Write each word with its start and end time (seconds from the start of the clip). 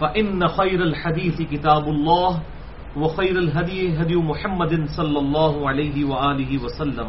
فإن 0.00 0.48
خير 0.48 0.82
الحديث 0.82 1.42
كتاب 1.42 1.88
الله 1.88 2.42
وخير 2.96 3.38
الهدي 3.38 3.96
هدي 4.02 4.16
محمد 4.16 4.88
صلى 4.96 5.18
الله 5.18 5.68
عليه 5.68 6.04
وآله 6.04 6.64
وسلم 6.64 7.08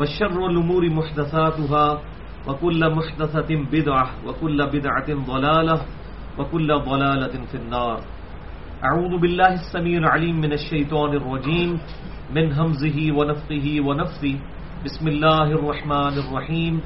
وشر 0.00 0.46
الأمور 0.46 0.90
محدثاتها 0.90 1.86
وكل 2.48 2.80
محدثة 2.94 3.50
بدعة 3.72 4.06
وكل 4.26 4.66
بدعة 4.66 5.08
ضلالة 5.26 5.80
وكل 6.38 6.68
ضلالة 6.78 7.34
في 7.50 7.54
النار. 7.54 8.00
أعوذ 8.84 9.20
بالله 9.20 9.52
السميع 9.54 9.98
العليم 9.98 10.40
من 10.40 10.52
الشيطان 10.52 11.10
الرجيم، 11.14 11.78
من 12.34 12.52
همزه 12.52 12.98
ونفقه 13.12 13.66
ونفثه. 13.80 14.34
بسم 14.84 15.08
الله 15.08 15.46
الرحمن 15.54 16.14
الرحيم. 16.18 16.80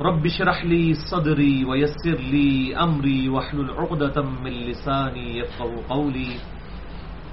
رب 0.00 0.26
اشرح 0.26 0.64
لي 0.64 0.94
صدري 0.94 1.64
ويسر 1.64 2.18
لي 2.18 2.76
أمري 2.76 3.28
واحلل 3.28 3.70
عقدة 3.70 4.22
من 4.22 4.50
لساني 4.50 5.38
يفقه 5.38 5.70
قولي. 5.88 6.34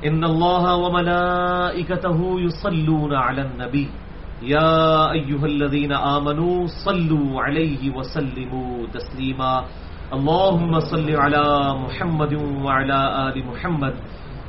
إن 0.05 0.23
الله 0.23 0.75
وملائكته 0.75 2.40
يصلون 2.40 3.13
على 3.13 3.41
النبي. 3.41 3.90
يا 4.41 5.12
أيها 5.12 5.45
الذين 5.45 5.91
آمنوا 5.91 6.68
صلوا 6.85 7.41
عليه 7.41 7.90
وسلموا 7.95 8.87
تسليما. 8.93 9.63
اللهم 10.13 10.79
صل 10.79 11.15
على 11.15 11.75
محمد 11.85 12.34
وعلى 12.62 13.29
آل 13.29 13.46
محمد. 13.48 13.93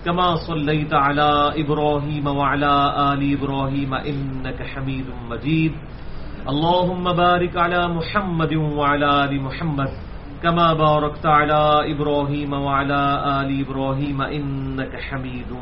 كما 0.04 0.34
صليت 0.36 0.94
على 0.94 1.52
إبراهيم 1.56 2.26
وعلى 2.26 2.74
آل 3.12 3.20
إبراهيم 3.32 3.94
إنك 3.94 4.62
حميد 4.62 5.06
مجيد. 5.30 5.72
اللهم 6.42 7.04
بارك 7.04 7.56
على 7.56 7.88
محمد 7.88 8.52
وعلى 8.54 9.24
آل 9.24 9.42
محمد 9.42 9.90
كما 10.42 10.74
باركت 10.74 11.26
على 11.26 11.92
إبراهيم 11.92 12.52
وعلى 12.52 13.02
آل 13.40 13.60
إبراهيم 13.60 14.22
إنك 14.22 14.96
حميد 15.00 15.52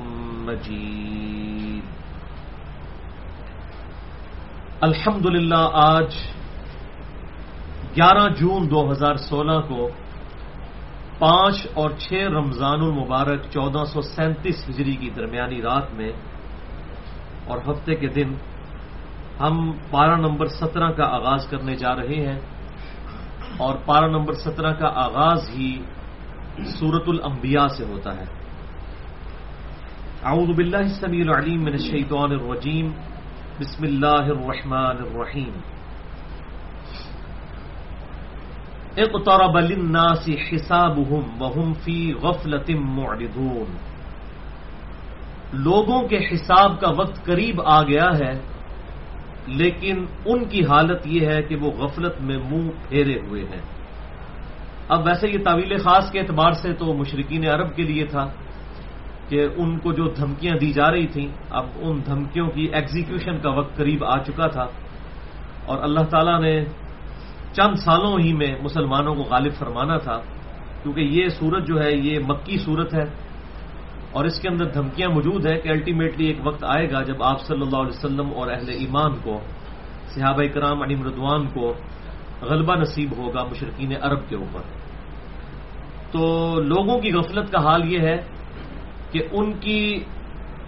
مجيد. 0.47 1.85
الحمد 4.81 5.27
للہ 5.27 5.69
آج 5.73 6.15
گیارہ 7.97 8.27
جون 8.41 8.71
دو 8.71 8.91
ہزار 8.93 9.17
سولہ 9.29 9.61
کو 9.69 9.89
پانچ 11.19 11.67
اور 11.75 11.91
چھ 11.91 12.13
رمضان 12.13 12.81
المبارک 12.81 13.41
چودہ 13.53 13.85
سو 13.85 14.03
سینتیس 14.03 14.69
ہجری 14.69 14.97
کی 14.97 15.11
درمیانی 15.11 15.63
رات 15.63 15.93
میں 15.95 16.13
اور 17.47 17.59
ہفتے 17.69 17.95
کے 17.95 18.09
دن 18.09 18.33
ہم 19.41 19.73
پارہ 19.91 20.17
نمبر 20.17 20.47
سترہ 20.47 20.91
کا 20.91 21.05
آغاز 21.05 21.47
کرنے 21.47 21.75
جا 21.75 21.97
رہے 21.97 22.27
ہیں 22.27 22.41
اور 23.57 23.75
پارہ 23.85 24.05
نمبر 24.05 24.33
سترہ 24.33 24.73
کا 24.73 24.87
آغاز 24.95 25.51
ہی 25.51 25.83
سورت 26.65 27.03
الانبیاء 27.07 27.67
سے 27.67 27.85
ہوتا 27.85 28.17
ہے۔ 28.17 28.25
اعوذ 30.25 30.57
باللہ 30.57 30.77
السمیع 30.77 31.25
العلیم 31.29 31.61
من 31.61 31.73
الشیطان 31.73 32.31
الرجیم۔ 32.33 32.93
بسم 33.61 33.85
اللہ 33.85 34.07
الرحمن 34.07 34.97
الرحیم۔ 35.07 35.61
اقترب 38.97 39.59
للناس 39.59 40.29
حسابهم 40.53 41.43
وهم 41.43 41.73
في 41.75 42.13
غفلة 42.13 42.81
معرضون۔ 42.81 43.77
لوگوں 45.53 46.09
کے 46.09 46.17
حساب 46.17 46.81
کا 46.81 46.91
وقت 46.91 47.25
قریب 47.25 47.63
آ 47.65 47.83
گیا 47.83 48.19
ہے 48.19 48.50
لیکن 49.47 50.05
ان 50.25 50.45
کی 50.45 50.65
حالت 50.65 51.07
یہ 51.07 51.27
ہے 51.27 51.43
کہ 51.43 51.57
وہ 51.57 51.71
غفلت 51.71 52.21
میں 52.21 52.39
منہ 52.51 52.71
پھیرے 52.89 53.19
ہوئے 53.21 53.43
ہیں۔ 53.43 53.63
اب 54.89 55.07
ویسے 55.07 55.29
یہ 55.29 55.39
طویل 55.45 55.79
خاص 55.79 56.13
کے 56.13 56.21
اعتبار 56.21 56.53
سے 56.53 56.73
تو 56.73 56.95
مشرقین 56.95 57.49
عرب 57.49 57.77
کے 57.77 57.83
لیے 57.83 58.07
تھا 58.07 58.27
کہ 59.29 59.47
ان 59.57 59.79
کو 59.79 59.93
جو 59.93 60.09
دھمکیاں 60.09 60.57
دی 60.57 60.73
جا 60.73 60.91
رہی 60.91 61.07
تھیں، 61.07 61.29
اب 61.51 61.67
ان 61.77 62.01
دھمکیوں 62.07 62.49
کی 62.49 62.63
ایگزیکیوشن 62.73 63.39
کا 63.39 63.51
وقت 63.51 63.77
قریب 63.77 64.05
آ 64.05 64.19
چکا 64.19 64.47
تھا۔ 64.47 64.67
اور 65.67 65.83
اللہ 65.83 66.01
تعالیٰ 66.01 66.41
نے 66.41 66.65
چند 67.53 67.75
سالوں 67.75 68.19
ہی 68.19 68.33
میں 68.33 68.55
مسلمانوں 68.63 69.15
کو 69.15 69.23
غالب 69.23 69.53
فرمانا 69.53 69.97
تھا، 69.97 70.21
کیونکہ 70.83 71.01
یہ 71.01 71.29
صورت 71.29 71.67
جو 71.67 71.83
ہے، 71.83 71.93
یہ 71.93 72.19
مکی 72.19 72.59
صورت 72.59 72.95
ہے۔ 72.95 73.05
اور 74.13 74.25
اس 74.25 74.41
کے 74.41 74.49
اندر 74.49 74.65
دھمکیاں 74.65 75.09
موجود 75.09 75.47
ہیں 75.47 75.61
کہ 75.61 75.69
الٹیمیٹلی 75.69 76.27
ایک 76.27 76.39
وقت 76.45 76.65
آئے 76.65 76.91
گا 76.91 77.03
جب 77.03 77.23
آپ 77.23 77.41
صلی 77.41 77.63
اللہ 77.63 77.77
علیہ 77.77 77.99
وسلم 77.99 78.33
اور 78.35 78.51
اہل 78.51 78.69
ایمان 78.69 79.13
کو، 79.23 79.41
صحابہ 80.15 80.43
کرام 80.55 80.83
علی 80.83 80.95
مردوان 80.95 81.49
کو 81.49 81.75
غلبہ 82.43 82.75
نصیب 82.75 83.17
ہوگا 83.17 83.45
مشرقین 83.45 83.93
عرب 84.03 84.29
کے 84.29 84.37
اوپر۔ 84.37 84.61
تو 86.13 86.55
لوگوں 86.61 87.01
کی 87.01 87.13
غفلت 87.13 87.53
کا 87.53 87.59
حال 87.59 87.93
یہ 87.93 87.99
ہے 87.99 88.17
کہ 89.11 89.21
ان 89.33 89.53
کی 89.53 90.05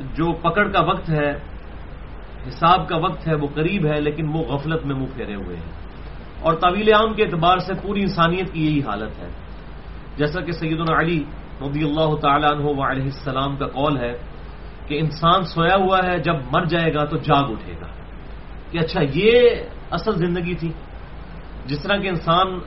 جو 0.00 0.32
پکڑ 0.32 0.68
کا 0.68 0.80
وقت 0.80 1.10
ہے، 1.10 1.30
حساب 2.48 2.88
کا 2.88 2.96
وقت 2.96 3.28
ہے، 3.28 3.34
وہ 3.34 3.46
قریب 3.54 3.86
ہے، 3.86 4.00
لیکن 4.00 4.28
وہ 4.28 4.38
غفلت 4.38 4.86
میں 4.86 4.94
منہ 4.94 5.06
پھیرے 5.14 5.34
ہوئے 5.34 5.56
ہیں۔ 5.56 5.72
اور 6.40 6.54
طویل 6.54 6.88
عام 6.88 7.14
کے 7.14 7.22
اعتبار 7.22 7.58
سے 7.58 7.74
پوری 7.82 8.00
انسانیت 8.00 8.52
کی 8.52 8.66
یہی 8.66 8.82
حالت 8.82 9.18
ہے۔ 9.18 9.28
جیسا 10.16 10.40
کہ 10.40 10.52
سیدنا 10.52 11.00
علی 11.00 11.24
رضی 11.68 11.84
اللہ 11.84 12.16
تعالیٰ 12.16 12.50
عنہ 12.50 12.70
علیہ 12.82 13.02
السلام 13.02 13.56
کا 13.56 13.66
قول 13.66 13.96
ہے 13.96 14.12
کہ 14.86 14.98
انسان 14.98 15.44
سویا 15.44 15.76
ہوا 15.76 15.98
ہے، 16.04 16.18
جب 16.18 16.34
مر 16.52 16.64
جائے 16.64 16.94
گا 16.94 17.04
تو 17.04 17.16
جاگ 17.16 17.42
اٹھے 17.42 17.72
گا۔ 17.72 17.86
کہ 18.70 18.78
اچھا 18.78 19.00
یہ 19.14 19.40
اصل 19.90 20.14
زندگی 20.14 20.54
تھی۔ 20.54 20.72
جس 21.66 21.82
طرح 21.82 21.96
کہ 21.96 22.08
انسان 22.08 22.58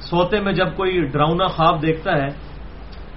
سوتے 0.00 0.40
میں 0.40 0.52
جب 0.52 0.76
کوئی 0.76 1.00
ڈراؤنا 1.00 1.46
خواب 1.46 1.82
دیکھتا 1.82 2.12
ہے 2.12 2.26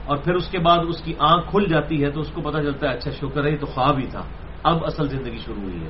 اور 0.05 0.17
پھر 0.17 0.33
اس 0.33 0.47
کے 0.47 0.59
بعد 0.59 0.77
اس 0.87 1.01
کی 1.01 1.13
آنکھ 1.19 1.51
کھل 1.51 1.65
جاتی 1.69 2.03
ہے 2.03 2.11
تو 2.11 2.19
اس 2.19 2.31
کو 2.31 2.41
پتا 2.41 2.63
چلتا 2.63 2.89
ہے 2.89 2.93
اچھا 2.93 3.11
شکر 3.11 3.45
ہے 3.45 3.57
تو 3.57 3.65
خواب 3.65 3.97
ہی 3.97 4.05
تھا۔ 4.05 4.23
اب 4.63 4.85
اصل 4.85 5.07
زندگی 5.09 5.37
شروع 5.37 5.63
ہوئی 5.63 5.83
ہے۔ 5.83 5.89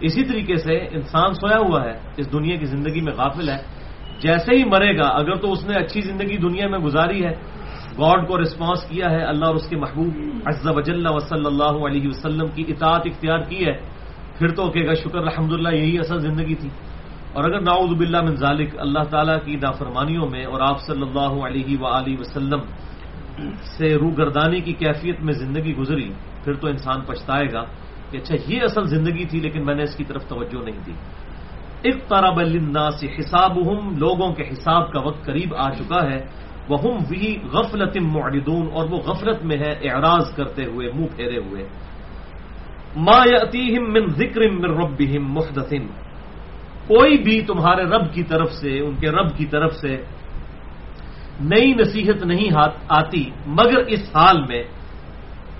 اسی 0.00 0.24
طریقے 0.24 0.56
سے 0.56 0.78
انسان 0.78 1.34
سویا 1.34 1.58
ہوا 1.58 1.84
ہے، 1.84 1.98
اس 2.16 2.32
دنیا 2.32 2.56
کی 2.56 2.64
زندگی 2.64 3.00
میں 3.00 3.12
غافل 3.12 3.48
ہے۔ 3.48 3.62
جیسے 4.20 4.56
ہی 4.56 4.64
مرے 4.64 4.98
گا، 4.98 5.06
اگر 5.06 5.34
تو 5.34 5.52
اس 5.52 5.66
نے 5.66 5.74
اچھی 5.76 6.00
زندگی 6.00 6.36
دنیا 6.36 6.68
میں 6.68 6.78
گزاری 6.78 7.24
ہے 7.24 7.34
گاڈ 7.98 8.28
کو 8.28 8.42
رسپانس 8.42 8.82
کیا 8.88 9.10
ہے، 9.10 9.22
اللہ 9.22 9.44
اور 9.44 9.54
اس 9.54 9.68
کے 9.68 9.76
محبوب 9.76 10.14
عز 10.44 10.68
وجل 10.68 11.06
و 11.06 11.18
صلی 11.18 11.46
اللہ 11.46 11.86
علیہ 11.86 12.08
وسلم 12.08 12.46
کی 12.54 12.64
اطاعت 12.68 13.02
اختیار 13.04 13.38
کی 13.38 13.66
ہے۔ 13.66 13.72
پھر 14.38 14.48
تو 14.48 14.70
کہ 14.70 14.86
گا، 14.86 14.94
شکر 14.94 15.18
الحمد 15.18 15.52
یہی 15.72 15.98
اصل 15.98 16.18
زندگی 16.18 16.54
تھی۔ 16.54 16.68
اور 17.32 17.44
اگر 17.44 17.60
ناؤز 17.60 17.90
باللہ 17.90 18.20
من 18.22 18.36
ذالک، 18.36 18.68
اللہ 18.78 19.02
تعالیٰ 19.10 19.36
کی 19.44 19.56
نافرمانیوں 19.56 20.28
میں 20.30 20.44
اور 20.44 20.60
آپ 20.60 20.80
صلی 20.80 21.02
اللہ 21.02 21.46
علیہ 21.46 21.76
و 21.80 22.20
وسلم 22.20 22.60
سے 23.78 23.96
روگردانی 23.96 24.60
کی 24.60 24.72
کیفیت 24.72 25.20
میں 25.20 25.32
زندگی 25.32 25.76
گزری، 25.76 26.12
پھر 26.44 26.52
تو 26.52 26.66
انسان 26.66 27.00
پچھتائے 27.00 27.46
گا 27.52 27.64
کہ 28.10 28.16
اچھا 28.16 28.34
یہ 28.46 28.60
اصل 28.62 28.84
زندگی 28.84 29.24
تھی، 29.24 29.40
لیکن 29.40 29.66
میں 29.66 29.74
نے 29.74 29.82
اس 29.82 29.96
کی 29.96 30.04
طرف 30.04 30.28
توجہ 30.28 30.64
نہیں 30.64 30.78
دی۔ 30.86 30.92
ایک 31.82 32.08
طرح 32.08 32.30
سے 32.90 33.06
حساب 33.18 33.58
لوگوں 33.98 34.34
کے 34.34 34.42
حساب 34.42 34.92
کا 34.92 35.00
وقت 35.00 35.24
قریب 35.24 35.54
آ 35.54 35.70
چکا 35.70 36.10
ہے۔ 36.10 36.26
وہ 36.68 36.78
ہم 36.84 37.04
بھی 37.08 37.38
غفلت 37.52 37.96
معدون 37.96 38.68
اور 38.72 38.88
وہ 38.90 38.96
غفلت 38.96 39.44
میں 39.44 39.56
ہے، 39.56 39.70
اعراض 39.70 40.34
کرتے 40.34 40.64
ہوئے، 40.64 40.90
منہ 40.94 41.06
پھیرے 41.16 41.38
ہوئے۔ 41.38 41.64
ما 42.96 43.16
یاتیہم 43.16 43.92
من 43.92 44.06
ذکر 44.06 44.50
من 44.50 44.64
ربہم 44.64 45.32
محدث۔ 45.32 45.72
کوئی 46.86 47.18
بھی 47.18 47.40
تمہارے 47.40 47.84
رب 47.84 48.14
کی 48.14 48.22
طرف 48.22 48.52
سے، 48.52 48.80
ان 48.80 48.94
کے 48.94 49.10
رب 49.10 49.36
کی 49.36 49.46
طرف 49.46 49.76
سے 49.76 50.04
نئی 51.40 51.74
نصیحت 51.74 52.26
نہیں 52.26 52.50
آتی، 52.88 53.30
مگر 53.46 53.78
اس 53.86 54.16
حال 54.16 54.42
میں 54.42 54.62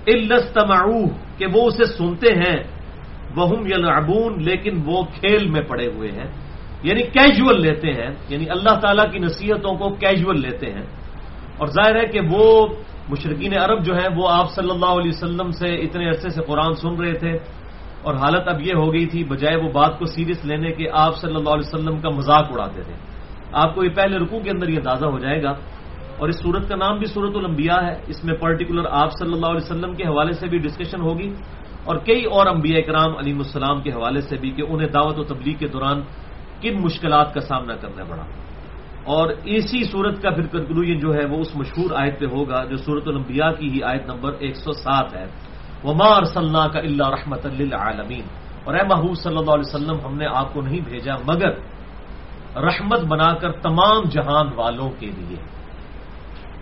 الستمعوه 0.07 1.09
کہ 1.39 1.47
وہ 1.55 1.67
اسے 1.67 1.85
سنتے 1.85 2.29
ہیں۔ 2.29 2.63
وہ 3.37 3.49
یلعبون 3.67 4.43
لیکن 4.43 4.83
وہ 4.85 5.03
کھیل 5.03 5.51
میں 5.51 5.63
پڑے 5.63 5.87
ہوئے 5.87 6.11
ہیں۔ 6.11 6.42
یعنی 6.83 7.03
کیجول 7.03 7.61
لیتے 7.61 7.93
ہیں 7.93 8.11
یعنی 8.29 8.51
اللہ 8.51 8.79
تعالیٰ 8.81 9.13
کی 9.13 9.19
نصیحتوں 9.19 9.75
کو 9.75 9.89
کیجول 9.89 10.41
لیتے 10.41 10.73
ہیں۔ 10.73 10.87
اور 11.59 11.67
ظاہر 11.67 11.97
ہے 11.97 12.07
کہ 12.07 12.21
وہ 12.31 12.67
مشرقین 13.09 13.59
عرب 13.59 13.85
جو 13.85 13.95
ہیں، 13.95 14.09
وہ 14.17 14.29
آپ 14.29 14.53
صلی 14.53 14.71
اللہ 14.71 14.87
علیہ 14.87 15.11
وسلم 15.15 15.51
سے 15.51 15.75
اتنے 15.75 16.09
عرصے 16.09 16.29
سے 16.29 16.43
قرآن 16.43 16.75
سن 16.75 16.97
رہے 16.97 17.13
تھے۔ 17.13 17.33
اور 18.03 18.15
حالت 18.15 18.49
اب 18.49 18.61
یہ 18.61 18.73
ہو 18.75 18.93
گئی 18.93 19.07
تھی، 19.07 19.25
بجائے 19.25 19.57
وہ 19.57 19.73
بات 19.73 19.99
کو 19.99 20.07
سیریس 20.07 20.45
لینے 20.45 20.71
کے 20.71 20.85
آپ 20.93 21.17
صلی 21.17 21.35
اللہ 21.35 21.51
علیہ 21.51 21.75
وسلم 21.75 22.01
کا 22.01 22.09
مذاق 22.09 22.47
اڑاتے 22.51 22.83
تھے۔ 22.83 22.93
آپ 23.53 23.75
کو 23.75 23.85
یہ 23.85 23.89
پہلے 23.89 24.17
رکوع 24.19 24.41
کے 24.41 24.51
اندر 24.51 24.69
یہ 24.69 24.77
اندازہ 24.77 25.07
ہو 25.07 25.19
جائے 25.19 25.43
گا۔ 25.43 25.55
اور 26.19 26.29
اس 26.29 26.43
صورت 26.43 26.69
کا 26.69 26.77
نام 26.77 26.99
بھی 26.99 27.07
صورت 27.07 27.37
الانبیاء 27.37 27.87
ہے۔ 27.87 28.01
اس 28.07 28.25
میں 28.25 28.35
پرٹیکولر 28.35 28.87
آپ 28.91 29.13
صلی 29.19 29.33
اللہ 29.33 29.47
علیہ 29.47 29.65
وسلم 29.65 29.95
کے 29.95 30.05
حوالے 30.05 30.33
سے 30.33 30.47
بھی 30.47 30.59
ڈسکشن 30.59 31.01
ہوگی۔ 31.01 31.35
اور 31.85 31.97
کئی 31.97 32.25
اور 32.25 32.47
انبیاء 32.47 32.81
کرام 32.81 33.17
علیم 33.17 33.39
السلام 33.39 33.81
کے 33.81 33.91
حوالے 33.91 34.21
سے 34.21 34.37
بھی 34.37 34.51
کہ 34.51 34.63
انہیں 34.69 34.89
دعوت 34.89 35.19
و 35.19 35.25
تبلیغ 35.25 35.55
کے 35.59 35.69
دوران 35.69 36.01
کن 36.63 36.83
مشکلات 36.83 37.35
کا 37.35 37.41
سامنا 37.41 37.77
کرنا 37.77 38.05
پڑا۔ 38.05 38.23
اور 39.05 39.29
اسی 39.45 39.85
صورت 39.85 40.23
کا 40.23 40.31
پھر 40.31 40.47
کنکلوژن 40.47 40.99
جو 40.99 41.15
ہے 41.15 41.25
وہ 41.25 41.37
اس 41.37 41.57
مشہور 41.57 41.91
آیت 41.97 42.21
پہ 42.21 42.27
ہوگا 42.27 42.65
جو 42.65 42.77
صورت 42.77 43.03
الانبیاء 43.07 43.51
کی 43.51 43.71
ہی 43.71 43.83
آیت 43.83 44.07
نمبر 44.07 44.33
ایک 44.39 44.57
سو 44.57 44.73
سات 44.73 45.15
ہے۔ 45.15 45.27
وہ 45.83 45.95
مار 45.95 46.25
صلاح 46.25 46.67
کا 46.67 46.79
اللہ 46.79 47.09
رحمت 47.09 47.47
للعالمین 47.47 48.23
اور 48.65 48.75
اے 48.75 48.87
محبوب 48.87 49.19
صلی 49.19 49.37
اللہ 49.37 49.51
علیہ 49.51 49.75
وسلم، 49.75 49.97
ہم 50.07 50.17
نے 50.17 50.27
آپ 50.27 50.55
کو 50.55 50.61
نہیں 50.61 50.81
بھیجا 50.81 51.15
مگر 51.27 51.51
رحمت 52.57 53.01
بنا 53.01 53.35
کر 53.35 53.53
تمام 53.53 54.03
جہان 54.11 54.47
والوں 54.57 54.91
کے 54.99 55.07
لیے۔ 55.07 55.37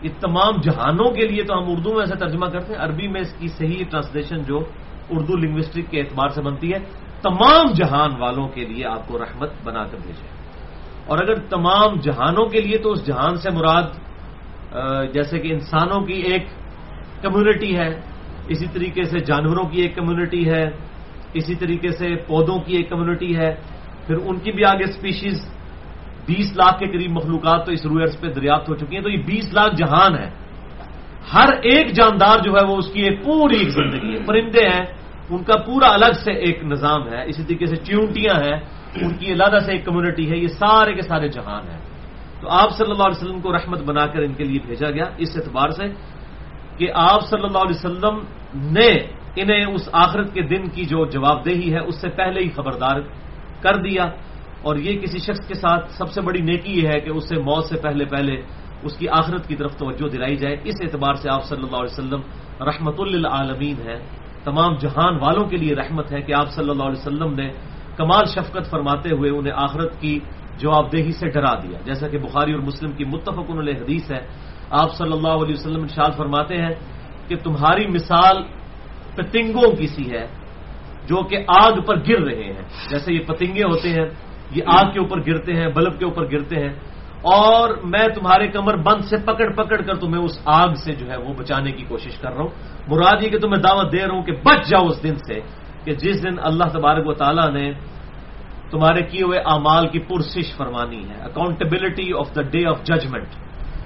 یہ 0.02 0.08
تمام 0.20 0.60
جہانوں 0.62 1.10
کے 1.10 1.26
لیے 1.26 1.44
تو 1.44 1.58
ہم 1.58 1.64
اردو 1.66 1.92
میں 1.92 2.00
ایسا 2.00 2.14
ترجمہ 2.14 2.46
کرتے 2.46 2.74
ہیں، 2.74 2.80
عربی 2.80 3.08
میں 3.08 3.20
اس 3.20 3.32
کی 3.38 3.48
صحیح 3.48 3.84
ٹرانسلیشن 3.90 4.42
جو 4.42 4.58
اردو 5.10 5.36
لنگوسٹک 5.36 5.90
کے 5.90 6.00
اعتبار 6.00 6.28
سے 6.28 6.42
بنتی 6.42 6.72
ہے۔ 6.72 6.78
تمام 7.22 7.72
جہان 7.72 8.10
والوں 8.18 8.48
کے 8.48 8.64
لیے 8.64 8.86
آپ 8.86 9.08
کو 9.08 9.18
رحمت 9.18 9.50
بنا 9.64 9.84
کر 9.84 9.96
بھیجے۔ 10.02 10.28
اور 11.06 11.18
اگر 11.18 11.34
تمام 11.34 12.00
جہانوں 12.00 12.46
کے 12.46 12.60
لیے 12.60 12.78
تو 12.78 12.92
اس 12.92 13.06
جہان 13.06 13.36
سے 13.36 13.50
مراد 13.50 13.82
جیسے 15.12 15.38
کہ 15.38 15.52
انسانوں 15.52 16.00
کی 16.06 16.12
ایک 16.12 16.46
کمیونٹی 17.22 17.76
ہے، 17.76 18.00
اسی 18.48 18.66
طریقے 18.72 19.02
سے 19.04 19.18
جانوروں 19.18 19.64
کی 19.64 19.82
ایک 19.82 19.96
کمیونٹی 19.96 20.50
ہے، 20.50 20.70
اسی 21.32 21.54
طریقے 21.54 21.88
سے 21.88 22.16
پودوں 22.26 22.58
کی 22.58 22.76
ایک 22.76 22.90
کمیونٹی 22.90 23.36
ہے۔ 23.36 23.54
پھر 24.06 24.16
ان 24.24 24.38
کی 24.38 24.52
بھی 24.52 24.64
آگے 24.64 24.84
اسپیشیز 24.84 25.38
بیس 26.26 26.56
لاکھ 26.56 26.78
کے 26.80 26.86
قریب 26.86 27.10
مخلوقات 27.10 27.66
تو 27.66 27.72
اس 27.72 27.86
روئرس 27.86 28.20
پہ 28.20 28.28
دریافت 28.28 28.68
ہو 28.68 28.74
چکی 28.74 28.96
ہیں۔ 28.96 29.02
تو 29.02 29.10
یہ 29.10 29.22
بیس 29.26 29.52
لاکھ 29.52 29.74
جہان 29.76 30.14
ہے 30.14 30.30
ہر 31.34 31.48
ایک 31.62 31.92
جاندار 31.92 32.38
جو 32.38 32.52
ہے 32.52 32.64
وہ 32.68 32.76
اس 32.76 32.92
کی 32.92 33.00
ایک 33.02 33.24
پوری 33.24 33.56
ایک 33.56 33.68
زندگی 33.68 34.12
ہے۔ 34.14 34.22
پرندے 34.24 34.68
ہیں 34.68 34.84
ان 35.30 35.42
کا 35.42 35.56
پورا 35.56 35.88
الگ 35.92 36.12
سے 36.24 36.32
ایک 36.32 36.64
نظام 36.64 37.08
ہے، 37.08 37.24
اسی 37.28 37.42
طریقے 37.42 37.66
سے 37.66 37.76
چیونٹیاں 37.76 38.34
ہیں، 38.34 38.60
ان 38.94 39.14
کی 39.14 39.32
علیحدہ 39.32 39.58
سے 39.66 39.72
ایک 39.72 39.84
کمیونٹی 39.84 40.30
ہے، 40.30 40.36
یہ 40.36 40.48
سارے 40.48 40.94
کے 40.94 41.02
سارے 41.02 41.28
جہان 41.28 41.68
ہیں۔ 41.70 41.78
تو 42.40 42.48
آپ 42.48 42.70
صلی 42.70 42.90
اللہ 42.90 43.02
علیہ 43.02 43.22
وسلم 43.22 43.40
کو 43.40 43.52
رحمت 43.52 43.82
بنا 43.82 44.06
کر 44.06 44.18
ان 44.18 44.34
کے 44.34 44.44
لیے 44.44 44.58
بھیجا 44.66 44.90
گیا 44.90 45.04
اس 45.18 45.28
اعتبار 45.36 45.68
سے 45.68 45.84
کہ 46.76 46.88
آپ 46.94 47.20
صلی 47.26 47.44
اللہ 47.44 47.58
علیہ 47.58 47.84
وسلم 47.84 48.18
نے 48.54 49.20
انہیں 49.36 49.64
اس 49.64 49.88
آخرت 49.92 50.34
کے 50.34 50.42
دن 50.42 50.68
کی 50.68 50.84
جو 50.84 51.06
جواب 51.06 51.44
دہی 51.44 51.74
ہے، 51.74 51.78
اس 51.78 52.00
سے 52.00 52.08
پہلے 52.08 52.40
ہی 52.40 52.48
خبردار 52.48 53.00
کر 53.62 53.74
دیا۔ 53.74 54.02
اور 54.62 54.76
یہ 54.76 55.00
کسی 55.00 55.18
شخص 55.18 55.48
کے 55.48 55.54
ساتھ 55.54 55.92
سب 55.92 56.10
سے 56.10 56.20
بڑی 56.20 56.40
نیکی 56.40 56.80
یہ 56.80 56.88
ہے 56.88 57.00
کہ 57.00 57.10
اس 57.10 57.28
سے 57.28 57.36
موت 57.36 57.64
سے 57.64 57.76
پہلے 57.82 58.04
پہلے 58.04 58.42
اس 58.82 58.96
کی 58.96 59.08
آخرت 59.08 59.48
کی 59.48 59.56
طرف 59.56 59.76
توجہ 59.76 60.08
دلائی 60.08 60.36
جائے۔ 60.36 60.56
اس 60.64 60.74
اعتبار 60.80 61.14
سے 61.14 61.28
آپ 61.30 61.44
صلی 61.44 61.62
اللہ 61.62 61.76
علیہ 61.76 61.98
وسلم 61.98 62.20
رحمت 62.66 63.00
للعالمین 63.00 63.76
ہے 63.86 63.98
تمام 64.44 64.74
جہان 64.74 65.14
والوں 65.20 65.44
کے 65.44 65.56
لیے 65.56 65.74
رحمت 65.74 66.12
ہے 66.12 66.20
کہ 66.20 66.32
آپ 66.32 66.48
صلی 66.50 66.70
اللہ 66.70 66.82
علیہ 66.82 67.00
وسلم 67.00 67.34
نے 67.34 67.50
کمال 67.96 68.24
شفقت 68.24 68.70
فرماتے 68.70 69.08
ہوئے 69.14 69.30
انہیں 69.30 69.52
آخرت 69.56 70.00
کی 70.00 70.18
جواب 70.58 70.92
دہی 70.92 71.12
سے 71.12 71.28
ڈرا 71.28 71.54
دیا۔ 71.54 71.78
جیسا 71.84 72.08
کہ 72.08 72.18
بخاری 72.18 72.52
اور 72.52 72.60
مسلم 72.60 72.92
کی 72.92 73.04
متفق 73.04 73.50
علیہ 73.50 73.74
حدیث 73.74 74.10
ہے، 74.10 74.20
آپ 74.70 74.94
صلی 74.94 75.12
اللہ 75.12 75.34
علیہ 75.44 75.54
وسلم 75.54 75.82
ارشاد 75.82 76.10
فرماتے 76.16 76.56
ہیں 76.56 76.74
کہ 77.28 77.36
تمہاری 77.36 77.86
مثال 77.86 78.42
پتنگوں 79.14 79.76
کی 79.76 79.86
سی 79.86 80.10
ہے 80.12 80.26
جو 81.06 81.22
کہ 81.22 81.36
آگ 81.48 81.80
پر 81.80 81.96
گر 82.08 82.20
رہے 82.22 82.44
ہیں۔ 82.44 82.62
جیسے 82.90 83.12
یہ 83.12 83.24
پتنگے 83.26 83.62
ہوتے 83.62 83.88
ہیں، 83.88 84.06
یہ 84.50 84.62
آگ 84.66 84.92
کے 84.92 84.98
اوپر 84.98 85.20
گرتے 85.26 85.52
ہیں، 85.52 85.68
بلب 85.68 85.98
کے 85.98 86.04
اوپر 86.04 86.24
گرتے 86.32 86.56
ہیں 86.56 86.72
اور 87.22 87.74
میں 87.84 88.08
تمہارے 88.14 88.48
کمر 88.48 88.76
بند 88.76 89.04
سے 89.04 89.16
پکڑ 89.16 89.52
پکڑ 89.52 89.82
کر 89.82 89.94
تمہیں 89.94 90.24
اس 90.24 90.38
آگ 90.44 90.74
سے 90.74 90.92
جو 90.92 91.10
ہے 91.10 91.16
وہ 91.16 91.34
بچانے 91.34 91.72
کی 91.72 91.84
کوشش 91.84 92.16
کر 92.16 92.32
رہا 92.32 92.40
ہوں۔ 92.40 92.48
مراد 92.88 93.22
یہ 93.22 93.28
کہ 93.28 93.38
تمہیں 93.38 93.62
دعوت 93.62 93.92
دے 93.92 93.98
رہا 93.98 94.14
ہوں 94.14 94.22
کہ 94.22 94.32
بچ 94.32 94.68
جاؤ 94.68 94.86
اس 94.86 95.02
دن 95.02 95.14
سے 95.14 95.40
کہ 95.84 95.94
جس 95.94 96.22
دن 96.22 96.34
اللہ 96.42 96.64
تبارک 96.64 97.06
و 97.06 97.12
تعالیٰ 97.12 97.50
نے 97.50 97.72
تمہارے 98.70 99.02
کیے 99.02 99.22
ہوئے 99.22 99.38
اعمال 99.38 99.88
کی 99.88 99.98
پرسش 99.98 100.56
فرمانی 100.56 101.08
ہے۔ 101.08 101.14
Accountability 101.22 102.12
of 102.18 102.34
the 102.36 102.42
day 102.42 102.66
of 102.66 102.82
judgment 102.82 103.26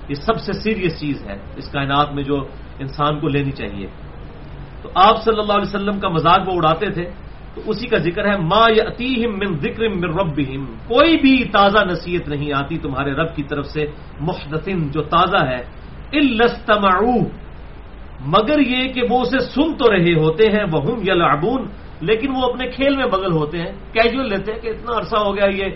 یہ 0.09 0.15
سب 0.15 0.37
سے 0.37 0.53
سیریس 0.53 1.01
چیز 1.01 1.27
ہے 1.29 1.37
اس 1.57 1.71
کائنات 1.71 2.13
میں 2.13 2.23
جو 2.23 2.37
انسان 2.79 3.21
کو 3.21 3.29
لینی 3.29 3.51
چاہیے۔ 3.51 3.87
تو 4.83 4.89
آپ 4.95 5.23
صلی 5.23 5.41
اللہ 5.41 5.53
علیہ 5.53 5.75
وسلم 5.75 6.01
کا 6.01 6.09
مزاق 6.09 6.49
وہ 6.49 6.53
اڑاتے 6.55 6.91
تھے۔ 6.91 7.11
تو 7.55 7.63
اسی 7.67 7.87
کا 7.87 7.99
ذکر 7.99 8.25
ہے، 8.27 8.37
ما 8.39 8.65
یتیم 8.71 9.31
من 9.39 9.51
ذکر 9.59 9.89
من 9.89 10.05
ربہم 10.05 10.65
کوئی 10.89 11.17
بھی 11.17 11.45
تازہ 11.45 11.85
نصیحت 11.85 12.29
نہیں 12.29 12.53
آتی 12.53 12.79
تمہارے 12.79 13.13
رب 13.13 13.37
کی 13.37 13.43
طرف 13.43 13.67
سے 13.67 13.87
محدثن 14.21 14.79
جو 14.91 15.03
تازہ 15.03 15.45
ہے۔ 15.47 15.63
الستمعو 16.13 17.17
مگر 18.27 18.59
یہ 18.59 18.89
کہ 18.89 19.03
وہ 19.11 19.21
اسے 19.21 19.39
سن 19.39 19.75
تو 19.79 19.87
رہے 19.93 20.15
ہوتے 20.15 20.45
ہیں 20.49 20.65
وہ 20.73 20.81
یلعبون 21.07 21.63
لیکن 22.01 22.29
وہ 22.37 22.43
اپنے 22.51 22.65
کھیل 22.71 22.97
میں 22.97 23.07
بغل 23.07 23.33
ہوتے 23.33 23.59
ہیں 23.59 23.73
کیجول 23.93 24.29
لیتے 24.29 24.53
ہیں 24.53 24.61
کہ 24.61 24.69
اتنا 24.69 24.99
عرصہ 24.99 25.17
ہو 25.17 25.37
گیا 25.37 25.49
یہ۔ 25.61 25.69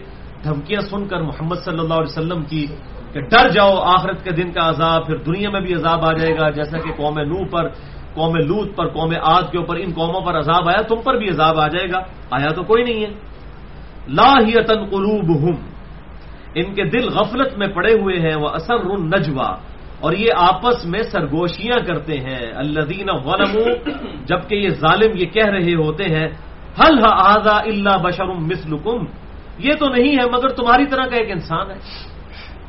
دھمکیاں 0.45 0.81
سن 0.81 1.03
کر 1.09 1.21
محمد 1.21 1.59
صلی 1.65 1.79
اللہ 1.79 1.95
علیہ 1.95 2.13
وسلم 2.15 2.43
کی 2.43 2.67
کہ 3.13 3.21
ڈر 3.21 3.49
جاؤ، 3.49 3.75
آخرت 3.95 4.25
کے 4.25 4.31
دن 4.31 4.51
کا 4.53 4.69
عذاب، 4.69 5.07
پھر 5.07 5.17
دنیا 5.17 5.51
میں 5.51 5.61
بھی 5.61 5.75
عذاب 5.75 6.05
آ 6.05 6.13
جائے 6.13 6.35
گا۔ 6.39 6.51
جیسا 6.51 6.79
کہ 6.79 6.91
قوم 6.97 7.19
نو 7.19 7.45
پر 7.51 7.65
قوم 8.19 8.37
لوت 8.37 8.77
پر، 8.77 8.89
قوم 8.89 9.13
آد 9.23 9.43
کے 9.53 9.59
اوپر 9.59 9.77
ان 9.77 9.93
قوموں 9.95 10.21
پر 10.21 10.39
عذاب 10.39 10.69
آیا، 10.69 10.83
تم 10.83 10.97
پر 11.05 11.15
بھی 11.15 11.29
عذاب 11.29 11.61
آ 11.61 11.69
جائے 11.69 11.87
گا۔ 11.89 11.99
آیا 12.31 12.53
تو 12.53 12.63
کوئی 12.63 12.85
نہیں 12.85 13.05
ہے۔ 13.05 13.11
لاہیتن 14.09 14.85
قلوب 14.85 15.57
ان 16.55 16.75
کے 16.75 16.85
دل 16.85 17.09
غفلت 17.09 17.59
میں 17.59 17.69
پڑے 17.69 17.93
ہوئے 17.93 18.21
ہیں 18.21 18.37
وہ 18.37 18.49
اثر 18.49 18.79
نجوا 18.99 19.57
اور 20.01 20.13
یہ 20.13 20.29
آپس 20.37 20.85
میں 20.85 21.03
سرگوشیاں 21.03 21.87
کرتے 21.87 22.13
ہیں۔ 22.13 22.53
اللہ 22.55 22.81
دین 22.81 23.07
جبکہ 24.25 24.55
یہ 24.55 24.69
ظالم 24.69 25.11
یہ 25.15 25.27
کہہ 25.27 25.47
رہے 25.47 25.75
ہوتے 25.75 26.05
ہیں 26.05 26.29
حل 26.79 26.99
آزا 27.13 27.57
اللہ 27.57 27.97
بشرم 28.03 28.45
مسلکم 28.45 29.05
یہ 29.59 29.73
تو 29.79 29.89
نہیں 29.89 30.17
ہے، 30.17 30.31
مگر 30.33 30.49
تمہاری 30.49 30.87
طرح 30.87 31.05
کا 31.07 31.17
ایک 31.17 31.31
انسان 31.31 31.71
ہے۔ 31.71 31.77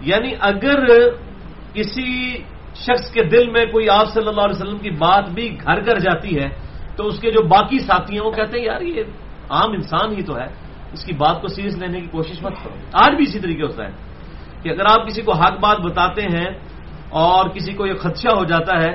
یعنی 0.02 0.32
اگر 0.40 0.88
کسی 1.74 2.38
شخص 2.86 3.12
کے 3.12 3.24
دل 3.24 3.50
میں 3.50 3.66
کوئی 3.66 3.90
آپ 3.90 4.08
صلی 4.14 4.28
اللہ 4.28 4.42
علیہ 4.42 4.56
وسلم 4.56 4.78
کی 4.78 4.90
بات 4.90 5.30
بھی 5.30 5.46
گھر 5.66 5.80
کر 5.80 5.98
جاتی 6.00 6.32
ہے، 6.40 6.48
تو 6.96 7.08
اس 7.08 7.20
کے 7.20 7.32
جو 7.32 7.42
باقی 7.48 7.80
ساتھی 7.80 8.14
ہیں 8.18 8.26
وہ 8.26 8.32
کہتے 8.32 8.58
ہیں، 8.58 8.66
یار، 8.66 8.82
یہ 8.82 9.04
عام 9.50 9.72
انسان 9.72 10.08
ہی 10.18 10.24
تو 10.24 10.34
ہے، 10.38 10.48
اس 10.94 11.02
کی 11.06 11.14
بات 11.14 11.42
کو 11.42 11.48
سیریس 11.48 11.76
لینے 11.78 12.00
کی 12.02 12.08
کوشش 12.08 12.38
مت 12.44 12.56
کرو۔ 12.64 12.76
آج 12.94 13.12
بھی 13.16 13.24
اسی 13.28 13.40
طریقے 13.40 13.64
ہوتا 13.64 13.82
ہے 13.88 13.92
کہ 14.62 14.70
اگر 14.70 14.86
آپ 14.86 15.08
کسی 15.08 15.22
کو 15.22 15.32
حق 15.32 15.56
بات 15.60 15.80
بتاتے 15.80 16.22
ہیں 16.22 16.50
اور 17.10 17.50
کسی 17.50 17.74
کو 17.74 17.86
یہ 17.88 17.94
خدشہ 17.94 18.32
ہو 18.36 18.44
جاتا 18.44 18.74
ہے 18.84 18.92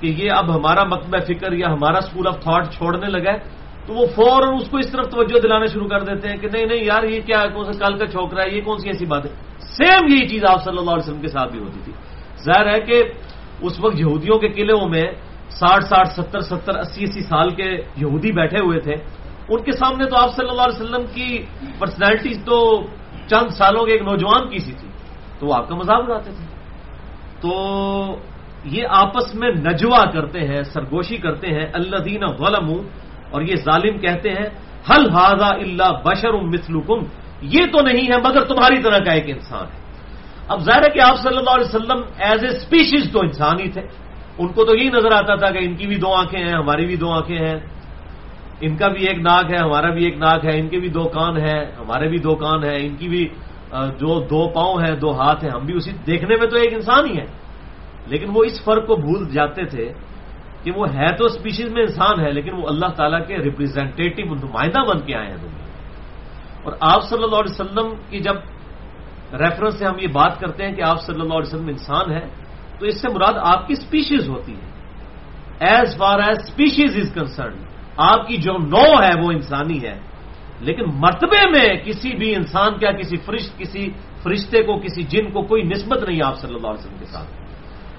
کہ 0.00 0.06
یہ 0.06 0.30
اب 0.32 0.46
ہمارا 0.56 0.84
مکتبہ 0.84 1.18
فکر 1.28 1.52
یا 1.52 1.68
ہمارا 1.72 1.98
اسکول 1.98 2.26
آف 2.26 2.36
تھاٹ 2.42 2.62
چھوڑنے 2.74 3.08
لگا 3.08 3.32
ہے، 3.32 3.38
تو 3.86 3.90
وہ 3.94 4.06
فوراً 4.14 4.48
اس 4.56 4.68
کو 4.70 4.76
اس 4.76 4.90
طرف 4.92 5.06
توجہ 5.10 5.40
دلانا 5.40 5.66
شروع 5.66 5.88
کر 5.88 6.00
دیتے 6.00 6.28
ہیں 6.28 6.36
کہ 6.36 6.48
نہیں 6.52 6.66
نہیں، 6.66 6.84
یار، 6.84 7.02
یہ 7.02 7.20
کیا 7.26 7.40
کون 7.52 7.64
سا 7.64 7.74
کال 7.78 7.98
کا 7.98 8.06
چھوکرا 8.06 8.42
ہے؟ 8.44 8.50
یہ 8.56 8.60
کون 8.60 8.78
سی 8.78 8.88
ایسی 8.88 9.06
بات 9.06 9.22
ہے؟ 9.26 9.32
سیم 9.76 10.02
یہی 10.08 10.28
چیز 10.28 10.42
آپ 10.44 10.64
صلی 10.64 10.78
اللہ 10.78 10.90
علیہ 10.90 11.04
وسلم 11.04 11.20
کے 11.20 11.28
ساتھ 11.28 11.50
بھی 11.52 11.60
ہوتی 11.60 11.80
تھی۔ 11.84 11.92
ظاہر 12.44 12.74
ہے 12.74 12.80
کہ 12.80 13.02
اس 13.60 13.80
وقت 13.80 14.00
یہودیوں 14.00 14.38
کے 14.38 14.48
قلعوں 14.48 14.88
میں 14.88 15.02
ساٹھ 15.48 15.84
ساٹھ، 15.84 16.08
ستر 16.08 16.40
ستر، 16.40 16.78
اسی 16.78 17.04
اسی 17.04 17.20
سال 17.20 17.50
کے 17.50 17.72
یہودی 17.96 18.32
بیٹھے 18.32 18.58
ہوئے 18.58 18.80
تھے۔ 18.80 18.94
ان 19.48 19.62
کے 19.62 19.72
سامنے 19.72 20.04
تو 20.04 20.16
آپ 20.16 20.36
صلی 20.36 20.48
اللہ 20.48 20.62
علیہ 20.62 20.82
وسلم 20.82 21.06
کی 21.14 21.38
پرسنالٹی 21.78 22.34
تو 22.34 22.82
چند 23.26 23.48
سالوں 23.48 23.84
کے 23.84 23.92
ایک 23.92 24.02
نوجوان 24.02 24.50
کی 24.50 24.58
سی 24.58 24.72
تھی۔ 24.72 24.88
تو 25.38 25.46
وہ 25.46 25.54
آپ 25.54 25.68
کا 25.68 25.74
مذاق 25.74 26.02
اڑاتے 26.02 26.30
تھے۔ 26.30 26.44
تو 27.40 27.60
یہ 28.64 28.82
آپس 28.90 29.34
میں 29.34 29.48
نجوا 29.48 30.10
کرتے 30.10 30.40
ہیں، 30.40 30.62
سرگوشی 30.62 31.16
کرتے 31.16 31.46
ہیں۔ 31.46 31.66
اللہ 31.72 31.96
دین 31.96 32.24
غلم 32.24 32.72
اور 33.30 33.42
یہ 33.42 33.56
ظالم 33.56 33.98
کہتے 33.98 34.30
ہیں 34.30 34.46
حل 34.90 35.10
ہاضا 35.10 35.46
اللہ 35.46 36.00
بشر 36.04 36.32
مثلکم؟ 36.32 36.98
یہ 37.42 37.60
تو 37.72 37.80
نہیں 37.80 38.12
ہے، 38.12 38.28
مگر 38.28 38.44
تمہاری 38.44 38.82
طرح 38.82 38.98
کا 38.98 39.12
ایک 39.12 39.24
انسان 39.26 39.66
ہے۔ 39.74 39.79
اب 40.50 40.60
ظاہر 40.66 40.82
ہے 40.82 40.90
کہ 40.94 41.00
آپ 41.00 41.16
صلی 41.22 41.38
اللہ 41.38 41.54
علیہ 41.56 41.68
وسلم 41.68 42.00
ایز 42.26 42.40
اے 42.44 42.50
اسپیشیز 42.56 43.04
تو 43.12 43.18
انسان 43.20 43.56
ہی 43.60 43.68
تھے۔ 43.70 43.82
ان 44.38 44.48
کو 44.54 44.64
تو 44.64 44.72
یہی 44.76 44.88
نظر 44.88 45.12
آتا 45.12 45.34
تھا 45.34 45.48
کہ 45.54 45.60
ان 45.66 45.74
کی 45.78 45.86
بھی 45.86 45.96
دو 46.04 46.10
آنکھیں 46.14 46.42
ہیں، 46.42 46.56
ہماری 46.62 46.84
بھی 46.86 46.96
دو 46.96 47.08
آنکھیں 47.12 47.38
ہیں۔ 47.38 47.58
ان 48.64 48.72
کا 48.76 48.88
بھی 48.88 49.02
ایک 49.08 49.18
ناک 49.20 49.46
ہے، 49.52 49.58
ہمارا 49.58 49.90
بھی 49.96 50.02
ایک 50.04 50.16
ناک 50.18 50.44
ہے، 50.44 50.54
ان 50.60 50.68
کے 50.68 50.78
بھی 50.80 50.88
دو 50.88 51.04
کان 51.08 51.36
ہے 51.36 51.58
ہمارے 51.78 52.06
بھی 52.08 52.18
دو 52.18 52.34
کان 52.36 52.64
ہے 52.64 52.76
ان 52.86 52.94
کی 52.96 53.08
بھی 53.08 53.22
جو 54.00 54.10
دو 54.30 54.40
پاؤں 54.54 54.76
ہیں، 54.82 54.94
دو 54.96 55.10
ہاتھ 55.18 55.40
ہیں، 55.44 55.52
ہم 55.52 55.62
بھی 55.66 55.74
اسی، 55.76 55.90
دیکھنے 56.06 56.34
میں 56.40 56.48
تو 56.50 56.56
ایک 56.56 56.72
انسان 56.74 57.02
ہی 57.10 57.14
ہے 57.20 57.26
لیکن 58.10 58.28
وہ 58.34 58.40
اس 58.44 58.56
فرق 58.64 58.86
کو 58.86 58.94
بھول 58.96 59.20
جاتے 59.32 59.64
تھے 59.72 59.86
کہ 60.62 60.70
وہ 60.76 60.84
ہے 60.94 61.08
تو 61.16 61.24
اسپیشیز 61.24 61.68
میں 61.72 61.82
انسان 61.82 62.14
ہے، 62.20 62.30
لیکن 62.32 62.52
وہ 62.58 62.64
اللہ 62.68 62.90
تعالیٰ 62.98 63.22
کے 63.26 63.34
ریپرزینٹیٹو 63.38 64.34
نمائندہ 64.34 64.80
بن 64.90 64.98
کے 65.06 65.14
آئے 65.14 65.28
ہیں 65.30 65.40
دنیا 65.42 65.66
اور 66.64 66.72
آپ 66.92 67.00
صلی 67.08 67.24
اللہ 67.24 67.38
علیہ 67.42 67.54
وسلم 67.54 67.88
کی 68.10 68.18
جب 68.20 68.36
ریفرنس 69.32 69.74
سے 69.74 69.84
ہم 69.84 69.94
یہ 69.98 70.06
بات 70.06 70.40
کرتے 70.40 70.66
ہیں 70.66 70.74
کہ 70.74 70.82
آپ 70.82 71.02
صلی 71.02 71.20
اللہ 71.20 71.34
علیہ 71.34 71.54
وسلم 71.54 71.68
انسان 71.68 72.12
ہے 72.12 72.26
تو 72.78 72.86
اس 72.86 73.00
سے 73.00 73.08
مراد 73.08 73.32
آپ 73.36 73.66
کی 73.66 73.72
اسپیشیز 73.72 74.28
ہوتی 74.28 74.52
ہے 74.52 74.70
as 75.60 75.96
far 75.96 76.18
as 76.18 76.38
species 76.38 76.96
is 76.96 77.14
concern 77.14 77.56
آپ 77.96 78.28
کی 78.28 78.36
جو 78.36 78.52
نو 78.52 79.02
ہے 79.02 79.20
وہ 79.20 79.30
انسانی 79.32 79.82
ہے۔ 79.82 79.98
لیکن 80.60 80.82
مرتبے 80.94 81.50
میں 81.50 81.84
کسی 81.84 82.10
بھی 82.16 82.34
انسان 82.34 82.78
کیا، 82.78 82.92
کسی 82.92 83.16
فرشت، 83.16 83.58
کسی 83.58 83.90
فرشتے 84.22 84.62
کو، 84.62 84.78
کسی 84.78 85.02
جن 85.02 85.30
کو 85.30 85.42
کوئی 85.42 85.62
نسبت 85.62 86.08
نہیں 86.08 86.20
آپ 86.24 86.38
صلی 86.38 86.54
اللہ 86.54 86.66
علیہ 86.66 86.78
وسلم 86.78 86.98
کے 86.98 87.04
ساتھ۔ 87.04 87.28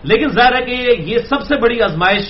لیکن 0.04 0.28
ظاہر 0.28 0.54
ہے 0.54 0.66
کہ 0.66 1.02
یہ 1.02 1.18
سب 1.18 1.42
سے 1.42 1.56
بڑی 1.62 1.82
آزمائش 1.82 2.24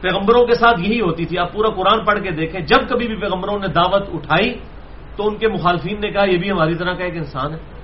پیغمبروں 0.00 0.46
کے 0.46 0.54
ساتھ 0.54 0.80
یہی 0.80 1.00
ہوتی 1.00 1.24
تھی۔ 1.24 1.38
آپ 1.38 1.52
پورا 1.52 1.68
قرآن 1.68 2.04
پڑھ 2.04 2.22
کے 2.22 2.30
دیکھیں، 2.30 2.60
جب 2.60 2.88
کبھی 2.88 3.06
بھی 3.06 3.16
پیغمبروں 3.16 3.58
نے 3.58 3.68
دعوت 3.68 4.08
اٹھائی 4.12 4.54
تو 5.16 5.28
ان 5.28 5.36
کے 5.36 5.48
مخالفین 5.48 6.00
نے 6.00 6.10
کہا، 6.10 6.24
یہ 6.24 6.36
بھی 6.36 6.50
ہماری 6.50 6.74
طرح 6.74 6.92
کا 6.92 7.04
ایک 7.04 7.16
انسان 7.16 7.52
ہے۔ 7.52 7.75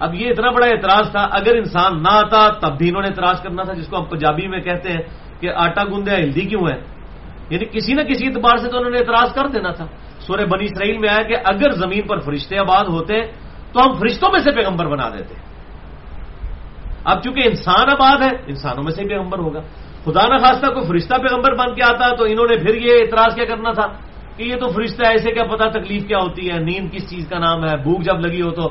اب 0.00 0.14
یہ 0.14 0.30
اتنا 0.30 0.50
بڑا 0.50 0.66
اعتراض 0.66 1.10
تھا، 1.10 1.28
اگر 1.30 1.56
انسان 1.56 2.02
نہ 2.02 2.08
آتا 2.10 2.48
تب 2.48 2.78
بھی 2.78 2.88
انہوں 2.88 3.02
نے 3.02 3.08
اعتراض 3.08 3.42
کرنا 3.42 3.62
تھا، 3.62 3.72
جس 3.72 3.88
کو 3.88 3.96
ہم 3.96 4.04
پنجابی 4.04 4.46
میں 4.46 4.60
کہتے 4.60 4.92
ہیں 4.92 5.00
کہ 5.40 5.50
آٹا 5.54 5.84
گندے 5.84 6.14
ہلدی 6.14 6.40
کیوں 6.40 6.62
ہے؟ 6.62 6.94
یعنی 7.50 7.64
کسی 7.64 7.92
نہ 7.92 8.02
کسی 8.02 8.26
اعتبار 8.26 8.56
سے 8.56 8.68
تو 8.68 8.76
انہوں 8.76 8.90
نے 8.90 8.98
اعتراض 8.98 9.34
کر 9.34 9.46
دینا 9.46 9.70
تھا۔ 9.70 9.86
سورہ 10.18 10.44
بنی 10.44 10.64
اسرائیل 10.64 10.98
میں 10.98 11.08
آیا 11.08 11.22
کہ 11.22 11.36
اگر 11.44 11.70
زمین 11.70 12.02
پر 12.06 12.18
فرشتے 12.18 12.58
آباد 12.58 12.84
ہوتے 12.84 13.22
تو 13.72 13.86
ہم 13.86 13.92
فرشتوں 13.92 14.28
میں 14.32 14.40
سے 14.40 14.50
پیغمبر 14.50 14.86
بنا 14.86 15.08
دیتے۔ 15.08 15.34
اب 17.04 17.22
چونکہ 17.22 17.42
انسان 17.44 17.90
آباد 17.90 18.22
ہے، 18.22 18.36
انسانوں 18.46 18.82
میں 18.82 18.92
سے 18.92 19.02
ہی 19.02 19.08
پیغمبر 19.08 19.38
ہوگا۔ 19.38 19.60
خدا 20.04 20.28
نہ 20.28 20.38
خاصہ 20.38 20.66
کوئی 20.66 20.86
فرشتہ 20.86 21.14
پیغمبر 21.14 21.54
بن 21.54 21.74
کے 21.74 21.82
آتا 21.82 22.14
تو 22.14 22.24
انہوں 22.24 22.46
نے 22.50 22.56
پھر 22.56 22.74
یہ 22.74 22.92
اعتراض 22.92 23.34
کیا 23.34 23.44
کرنا 23.44 23.72
تھا 23.72 23.86
کہ 24.36 24.42
یہ 24.42 24.56
تو 24.56 24.68
فرشتہ 24.68 25.02
ایسے 25.06 25.32
کیا 25.32 25.44
پتا 25.44 25.68
تکلیف 25.68 26.06
کیا 26.06 26.18
ہوتی 26.18 26.50
ہے، 26.50 26.58
نیند 26.58 26.92
کس 26.92 27.10
چیز 27.10 27.28
کا 27.28 27.38
نام 27.38 27.64
ہے، 27.64 27.76
بھوک 27.76 28.02
جب 28.02 28.20
لگی 28.20 28.42
ہو 28.42 28.50
تو 28.50 28.68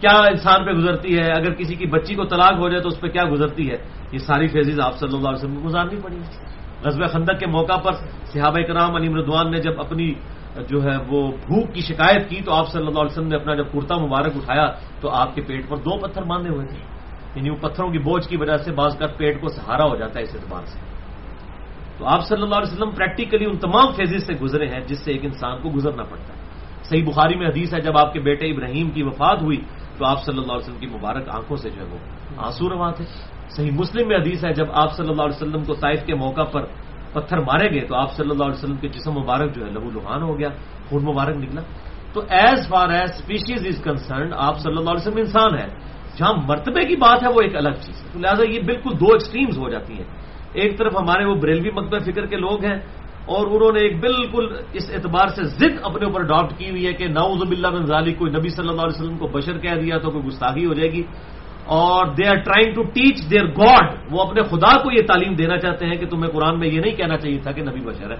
کیا 0.00 0.16
انسان 0.16 0.64
پہ 0.64 0.70
گزرتی 0.70 1.18
ہے؟ 1.18 1.32
اگر 1.32 1.54
کسی 1.54 1.74
کی 1.74 1.86
بچی 1.86 2.14
کو 2.14 2.24
طلاق 2.24 2.58
ہو 2.58 2.68
جائے 2.68 2.82
تو 2.82 2.88
اس 2.88 3.00
پہ 3.00 3.08
کیا 3.08 3.22
گزرتی 3.32 3.70
ہے؟ 3.70 3.76
یہ 4.12 4.18
ساری 4.18 4.46
فیزز 4.46 4.80
آپ 4.80 4.96
صلی 4.96 5.16
اللہ 5.16 5.28
علیہ 5.28 5.38
وسلم 5.38 5.54
کو 5.54 5.62
گزارنی 5.64 6.00
پڑی۔ 6.02 6.16
غزب 6.84 7.08
خندق 7.08 7.40
کے 7.40 7.46
موقع 7.46 7.76
پر 7.76 7.92
صحابہ 8.24 8.60
کرام 8.68 8.94
علی 8.94 9.08
مردوان 9.08 9.50
نے 9.50 9.58
جب 9.58 9.80
اپنی 9.80 10.14
جو 10.68 10.82
ہے 10.82 10.96
وہ 11.08 11.32
بھوک 11.32 11.74
کی 11.74 11.80
شکایت 11.80 12.28
کی 12.28 12.40
تو 12.40 12.54
آپ 12.54 12.68
صلی 12.68 12.86
اللہ 12.86 13.00
علیہ 13.00 13.12
وسلم 13.12 13.28
نے 13.28 13.36
اپنا 13.36 13.54
جب 13.54 13.72
کرتا 13.72 13.96
مبارک 13.96 14.36
اٹھایا 14.36 14.66
تو 15.00 15.10
آپ 15.10 15.34
کے 15.34 15.42
پیٹ 15.42 15.68
پر 15.68 15.76
دو 15.76 15.98
پتھر 15.98 16.22
باندھے 16.22 16.50
ہوئے 16.50 16.66
تھے۔ 16.66 16.78
یعنی 17.34 17.50
وہ 17.50 17.56
پتھروں 17.56 17.90
کی 17.90 17.98
بوجھ 17.98 18.28
کی 18.28 18.36
وجہ 18.36 18.56
سے 18.56 18.72
بعض 18.72 18.98
کا 18.98 19.06
پیٹ 19.16 19.40
کو 19.40 19.48
سہارا 19.48 19.84
ہو 19.84 19.96
جاتا 19.96 20.18
ہے 20.18 20.24
اس 20.24 20.34
اعتبار 20.34 20.64
سے۔ 20.64 20.78
تو 21.98 22.06
آپ 22.06 22.24
صلی 22.24 22.42
اللہ 22.42 22.54
علیہ 22.54 22.72
وسلم 22.72 22.90
پریکٹیکلی 22.90 23.44
ان 23.44 23.56
تمام 23.56 23.92
فیزز 23.92 24.26
سے 24.26 24.32
گزرے 24.32 24.66
ہیں 24.66 24.80
جس 24.80 24.98
سے 24.98 25.12
ایک 25.12 25.24
انسان 25.24 25.58
کو 25.62 25.70
گزرنا 25.70 26.02
پڑتا 26.02 26.32
ہے۔ 26.32 26.38
صحیح 26.82 27.04
بخاری 27.06 27.36
میں 27.36 27.46
حدیث 27.46 27.74
ہے 27.74 27.80
جب 27.80 27.98
آپ 27.98 28.12
کے 28.12 28.20
بیٹے 28.20 28.46
ابراہیم 28.46 28.90
کی 28.90 29.02
وفات 29.02 29.42
ہوئی 29.42 29.60
تو 29.98 30.06
آپ 30.06 30.24
صلی 30.24 30.38
اللہ 30.38 30.52
علیہ 30.52 30.62
وسلم 30.62 30.78
کی 30.78 30.86
مبارک 30.86 31.28
آنکھوں 31.28 31.56
سے 31.56 31.70
جو 31.70 31.80
ہے 31.80 31.86
وہ 31.86 31.98
آنسو 32.36 32.70
روا 32.70 32.90
تھے۔ 32.90 33.04
صحیح 33.50 33.70
مسلم 33.70 34.08
میں 34.08 34.16
حدیث 34.16 34.44
ہے، 34.44 34.52
جب 34.52 34.66
آپ 34.72 34.92
صلی 34.92 35.08
اللہ 35.08 35.22
علیہ 35.22 35.36
وسلم 35.36 35.64
کو 35.64 35.74
طائف 35.74 36.06
کے 36.06 36.14
موقع 36.14 36.42
پر 36.42 36.64
پتھر 37.12 37.38
مارے 37.38 37.70
گئے 37.70 37.80
تو 37.80 37.94
آپ 37.94 38.12
صلی 38.12 38.30
اللہ 38.30 38.44
علیہ 38.44 38.54
وسلم 38.54 38.76
کے 38.76 38.88
جسم 38.88 39.12
مبارک 39.12 39.54
جو 39.54 39.66
ہے 39.66 39.70
لہو 39.70 39.90
لوہان 39.90 40.22
ہو 40.22 40.38
گیا، 40.38 40.48
خون 40.88 41.02
مبارک 41.04 41.36
نکلا۔ 41.36 41.60
تو 42.12 42.20
as 42.28 42.68
far 42.68 42.88
as 42.88 43.10
species 43.10 43.66
is 43.66 43.84
concerned 43.84 44.34
آپ 44.36 44.58
صلی 44.58 44.76
اللہ 44.76 44.90
علیہ 44.90 45.08
وسلم 45.08 45.16
انسان 45.16 45.58
ہے 45.58 45.66
جہاں 46.16 46.32
مرتبے 46.48 46.80
کی 46.84 46.96
بات 46.96 47.22
ہے 47.22 47.28
وہ 47.28 47.40
ایک 47.42 47.56
الگ 47.56 47.68
چیز 47.68 48.02
ہے۔ 48.02 48.20
لہٰذا 48.20 48.42
یہ 48.50 48.60
بالکل 48.60 48.90
دو 49.00 49.06
ایکسٹریمز 49.12 49.58
ہو 49.58 49.68
جاتی 49.68 49.94
ہیں۔ 49.94 50.04
ایک 50.52 50.78
طرف 50.78 50.96
ہمارے 50.96 51.24
وہ 51.24 51.34
بریلوی 51.34 51.70
مکبہ 51.70 51.98
فکر 51.98 52.26
کے 52.26 52.36
لوگ 52.36 52.64
ہیں 52.64 52.80
اور 53.28 53.46
انہوں 53.46 53.72
نے 53.72 53.80
ایک 53.80 54.00
بالکل 54.00 54.44
اس 54.72 54.90
اعتبار 54.94 55.28
سے 55.28 55.42
ضد 55.44 55.78
اپنے 55.82 56.06
اوپر 56.06 56.20
اڈاپٹ 56.20 56.58
کی 56.58 56.70
ہوئی 56.70 56.86
ہے 56.86 56.92
کہ 56.92 57.06
ناؤز 57.08 57.48
باللہ 57.48 57.68
بن 57.68 57.86
ظالی 57.86 58.12
کوئی 58.12 58.32
نبی 58.32 58.48
صلی 58.48 58.68
اللہ 58.68 58.82
علیہ 58.82 59.00
وسلم 59.00 59.18
کو 59.18 59.26
بشر 59.26 59.58
کہہ 59.58 59.80
دیا 59.80 59.98
تو 59.98 60.10
کوئی 60.10 60.24
گستاخی 60.24 60.66
ہو 60.66 60.74
جائے 60.74 60.92
گی۔ 60.92 61.02
اور 61.66 62.06
they 62.06 62.28
are 62.28 62.34
trying 62.34 62.74
to 62.74 62.82
teach 62.82 63.30
their 63.30 63.46
God 63.46 63.86
وہ 64.10 64.22
اپنے 64.22 64.42
خدا 64.42 64.76
کو 64.78 64.90
یہ 64.92 65.06
تعلیم 65.06 65.34
دینا 65.34 65.58
چاہتے 65.58 65.86
ہیں 65.86 65.94
کہ 65.94 66.06
تمہیں 66.06 66.32
قرآن 66.32 66.58
میں 66.58 66.68
یہ 66.68 66.80
نہیں 66.80 66.96
کہنا 66.96 67.16
چاہیے 67.16 67.38
تھا 67.38 67.52
کہ 67.52 67.62
نبی 67.62 67.80
بشر 67.80 68.10
ہے۔ 68.10 68.16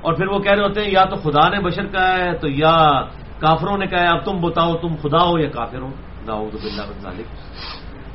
اور 0.00 0.14
پھر 0.14 0.26
وہ 0.26 0.38
کہہ 0.38 0.52
رہے 0.52 0.62
ہوتے 0.62 0.80
ہیں، 0.80 0.90
یا 0.90 1.04
تو 1.04 1.16
خدا 1.16 1.48
نے 1.48 1.60
بشر 1.60 1.86
کہا 1.86 2.14
ہے، 2.14 2.32
تو 2.38 2.48
یا 2.48 3.00
کافروں 3.38 3.78
نے 3.78 3.86
کہا 3.86 4.00
ہے، 4.00 4.06
اب 4.06 4.24
تم 4.24 4.40
بتاؤ 4.40 4.74
تم 4.76 4.94
خدا 5.02 5.24
ہو 5.24 5.38
یا 5.38 5.50
کافر 5.50 5.80
ہو۔ 5.80 5.90
ناؤد 6.26 6.52
باللہ 6.52 6.82
بن 6.82 7.00
ظالم 7.00 7.22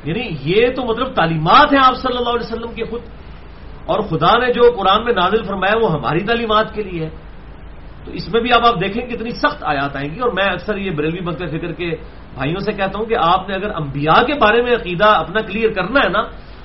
یعنی 0.03 0.35
یہ 0.41 0.67
تو 0.75 0.83
مطلب 0.85 1.07
تعلیمات 1.13 1.73
ہیں 1.73 1.81
آپ 1.85 1.95
صلی 1.95 2.17
اللہ 2.17 2.29
علیہ 2.29 2.53
وسلم 2.53 2.73
کی 2.73 2.83
خود۔ 2.83 3.01
اور 3.85 3.99
خدا 3.99 4.37
نے 4.37 4.53
جو 4.53 4.61
قرآن 4.77 5.03
میں 5.03 5.13
نازل 5.13 5.43
فرمایا 5.43 5.77
وہ 5.77 5.91
ہماری 5.91 6.19
تعلیمات 6.19 6.73
کے 6.73 6.83
لیے 6.83 7.05
ہے۔ 7.05 7.09
تو 8.05 8.11
اس 8.11 8.33
میں 8.33 8.41
بھی 8.41 8.49
اب 8.53 8.65
آپ 8.65 8.81
دیکھیں 8.81 9.07
کتنی 9.07 9.31
سخت 9.31 9.63
آیات 9.63 9.95
آئیں 9.95 10.15
گی 10.15 10.19
اور 10.19 10.31
میں 10.31 10.45
اکثر 10.45 10.77
یہ 10.77 10.91
بریلوی 10.91 11.19
مکہ 11.19 11.47
فکر 11.47 11.71
کے 11.71 11.91
بھائیوں 12.33 12.59
سے 12.59 12.71
کہتا 12.71 12.99
ہوں 12.99 13.05
کہ 13.05 13.15
آپ 13.19 13.49
نے 13.49 13.55
اگر 13.55 13.69
انبیاء 13.75 14.21
کے 14.25 14.33
بارے 14.33 14.61
میں 14.61 14.71
عقیدہ 14.71 15.05
اپنا 15.05 15.41
کلیئر 15.41 15.69
کرنا 15.69 15.99
ہے 16.03 16.09
نا، 16.09 16.23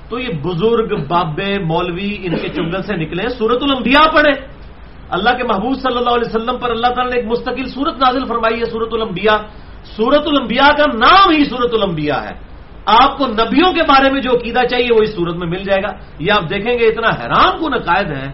تو 0.09 0.19
یہ 0.19 0.29
بزرگ 0.41 0.95
بابے 1.07 1.59
مولوی 1.59 2.17
ان 2.23 2.35
کے 2.35 2.49
چنگل 2.49 2.81
سے 2.81 2.95
نکلے 2.95 3.29
سورت 3.29 3.63
الانبیاء 3.63 4.11
پڑھے 4.15 4.33
اللہ 5.09 5.29
کے 5.29 5.43
محبوب 5.43 5.73
صلی 5.73 5.97
اللہ 5.97 6.09
علیہ 6.09 6.29
وسلم 6.29 6.57
پر 6.57 6.69
اللہ 6.69 6.87
تعالیٰ 6.87 7.13
نے 7.13 7.19
ایک 7.19 7.27
مستقل 7.27 7.65
صورت 7.65 7.95
نازل 7.97 8.25
فرمائی 8.25 8.59
ہے 8.59 8.65
سورت 8.65 8.93
الانبیاء۔ 8.93 9.37
سورت 9.83 10.27
الانبیاء 10.27 10.71
کا 10.77 10.83
نام 10.93 11.29
ہی 11.29 11.43
سورت 11.43 11.73
الانبیاء 11.73 12.21
ہے۔ 12.23 12.46
آپ 12.87 13.17
کو 13.17 13.27
نبیوں 13.27 13.73
کے 13.73 13.81
بارے 13.81 14.11
میں 14.11 14.21
جو 14.21 14.31
عقیدہ 14.31 14.59
چاہیے 14.69 14.93
وہ 14.95 15.01
اس 15.03 15.15
صورت 15.15 15.35
میں 15.35 15.47
مل 15.47 15.63
جائے 15.63 15.83
گا۔ 15.83 15.91
یہ 16.19 16.31
آپ 16.31 16.49
دیکھیں 16.49 16.79
گے 16.79 16.85
اتنا 16.87 17.09
حیران 17.09 17.59
کن 17.59 17.73
عقائد 17.73 18.07
ہے 18.11 18.31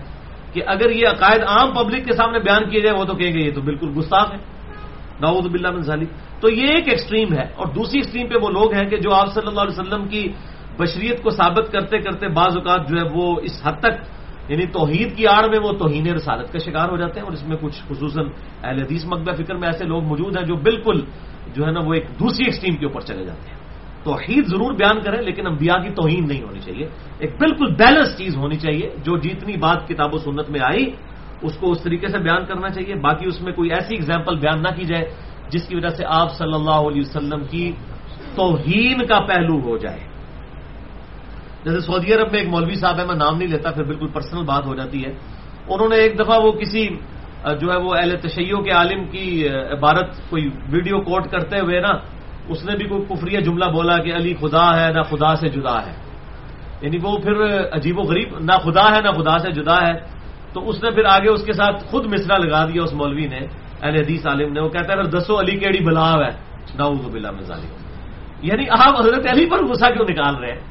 کہ 0.53 0.61
اگر 0.67 0.89
یہ 0.89 1.07
عقائد 1.07 1.41
عام 1.43 1.71
پبلک 1.73 2.05
کے 2.05 2.13
سامنے 2.13 2.39
بیان 2.39 2.69
کیے 2.69 2.81
جائے 2.81 2.95
وہ 2.99 3.05
تو 3.05 3.13
کہیں 3.13 3.33
گے 3.33 3.39
یہ 3.39 3.53
تو 3.53 3.61
بالکل 3.61 3.89
گستاخ 3.97 4.31
ہے 4.33 4.37
ناود 5.21 5.45
بلّہ 5.51 5.67
بن 5.67 5.81
ظالی 5.81 6.05
تو 6.39 6.49
یہ 6.49 6.67
ایک 6.67 6.87
ایکسٹریم 6.87 7.33
ہے 7.33 7.45
اور 7.55 7.67
دوسری 7.67 7.99
ایکسٹریم 7.99 8.27
پہ 8.27 8.35
وہ 8.41 8.49
لوگ 8.49 8.73
ہیں 8.73 8.85
کہ 8.89 8.97
جو 8.97 9.13
آپ 9.13 9.33
صلی 9.33 9.47
اللہ 9.47 9.61
علیہ 9.61 9.79
وسلم 9.79 10.07
کی 10.07 10.31
بشریت 10.79 11.23
کو 11.23 11.29
ثابت 11.29 11.71
کرتے 11.71 11.97
کرتے 11.97 12.27
بعض 12.27 12.57
اوقات 12.57 12.89
جو 12.89 12.95
ہے 12.97 13.05
وہ 13.13 13.39
اس 13.41 13.61
حد 13.63 13.77
تک 13.79 13.95
یعنی 14.51 14.65
توحید 14.65 15.17
کی 15.17 15.27
آڑ 15.27 15.49
میں 15.49 15.59
وہ 15.59 15.71
توہین 15.71 16.07
رسالت 16.07 16.51
کا 16.51 16.59
شکار 16.59 16.89
ہو 16.89 16.97
جاتے 16.97 17.19
ہیں 17.19 17.25
اور 17.25 17.33
اس 17.33 17.43
میں 17.43 17.57
کچھ 17.61 17.81
خصوصاً 17.89 18.27
اہل 18.63 18.79
حدیث 18.79 19.05
مقبہ 19.05 19.31
فکر 19.31 19.55
میں 19.55 19.67
ایسے 19.67 19.85
لوگ 19.85 20.03
موجود 20.03 20.37
ہیں 20.37 20.45
جو 20.45 20.55
بالکل 20.55 21.01
جو 21.55 21.65
ہے 21.65 21.71
نا 21.71 21.79
وہ 21.79 21.93
ایک 21.93 22.05
دوسری 22.19 22.45
ایکسٹریم 22.45 22.75
کے 22.75 22.85
اوپر 22.85 23.01
چلے 23.01 23.25
جاتے 23.25 23.51
ہیں۔ 23.51 23.62
توحید 24.03 24.43
ضرور 24.47 24.71
بیان 24.73 24.97
کریں، 25.01 25.21
لیکن 25.21 25.47
انبیاء 25.47 25.79
کی 25.83 25.89
توہین 25.89 26.27
نہیں 26.27 26.43
ہونی 26.43 26.59
چاہیے۔ 26.59 26.87
ایک 27.19 27.31
بالکل 27.39 27.73
بیلنس 27.73 28.17
چیز 28.17 28.35
ہونی 28.35 28.57
چاہیے، 28.57 28.87
جو 29.05 29.17
جتنی 29.17 29.55
بات 29.57 29.87
کتاب 29.87 30.13
و 30.13 30.17
سنت 30.17 30.49
میں 30.49 30.59
آئی، 30.63 30.85
اس 31.41 31.55
کو 31.59 31.71
اس 31.71 31.81
طریقے 31.83 32.07
سے 32.07 32.17
بیان 32.17 32.45
کرنا 32.45 32.69
چاہیے۔ 32.69 32.95
باقی 32.95 33.25
اس 33.27 33.41
میں 33.41 33.53
کوئی 33.53 33.69
ایسی 33.71 33.95
اگزامپل 33.95 34.35
بیان 34.35 34.59
نہ 34.63 34.71
کی 34.75 34.85
جائے، 34.85 35.05
جس 35.49 35.63
کی 35.67 35.75
وجہ 35.75 35.91
سے 35.97 36.03
آپ 36.07 36.29
صلی 36.35 36.53
اللہ 36.53 36.79
علیہ 36.89 37.01
وسلم 37.01 37.41
کی 37.49 37.71
توہین 38.35 39.05
کا 39.05 39.19
پہلو 39.19 39.59
ہو 39.59 39.77
جائے۔ 39.77 39.99
جیسے 41.63 41.79
سعودی 41.79 42.13
عرب 42.13 42.31
میں 42.31 42.39
ایک 42.39 42.49
مولوی 42.49 42.75
صاحب 42.75 42.99
ہے 42.99 43.05
میں 43.05 43.15
نام 43.15 43.37
نہیں 43.37 43.49
لیتا، 43.49 43.71
پھر 43.71 43.83
بالکل 43.83 44.07
پرسنل 44.07 44.43
بات 44.43 44.65
ہو 44.65 44.75
جاتی 44.75 45.05
ہے۔ 45.05 45.11
انہوں 45.67 45.89
نے 45.89 45.95
ایک 45.95 46.19
دفعہ 46.19 46.39
وہ 46.43 46.51
کسی، 46.51 46.87
جو 47.61 47.71
ہے 47.71 47.77
وہ 47.77 47.91
اہل 47.95 48.11
تشیعوں 48.17 48.61
کے 48.63 48.71
عالم 48.71 49.01
کی 49.11 49.47
عبارت، 49.47 50.09
کوئی 50.29 50.43
ویڈیو 50.71 51.01
کوٹ 51.01 51.27
کرتے 51.27 51.59
ہوئے 51.59 51.79
نا 51.79 51.93
اس 52.47 52.65
نے 52.65 52.75
بھی 52.75 52.85
کوئی 52.85 53.01
کفری 53.01 53.41
جملہ 53.41 53.65
بولا 53.65 53.97
کہ 53.97 54.15
علی 54.15 54.33
خدا 54.41 54.81
ہے، 54.81 54.93
نہ 54.93 55.01
خدا 55.01 55.35
سے 55.35 55.47
جدا 55.47 55.85
ہے۔ 55.85 55.93
یعنی 56.81 56.97
وہ 57.03 57.17
پھر 57.17 57.59
عجیب 57.71 57.99
و 57.99 58.01
غریب، 58.01 58.29
نہ 58.39 58.51
خدا 58.51 58.95
ہے، 58.95 59.01
نہ 59.01 59.09
خدا 59.09 59.37
سے 59.37 59.51
جدا 59.51 59.87
ہے۔ 59.87 59.93
تو 60.53 60.69
اس 60.69 60.83
نے 60.83 60.91
پھر 60.91 61.05
آگے 61.05 61.29
اس 61.29 61.45
کے 61.45 61.53
ساتھ 61.53 61.83
خود 61.83 62.05
مصرا 62.05 62.37
لگا 62.37 62.65
دیا 62.65 62.83
اس 62.83 62.93
مولوی 62.93 63.27
نے، 63.27 63.39
اہل 63.81 63.95
حدیث 63.95 64.25
عالم 64.25 64.53
نے۔ 64.53 64.61
وہ 64.61 64.69
کہتا 64.69 64.93
ہے 64.93 65.03
دسو 65.03 65.39
علی 65.39 65.57
کیڑی 65.57 65.85
بلاو 65.85 66.21
ہے 66.21 66.29
ناؤز 66.75 67.05
بلا 67.11 67.31
میں 67.31 67.41
یعنی 68.41 68.65
آپ 68.69 68.99
حضرت 68.99 69.27
علی 69.29 69.45
پر 69.45 69.65
غصہ 69.65 69.85
کیوں 69.85 70.05
نکال 70.09 70.35
رہے 70.35 70.51
ہیں؟ 70.51 70.61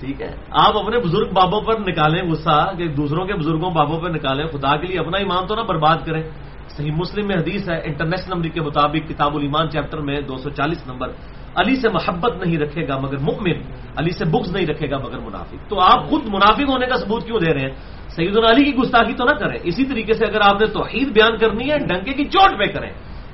ٹھیک 0.00 0.22
ہے۔ 0.22 0.34
آپ 0.50 0.76
اپنے 0.76 0.98
بزرگ 0.98 1.32
بابوں 1.32 1.60
پر 1.60 1.80
نکالیں 1.80 2.30
غصہ، 2.30 2.72
کہ 2.78 2.88
دوسروں 2.88 3.26
کے 3.26 3.34
بزرگوں 3.34 3.70
بابوں 3.70 4.00
پر 4.00 4.10
نکالیں، 4.10 4.46
خدا 4.46 4.76
کے 4.76 4.86
لیے 4.86 4.98
اپنا 4.98 5.18
ایمان 5.18 5.46
تو 5.46 5.54
نہ 5.54 5.60
برباد 5.60 5.96
کریں۔ 6.06 6.22
صحیح 6.68 6.92
مسلم 6.92 7.26
میں 7.26 7.36
حدیث 7.36 7.70
ہے، 7.70 7.80
انٹرنیشنل 7.84 8.34
نمبر 8.34 8.48
کے 8.48 8.60
مطابق 8.60 9.08
کتاب 9.08 9.36
الایمان 9.36 9.70
چیپٹر 9.70 9.98
میں 9.98 10.20
دو 10.20 10.36
سو 10.36 10.50
چالیس 10.50 10.86
نمبر۔ 10.86 11.08
علی 11.54 11.76
سے 11.76 11.88
محبت 11.88 12.46
نہیں 12.46 12.58
رکھے 12.58 12.88
گا 12.88 12.98
مگر 12.98 13.16
مؤمن، 13.16 13.72
علی 13.96 14.10
سے 14.10 14.24
بکس 14.24 14.52
نہیں 14.52 14.66
رکھے 14.66 14.90
گا 14.90 14.98
مگر 14.98 15.18
منافق۔ 15.18 15.68
تو 15.68 15.80
آپ 15.80 16.08
خود 16.08 16.24
منافق 16.26 16.68
ہونے 16.68 16.86
کا 16.86 16.96
ثبوت 16.96 17.26
کیوں 17.26 17.40
دے 17.40 17.54
رہے 17.54 17.60
ہیں؟ 17.60 17.70
سعید 18.08 18.36
علی 18.36 18.64
کی 18.64 18.74
گستاخی 18.74 19.14
تو 19.14 19.24
نہ 19.24 19.30
کریں۔ 19.30 19.58
اسی 19.62 19.84
طریقے 19.84 20.12
سے 20.12 20.26
اگر 20.26 20.40
آپ 20.40 20.60
نے 20.60 20.66
توحید 20.66 21.08
بیان 21.08 21.36
کرنی 21.38 21.70
ہے، 21.70 21.78
ڈنکے 21.78 22.12
کی 22.12 22.24
چوٹ 22.24 22.58
پہ 22.58 22.64
کریں۔ 22.64 22.90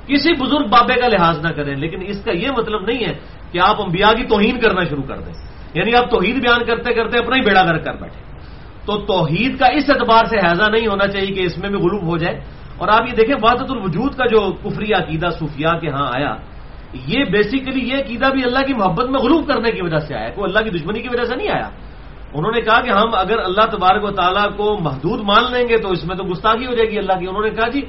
کسی 0.07 0.33
بزرگ 0.33 0.67
بابے 0.67 1.01
کا 1.01 1.09
لحاظ 1.09 1.39
نہ 1.39 1.49
کریں، 1.49 1.77
لیکن 1.77 1.99
اس 2.07 2.25
کا 2.25 2.33
یہ 2.33 2.49
مطلب 2.59 2.83
نہیں 2.83 3.05
ہے 3.09 3.15
کہ 3.53 3.59
آپ 3.59 3.83
انبیاء 3.83 4.11
کی 4.11 4.25
توہین 4.25 4.61
کرنا 4.61 4.85
شروع 4.85 5.03
کر 5.03 5.21
دیں۔ 5.21 5.33
یعنی 5.75 5.95
آپ 5.95 6.11
توحید 6.11 6.37
بیان 6.37 6.65
کرتے 6.65 6.95
کرتے 6.95 7.19
اپنا 7.19 7.37
ہی 7.37 7.41
بیڑا 7.41 7.65
گھر 7.65 7.79
کر 7.79 7.93
بیٹھے۔ 7.93 8.27
تو 8.87 9.07
توحید 9.07 9.59
کا 9.59 9.67
اس 9.67 9.91
اعتبار 9.91 10.25
سے 10.25 10.37
حیضہ 10.39 10.71
نہیں 10.71 10.87
ہونا 10.87 11.07
چاہیے 11.07 11.35
کہ 11.35 11.41
اس 11.41 11.59
میں 11.59 11.69
بھی 11.69 11.79
غلوب 11.79 12.07
ہو 12.07 12.17
جائے۔ 12.17 12.41
اور 12.79 12.89
آپ 12.89 13.03
یہ 13.09 13.15
دیکھیں 13.17 13.35
وادت 13.43 13.71
الوجود 13.71 14.13
کا 14.15 14.25
جو 14.27 14.41
کفری 14.65 14.93
عقیدہ 14.93 15.29
صوفیاء 15.39 15.77
کے 15.79 15.89
ہاں 15.89 16.09
آیا، 16.15 16.33
یہ 17.07 17.25
بیسیکلی 17.25 17.83
یہ 17.89 17.97
عقیدہ 17.97 18.29
بھی 18.33 18.43
اللہ 18.45 18.63
کی 18.67 18.75
محبت 18.75 19.07
میں 19.11 19.21
غلوب 19.21 19.49
کرنے 19.49 19.71
کی 19.71 19.83
وجہ 19.83 19.99
سے 19.99 20.15
آیا، 20.15 20.31
کوئی 20.31 20.45
اللہ 20.45 20.61
کی 20.65 20.71
دشمنی 20.71 21.01
کی 21.01 21.09
وجہ 21.09 21.25
سے 21.25 21.35
نہیں 21.37 21.53
آیا۔ 21.53 21.69
انہوں 22.35 22.53
نے 22.53 22.61
کہا 22.61 22.81
کہ 22.81 22.91
ہم 22.91 23.09
اگر 23.15 23.39
اللہ 23.39 23.67
تبارک 23.71 24.05
و 24.05 24.11
تعالیٰ 24.11 24.49
کو 24.57 24.67
محدود 24.81 25.21
مان 25.21 25.45
لیں 25.53 25.69
گے 25.69 25.77
تو 25.77 25.89
اس 25.91 26.05
میں 26.05 26.17
تو 26.17 26.25
گستاخی 26.25 26.67
ہو 26.67 26.75
جائے 26.75 26.91
گی 26.91 26.99
اللہ 26.99 27.17
کی۔ 27.21 27.27
انہوں 27.27 27.43
نے 27.43 27.51
کہا 27.51 27.69
جی 27.69 27.83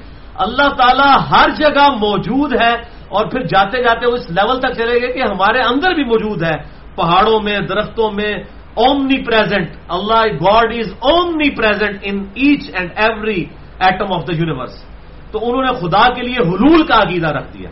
اللہ 0.45 0.69
تعالیٰ 0.77 1.13
ہر 1.31 1.47
جگہ 1.59 1.85
موجود 1.99 2.53
ہے 2.61 2.73
اور 3.09 3.23
پھر 3.31 3.41
جاتے 3.43 3.83
جاتے 3.83 4.05
اس 4.05 4.23
لیول 4.29 4.59
تک 4.59 4.71
چلے 4.77 4.95
گئے 5.01 5.11
کہ 5.11 5.21
ہمارے 5.21 5.59
اندر 5.61 5.89
بھی 5.93 6.03
موجود 6.03 6.43
ہے۔ 6.43 6.57
پہاڑوں 6.95 7.39
میں، 7.43 7.59
درختوں 7.59 8.09
میں 8.11 8.33
omni 8.77 9.17
present 9.25 9.67
Allah 9.89 10.21
God 10.41 10.69
is 10.79 10.89
omnipresent 11.55 11.95
in 12.01 12.17
each 12.35 12.63
and 12.73 12.89
every 12.95 13.43
atom 13.79 14.13
of 14.13 14.27
the 14.27 14.35
universe 14.35 14.85
تو 15.31 15.49
انہوں 15.49 15.61
نے 15.61 15.73
خدا 15.73 16.13
کے 16.13 16.21
لیے 16.21 16.37
حلول 16.37 16.85
کا 16.85 16.97
عقیدہ 16.97 17.27
رکھ 17.27 17.57
دیا 17.57 17.69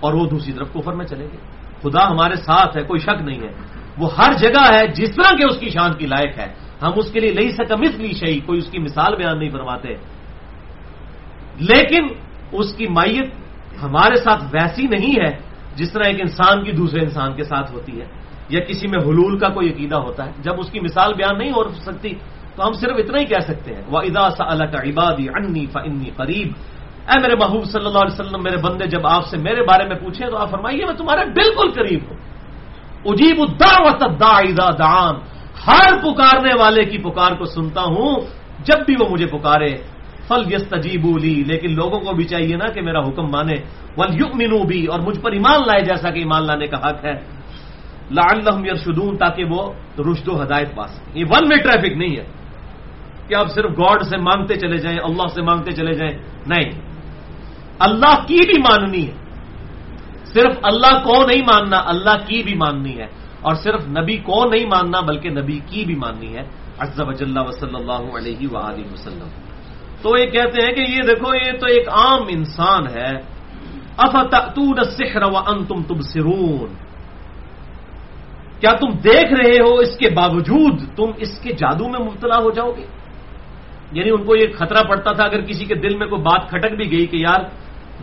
اور 0.00 0.14
وہ 0.14 0.26
دوسری 0.26 0.52
طرف 0.52 0.72
کفر 0.72 0.92
میں 0.92 1.06
چلے 1.06 1.28
گئے۔ 1.32 1.56
خدا 1.82 2.08
ہمارے 2.08 2.36
ساتھ 2.36 2.76
ہے، 2.76 2.82
کوئی 2.82 3.00
شک 3.00 3.22
نہیں 3.22 3.40
ہے۔ 3.40 3.52
وہ 3.98 4.16
ہر 4.18 4.32
جگہ 4.32 4.74
ہے 4.74 4.88
جس 4.88 5.14
طرح 5.14 5.36
کے 5.36 5.44
اس 5.44 5.56
کی 5.56 5.68
شان 5.68 5.92
کی 5.94 6.06
لائق 6.06 6.38
ہے۔ 6.38 6.54
ہم 6.82 6.90
اس 6.96 7.10
کے 7.12 7.20
لیے 7.20 7.32
لئی 7.32 7.50
سکم 7.50 7.82
اس 7.82 7.94
لی 7.94 8.12
شہی 8.12 8.40
کوئی 8.40 8.58
اس 8.58 8.66
کی 8.70 8.78
مثال 8.78 9.16
بیان 9.16 9.38
نہیں 9.38 9.50
فرماتے۔ 9.50 9.88
لیکن 11.60 12.08
اس 12.52 12.74
کی 12.74 12.86
مائیت 12.86 13.32
ہمارے 13.82 14.16
ساتھ 14.16 14.44
ویسی 14.52 14.82
نہیں 14.82 15.26
ہے 15.26 15.38
جس 15.76 15.92
طرح 15.92 16.04
ایک 16.04 16.20
انسان 16.20 16.64
کی 16.64 16.72
دوسرے 16.72 17.00
انسان 17.00 17.36
کے 17.36 17.44
ساتھ 17.44 17.72
ہوتی 17.72 18.00
ہے۔ 18.00 18.06
یا 18.48 18.60
کسی 18.60 18.86
میں 18.88 18.98
حلول 18.98 19.38
کا 19.38 19.48
کوئی 19.48 19.70
عقیدہ 19.70 19.96
ہوتا 19.96 20.26
ہے۔ 20.26 20.32
جب 20.42 20.52
اس 20.58 20.70
کی 20.70 20.80
مثال 20.80 21.14
بیان 21.14 21.38
نہیں 21.38 21.50
ہو 21.50 21.68
سکتی 21.68 22.14
تو 22.56 22.66
ہم 22.66 22.72
صرف 22.72 22.92
اتنا 22.98 23.18
ہی 23.20 23.24
کہہ 23.24 23.44
سکتے 23.48 23.74
ہیں۔ 23.74 23.82
وہ 23.88 23.98
ادا 23.98 24.30
سا 24.30 24.44
اللہ 24.46 24.64
کا 24.64 24.78
عبادی 24.78 25.26
انی 25.28 25.66
فنی 25.66 26.10
قریب 26.16 26.52
اے 27.06 27.20
میرے 27.20 27.36
محبوب 27.36 27.64
صلی 27.64 27.86
اللہ 27.86 27.98
علیہ 27.98 28.20
وسلم، 28.20 28.42
میرے 28.42 28.56
بندے، 28.56 28.86
جب 28.86 29.06
آپ 29.06 29.26
سے 29.26 29.36
میرے 29.38 29.62
بارے 29.62 29.84
میں 29.84 29.96
پوچھیں 29.96 30.26
تو 30.26 30.36
آپ 30.36 30.50
فرمائیے، 30.50 30.84
میں 30.84 30.94
تمہارے 30.94 31.24
بالکل 31.24 31.70
قریب 31.70 32.00
ہوں۔ 32.10 32.16
اجیب 33.04 33.42
ادا 33.42 34.70
دان 34.70 35.14
ہر 35.66 35.98
پکارنے 35.98 36.52
والے 36.60 36.84
کی 36.84 36.98
پکار 36.98 37.32
کو 37.32 37.44
سنتا 37.44 37.82
ہوں، 37.82 38.20
جب 38.64 38.86
بھی 38.86 38.94
وہ 39.00 39.08
مجھے 39.10 39.26
پکارے۔ 39.26 39.76
فل 40.28 40.52
یس 40.52 40.68
تجیبولی 40.68 41.44
لیکن 41.46 41.74
لوگوں 41.74 42.00
کو 42.00 42.12
بھی 42.12 42.24
چاہیے 42.24 42.56
نا 42.56 42.68
کہ 42.72 42.82
میرا 42.82 43.00
حکم 43.00 43.22
مانے۔ 43.22 43.54
ول 43.96 44.14
یق 44.14 44.64
بھی 44.66 44.86
اور 44.86 45.00
مجھ 45.00 45.20
پر 45.20 45.32
ایمان 45.32 45.60
لائے 45.60 45.82
جیسا 45.82 46.10
کہ 46.10 46.18
ایمان 46.18 46.46
لانے 46.46 46.66
کا 46.66 46.76
حق 46.76 47.04
ہے۔ 47.04 47.14
لعلہم 48.10 48.64
یرشدون 48.64 49.16
تاکہ 49.16 49.44
وہ 49.44 49.72
رشد 49.98 50.28
و 50.28 50.42
ہدایت 50.42 50.74
پا 50.74 50.86
سکیں۔ 50.86 51.20
یہ 51.20 51.24
ون 51.30 51.52
وے 51.52 51.56
ٹریفک 51.56 51.96
نہیں 51.96 52.16
ہے۔ 52.16 52.24
کہ 53.28 53.34
آپ 53.34 53.48
صرف 53.48 53.70
گاڈ 53.70 54.02
سے 54.02 54.16
مانگتے 54.16 54.54
چلے 54.54 54.76
جائیں، 54.76 54.98
اللہ 54.98 55.28
سے 55.34 55.42
مانگتے 55.42 55.70
چلے 55.70 55.94
جائیں۔ 55.94 56.18
نہیں۔ 56.46 56.70
اللہ 57.78 58.26
کی 58.26 58.46
بھی 58.46 58.58
ماننی 58.58 59.06
ہے۔ 59.06 59.12
صرف 60.24 60.58
اللہ 60.62 61.04
کو 61.04 61.26
نہیں 61.26 61.42
ماننا، 61.42 61.82
اللہ 61.84 62.26
کی 62.26 62.42
بھی 62.42 62.54
ماننی 62.54 62.98
ہے۔ 62.98 63.06
اور 63.40 63.54
صرف 63.54 63.88
نبی 63.88 64.16
کو 64.16 64.44
نہیں 64.44 64.66
ماننا، 64.66 65.00
بلکہ 65.00 65.30
نبی 65.30 65.60
کی 65.66 65.84
بھی 65.84 65.94
ماننی 65.94 66.36
ہے۔ 66.36 66.42
عزب 66.78 67.08
وجل 67.08 67.38
وصلی 67.38 67.70
اللہ 67.74 68.16
علیہ 68.18 68.48
وآلہ 68.52 68.92
وسلم۔ 68.92 69.28
تو 70.02 70.18
یہ 70.18 70.26
کہتے 70.26 70.66
ہیں 70.66 70.72
کہ 70.72 70.80
یہ 70.80 71.02
دیکھو، 71.02 71.34
یہ 71.34 71.52
تو 71.52 71.66
ایک 71.66 71.88
عام 71.88 72.22
انسان 72.28 72.86
ہے۔ 72.86 73.36
افتون 73.96 74.74
السحر 74.78 75.22
وانتم 75.32 75.82
تبصرون۔ 75.82 76.74
کیا 78.60 78.70
تم 78.72 78.90
دیکھ 78.90 79.32
رہے 79.32 79.68
ہو 79.68 79.74
اس 79.74 79.96
کے 79.98 80.10
باوجود 80.10 80.80
تم 80.96 81.04
اس 81.16 81.38
کے 81.38 81.52
جادو 81.52 81.88
میں 81.88 82.00
مبتلا 82.00 82.36
ہو 82.36 82.50
جاؤ 82.50 82.70
گے؟ 82.70 82.86
یعنی 83.96 84.10
ان 84.10 84.24
کو 84.24 84.36
یہ 84.36 84.46
خطرہ 84.58 84.82
پڑتا 84.88 85.12
تھا 85.12 85.24
اگر 85.24 85.40
کسی 85.40 85.64
کے 85.64 85.74
دل 85.74 85.96
میں 85.96 86.06
کوئی 86.06 86.22
بات 86.22 86.50
کھٹک 86.50 86.74
بھی 86.74 86.92
گئی 86.92 87.06
کہ 87.06 87.16
یار 87.16 87.40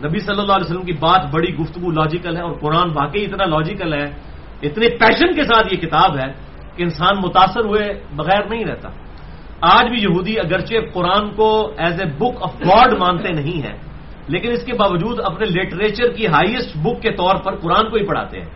نبی 0.04 0.18
صلی 0.18 0.40
اللہ 0.40 0.52
علیہ 0.52 0.64
وسلم 0.64 0.82
کی 0.82 0.92
بات 0.92 1.26
بڑی 1.32 1.54
گفتگو 1.54 1.90
لاجیکل 1.90 2.36
ہے 2.36 2.42
اور 2.42 2.52
قرآن 2.52 2.88
واقعی 2.94 3.24
اتنا 3.24 3.44
لاجیکل 3.44 3.92
ہے، 3.92 4.10
اتنے 4.62 4.88
پیشن 4.88 5.34
کے 5.34 5.44
ساتھ 5.44 5.74
یہ 5.74 5.78
کتاب 5.78 6.16
ہے 6.16 6.32
کہ 6.76 6.82
انسان 6.82 7.16
متاثر 7.16 7.64
ہوئے 7.64 8.00
بغیر 8.16 8.44
نہیں 8.50 8.64
رہتا۔ 8.64 8.88
آج 9.60 9.90
بھی 9.90 10.02
یہودی 10.02 10.38
اگرچہ 10.38 10.74
قرآن 10.92 11.34
کو 11.34 11.72
as 11.78 12.00
a 12.00 12.06
book 12.06 12.42
of 12.42 12.54
God 12.54 12.92
مانتے 12.92 13.32
نہیں 13.32 13.62
ہیں، 13.62 13.78
لیکن 14.28 14.50
اس 14.50 14.64
کے 14.64 14.72
باوجود 14.72 15.20
اپنے 15.20 15.46
لٹریچر 15.46 16.12
کی 16.12 16.26
ہائیسٹ 16.26 16.76
بک 16.76 17.02
کے 17.02 17.10
طور 17.10 17.36
پر 17.36 17.56
قرآن 17.56 17.90
کو 17.90 17.96
ہی 17.96 18.06
پڑھاتے 18.06 18.40
ہیں۔ 18.40 18.48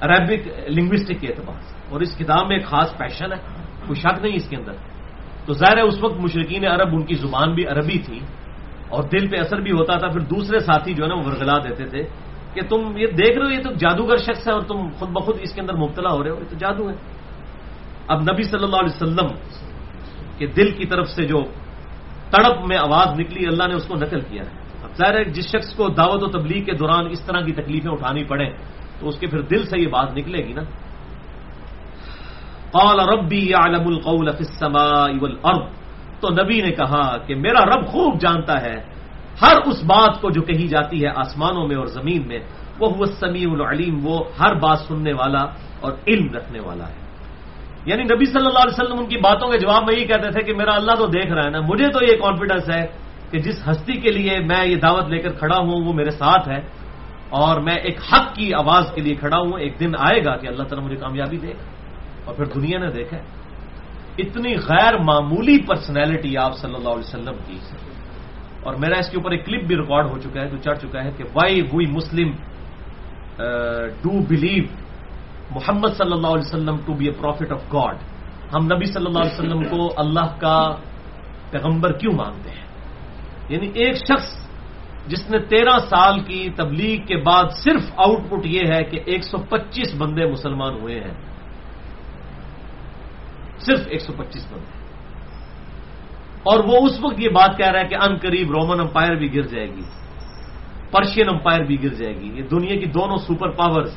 عربک 0.00 0.48
لنگوسٹک 0.68 1.20
کے 1.20 1.28
اعتبار 1.28 1.60
سے۔ 1.60 1.74
اور 1.90 2.00
اس 2.00 2.16
کتاب 2.18 2.48
میں 2.48 2.56
ایک 2.56 2.66
خاص 2.66 2.98
پیشن 2.98 3.32
ہے، 3.32 3.38
کوئی 3.86 4.00
شک 4.00 4.22
نہیں 4.22 4.34
اس 4.34 4.48
کے 4.48 4.56
اندر۔ 4.56 4.72
تو 5.46 5.52
ظاہر 5.52 5.76
ہے 5.76 5.82
اس 5.82 5.98
وقت 6.02 6.18
مشرقین 6.20 6.66
عرب، 6.66 6.88
ان 6.92 7.02
کی 7.02 7.14
زبان 7.14 7.54
بھی 7.54 7.66
عربی 7.66 7.98
تھی 7.98 8.20
اور 8.88 9.02
دل 9.02 9.28
پہ 9.28 9.36
اثر 9.36 9.60
بھی 9.60 9.72
ہوتا 9.72 9.98
تھا۔ 9.98 10.08
پھر 10.08 10.20
دوسرے 10.20 10.58
ساتھی 10.58 10.94
جو 10.94 11.04
ہے 11.04 11.08
نا، 11.08 11.14
وہ 11.14 11.24
ورگلا 11.26 11.58
دیتے 11.58 11.84
تھے 11.86 12.02
کہ 12.54 12.60
تم 12.68 12.96
یہ 12.96 13.06
دیکھ 13.06 13.38
رہے 13.38 13.46
ہو، 13.46 13.50
یہ 13.50 13.62
تو 13.62 13.72
جادوگر 13.72 14.16
شخص 14.16 14.48
ہے 14.48 14.52
اور 14.52 14.62
تم 14.62 14.88
خود 14.98 15.10
بخود 15.10 15.36
اس 15.40 15.52
کے 15.54 15.60
اندر 15.60 15.74
مبتلا 15.74 16.10
ہو 16.10 16.22
رہے 16.22 16.30
ہو، 16.30 16.36
یہ 16.36 16.50
تو 16.50 16.56
جادو 16.56 16.90
ہے۔ 16.90 16.94
اب 18.08 18.22
نبی 18.22 18.42
صلی 18.42 18.64
اللہ 18.64 18.76
علیہ 18.76 18.94
وسلم 18.94 19.28
کے 20.38 20.46
دل 20.46 20.70
کی 20.70 20.86
طرف 20.86 21.08
سے 21.08 21.22
جو 21.22 21.38
تڑپ 22.30 22.66
میں 22.66 22.76
آواز 22.76 23.20
نکلی، 23.20 23.46
اللہ 23.46 23.66
نے 23.66 23.74
اس 23.74 23.86
کو 23.86 23.94
نقل 23.94 24.20
کیا 24.20 24.42
ہے۔ 24.42 24.50
اب 24.82 24.90
ظاہر 24.96 25.14
ہے، 25.14 25.24
جس 25.24 25.46
شخص 25.46 25.74
کو 25.76 25.88
دعوت 25.88 26.22
و 26.22 26.26
تبلیغ 26.26 26.64
کے 26.64 26.72
دوران 26.72 27.06
اس 27.10 27.20
طرح 27.20 27.40
کی 27.40 27.52
تکلیفیں 27.52 27.90
اٹھانی 27.90 28.24
پڑیں، 28.24 28.50
تو 29.00 29.08
اس 29.08 29.18
کے 29.18 29.26
پھر 29.26 29.40
دل 29.40 29.66
سے 29.66 29.80
یہ 29.80 29.88
بات 29.88 30.16
نکلے 30.16 30.38
گی 30.38 30.52
نا۔ 30.52 30.62
قال 32.76 33.00
ربی 33.00 33.54
عالم 33.54 33.86
القول 33.86 34.30
فی 34.30 34.44
السماء 34.48 35.06
والارض۔ 35.20 35.72
تو 36.20 36.28
نبی 36.42 36.60
نے 36.60 36.70
کہا 36.70 37.16
کہ 37.16 37.34
میرا 37.34 37.76
رب 37.76 37.86
خوب 37.86 38.20
جانتا 38.20 38.62
ہے۔ 38.62 38.96
ہر 39.42 39.56
اس 39.66 39.84
بات 39.84 40.20
کو 40.20 40.30
جو 40.30 40.42
کہی 40.42 40.66
جاتی 40.66 41.02
ہے 41.02 41.08
آسمانوں 41.16 41.68
میں 41.68 41.76
اور 41.76 41.86
زمین 41.86 42.28
میں، 42.28 42.38
وہ 42.78 42.88
وہ 42.98 43.04
سمیع 43.06 43.46
العلیم، 43.52 44.06
وہ 44.06 44.24
ہر 44.40 44.54
بات 44.54 44.78
سننے 44.78 45.12
والا 45.12 45.42
اور 45.80 45.92
علم 46.08 46.34
رکھنے 46.34 46.60
والا 46.60 46.88
ہے۔ 46.88 46.94
یعنی 47.86 48.02
نبی 48.02 48.24
صلی 48.24 48.46
اللہ 48.46 48.58
علیہ 48.58 48.84
وسلم 48.84 48.98
ان 48.98 49.06
کی 49.06 49.16
باتوں 49.16 49.48
کے 49.48 49.58
جواب 49.58 49.82
میں 49.82 50.00
یہ 50.00 50.06
کہتے 50.06 50.30
تھے 50.30 50.42
کہ 50.42 50.54
میرا 50.54 50.74
اللہ 50.74 50.92
تو 50.92 51.06
دیکھ 51.06 51.32
رہا 51.32 51.44
ہے 51.44 51.50
نا، 51.50 51.60
مجھے 51.60 51.88
تو 51.88 52.04
یہ 52.04 52.16
کانفیڈنس 52.16 52.70
ہے 52.70 52.86
کہ 53.30 53.38
جس 53.38 53.68
ہستی 53.68 53.92
کے 53.92 54.12
لیے 54.12 54.38
میں 54.38 54.66
یہ 54.66 54.76
دعوت 54.76 55.06
لے 55.08 55.18
کر 55.18 55.30
کھڑا 55.30 55.56
ہوں، 55.56 55.84
وہ 55.84 55.92
میرے 55.92 56.10
ساتھ 56.10 56.48
ہے۔ 56.48 56.60
اور 57.28 57.60
میں 57.60 57.74
ایک 57.74 57.98
حق 58.12 58.34
کی 58.34 58.54
آواز 58.54 58.92
کے 58.94 59.00
لیے 59.00 59.14
کھڑا 59.14 59.38
ہوں، 59.38 59.58
ایک 59.58 59.80
دن 59.80 59.92
آئے 59.98 60.24
گا 60.24 60.36
کہ 60.36 60.46
اللہ 60.46 60.62
تعالیٰ 60.62 60.86
مجھے 60.86 60.96
کامیابی 60.96 61.36
دے 61.36 61.48
گا۔ 61.48 61.75
اور 62.26 62.34
پھر 62.34 62.46
دنیا 62.54 62.78
نے 62.78 62.90
دیکھا 62.90 63.18
اتنی 64.18 64.52
غیر 64.68 64.98
معمولی 64.98 65.58
پرسنالٹی 65.62 66.36
آپ 66.36 66.56
صلی 66.58 66.74
اللہ 66.74 66.88
علیہ 66.88 67.08
وسلم 67.08 67.36
کی 67.46 67.58
اور 68.62 68.74
میرا 68.74 68.98
اس 68.98 69.08
کے 69.10 69.16
اوپر 69.16 69.30
ایک 69.30 69.44
کلپ 69.46 69.64
بھی 69.64 69.76
ریکارڈ 69.76 70.06
ہو 70.10 70.18
چکا 70.18 70.40
ہے، 70.40 70.48
جو 70.48 70.56
چڑھ 70.56 70.78
چکا 70.78 71.04
ہے 71.04 71.10
کہ 71.16 71.24
why 71.34 71.60
we 71.72 71.86
Muslim 71.86 72.30
do 74.02 74.12
believe 74.28 74.64
Muhammad 75.50 75.92
صلی 75.96 76.12
اللہ 76.12 76.26
علیہ 76.26 76.46
وسلم 76.46 76.76
to 76.86 76.92
be 76.94 77.04
a 77.06 77.12
prophet 77.12 77.52
of 77.52 77.62
God 77.72 77.96
ہم 78.54 78.64
نبی 78.64 78.84
صلی 78.84 79.06
اللہ 79.06 79.18
علیہ 79.18 79.38
وسلم 79.38 79.62
کو 79.64 79.92
اللہ 79.96 80.28
کا 80.40 80.58
پیغمبر 81.50 81.92
کیوں 81.92 82.12
مانتے 82.12 82.50
ہیں؟ 82.50 82.64
یعنی 83.48 83.68
ایک 83.74 83.96
شخص 83.96 84.30
جس 85.06 85.30
نے 85.30 85.38
تیرہ 85.38 85.78
سال 85.88 86.20
کی 86.20 86.48
تبلیغ 86.56 87.06
کے 87.06 87.16
بعد 87.16 87.44
صرف 87.62 87.82
آؤٹ 87.96 88.20
پٹ 88.30 88.46
یہ 88.46 88.72
ہے 88.72 88.82
کہ 88.84 89.00
ایک 89.06 89.24
سو 89.24 89.38
پچیس 89.38 89.94
بندے 89.98 90.26
مسلمان 90.26 90.74
ہوئے 90.74 91.00
ہیں۔ 91.00 91.14
صرف 93.58 93.80
ایک 93.86 94.00
سو 94.00 94.12
پچیس 94.12 94.46
بندے 94.52 94.76
اور 96.42 96.64
وہ 96.64 96.86
اس 96.86 97.00
وقت 97.00 97.20
یہ 97.20 97.28
بات 97.28 97.58
کہہ 97.58 97.70
رہا 97.70 97.80
ہے 97.80 97.88
کہ 97.88 97.94
ان 97.94 98.16
قریب 98.16 98.50
رومن 98.50 98.80
امپائر 98.80 99.14
بھی 99.14 99.34
گر 99.34 99.42
جائے 99.42 99.66
گی، 99.66 99.82
پرشین 100.90 101.28
امپائر 101.28 101.60
بھی 101.60 101.82
گر 101.82 101.94
جائے 101.94 102.16
گی۔ 102.16 102.32
یہ 102.34 102.42
دنیا 102.42 102.76
کی 102.76 102.86
دونوں 102.86 103.16
سپر 103.16 103.50
پاورز 103.50 103.92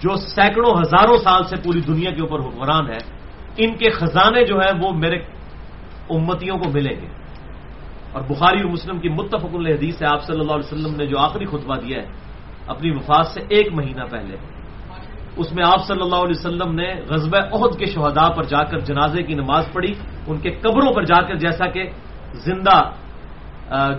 جو 0.00 0.16
سینکڑوں 0.16 0.80
ہزاروں 0.80 1.16
سال 1.16 1.44
سے 1.44 1.56
پوری 1.64 1.80
دنیا 1.80 2.10
کے 2.10 2.20
اوپر 2.20 2.40
حکمران 2.40 2.90
ہے 2.90 2.98
ان 3.56 3.76
کے 3.76 3.90
خزانے 3.90 4.44
جو 4.44 4.56
ہے 4.56 4.78
وہ 4.80 4.92
میرے 4.92 5.16
امتیوں 6.10 6.58
کو 6.58 6.70
ملیں 6.70 7.00
گے۔ 7.00 7.06
اور 8.12 8.22
بخاری 8.22 8.62
اور 8.62 8.70
مسلم 8.70 8.98
کی 8.98 9.08
متفق 9.08 9.54
الحدیث 9.54 10.02
ہے، 10.02 10.06
آپ 10.06 10.22
صلی 10.22 10.40
اللہ 10.40 10.52
علیہ 10.52 10.74
وسلم 10.74 10.96
نے 10.96 11.06
جو 11.06 11.18
آخری 11.18 11.46
خطبہ 11.46 11.76
دیا 11.76 12.02
ہے، 12.02 12.08
اپنی 12.66 12.90
وفات 12.90 13.26
سے 13.26 13.40
ایک 13.48 13.72
مہینہ 13.72 14.04
پہلے۔ 14.10 14.36
اس 15.36 15.52
میں 15.52 15.64
آپ 15.64 15.86
صلی 15.86 16.00
اللہ 16.00 16.16
علیہ 16.16 16.38
وسلم 16.38 16.74
نے 16.74 16.94
غزب 17.08 17.36
عہد 17.36 17.78
کے 17.78 17.86
شہداء 17.86 18.28
پر 18.28 18.42
جا 18.42 18.64
کر 18.64 18.78
جنازے 18.78 19.22
کی 19.22 19.34
نماز 19.34 19.64
پڑھی، 19.72 19.94
ان 20.26 20.38
کے 20.38 20.50
قبروں 20.50 20.92
پر 20.92 21.04
جا 21.04 21.22
کر 21.22 21.34
جیسا 21.34 21.66
کہ 21.66 21.90
زندہ 22.32 22.90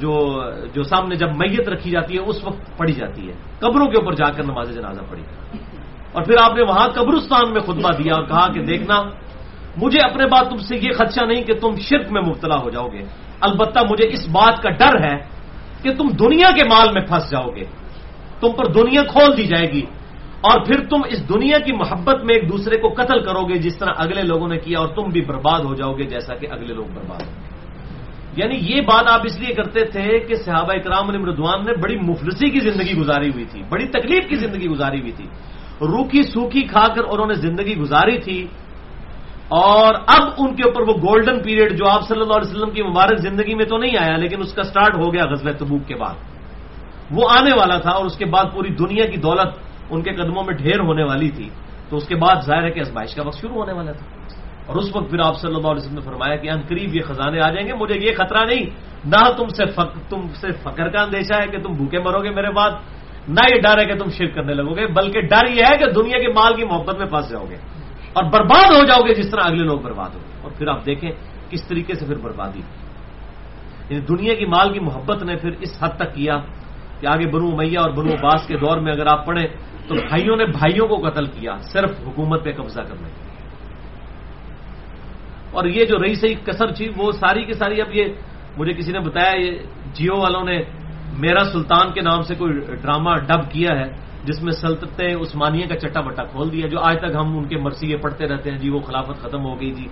جو 0.01 0.41
جو 0.73 0.83
سامنے 0.83 1.15
جب 1.15 1.27
میت 1.35 1.69
رکھی 1.69 1.91
جاتی 1.91 2.15
ہے، 2.15 2.19
اس 2.19 2.43
وقت 2.43 2.77
پڑھی 2.77 2.93
جاتی 2.93 3.27
ہے۔ 3.27 3.33
قبروں 3.59 3.85
کے 3.85 3.99
اوپر 3.99 4.13
جا 4.13 4.29
کر 4.29 4.43
نماز 4.43 4.75
جنازہ 4.75 5.01
پڑھی۔ 5.09 5.23
اور 6.11 6.23
پھر 6.23 6.35
آپ 6.41 6.55
نے 6.55 6.63
وہاں 6.63 6.87
قبرستان 6.87 7.53
میں 7.53 7.61
خطبہ 7.61 7.91
دیا 7.91 8.13
اور 8.13 8.23
کہا 8.23 8.51
کہ 8.51 8.61
دیکھنا، 8.61 9.01
مجھے 9.77 9.99
اپنے 9.99 10.25
بات 10.25 10.49
تم 10.49 10.57
سے 10.57 10.75
یہ 10.75 10.91
خدشہ 10.97 11.25
نہیں 11.25 11.43
کہ 11.43 11.53
تم 11.53 11.75
شرک 11.75 12.11
میں 12.11 12.21
مبتلا 12.21 12.55
ہو 12.55 12.69
جاؤ 12.69 12.87
گے۔ 12.87 13.01
البتہ 13.41 13.79
مجھے 13.89 14.07
اس 14.07 14.27
بات 14.27 14.63
کا 14.63 14.69
ڈر 14.69 15.03
ہے 15.03 15.17
کہ 15.81 15.93
تم 15.93 16.07
دنیا 16.07 16.49
کے 16.55 16.63
مال 16.63 16.87
میں 16.93 17.01
پھنس 17.01 17.31
جاؤ 17.31 17.47
گے۔ 17.55 17.63
تم 18.39 18.51
پر 18.51 18.65
دنیا 18.65 19.01
کھول 19.03 19.37
دی 19.37 19.47
جائے 19.47 19.71
گی۔ 19.71 19.81
اور 20.41 20.65
پھر 20.65 20.85
تم 20.89 21.01
اس 21.09 21.29
دنیا 21.29 21.59
کی 21.59 21.73
محبت 21.73 22.23
میں 22.23 22.35
ایک 22.35 22.49
دوسرے 22.51 22.77
کو 22.77 22.89
قتل 22.89 23.23
کرو 23.23 23.43
گے 23.45 23.55
جس 23.55 23.77
طرح 23.77 23.93
اگلے 23.97 24.23
لوگوں 24.23 24.47
نے 24.47 24.57
کیا 24.57 24.79
اور 24.79 24.87
تم 24.87 25.03
بھی 25.03 25.21
برباد 25.21 25.59
ہو 25.59 25.75
جاؤ 25.75 25.93
گے 25.93 26.03
جیسا 26.03 26.35
کہ 26.35 26.47
اگلے 26.51 26.73
لوگ 26.73 26.85
برباد 26.85 27.21
ہوں 27.21 27.33
گے۔ 27.33 27.47
یعنی 28.35 28.55
یہ 28.61 28.81
بات 28.81 29.11
آپ 29.11 29.21
اس 29.25 29.39
لیے 29.39 29.53
کرتے 29.53 29.85
تھے 29.85 30.19
کہ 30.19 30.35
صحابہ 30.35 30.73
اکرام 30.73 31.09
علی 31.09 31.17
مردوان 31.17 31.65
نے 31.65 31.73
بڑی 31.81 31.97
مفلسی 31.97 32.49
کی 32.49 32.59
زندگی 32.59 32.93
گزاری 32.93 33.29
ہوئی 33.29 33.45
تھی، 33.45 33.63
بڑی 33.69 33.87
تکلیف 33.87 34.29
کی 34.29 34.35
زندگی 34.35 34.67
گزاری 34.67 34.99
ہوئی 34.99 35.11
تھی۔ 35.11 35.25
روکھی 35.81 36.23
سوکھی 36.23 36.61
کھا 36.61 36.87
کر 36.87 37.01
انہوں 37.09 37.27
نے 37.27 37.33
زندگی 37.33 37.77
گزاری 37.77 38.19
تھی 38.19 38.47
اور 39.49 39.95
اب 40.07 40.29
ان 40.37 40.55
کے 40.55 40.63
اوپر 40.63 40.81
وہ 40.81 40.93
گولڈن 40.93 41.43
پیریڈ 41.43 41.77
جو 41.77 41.87
آپ 41.87 42.01
صلی 42.07 42.21
اللہ 42.21 42.33
علیہ 42.33 42.49
وسلم 42.49 42.69
کی 42.69 42.83
مبارک 42.83 43.17
زندگی 43.17 43.55
میں 43.55 43.65
تو 43.65 43.77
نہیں 43.77 43.97
آیا، 43.99 44.17
لیکن 44.17 44.41
اس 44.41 44.53
کا 44.53 44.63
سٹارٹ 44.63 44.95
ہو 44.95 45.13
گیا 45.13 45.25
غزل 45.25 45.53
تبوک 45.53 45.87
کے 45.87 45.95
بعد۔ 45.95 46.15
وہ 47.11 47.27
آنے 47.39 47.51
والا 47.59 47.77
تھا 47.77 47.89
اور 47.89 48.05
اس 48.05 48.17
کے 48.17 48.25
بعد 48.25 48.45
پوری 48.53 48.69
دنیا 48.69 49.05
کی 49.05 49.17
دولت 49.17 49.66
ان 49.89 50.01
کے 50.01 50.11
قدموں 50.11 50.43
میں 50.43 50.53
ڈھیر 50.53 50.79
ہونے 50.79 51.03
والی 51.03 51.29
تھی، 51.29 51.49
تو 51.89 51.97
اس 51.97 52.07
کے 52.07 52.15
بعد 52.15 52.35
ظاہر 52.41 52.63
ہے 52.63 52.71
کہ 52.71 52.79
ازمائش 52.79 53.15
کا 53.15 53.23
وقت 53.27 53.41
شروع 53.41 53.55
ہونے 53.55 53.73
والا 53.73 53.91
تھا۔ 53.91 54.05
اور 54.65 54.75
اس 54.75 54.95
وقت 54.95 55.09
پھر 55.09 55.19
آپ 55.19 55.39
صلی 55.39 55.55
اللہ 55.55 55.67
علیہ 55.67 55.83
وسلم 55.83 55.95
نے 55.95 56.01
فرمایا 56.01 56.35
کہ 56.35 56.49
ان 56.51 56.61
قریب 56.67 56.95
یہ 56.95 57.01
خزانے 57.01 57.39
آ 57.39 57.49
جائیں 57.49 57.67
گے، 57.67 57.73
مجھے 57.73 57.95
یہ 57.95 58.11
خطرہ 58.17 58.45
نہیں۔ 58.45 58.65
نہ 59.05 59.31
تم 59.37 59.47
سے 59.47 59.65
فق... 59.65 60.09
تم 60.09 60.27
سے 60.41 60.51
فقر 60.51 60.89
کا 60.89 61.01
اندیشہ 61.01 61.41
ہے 61.41 61.47
کہ 61.47 61.59
تم 61.59 61.71
بھوکے 61.71 61.99
مرو 61.99 62.23
گے 62.23 62.29
میرے 62.29 62.51
بعد، 62.51 62.71
نہ 63.27 63.55
یہ 63.55 63.61
ڈر 63.61 63.79
ہے 63.79 63.85
کہ 63.85 63.95
تم 63.95 64.09
شرک 64.09 64.35
کرنے 64.35 64.53
لگو 64.53 64.75
گے، 64.75 64.87
بلکہ 64.87 65.21
ڈر 65.21 65.47
یہ 65.49 65.63
ہے 65.63 65.77
کہ 65.77 65.85
دنیا 65.91 66.19
کے 66.19 66.27
مال 66.27 66.55
کی 66.55 66.63
محبت 66.63 66.97
میں 66.97 67.05
پھنس 67.05 67.29
جاؤ 67.29 67.45
گے۔ 67.49 67.55
اور 68.13 68.23
برباد 68.23 68.71
ہو 68.71 68.85
جاؤ 68.85 69.01
گے 69.01 69.13
جس 69.13 69.31
طرح 69.31 69.41
اگلے 69.43 69.63
لوگ 69.63 69.79
برباد 69.79 70.09
ہو 70.09 70.19
گے۔ 70.19 70.39
اور 70.41 70.51
پھر 70.57 70.67
آپ 70.67 70.85
دیکھیں 70.85 71.11
کس 71.49 71.67
طریقے 71.67 71.93
سے 71.93 72.05
پھر 72.05 72.15
بربادی 72.15 72.61
یعنی 73.89 73.99
دنیا 73.99 74.33
کی 74.33 74.45
مال 74.45 74.73
کی 74.73 74.79
محبت 74.79 75.23
نے 75.23 75.35
پھر 75.35 75.49
اس 75.59 75.83
حد 75.83 75.89
تک 75.89 76.15
کیا 76.15 76.37
کہ 76.99 77.07
آگے 77.07 77.27
بنو 77.27 77.55
میاں 77.55 77.81
اور 77.81 77.89
بنو 77.89 78.13
عباس 78.13 78.47
کے 78.47 78.57
دور 78.57 78.77
میں 78.77 78.93
اگر 78.93 79.07
آپ 79.07 79.25
پڑھیں 79.25 79.47
تو 79.87 79.95
بھائیوں 79.95 80.35
نے 80.35 80.45
بھائیوں 80.45 80.87
کو 80.87 81.09
قتل 81.09 81.25
کیا، 81.25 81.57
صرف 81.57 81.91
حکومت 82.07 82.43
پہ 82.43 82.51
قبضہ 82.51 82.81
کرنے 82.81 83.09
کے 83.09 83.27
اور 85.51 85.65
یہ 85.65 85.85
جو 85.85 85.97
رہی 86.03 86.15
صحیح 86.15 86.35
کسر 86.45 86.71
تھی 86.71 86.89
وہ 86.97 87.11
ساری 87.11 87.45
کی 87.45 87.53
ساری 87.53 87.81
اب 87.81 87.95
یہ 87.95 88.03
مجھے 88.57 88.73
کسی 88.73 88.91
نے 88.91 88.99
بتایا، 88.99 89.39
یہ 89.39 89.51
جیو 89.93 90.15
والوں 90.15 90.43
نے 90.43 90.63
میرا 91.17 91.43
سلطان 91.43 91.93
کے 91.93 92.01
نام 92.01 92.21
سے 92.21 92.35
کوئی 92.35 92.53
ڈرامہ 92.81 93.09
ڈب 93.27 93.51
کیا 93.51 93.79
ہے، 93.79 93.91
جس 94.23 94.43
میں 94.43 94.51
سلطنت 94.51 95.01
عثمانیہ 95.21 95.65
کا 95.67 95.75
چٹا 95.75 96.01
بٹا 96.01 96.23
کھول 96.23 96.51
دیا، 96.51 96.67
جو 96.67 96.79
آج 96.79 96.97
تک 96.99 97.15
ہم 97.15 97.37
ان 97.37 97.47
کے 97.47 97.57
مرثیے 97.57 97.97
پڑھتے 97.97 98.27
رہتے 98.27 98.51
ہیں۔ 98.51 98.57
جی 98.57 98.69
وہ 98.69 98.79
خلافت 98.79 99.21
ختم 99.21 99.45
ہو 99.45 99.61
گئی 99.61 99.71
جی۔ 99.71 99.87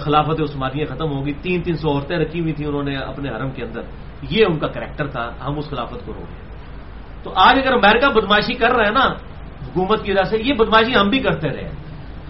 خلافت 0.00 0.40
عثمانیہ 0.40 0.84
ختم 0.84 1.10
ہو 1.10 1.24
گئی۔ 1.24 1.32
تین 1.42 1.62
تین 1.62 1.76
سو 1.76 1.88
عورتیں 1.88 2.18
رکھی 2.18 2.40
ہوئی 2.40 2.52
تھیں 2.52 2.66
انہوں 2.66 2.82
نے 2.82 2.96
اپنے 2.96 3.28
حرم 3.30 3.50
کے 3.50 3.62
اندر۔ 3.62 3.82
یہ 4.30 4.44
ان 4.48 4.58
کا 4.58 4.66
کریکٹر 4.66 5.06
تھا، 5.06 5.30
ہم 5.46 5.58
اس 5.58 5.70
خلافت 5.70 6.06
کو 6.06 6.12
رو 6.12 6.20
گئے۔ 6.20 6.45
تو 7.26 7.32
آج 7.34 7.58
اگر 7.58 7.72
امریکہ 7.72 8.08
بدماشی 8.08 8.54
کر 8.54 8.70
رہا 8.70 8.86
ہے 8.86 8.90
نا، 8.90 9.04
حکومت 9.66 10.04
کی 10.04 10.12
وجہ 10.12 10.22
سے، 10.22 10.36
یہ 10.44 10.54
بدماشی 10.54 10.92
ہم 11.00 11.08
بھی 11.08 11.18
کرتے 11.18 11.48
رہے 11.48 11.70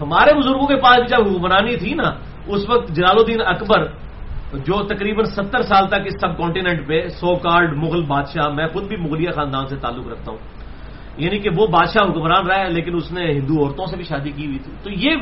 ہمارے 0.01 0.39
بزرگوں 0.39 0.67
کے 0.67 0.75
پاس 0.75 1.09
جب 1.09 1.27
حکمرانی 1.27 1.75
تھی 1.75 1.93
نا، 1.93 2.13
اس 2.47 2.69
وقت 2.69 2.89
جلال 2.89 3.15
الدین 3.19 3.41
اکبر 3.45 3.85
جو 4.53 4.83
تقریباً 4.83 5.25
ستر 5.25 5.61
سال 5.61 5.87
تک 5.87 5.95
اس 6.05 6.13
سب 6.21 6.37
کانٹیننٹ 6.37 6.87
پہ 6.87 7.07
سو 7.07 7.35
کارڈ 7.35 7.77
مغل 7.77 8.01
بادشاہ، 8.01 8.49
میں 8.49 8.67
خود 8.67 8.83
بھی 8.83 8.97
مغلیہ 8.97 9.31
خاندان 9.31 9.67
سے 9.67 9.75
تعلق 9.75 10.07
رکھتا 10.07 10.31
ہوں۔ 10.31 10.39
یعنی 11.17 11.39
کہ 11.39 11.49
وہ 11.57 11.67
بادشاہ 11.67 12.03
حکمران 12.03 12.45
رہا 12.45 12.59
ہے، 12.59 12.69
لیکن 12.69 12.95
اس 12.95 13.11
نے 13.11 13.31
ہندو 13.31 13.65
عورتوں 13.65 13.85
سے 13.85 13.95
بھی 13.95 14.03
شادی 14.03 14.31
کی 14.31 14.45
ہوئی 14.45 14.59
تھی۔ 14.59 14.71
تو 14.83 14.89
یہ 14.89 15.15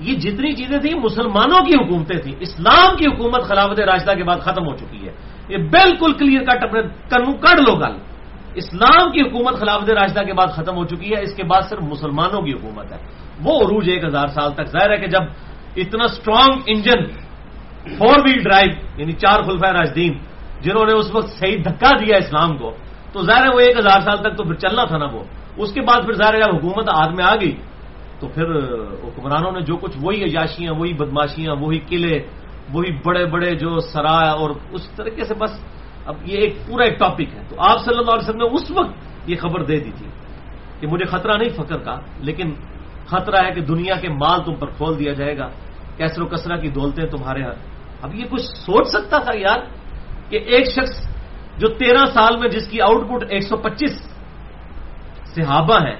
یہ 0.00 0.14
جتنی 0.14 0.52
چیزیں 0.52 0.78
تھیں، 0.78 0.94
مسلمانوں 0.94 1.64
کی 1.64 1.74
حکومتیں 1.74 2.18
تھیں۔ 2.18 2.34
اسلام 2.40 2.96
کی 2.96 3.06
حکومت 3.06 3.42
خلافت 3.42 3.80
راشدہ 3.80 4.12
کے 4.16 4.24
بعد 4.24 4.38
ختم 4.38 4.66
ہو 4.66 4.76
چکی 4.76 5.06
ہے۔ 5.08 5.12
یہ 5.48 5.56
بالکل 5.56 6.12
کلیئر 6.12 6.44
کٹ 6.44 6.64
اپنے 6.64 6.82
کنو 6.82 7.32
کڑ 7.32 7.58
لو 7.58 7.74
گل۔ 7.74 8.11
اسلام 8.54 9.12
کی 9.12 9.20
حکومت 9.20 9.54
خلافت 9.54 9.90
راشدہ 9.90 10.20
کے 10.20 10.32
بعد 10.32 10.46
ختم 10.46 10.76
ہو 10.76 10.84
چکی 10.84 11.14
ہے، 11.16 11.22
اس 11.22 11.34
کے 11.34 11.44
بعد 11.44 11.62
صرف 11.70 11.82
مسلمانوں 11.82 12.42
کی 12.42 12.52
حکومت 12.52 12.92
ہے۔ 12.92 12.98
وہ 13.44 13.60
عروج 13.60 13.90
ایک 13.90 14.04
ہزار 14.04 14.26
سال 14.26 14.52
تک۔ 14.52 14.66
ظاہر 14.66 14.90
ہے 14.90 14.96
کہ 14.96 15.06
جب 15.06 15.22
اتنا 15.76 16.04
strong 16.04 16.60
engine 16.66 17.04
four 17.98 18.18
wheel 18.24 18.42
drive 18.42 19.00
یعنی 19.00 19.12
چار 19.12 19.42
خلفہ 19.42 19.66
راجدین 19.66 20.18
جنہوں 20.60 20.86
نے 20.86 20.92
اس 20.92 21.14
وقت 21.14 21.28
صحیح 21.28 21.56
دھکا 21.64 21.90
دیا 21.90 22.16
اسلام 22.16 22.56
کو، 22.56 22.76
تو 23.12 23.22
ظاہر 23.22 23.42
ہے 23.42 23.54
وہ 23.54 23.60
ایک 23.60 23.76
ہزار 23.76 24.00
سال 24.00 24.16
تک 24.16 24.36
تو 24.36 24.44
پھر 24.44 24.54
چلنا 24.54 24.84
تھا 24.84 24.98
نا 24.98 25.04
وہ۔ 25.04 25.24
اس 25.56 25.72
کے 25.72 25.80
بعد 25.80 26.04
پھر 26.04 26.12
ظاہر 26.12 26.36
جب 26.36 26.54
حکومت 26.54 26.88
ہاتھ 26.88 27.12
میں 27.12 27.24
آ 27.24 27.34
گئی، 27.34 27.56
تو 28.20 28.28
پھر 28.28 28.44
حکمرانوں 29.04 29.52
نے 29.52 29.60
جو 29.60 29.76
کچھ، 29.76 29.96
وہی 30.02 30.24
عیاشیاں، 30.24 30.72
وہی 30.72 30.92
بدماشیاں، 30.92 31.54
وہی 31.56 31.78
قلعے، 31.78 32.18
وہی 32.72 32.92
بڑے 33.04 33.26
بڑے 33.26 33.54
جو 33.54 33.80
سرائے 33.80 34.30
اور 34.30 34.50
اس 34.70 34.90
طریقے 34.96 35.24
سے 35.24 35.34
بس 35.34 35.50
اب 36.06 36.16
یہ 36.24 36.36
ایک 36.36 36.54
پورا 36.66 36.84
ایک 36.84 36.98
ٹاپک 36.98 37.34
ہے۔ 37.34 37.42
تو 37.48 37.56
آپ 37.58 37.84
صلی 37.84 37.98
اللہ 37.98 38.10
علیہ 38.10 38.28
وسلم 38.28 38.36
نے 38.36 38.48
اس 38.54 38.70
وقت 38.70 38.90
یہ 39.26 39.36
خبر 39.36 39.62
دے 39.62 39.80
دی 39.80 39.90
تھی 39.96 40.06
کہ 40.80 40.86
مجھے 40.86 41.04
خطرہ 41.04 41.38
نہیں 41.38 41.48
فکر 41.48 41.78
کا، 41.78 42.00
لیکن 42.18 42.54
خطرہ 43.06 43.46
ہے 43.46 43.50
کہ 43.50 43.60
دنیا 43.60 43.94
کے 43.94 44.08
مال 44.08 44.44
تم 44.44 44.54
پر 44.54 44.66
کھول 44.66 44.98
دیا 44.98 45.12
جائے 45.12 45.38
گا۔ 45.38 45.48
کیسر 45.96 46.22
و 46.22 46.26
کسرا 46.26 46.56
کی 46.56 46.68
دولتیں 46.68 47.06
تمہارے 47.06 47.42
ہاتھ 47.42 47.58
اب 48.02 48.14
یہ 48.14 48.24
کچھ 48.30 48.42
سوچ 48.42 48.88
سکتا 48.88 49.18
تھا 49.18 49.38
یار 49.38 49.58
کہ 50.28 50.36
ایک 50.36 50.70
شخص 50.70 51.08
جو 51.58 51.68
تیرہ 51.68 52.04
سال 52.14 52.36
میں 52.36 52.48
جس 52.48 52.68
کی 52.68 52.80
آؤٹ 52.80 53.08
پٹ 53.08 53.26
ایک 53.28 53.42
سو 53.42 53.56
پچیس 53.56 54.16
صحابہ 55.34 55.74
ہیں، 55.74 55.96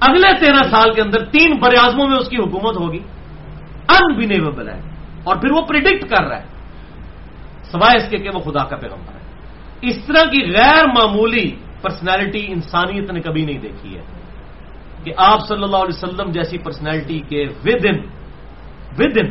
اگلے 0.00 0.38
تیرہ 0.40 0.62
سال 0.70 0.94
کے 0.94 1.02
اندر 1.02 1.24
تین 1.24 1.58
بریازموں 1.58 2.08
میں 2.08 2.18
اس 2.18 2.28
کی 2.28 2.36
حکومت 2.36 2.76
ہوگی۔ 2.76 2.98
انبینیویبل 3.88 4.68
ہے۔ 4.68 4.80
اور 5.24 5.36
پھر 5.36 5.52
وہ 5.52 5.60
پرڈکٹ 5.60 6.10
کر 6.10 6.24
رہا 6.24 6.38
ہے۔ 6.38 6.46
سوائے 7.62 7.96
اس 7.96 8.10
کے 8.10 8.18
کہ 8.18 8.30
وہ 8.34 8.38
خدا 8.38 8.64
کا 8.64 8.76
پیغمبر 8.76 9.14
ہے۔ 9.14 9.17
اس 9.82 10.04
طرح 10.06 10.22
کی 10.30 10.42
غیر 10.52 10.86
معمولی 10.86 11.56
پرسنالٹی 11.82 12.46
انسانیت 12.48 13.10
نے 13.10 13.20
کبھی 13.20 13.44
نہیں 13.44 13.58
دیکھی 13.58 13.96
ہے 13.96 14.02
کہ 15.04 15.12
آپ 15.16 15.40
صلی 15.48 15.62
اللہ 15.62 15.76
علیہ 15.76 15.96
وسلم 15.96 16.30
جیسی 16.30 16.58
پرسنالٹی 16.58 17.20
کے 17.28 17.44
with 17.64 17.86
in 17.86 17.98
with 18.98 19.18
in 19.18 19.30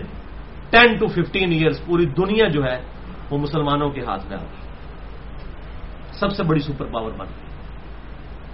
ten 0.69 0.97
to 0.97 1.07
fifteen 1.07 1.51
years 1.51 1.85
پوری 1.85 2.05
دنیا 2.05 2.47
جو 2.47 2.63
ہے 2.63 2.81
وہ 3.31 3.37
مسلمانوں 3.37 3.89
کے 3.89 4.01
ہاتھ 4.01 4.27
میں 4.27 4.37
آ 4.37 4.41
گئی 4.41 4.65
سب 6.11 6.31
سے 6.31 6.43
بڑی 6.43 6.59
سپر 6.59 6.85
پاور 6.85 7.11
بن 7.11 7.25
گئی۔ 7.25 7.45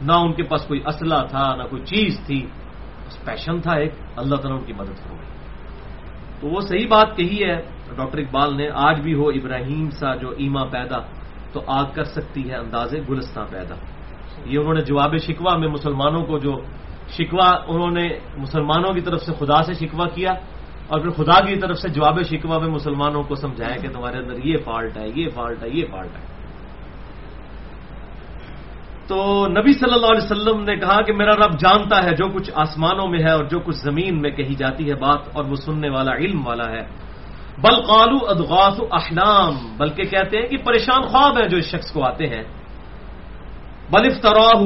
نہ 0.02 0.12
ان 0.12 0.34
کے 0.34 0.44
پاس 0.44 0.62
کوئی 0.68 0.80
اسلحہ 0.86 1.26
تھا، 1.26 1.56
نہ 1.56 1.64
کوئی 1.64 1.82
چیز 1.86 2.20
تھی 2.26 2.46
پیشن 3.24 3.62
تھا 3.62 3.72
ایک۔ 3.72 3.94
اللہ 4.16 4.36
تعالیٰ 4.36 4.60
ان 4.60 4.66
کی 4.66 4.74
مدد 4.74 4.98
کرو 5.04 5.16
گئی 5.16 5.32
تو 6.42 6.48
وہ 6.48 6.62
صحیح 6.62 6.88
بات 6.90 7.18
کہی 7.18 7.44
ہے، 7.44 7.56
ڈاکٹر 7.96 8.18
اقبال 8.18 8.58
نے، 8.58 8.70
آج 8.74 9.02
بھی 9.02 9.14
ہو 9.14 9.30
ابراہیم 9.30 9.90
سا 9.90 10.16
جو 10.16 10.30
ایما 10.30 10.64
پیدا 10.66 11.00
تو 11.54 11.62
آگ 11.68 11.86
کر 11.94 12.04
سکتی 12.04 12.50
ہے، 12.50 12.56
اندازے 12.56 13.00
گلستان 13.10 13.46
پیدا۔ 13.52 13.76
یہ 14.46 14.60
انہوں 14.60 14.74
نے 14.74 14.82
جواب 14.82 15.18
شکوا 15.18 15.58
میں 15.58 15.68
مسلمانوں 15.68 16.26
کو 16.26 16.40
جو 16.40 16.62
شکوا 17.10 17.58
انہوں 17.68 17.92
نے 17.92 18.10
مسلمانوں 18.38 18.94
کی 18.94 19.02
طرف 19.02 19.22
سے 19.22 19.32
خدا 19.40 19.64
سے 19.64 19.74
شکوا 19.74 20.08
کیا 20.08 20.32
اور 20.88 21.00
پھر 21.00 21.10
خدا 21.10 21.46
کی 21.46 21.56
طرف 21.56 21.78
سے 21.78 21.90
جواب 21.90 22.22
شکوا 22.24 22.58
میں 22.58 22.68
مسلمانوں 22.68 23.24
کو 23.24 23.36
سمجھایا 23.36 23.76
کہ 23.78 23.90
تمہارے 23.90 24.18
اندر 24.18 24.46
یہ 24.46 24.58
فالٹ 24.66 24.98
ہے، 24.98 25.10
یہ 25.16 25.30
فالٹ 25.30 25.64
ہے، 25.64 25.70
یہ 25.70 25.86
فالٹ 25.92 26.18
ہے۔ 26.18 26.34
تو 29.08 29.48
نبی 29.48 29.74
صلی 29.74 29.94
اللہ 29.94 30.06
علیہ 30.06 30.32
وسلم 30.32 30.64
نے 30.64 30.76
کہا 30.76 31.02
کہ 31.02 31.14
میرا 31.14 31.32
رب 31.32 31.60
جانتا 31.60 32.04
ہے 32.04 32.16
جو 32.16 32.26
کچھ 32.28 32.52
آسمانوں 32.56 33.08
میں 33.08 33.20
ہے 33.20 33.32
اور 33.32 33.44
جو 33.44 33.60
کچھ 33.60 33.76
زمین 33.76 34.22
میں 34.22 34.32
کہی 34.32 34.56
جاتی 34.56 34.90
ہے 34.90 34.96
بات 34.96 35.20
اور 35.34 35.46
وہ 35.46 35.56
سننے 35.56 35.90
والا، 35.90 36.16
علم 36.16 36.48
والا 36.48 36.72
ہے۔ 36.72 36.86
بل 37.58 37.76
قالو 37.76 38.18
ادغاس 38.28 38.80
احلام 38.92 39.76
بلکہ 39.78 40.04
کہتے 40.04 40.38
ہیں 40.38 40.48
کہ 40.48 40.58
پریشان 40.58 41.02
خواب 41.02 41.38
ہیں 41.38 41.48
جو 41.48 41.58
اس 41.58 41.66
شخص 41.66 41.92
کو 41.92 42.06
آتے 42.06 42.28
ہیں۔ 42.28 42.44
بل 43.92 44.06
افطراہ 44.06 44.62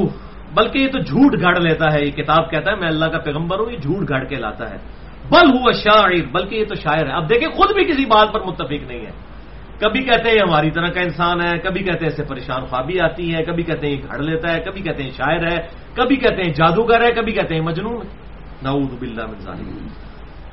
بلکہ 0.53 0.79
یہ 0.79 0.87
تو 0.87 0.99
جھوٹ 0.99 1.41
گھڑ 1.41 1.59
لیتا 1.59 1.85
ہے، 1.93 2.05
یہ 2.05 2.11
کتاب 2.11 2.51
کہتا 2.51 2.71
ہے، 2.71 2.75
میں 2.75 2.87
اللہ 2.87 3.05
کا 3.05 3.19
پیغمبر 3.19 3.59
ہوں، 3.59 3.71
یہ 3.71 3.77
جھوٹ 3.77 4.09
گھڑ 4.09 4.23
کے 4.23 4.35
لاتا 4.35 4.69
ہے۔ 4.69 4.77
بل 5.29 5.49
ہوا 5.49 5.71
شاعر، 5.71 6.25
بلکہ 6.31 6.55
یہ 6.55 6.65
تو 6.65 6.75
شاعر 6.75 7.07
ہے۔ 7.07 7.11
اب 7.11 7.29
دیکھیں، 7.29 7.49
خود 7.49 7.73
بھی 7.73 7.83
کسی 7.83 8.05
بات 8.05 8.33
پر 8.33 8.39
متفق 8.41 8.87
نہیں 8.87 9.05
ہے۔ 9.05 9.11
کبھی 9.79 10.03
کہتے 10.03 10.29
ہیں 10.29 10.37
ہماری 10.47 10.71
طرح 10.71 10.87
کا 10.87 11.01
انسان 11.01 11.41
ہے، 11.41 11.57
کبھی 11.57 11.83
کہتے 11.83 12.05
ہیں 12.05 12.13
اسے 12.13 12.23
پریشان 12.23 12.65
خوابی 12.65 12.99
آتی 12.99 13.35
ہے 13.35 13.43
کبھی 13.43 13.63
کہتے 13.63 13.87
ہیں 13.87 13.93
یہ 13.93 14.01
گھڑ 14.11 14.19
لیتا 14.19 14.53
ہے، 14.53 14.59
کبھی 14.59 14.81
کہتے 14.81 15.03
ہیں 15.03 15.11
شاعر 15.11 15.51
ہے، 15.51 15.57
کبھی 15.93 16.15
کہتے 16.15 16.41
ہیں 16.41 16.53
جادوگر 16.53 17.01
ہے، 17.01 17.11
کبھی 17.11 17.31
کہتے 17.31 17.55
ہیں 17.55 17.61
مجنون 17.61 18.05
نعوذ 18.63 18.99
باللہ 18.99 19.25
من 19.25 19.39
ظالم 19.39 19.87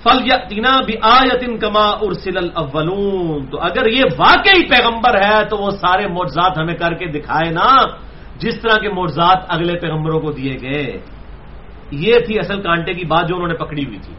فل 0.05 0.27
یتینا 0.27 0.81
بھی 0.87 0.95
آیتن 1.03 1.59
کما 1.59 1.89
ارسل 1.91 2.37
الاولون 2.37 3.47
تو 3.47 3.61
اگر 3.61 3.89
یہ 3.91 4.03
واقعی 4.19 4.69
پیغمبر 4.69 5.23
ہے 5.23 5.45
تو 5.45 5.57
وہ 5.57 5.71
سارے 5.71 6.07
معجزات 6.07 6.59
ہمیں 6.59 6.75
کر 6.75 6.95
کے 6.95 7.07
دکھائے 7.07 7.51
نا، 7.51 7.77
جس 8.37 8.61
طرح 8.61 8.77
کے 8.79 8.89
معجزات 8.89 9.37
اگلے 9.49 9.79
پیغمبروں 9.79 10.21
کو 10.21 10.33
دیے 10.33 10.57
گئے۔ 10.63 10.99
یہ 11.91 12.19
تھی 12.27 12.39
اصل 12.39 12.63
کانٹے 12.63 12.93
کی 12.93 13.05
بات 13.05 13.29
جو 13.29 13.35
انہوں 13.35 13.49
نے 13.49 13.55
پکڑی 13.55 13.85
ہوئی 13.85 13.99
تھی۔ 13.99 14.15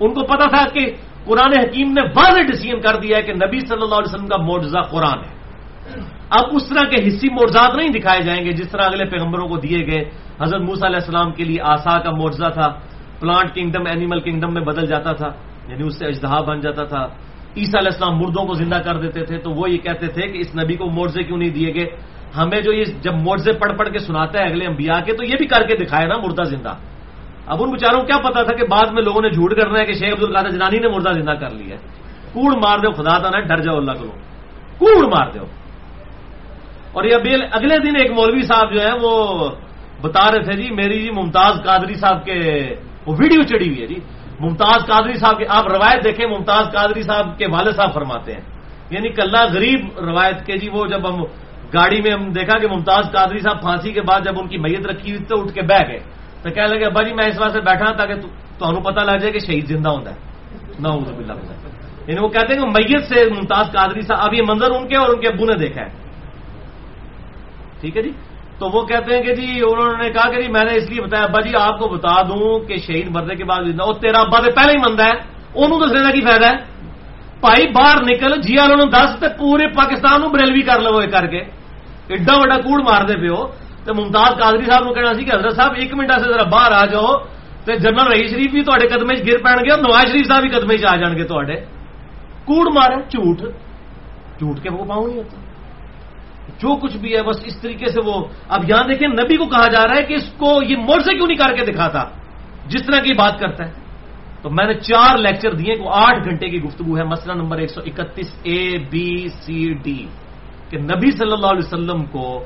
ان 0.00 0.14
کو 0.14 0.20
پتا 0.20 0.48
تھا 0.48 0.64
کہ 0.72 0.92
قرآن 1.24 1.52
حکیم 1.58 1.92
نے 1.92 2.02
واضح 2.02 2.40
ڈسیزن 2.40 2.80
کر 2.80 2.96
دیا 2.96 3.16
ہے 3.16 3.22
کہ 3.22 3.32
نبی 3.32 3.60
صلی 3.60 3.82
اللہ 3.82 3.94
علیہ 3.94 4.14
وسلم 4.14 4.26
کا 4.26 4.36
معجزہ 4.36 4.78
قرآن 4.78 5.18
ہے۔ 5.18 5.42
اب 6.30 6.44
اس 6.52 6.68
طرح 6.68 6.88
کے 6.88 7.08
حصی 7.08 7.28
معجزات 7.30 7.76
نہیں 7.76 7.88
دکھائے 7.88 8.22
جائیں 8.22 8.44
گے 8.44 8.52
جس 8.52 8.70
طرح 8.70 8.82
اگلے 8.82 9.04
پیغمبروں 9.04 9.48
کو 9.48 9.56
دیے 9.56 9.86
گئے۔ 9.86 10.10
حضرت 10.42 10.60
موسیٰ 10.60 10.84
علیہ 10.84 11.00
السلام 11.00 11.32
کے 11.32 11.44
لیے 11.44 11.58
آسا 11.62 11.98
کا 11.98 12.10
معجزہ 12.10 12.50
تھا۔ 12.54 12.91
پلانٹ 13.22 13.54
کنگڈم 13.54 13.86
اینیمل 13.86 14.20
کنگڈم 14.20 14.52
میں 14.54 14.62
بدل 14.62 14.86
جاتا 14.86 15.12
تھا 15.12 15.30
یعنی 15.68 15.82
اس 15.86 15.98
سے 15.98 16.04
اجتہا 16.06 16.40
بن 16.40 16.60
جاتا 16.60 16.84
تھا۔ 16.84 17.02
عیسیٰ 17.56 17.80
علیہ 17.80 17.92
السلام 17.92 18.14
مردوں 18.18 18.44
کو 18.46 18.54
زندہ 18.54 18.78
کر 18.84 18.96
دیتے 19.00 19.20
تھے، 19.24 19.38
تو 19.38 19.50
وہ 19.50 19.70
یہ 19.70 19.78
کہتے 19.78 20.06
تھے 20.06 20.22
کہ 20.22 20.38
اس 20.38 20.50
نبی 20.56 20.74
کو 20.76 20.90
معجزے 20.90 21.22
کیوں 21.22 21.38
نہیں 21.38 21.50
دیے 21.50 21.74
گئے؟ 21.74 21.86
ہمیں 22.36 22.60
جو 22.60 22.72
یہ 22.72 22.84
جب 23.00 23.14
معجزے 23.14 23.52
پڑھ 23.52 23.72
پڑھ 23.78 23.88
کے 23.88 23.98
سناتا 23.98 24.38
ہے 24.38 24.44
اگلے 24.44 24.64
انبیاء 24.66 25.00
کے، 25.04 25.12
تو 25.12 25.22
یہ 25.24 25.36
بھی 25.38 25.46
کر 25.46 25.62
کے 25.66 25.74
دکھائے 25.76 26.06
نا 26.06 26.16
مردہ 26.16 26.42
زندہ۔ 26.42 26.74
اب 27.46 27.62
ان 27.62 27.70
بچاروں 27.70 28.00
کو 28.00 28.06
کیا 28.06 28.18
پتا 28.18 28.42
تھا 28.42 28.54
کہ 28.56 28.64
بعد 28.66 28.92
میں 28.92 29.02
لوگوں 29.02 29.22
نے 29.22 29.30
جھوٹ 29.30 29.52
کرنا 29.54 29.78
ہے 29.78 29.84
کہ 29.84 29.92
شیخ 29.92 30.12
عبد 30.12 30.24
القادر 30.24 30.50
جنانی 30.50 30.78
نے 30.78 30.88
مردہ 30.88 31.12
زندہ 31.12 31.34
کر 31.40 31.50
لیا 31.50 31.76
ہے۔ 31.76 31.80
کوڑ 32.32 32.52
مار 32.54 32.78
دو 32.78 32.90
خدا 32.90 33.18
تھا 33.18 33.30
نا 33.30 33.40
ڈر 33.40 33.58
جاؤ 33.58 33.76
اللہ 33.76 33.92
کو۔ 33.92 34.10
کوڑ 34.78 35.04
مار 35.06 35.26
دو 35.34 35.44
اور 36.92 37.04
یہ 37.04 37.14
اگلے 37.52 37.78
دن 37.78 37.96
ایک 37.96 38.10
مولوی 38.10 38.42
صاحب 38.42 38.74
جو 38.74 38.80
ہے 38.80 38.92
وہ 39.02 39.12
بتا 40.02 40.24
رہے 40.30 40.42
تھے 40.42 40.52
جی 40.52 40.70
میری 40.70 40.98
جی 41.02 41.10
ممتاز 41.10 41.54
قادری 41.64 41.94
صاحب 41.94 42.24
کے 42.24 42.38
وہ 43.06 43.14
ویڈیو 43.18 43.42
چڑی 43.42 43.68
ہوئی 43.68 43.82
ہے 43.82 43.86
جی۔ 43.86 43.94
ممتاز 44.40 44.86
قادری 44.86 45.14
صاحب 45.14 45.38
کے 45.38 45.44
آپ 45.48 45.66
روایت 45.68 46.04
دیکھیں، 46.04 46.26
ممتاز 46.26 46.72
قادری 46.72 47.02
صاحب 47.02 47.38
کے 47.38 47.46
والد 47.46 47.76
صاحب 47.76 47.94
فرماتے 47.94 48.32
ہیں۔ 48.32 48.40
یعنی 48.90 49.08
کلّا 49.08 49.44
غریب 49.44 49.98
روایت 49.98 50.46
کے 50.46 50.56
جی 50.56 50.68
وہ 50.68 50.86
جب 50.86 51.14
ہم 51.14 51.22
گاڑی 51.74 52.00
میں 52.00 52.12
ہم 52.12 52.32
دیکھا 52.32 52.58
کہ 52.58 52.66
ممتاز 52.68 53.12
قادری 53.12 53.38
صاحب 53.38 53.60
پھانسی 53.60 53.92
کے 53.92 54.02
بعد 54.02 54.20
جب 54.24 54.38
ان 54.38 54.48
کی 54.48 54.58
میت 54.58 54.86
رکھی 54.86 55.10
ہوئی 55.10 55.24
تو 55.24 55.40
اٹھ 55.40 55.54
کے 55.54 55.62
بہ 55.62 55.88
گئے۔ 55.88 55.98
تو 56.42 56.50
کہنے 56.50 56.66
لگے، 56.66 56.84
ابا 56.84 57.02
جی 57.02 57.14
میں 57.14 57.26
اس 57.26 57.40
واسطے 57.40 57.60
بیٹھا 57.60 57.92
تاکہ 57.92 58.14
تمہیں 58.58 58.84
پتا 58.84 59.04
لگ 59.04 59.16
جائے 59.16 59.32
کہ 59.32 59.38
شہید 59.38 59.66
زندہ 59.66 59.88
ہوتا 59.88 60.10
ہے 60.10 60.16
نہ 60.78 60.88
یعنی 62.06 62.20
وہ 62.20 62.28
کہتے 62.28 62.54
ہیں 62.54 62.60
کہ 62.60 62.66
میت 62.66 63.04
سے 63.04 63.24
ممتاز 63.30 63.72
قادری 63.72 64.00
صاحب، 64.00 64.20
اب 64.20 64.34
یہ 64.34 64.42
منظر 64.48 64.70
ان 64.70 64.88
کے 64.88 64.96
اور 64.96 65.08
ان 65.08 65.20
کے 65.20 65.28
ابو 65.28 65.44
نے 65.44 65.54
دیکھا 65.54 65.82
ہے۔ 65.82 65.88
ٹھیک 67.80 67.96
ہے 67.96 68.02
جی؟ 68.02 68.10
تو 68.62 68.68
وہ 68.70 68.80
کہتے 68.86 69.14
ہیں 69.14 69.22
کہ 69.22 69.32
جی 69.34 69.46
انہوں 69.60 69.96
نے 69.98 70.08
کہا 70.10 70.28
کہ 70.30 70.40
جی 70.40 70.48
میں 70.48 70.64
نے 70.64 70.74
اس 70.76 70.84
لیے 70.88 71.00
بتایا 71.02 71.22
ابا 71.24 71.40
جی 71.40 71.52
آپ 71.58 71.78
کو 71.78 71.86
بتا 71.88 72.20
دوں 72.22 72.58
کہ 72.66 72.76
شہید 72.80 73.08
مرنے 73.10 73.34
کے 73.34 73.44
بعد 73.44 73.80
وہ 73.80 73.92
تیرا 73.98 74.20
ابا 74.20 74.38
تو 74.40 74.50
پہلے 74.54 74.72
ہی 74.72 74.78
منتا 74.78 75.04
ہے 75.04 75.16
انہوں 75.54 75.80
دسنے 75.80 76.02
کا 76.02 76.10
کی 76.12 76.20
فائدہ 76.22 76.46
ہے 76.46 76.56
بھائی 77.40 77.66
باہر 77.72 78.02
نکل 78.04 78.40
جی 78.40 78.58
آر 78.58 78.74
دس 78.88 79.18
تو 79.20 79.28
پورے 79.38 79.66
پاکستان 79.74 80.28
بریلوی 80.32 80.62
کر 80.62 80.80
لو 80.80 81.00
کر 81.10 81.26
کے 81.26 81.40
ایڈا 82.08 82.36
وا 82.36 82.58
کوڑ 82.60 82.78
مار 82.82 83.06
دے 83.08 83.16
پیو 83.18 83.40
تو 83.84 83.94
ممتاز 83.94 84.38
قادری 84.38 84.64
صاحب 84.64 84.84
کو 84.84 84.92
کہنا 84.92 85.12
سی 85.14 85.24
کہ 85.24 85.34
حضرت 85.34 85.56
صاحب 85.56 85.72
ایک 85.76 85.94
منٹ 85.94 86.12
سے 86.14 86.28
ذرا 86.28 86.46
باہر 86.48 86.72
آ 86.74 86.84
جاؤ 86.92 87.12
تو 87.64 87.78
جنرل 87.80 88.06
رہی 88.08 88.26
شریف 88.28 88.50
بھی 88.52 88.62
تے 88.62 88.86
قدمے 88.88 89.14
گر 89.26 89.38
پی 89.40 89.58
گے 89.64 89.70
اور 89.70 89.80
نواز 89.80 90.12
شریف 90.12 90.26
صاحب 90.26 90.42
بھی 90.42 90.50
قدمے 90.50 90.76
آ 90.86 90.96
جان 90.98 91.16
گے 91.16 91.24
تے 91.24 91.60
کوڑ 92.46 92.64
مارے 92.72 93.02
جھوٹ 93.08 93.42
جھوٹ 94.38 94.62
کے 94.62 94.68
وہ 94.70 94.84
پاؤں 94.84 95.06
نہیں 95.06 95.18
ہوتا 95.18 95.41
جو 96.48 96.76
کچھ 96.76 96.96
بھی 96.96 97.16
ہے، 97.16 97.22
بس 97.22 97.36
اس 97.44 97.60
طریقے 97.60 97.86
سے 97.86 98.00
وہ 98.04 98.26
اب 98.48 98.70
یہاں 98.70 98.84
دیکھیں، 98.88 99.08
نبی 99.08 99.36
کو 99.36 99.46
کہا 99.46 99.68
جا 99.68 99.86
رہا 99.86 99.96
ہے 99.96 100.02
کہ 100.02 100.14
اس 100.14 100.32
کو 100.36 100.62
یہ 100.62 100.76
موڑ 100.76 101.00
سے 101.00 101.14
کیوں 101.14 101.26
نہیں 101.26 101.38
کر 101.38 101.56
کے 101.56 101.72
دکھاتا؟ 101.72 102.04
جس 102.66 102.86
طرح 102.86 103.00
کی 103.00 103.14
بات 103.14 103.40
کرتا 103.40 103.66
ہے۔ 103.66 103.72
تو 104.42 104.50
میں 104.50 104.66
نے 104.66 104.74
چار 104.74 105.18
لیکچر 105.18 105.54
دیے 105.54 105.76
کو 105.76 105.90
آٹھ 105.90 106.24
گھنٹے 106.24 106.48
کی 106.48 106.62
گفتگو 106.62 106.98
ہے۔ 106.98 107.04
مسئلہ 107.04 107.32
نمبر 107.32 107.58
ایک 107.58 107.70
سو 107.70 107.80
اکتیس 107.86 108.34
اے 108.42 108.78
بی 108.90 109.28
سی 109.28 109.74
ڈی 109.74 110.06
کہ 110.70 110.78
نبی 110.78 111.10
صلی 111.10 111.32
اللہ 111.32 111.46
علیہ 111.46 111.66
وسلم 111.66 112.04
کو 112.04 112.44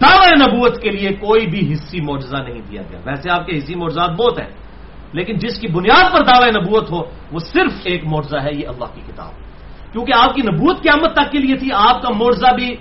دعوی 0.00 0.30
نبوت 0.46 0.82
کے 0.82 0.90
لیے 0.90 1.08
کوئی 1.08 1.46
بھی 1.46 1.72
حصی 1.72 2.00
معجزہ 2.00 2.36
نہیں 2.36 2.60
دیا 2.70 2.82
گیا۔ 2.90 3.00
ویسے 3.04 3.30
آپ 3.30 3.46
کے 3.46 3.58
حصی 3.58 3.74
معجزات 3.74 4.10
بہت 4.10 4.40
ہیں، 4.40 4.50
لیکن 5.12 5.36
جس 5.36 5.58
کی 5.58 5.68
بنیاد 5.68 6.12
پر 6.12 6.24
دعوی 6.24 6.50
نبوت 6.50 6.90
ہو، 6.90 7.00
وہ 7.32 7.38
صرف 7.38 7.72
ایک 7.84 8.06
معجزہ 8.06 8.36
ہے، 8.36 8.50
یہ 8.52 8.68
اللہ 8.68 8.94
کی 8.94 9.00
کتاب۔ 9.06 9.32
کیونکہ 9.92 10.12
آپ 10.16 10.34
کی 10.34 10.42
نبوت 10.42 10.82
قیامت 10.82 11.12
تک 11.12 11.32
کے 11.32 11.38
لیے 11.38 11.56
تھی، 11.56 11.68
آپ 11.74 12.02
کا 12.02 12.08
معجزہ 12.16 12.54
بھی 12.54 12.76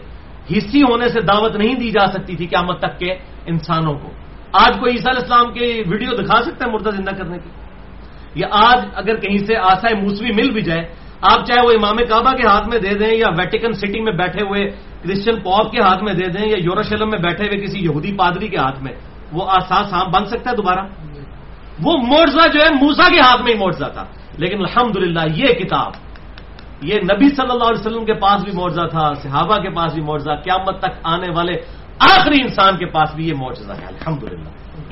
حصی 0.51 0.81
ہونے 0.81 1.07
سے 1.09 1.21
دعوت 1.21 1.55
نہیں 1.55 1.75
دی 1.75 1.89
جا 1.89 2.05
سکتی 2.07 2.35
تھی 2.35 2.45
قیامت 2.47 2.77
تک 2.79 2.99
کے 2.99 3.11
انسانوں 3.45 3.93
کو۔ 3.93 4.09
آج 4.53 4.73
کوئی 4.79 4.91
عیسیٰ 4.93 5.11
علیہ 5.11 5.21
السلام 5.21 5.53
کی 5.53 5.83
ویڈیو 5.87 6.11
دکھا 6.15 6.41
سکتا 6.41 6.65
ہے 6.65 6.71
مردہ 6.71 6.89
زندہ 6.89 7.11
کرنے 7.11 7.37
کی؟ 7.37 7.49
یا 8.35 8.47
آج 8.51 8.79
اگر 8.95 9.15
کہیں 9.15 9.37
سے 9.37 9.55
آسائے 9.57 9.95
موسوی 9.95 10.31
مل 10.31 10.49
بھی 10.51 10.61
جائے، 10.61 10.83
آپ 11.21 11.45
چاہے 11.45 11.61
وہ 11.65 11.71
امام 11.71 11.97
کعبہ 11.97 12.31
کے 12.31 12.47
ہاتھ 12.47 12.67
میں 12.67 12.79
دے 12.79 12.93
دیں 12.93 13.13
یا 13.17 13.29
ویٹیکن 13.37 13.71
سٹی 13.73 13.99
میں 13.99 14.13
بیٹھے 14.13 14.41
ہوئے 14.45 14.61
کرسچن 15.03 15.35
پاپ 15.39 15.71
کے 15.71 15.79
ہاتھ 15.81 16.03
میں 16.03 16.13
دے 16.13 16.27
دیں 16.27 16.47
یا 16.49 16.57
یوروشلم 16.59 17.09
میں 17.09 17.19
بیٹھے 17.19 17.45
ہوئے 17.45 17.57
کسی 17.65 17.79
یہودی 17.79 18.11
پادری 18.17 18.47
کے 18.47 18.57
ہاتھ 18.57 18.83
میں، 18.83 18.93
وہ 19.31 19.41
آساس 19.49 19.93
ہاں 19.93 20.05
بن 20.05 20.25
سکتا 20.25 20.51
ہے 20.51 20.55
دوبارہ؟ 20.55 20.83
وہ 21.83 21.93
مورزہ 21.97 22.47
جو 22.53 22.59
ہے 22.63 22.69
موسا 22.81 23.07
کے 23.09 23.19
ہاتھ 23.19 23.41
میں 23.41 23.53
ہی 23.53 23.57
مورزہ 23.59 23.87
تھا، 23.93 24.05
لیکن 24.37 24.57
الحمد 24.59 24.95
یہ 25.37 25.47
کتاب 25.53 25.91
یہ 26.87 26.95
نبی 27.11 27.27
صلی 27.37 27.51
اللہ 27.53 27.67
علیہ 27.71 27.81
وسلم 27.81 28.05
کے 28.05 28.15
پاس 28.25 28.39
بھی 28.45 28.53
معاوضہ 28.57 28.85
تھا، 28.93 29.05
صحابہ 29.23 29.57
کے 29.63 29.69
پاس 29.77 29.93
بھی 29.93 30.03
معاوضہ 30.07 30.33
قیامت 30.45 30.75
تک 30.83 30.93
آنے 31.03 31.29
والے 31.35 31.55
آخری 32.13 32.37
انسان 32.41 32.73
کے 32.77 32.85
پاس 32.95 33.09
بھی 33.15 33.23
یہ 33.29 33.35
معاوضہ 33.41 33.73
ہے۔ 33.79 33.87
الحمد 33.93 34.21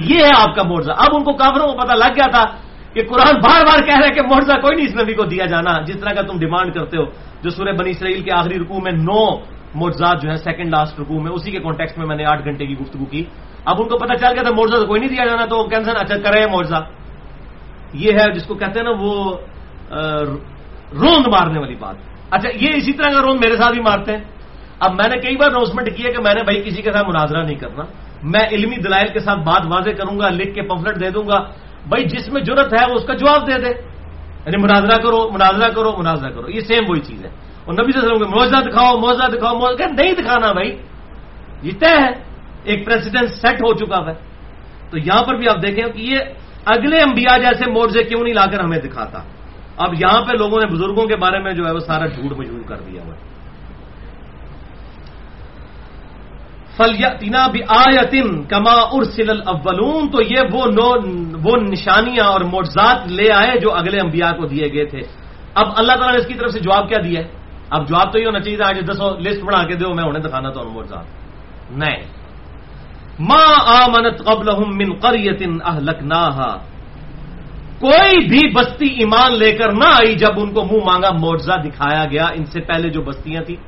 یہ 0.10 0.19
ہے 0.25 0.34
آپ 0.36 0.51
کا 0.56 0.63
معاوضہ 0.63 0.91
اب 1.03 1.10
ان 1.15 1.23
کو 1.23 1.32
کافروں 1.34 1.67
کو 1.69 1.75
پتا 1.77 1.93
لگ 1.95 2.12
گیا 2.17 2.29
تھا 2.36 2.45
کہ 2.93 3.01
قرآن 3.10 3.36
بار 3.45 3.62
بار 3.67 3.79
کہہ 3.88 3.99
رہے 4.01 4.12
کہ 4.15 4.21
معاوضہ 4.29 4.56
کوئی 4.63 4.73
نہیں 4.75 4.88
اس 4.88 4.95
نبی 5.01 5.13
کو 5.13 5.23
دیا 5.25 5.45
جانا۔ 5.45 5.71
جس 5.88 5.97
طرح 6.01 6.13
کا 6.17 6.21
تم 6.29 6.38
ڈیمانڈ 6.39 6.73
کرتے 6.73 6.95
ہو، 6.97 7.06
جو 7.43 7.49
سورہ 7.49 7.73
بنی 7.77 7.91
اسرائیل 7.91 8.21
کے 8.25 8.32
آخری 8.32 8.56
رکوع 8.60 8.79
میں 8.86 8.95
نو 9.10 9.23
معجزات 9.75 10.17
جو 10.21 10.27
ہے 10.32 10.38
سیکنڈ 10.38 10.69
لاسٹ 10.69 10.99
رکوع 10.99 11.19
میں، 11.23 11.32
اسی 11.34 11.49
کے 11.51 11.60
کانٹیکس 11.60 11.97
میں 11.97 12.08
میں 12.08 12.17
نے 12.17 12.25
آٹھ 12.25 12.41
گھنٹے 12.45 12.65
کی 12.65 12.75
گفتگو 12.82 13.06
کی۔ 13.06 13.23
اب 13.65 13.75
ان 13.82 13.88
کو 13.89 13.95
پتا 13.97 14.13
چل 14.21 14.32
گیا 14.36 14.43
تھا 14.45 14.53
معاوضہ 14.56 14.77
تو 14.82 14.86
کوئی 14.86 14.99
نہیں 15.01 15.13
دیا 15.13 15.25
جانا، 15.25 15.45
تو 15.45 15.58
وہ 15.58 15.65
کینسر 15.69 15.95
اچھا 16.01 16.17
کرے 16.25 16.45
معاوضہ 16.47 16.79
یہ 17.93 18.12
ہے، 18.17 18.25
جس 18.34 18.45
کو 18.45 18.53
کہتے 18.56 18.75
ہیں 18.79 18.88
نا 18.88 18.93
وہ 19.01 19.13
روند 20.93 21.27
مارنے 21.27 21.60
والی 21.60 21.75
بات۔ 21.75 21.95
اچھا 22.32 22.49
یہ 22.56 22.69
اسی 22.75 22.93
طرح 22.93 23.12
کا 23.12 23.21
روند 23.21 23.39
میرے 23.39 23.58
ساتھ 23.58 23.73
بھی 23.73 23.82
مارتے 23.82 24.12
ہیں، 24.12 24.23
اب 24.79 24.91
میں 24.93 25.10
نے 25.10 25.17
کئی 25.17 25.38
بار 25.38 25.47
اناؤنسمنٹ 25.47 25.88
کیا 25.97 26.12
کہ 26.12 26.21
میں 26.21 26.34
نے 26.34 26.43
بھائی 26.43 26.62
کسی 26.62 26.82
کے 26.82 26.91
ساتھ 26.91 27.10
مناظرہ 27.10 27.43
نہیں 27.43 27.58
کرنا۔ 27.58 27.84
میں 28.23 28.47
علمی 28.51 28.75
دلائل 28.75 29.08
کے 29.08 29.19
ساتھ 29.19 29.39
بات 29.39 29.62
واضح 29.65 29.89
کروں 29.89 30.19
گا، 30.19 30.29
لکھ 30.29 30.56
کے 30.56 30.62
پمفلٹ 30.62 30.99
دے 30.99 31.10
دوں 31.10 31.23
گا۔ 31.23 31.39
بھائی، 31.89 32.06
جس 32.06 32.29
میں 32.29 32.41
ضرورت 32.43 32.73
ہے، 32.73 32.86
وہ 32.89 32.93
اس 32.93 33.06
کا 33.08 33.13
جواب 33.13 33.47
دے 33.47 33.58
دے۔ 33.58 33.69
یعنی 34.45 34.63
مناظرہ 34.63 34.97
کرو 34.97 35.29
مناظرہ 35.34 35.69
کرو 35.69 35.91
مناظرہ 35.97 36.29
کرو۔ 36.29 36.49
یہ 36.49 36.60
سیم 36.60 36.84
وہی 36.88 36.99
چیز 36.99 37.25
ہے۔ 37.25 37.29
اور 37.65 37.73
نبی 37.73 37.91
صلی 37.91 38.01
اللہ 38.01 38.13
علیہ 38.13 38.27
وسلم 38.27 38.39
موضوع 38.39 38.71
دکھاؤ 38.71 38.97
موضوع 38.97 39.27
دکھاؤ 39.27 39.56
موضوع 39.56 39.86
نہیں 39.86 40.12
دکھانا 40.13 40.51
بھائی۔ 40.51 40.77
یہ 41.62 41.71
طے 41.79 41.89
ہے، 41.89 42.10
ایک 42.63 42.86
پریسیڈنٹ 42.86 43.29
سیٹ 43.29 43.62
ہو 43.62 43.73
چکا 43.73 43.97
ہے۔ 43.97 44.13
تو 44.89 44.97
یہاں 44.97 45.23
پر 45.23 45.36
بھی 45.36 45.49
آپ 45.49 45.56
دیکھیں 45.56 45.84
کہ 45.84 46.01
یہ 46.01 46.17
اگلے 46.65 46.99
انبیاء 47.01 47.38
جیسے 47.38 47.71
موضے 47.71 48.03
کیوں 48.03 48.23
نہیں 48.23 48.34
لا 48.34 48.45
کر 48.45 48.60
ہمیں 48.60 48.77
دکھاتا؟ 48.77 49.19
اب 49.77 49.93
یہاں 49.93 50.21
پہ 50.21 50.31
لوگوں 50.38 50.59
نے 50.59 50.65
بزرگوں 50.65 51.05
کے 51.05 51.15
بارے 51.15 51.39
میں 51.39 51.53
جو 51.53 51.65
ہے 51.65 51.71
وہ 51.71 51.79
سارا 51.79 52.05
جھوٹ 52.05 52.38
مجھوٹ 52.38 52.67
کر 52.67 52.75
دیا 52.75 53.03
ہوا 53.03 53.13
فلیتنا 56.77 57.47
بھی 57.47 57.59
آیتن 57.67 58.43
کما 58.43 58.71
ارسل 58.71 59.29
الاولون 59.29 60.09
تو 60.12 60.21
یہ 60.21 60.39
وہ 60.51 60.65
نو 60.65 60.91
وہ 61.43 61.57
نشانیاں 61.57 62.25
اور 62.25 62.41
معجزات 62.41 63.12
لے 63.12 63.31
آئے 63.33 63.59
جو 63.59 63.71
اگلے 63.75 63.99
انبیاء 63.99 64.31
کو 64.31 64.45
دیے 64.45 64.73
گئے 64.73 64.86
تھے۔ 64.86 64.99
اب 65.55 65.67
اللہ 65.75 65.91
تعالیٰ 65.91 66.12
نے 66.12 66.17
اس 66.17 66.27
کی 66.27 66.33
طرف 66.33 66.51
سے 66.51 66.59
جواب 66.59 66.89
کیا 66.89 66.97
دیا 67.03 67.21
ہے۔ 67.21 67.27
اب 67.69 67.88
جواب 67.88 68.13
تو 68.13 68.19
یہ 68.19 68.25
ہونا 68.25 68.39
چاہیے 68.39 68.63
آج 68.63 68.79
دسو 68.91 69.19
لسٹ 69.19 69.43
بنا 69.43 69.63
کے 69.63 69.75
دو، 69.75 69.93
میں 69.93 70.03
انہیں 70.03 70.23
دکھانا 70.23 70.49
تو 70.49 70.69
معجزات۔ 70.69 71.05
نہیں۔ 71.71 72.03
ماں 73.19 73.83
آمنت 73.83 74.25
قبل 74.25 74.51
من 74.67 74.95
قریت 74.99 75.41
اہلکناہا 75.65 76.57
کوئی 77.84 78.28
بھی 78.28 78.52
بستی 78.52 78.86
ایمان 78.86 79.38
لے 79.39 79.52
کر 79.52 79.72
نہ 79.72 79.86
آئی 79.86 80.15
جب 80.15 80.34
ان 80.38 80.54
کو 80.54 80.62
منہ 80.65 80.84
مانگا، 80.86 81.12
معجزہ 81.12 81.56
دکھایا 81.63 82.06
گیا۔ 82.06 82.26
ان 82.34 82.46
سے 82.46 82.60
پہلے 82.62 82.89
جو 82.89 83.02
بستیاں 83.02 83.43
تھیں، 83.43 83.60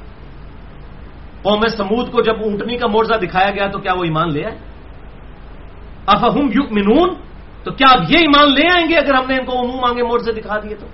قوم 1.43 1.67
سمود 1.67 2.11
کو 2.11 2.21
جب 2.21 2.35
اونٹنی 2.41 2.77
کا 2.77 2.87
معجزہ 2.87 3.13
دکھایا 3.13 3.49
گیا 3.49 3.67
تو 3.67 3.79
کیا 3.79 3.93
وہ 3.93 4.03
ایمان 4.03 4.33
لے 4.33 4.45
آئے؟ 4.45 4.57
افہم 6.07 6.47
یؤمنون؟ 6.47 7.09
تو 7.63 7.71
کیا 7.71 7.91
اب 7.91 8.11
یہ 8.11 8.17
ایمان 8.17 8.53
لے 8.53 8.63
آئیں 8.73 8.89
گے 8.89 8.95
اگر 8.95 9.13
ہم 9.13 9.25
نے 9.27 9.35
ان 9.35 9.45
کو 9.45 9.67
منہ 9.67 9.75
مانگے، 9.75 10.03
معجزے 10.03 10.31
دکھا 10.31 10.59
دیے 10.59 10.75
تو؟ 10.75 10.87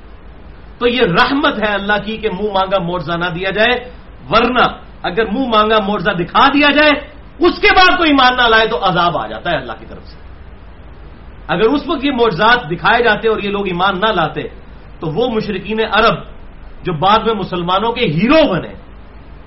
تو 0.80 0.88
یہ 0.88 1.02
رحمت 1.02 1.68
ہے 1.68 1.74
اللہ 1.74 1.98
کی 2.06 2.18
کہ 2.18 2.30
منہ 2.30 2.52
مانگا، 2.52 2.80
معجزہ 2.80 3.14
نہ 3.14 3.30
دیا 3.30 3.50
جائے۔ 3.52 3.92
ورنہ 4.30 4.66
اگر 5.04 5.26
منہ 5.26 5.48
مانگا، 5.48 5.78
معجزہ 5.88 6.12
دکھا 6.12 6.48
دیا 6.54 6.68
جائے، 6.72 6.92
اس 7.40 7.60
کے 7.60 7.68
بعد 7.76 7.98
کوئی 7.98 8.10
ایمان 8.10 8.38
نہ 8.38 8.48
لائے 8.50 8.68
تو 8.68 8.78
عذاب 8.90 9.18
آ 9.18 9.28
جاتا 9.28 9.50
ہے 9.50 9.56
اللہ 9.56 9.74
کی 9.80 9.86
طرف 9.86 10.04
سے۔ 10.04 10.31
اگر 11.52 11.70
اس 11.70 11.88
وقت 11.88 12.06
یہ 12.06 12.12
معجزات 12.12 12.72
دکھائے 12.72 13.04
جاتے 13.04 13.30
اور 13.30 13.40
یہ 13.44 13.50
لوگ 13.50 13.68
ایمان 13.68 14.00
نہ 14.00 14.12
لاتے، 14.12 14.42
تو 15.00 15.08
وہ 15.08 15.30
مشرقین 15.30 15.80
عرب 15.92 16.16
جو 16.84 16.94
بعد 16.94 17.20
میں 17.20 17.34
مسلمانوں 17.34 17.92
کے 17.92 18.06
ہیرو 18.06 18.54
بنے، 18.54 18.74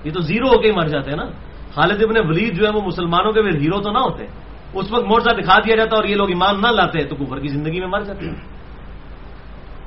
یہ 0.03 0.11
تو 0.11 0.21
زیرو 0.21 0.47
ہو 0.47 0.61
کے 0.61 0.67
ہی 0.67 0.75
مر 0.75 0.87
جاتے 0.87 1.09
ہیں 1.09 1.17
نا۔ 1.17 1.25
خالد 1.73 2.03
ابن 2.03 2.27
ولید 2.27 2.57
جو 2.57 2.65
ہے 2.65 2.71
وہ 2.71 2.81
مسلمانوں 2.81 3.31
کے 3.31 3.41
پھر 3.41 3.55
ہیرو 3.55 3.81
تو 3.81 3.91
نہ 3.91 3.97
ہوتے۔ 3.97 4.25
اس 4.73 4.91
وقت 4.91 5.03
مورچہ 5.05 5.29
دکھا 5.29 5.59
دیا 5.59 5.75
جاتا 5.75 5.95
اور 5.95 6.03
یہ 6.03 6.15
لوگ 6.15 6.29
ایمان 6.29 6.61
نہ 6.61 6.67
لاتے 6.67 7.03
تو 7.03 7.15
کفر 7.15 7.39
کی 7.39 7.47
زندگی 7.47 7.79
میں 7.79 7.87
مر 7.87 8.01
جاتے 8.01 8.25
ہیں۔ 8.25 8.35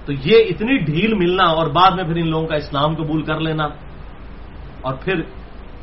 تو 0.07 0.13
یہ 0.13 0.37
اتنی 0.39 0.79
ڈھیل 0.79 1.15
ملنا 1.15 1.45
اور 1.45 1.67
بعد 1.67 1.91
میں 1.91 2.05
پھر 2.05 2.17
ان 2.17 2.31
لوگوں 2.31 2.47
کا 2.47 2.55
اسلام 2.55 2.95
قبول 2.95 3.23
کر 3.23 3.41
لینا 3.41 3.69
اور 4.81 4.95
پھر 4.95 5.15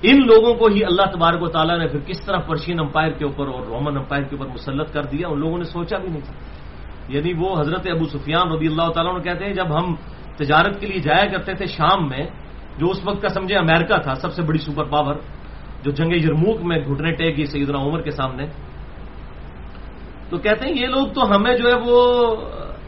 ان 0.02 0.18
لوگوں 0.26 0.54
کو 0.54 0.68
ہی 0.68 0.86
اللہ 0.86 1.12
تبارک 1.12 1.44
و 1.44 1.48
تعالیٰ 1.48 1.80
نے 1.80 1.88
پھر 1.88 2.00
کس 2.00 2.26
طرح 2.26 2.38
پرشین 2.38 2.80
امپائر 2.80 3.12
کے 3.12 3.26
اوپر 3.26 3.48
اور 3.48 3.64
رومن 3.64 3.98
امپائر 3.98 4.24
کے 4.24 4.36
اوپر 4.36 4.52
مسلط 4.52 4.94
کر 4.94 5.04
دیا، 5.04 5.28
ان 5.28 5.40
لوگوں 5.40 5.58
نے 5.58 5.64
سوچا 5.64 5.98
بھی 5.98 6.10
نہیں 6.10 6.22
تھا۔ 6.22 6.34
یعنی 7.10 7.34
وہ 7.34 7.60
حضرت 7.60 7.88
ابو 7.92 8.06
سفیان 8.06 8.52
رضی 8.52 8.68
اللہ 8.68 8.90
تعالیٰ 8.92 9.18
نے 9.18 9.24
کہتے 9.24 9.46
ہیں، 9.46 9.54
جب 9.54 9.80
ہم 9.80 9.96
تجارت 10.38 10.80
کے 10.80 10.88
لیے 10.88 11.00
جایا 11.00 11.26
کرتے 11.26 11.54
تھے 11.54 11.66
شام 11.66 12.10
میں، 12.10 12.28
جو 12.78 12.88
اس 12.88 13.08
وقت 13.08 13.22
کا 13.22 13.30
سمجھے 13.30 13.56
امریکہ 13.56 13.98
تھا، 13.98 14.16
سب 14.16 14.34
سے 14.34 14.42
بڑی 14.42 14.58
سپر 14.58 14.84
پاور، 14.84 15.16
جو 15.84 15.92
جنگ 15.92 16.14
یرموک 16.14 16.62
میں 16.62 16.78
گھٹنے 16.78 17.12
ٹیک 17.12 17.38
گئی 17.38 17.46
سیدنا 17.46 17.78
عمر 17.78 18.02
کے 18.02 18.12
سامنے، 18.12 18.46
تو 20.30 20.38
کہتے 20.38 20.68
ہیں 20.68 20.76
یہ 20.76 20.88
لوگ 20.88 21.08
تو 21.08 21.36
ہمیں 21.36 21.58
جو 21.58 21.70
ہے 21.70 21.76
وہ، 21.86 22.36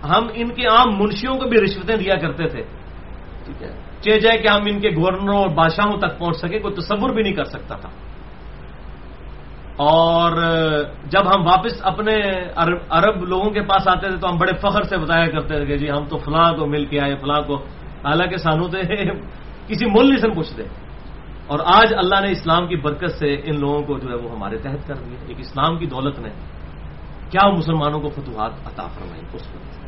ہم 0.03 0.27
ان 0.33 0.49
کے 0.49 0.67
عام 0.67 0.99
منشیوں 0.99 1.35
کو 1.35 1.49
بھی 1.49 1.57
رشوتیں 1.61 1.95
دیا 1.95 2.15
کرتے 2.15 2.47
تھے۔ 2.47 2.63
ٹھیک 3.45 3.63
ہے؟ 3.63 3.86
چے 4.01 4.19
جائے 4.19 4.37
کہ 4.37 4.47
ہم 4.47 4.61
ان 4.65 4.79
کے 4.79 4.89
گورنروں 4.89 5.37
اور 5.37 5.49
بادشاہوں 5.49 5.97
تک 5.99 6.19
پہنچ 6.19 6.37
سکے 6.37 6.59
کوئی 6.59 6.73
تصور 6.73 7.09
بھی 7.09 7.23
نہیں 7.23 7.33
کر 7.33 7.43
سکتا 7.43 7.75
تھا۔ 7.75 7.89
اور 9.77 10.31
جب 11.05 11.35
ہم 11.35 11.47
واپس 11.47 11.71
اپنے 11.81 12.15
عرب 12.89 13.23
لوگوں 13.23 13.51
کے 13.51 13.61
پاس 13.61 13.87
آتے 13.87 14.09
تھے 14.09 14.17
تو 14.17 14.29
ہم 14.29 14.37
بڑے 14.37 14.51
فخر 14.57 14.83
سے 14.83 14.97
بتایا 14.97 15.27
کرتے 15.27 15.47
تھے 15.47 15.65
کہ 15.65 15.77
جی 15.77 15.91
ہم 15.91 16.05
تو 16.05 16.17
فلاں 16.17 16.53
کو 16.53 16.65
مل 16.65 16.85
کے 16.85 16.99
آئے، 16.99 17.15
فلاں 17.15 17.41
کو۔ 17.41 17.55
حالانکہ 18.03 18.37
سانو 18.37 18.67
تھے 18.67 18.81
کسی 19.67 19.85
مل 19.85 20.07
نہیں 20.07 20.17
سن 20.17 20.33
پوچھتے۔ 20.33 20.63
اور 21.47 21.59
آج 21.65 21.93
اللہ 21.97 22.21
نے 22.21 22.31
اسلام 22.31 22.67
کی 22.67 22.75
برکت 22.75 23.11
سے 23.19 23.33
ان 23.45 23.59
لوگوں 23.59 23.83
کو 23.83 23.97
جو 23.97 24.09
ہے 24.09 24.15
وہ 24.15 24.31
ہمارے 24.31 24.57
تحت 24.57 24.87
کر 24.87 24.93
دیا 24.93 25.15
ایک 25.27 25.39
اسلام 25.39 25.77
کی 25.77 25.85
دولت 25.85 26.19
نے 26.19 26.29
کیا 27.29 27.49
مسلمانوں 27.49 27.99
کو 27.99 28.09
فتوحات 28.09 28.51
عطا 28.65 28.87
فرمائی 28.87 29.21
اس 29.33 29.47
وقت 29.55 29.86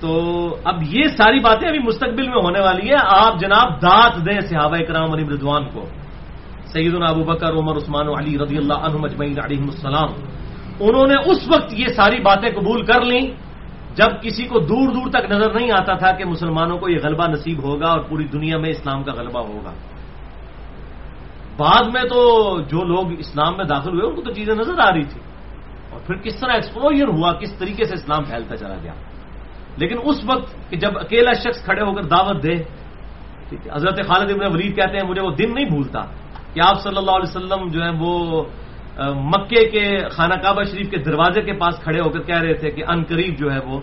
تو 0.00 0.48
اب 0.64 0.82
یہ 0.82 1.04
ساری 1.16 1.40
باتیں 1.40 1.68
ابھی 1.68 1.78
مستقبل 1.78 2.28
میں 2.28 2.42
ہونے 2.44 2.60
والی 2.60 2.88
ہے 2.90 2.96
آپ 3.02 3.40
جناب 3.40 3.82
دات 3.82 4.16
دیں 4.16 4.40
صحابہ 4.40 4.76
کرام 4.76 5.12
علی 5.12 5.24
رضوان 5.24 5.64
کو۔ 5.72 5.86
سعید 6.66 6.94
ابو 7.08 7.24
بکر، 7.24 7.52
عمر، 7.52 7.76
عثمان، 7.76 8.08
علی 8.08 8.38
رضی 8.38 8.56
اللہ 8.56 8.74
عنہ 8.74 8.96
مجمعین 8.96 9.34
علیہ 9.44 9.62
السلام۔ 9.62 10.08
انہوں 10.80 11.06
نے 11.06 11.30
اس 11.30 11.48
وقت 11.48 11.72
یہ 11.72 11.86
ساری 11.86 12.20
باتیں 12.20 12.48
قبول 12.60 12.84
کر 12.84 13.00
لیں۔ 13.00 13.30
جب 13.94 14.22
کسی 14.22 14.44
کو 14.44 14.58
دور 14.58 14.92
دور 14.92 15.10
تک 15.10 15.30
نظر 15.30 15.52
نہیں 15.52 15.72
آتا 15.72 15.94
تھا 15.94 16.10
کہ 16.10 16.24
مسلمانوں 16.24 16.78
کو 16.78 16.88
یہ 16.88 16.98
غلبہ 17.02 17.26
نصیب 17.26 17.62
ہوگا 17.62 17.86
اور 17.86 17.98
پوری 17.98 18.24
دنیا 18.24 18.58
میں 18.58 18.70
اسلام 18.70 19.02
کا 19.02 19.12
غلبہ 19.12 19.40
ہوگا۔ 19.40 19.72
بعد 21.56 21.84
میں 21.84 22.02
تو 22.02 22.60
جو 22.60 22.84
لوگ 22.84 23.12
اسلام 23.18 23.56
میں 23.56 23.64
داخل 23.64 23.90
ہوئے، 23.90 24.10
ان 24.10 24.14
کو 24.14 24.22
تو 24.22 24.32
چیزیں 24.32 24.54
نظر 24.54 24.78
آ 24.78 24.92
رہی 24.92 25.04
تھی 25.04 25.20
اور 25.90 26.00
پھر 26.06 26.16
کس 26.16 26.40
طرح 26.40 26.52
ایکسپلوئر 26.52 27.08
ہوا، 27.08 27.32
کس 27.32 27.52
طریقے 27.52 27.84
سے 27.84 27.94
اسلام 27.94 28.24
پھیلتا 28.24 28.56
چلا 28.56 28.74
گیا؟ 28.82 28.92
لیکن 29.76 29.96
اس 30.02 30.18
وقت 30.24 30.70
کہ 30.70 30.76
جب 30.76 30.92
اکیلا 30.98 31.32
شخص 31.32 31.64
کھڑے 31.64 31.82
ہو 31.82 31.92
کر 31.94 32.04
دعوت 32.04 32.42
دے، 32.42 32.56
ٹھیک 33.48 33.60
ہے، 33.66 33.70
حضرت 33.76 33.96
خالد 34.08 34.30
ابن 34.30 34.44
ولید 34.52 34.72
کہتے 34.76 34.94
ہیں، 34.98 35.06
مجھے 35.08 35.22
وہ 35.22 35.30
دن 35.30 35.54
نہیں 35.54 35.68
بھولتا 35.70 36.00
کہ 36.54 36.60
آپ 36.68 36.76
صلی 36.82 36.96
اللہ 36.96 37.14
علیہ 37.18 37.30
وسلم 37.30 37.60
جو 37.68 37.80
ہے 37.84 37.92
وہ 38.00 38.12
مکے 39.32 39.62
کے 39.70 39.84
خانہ 40.10 40.34
کعبہ 40.42 40.62
شریف 40.64 40.88
کے 40.90 40.98
دروازے 40.98 41.40
کے 41.40 41.52
پاس 41.52 41.74
کھڑے 41.84 42.00
ہو 42.00 42.08
کر 42.10 42.22
کہہ 42.22 42.42
رہے 42.42 42.54
تھے 42.54 42.70
کہ 42.70 42.82
ان 42.88 43.04
قریب 43.04 43.32
جو 43.38 43.52
ہے 43.52 43.60
وہ 43.68 43.80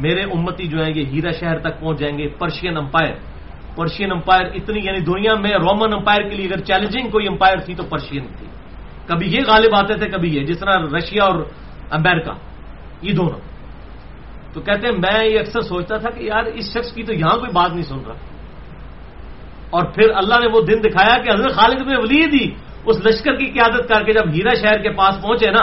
میرے 0.00 0.22
امتی 0.22 0.66
جو 0.68 0.78
ہیں 0.84 0.92
یہ 0.94 1.04
ہیرا 1.12 1.32
شہر 1.40 1.58
تک 1.58 1.80
پہنچ 1.80 1.98
جائیں 1.98 2.18
گے، 2.18 2.28
پرشین 2.38 2.76
امپائر۔ 2.76 3.14
پرشین 3.76 4.10
امپائر 4.12 4.44
اتنی 4.54 4.80
یعنی 4.84 5.00
دنیا 5.00 5.34
میں 5.34 5.50
رومن 5.50 5.92
امپائر 5.92 6.22
کے 6.28 6.34
لیے 6.36 6.46
اگر 6.46 6.60
چیلنجنگ 6.60 7.08
کوئی 7.10 7.26
امپائر 7.28 7.58
تھی 7.64 7.74
تو 7.74 7.84
پرشین 7.88 8.24
تھی۔ 8.38 8.46
کبھی 9.06 9.26
یہ 9.32 9.40
غالب 9.46 9.72
آتے 9.74 9.94
تھے، 9.94 10.06
کبھی 10.06 10.28
یہ، 10.36 10.42
جس 10.46 10.58
طرح 10.60 10.74
رشیا 10.96 11.24
اور 11.24 11.36
امریکہ، 11.90 12.32
یہ 13.02 13.12
دونوں۔ 13.12 13.40
تو 14.52 14.60
کہتے 14.60 14.86
ہیں، 14.86 14.94
میں 14.94 15.24
یہ 15.24 15.40
اکثر 15.40 15.60
سوچتا 15.60 15.96
تھا 15.96 16.10
کہ 16.10 16.24
یار، 16.24 16.44
اس 16.44 16.72
شخص 16.72 16.92
کی 16.92 17.02
تو 17.02 17.12
یہاں 17.12 17.36
کوئی 17.36 17.52
بات 17.52 17.72
نہیں 17.72 17.82
سن 17.82 17.98
رہا۔ 18.06 18.14
اور 19.70 19.84
پھر 19.84 20.10
اللہ 20.14 20.34
نے 20.34 20.46
وہ 20.52 20.60
دن 20.60 20.78
دکھایا 20.80 21.18
کہ 21.18 21.30
حضرت 21.30 21.52
خالد 21.52 21.86
میں 21.86 21.96
ولید 21.98 22.34
ہی 22.34 22.50
اس 22.84 23.06
لشکر 23.06 23.36
کی 23.36 23.46
قیادت 23.46 23.88
کر 23.88 24.02
کے 24.04 24.12
جب 24.12 24.28
ہیرا 24.34 24.54
شہر 24.54 24.82
کے 24.82 24.90
پاس 24.90 25.22
پہنچے 25.22 25.50
نا، 25.50 25.62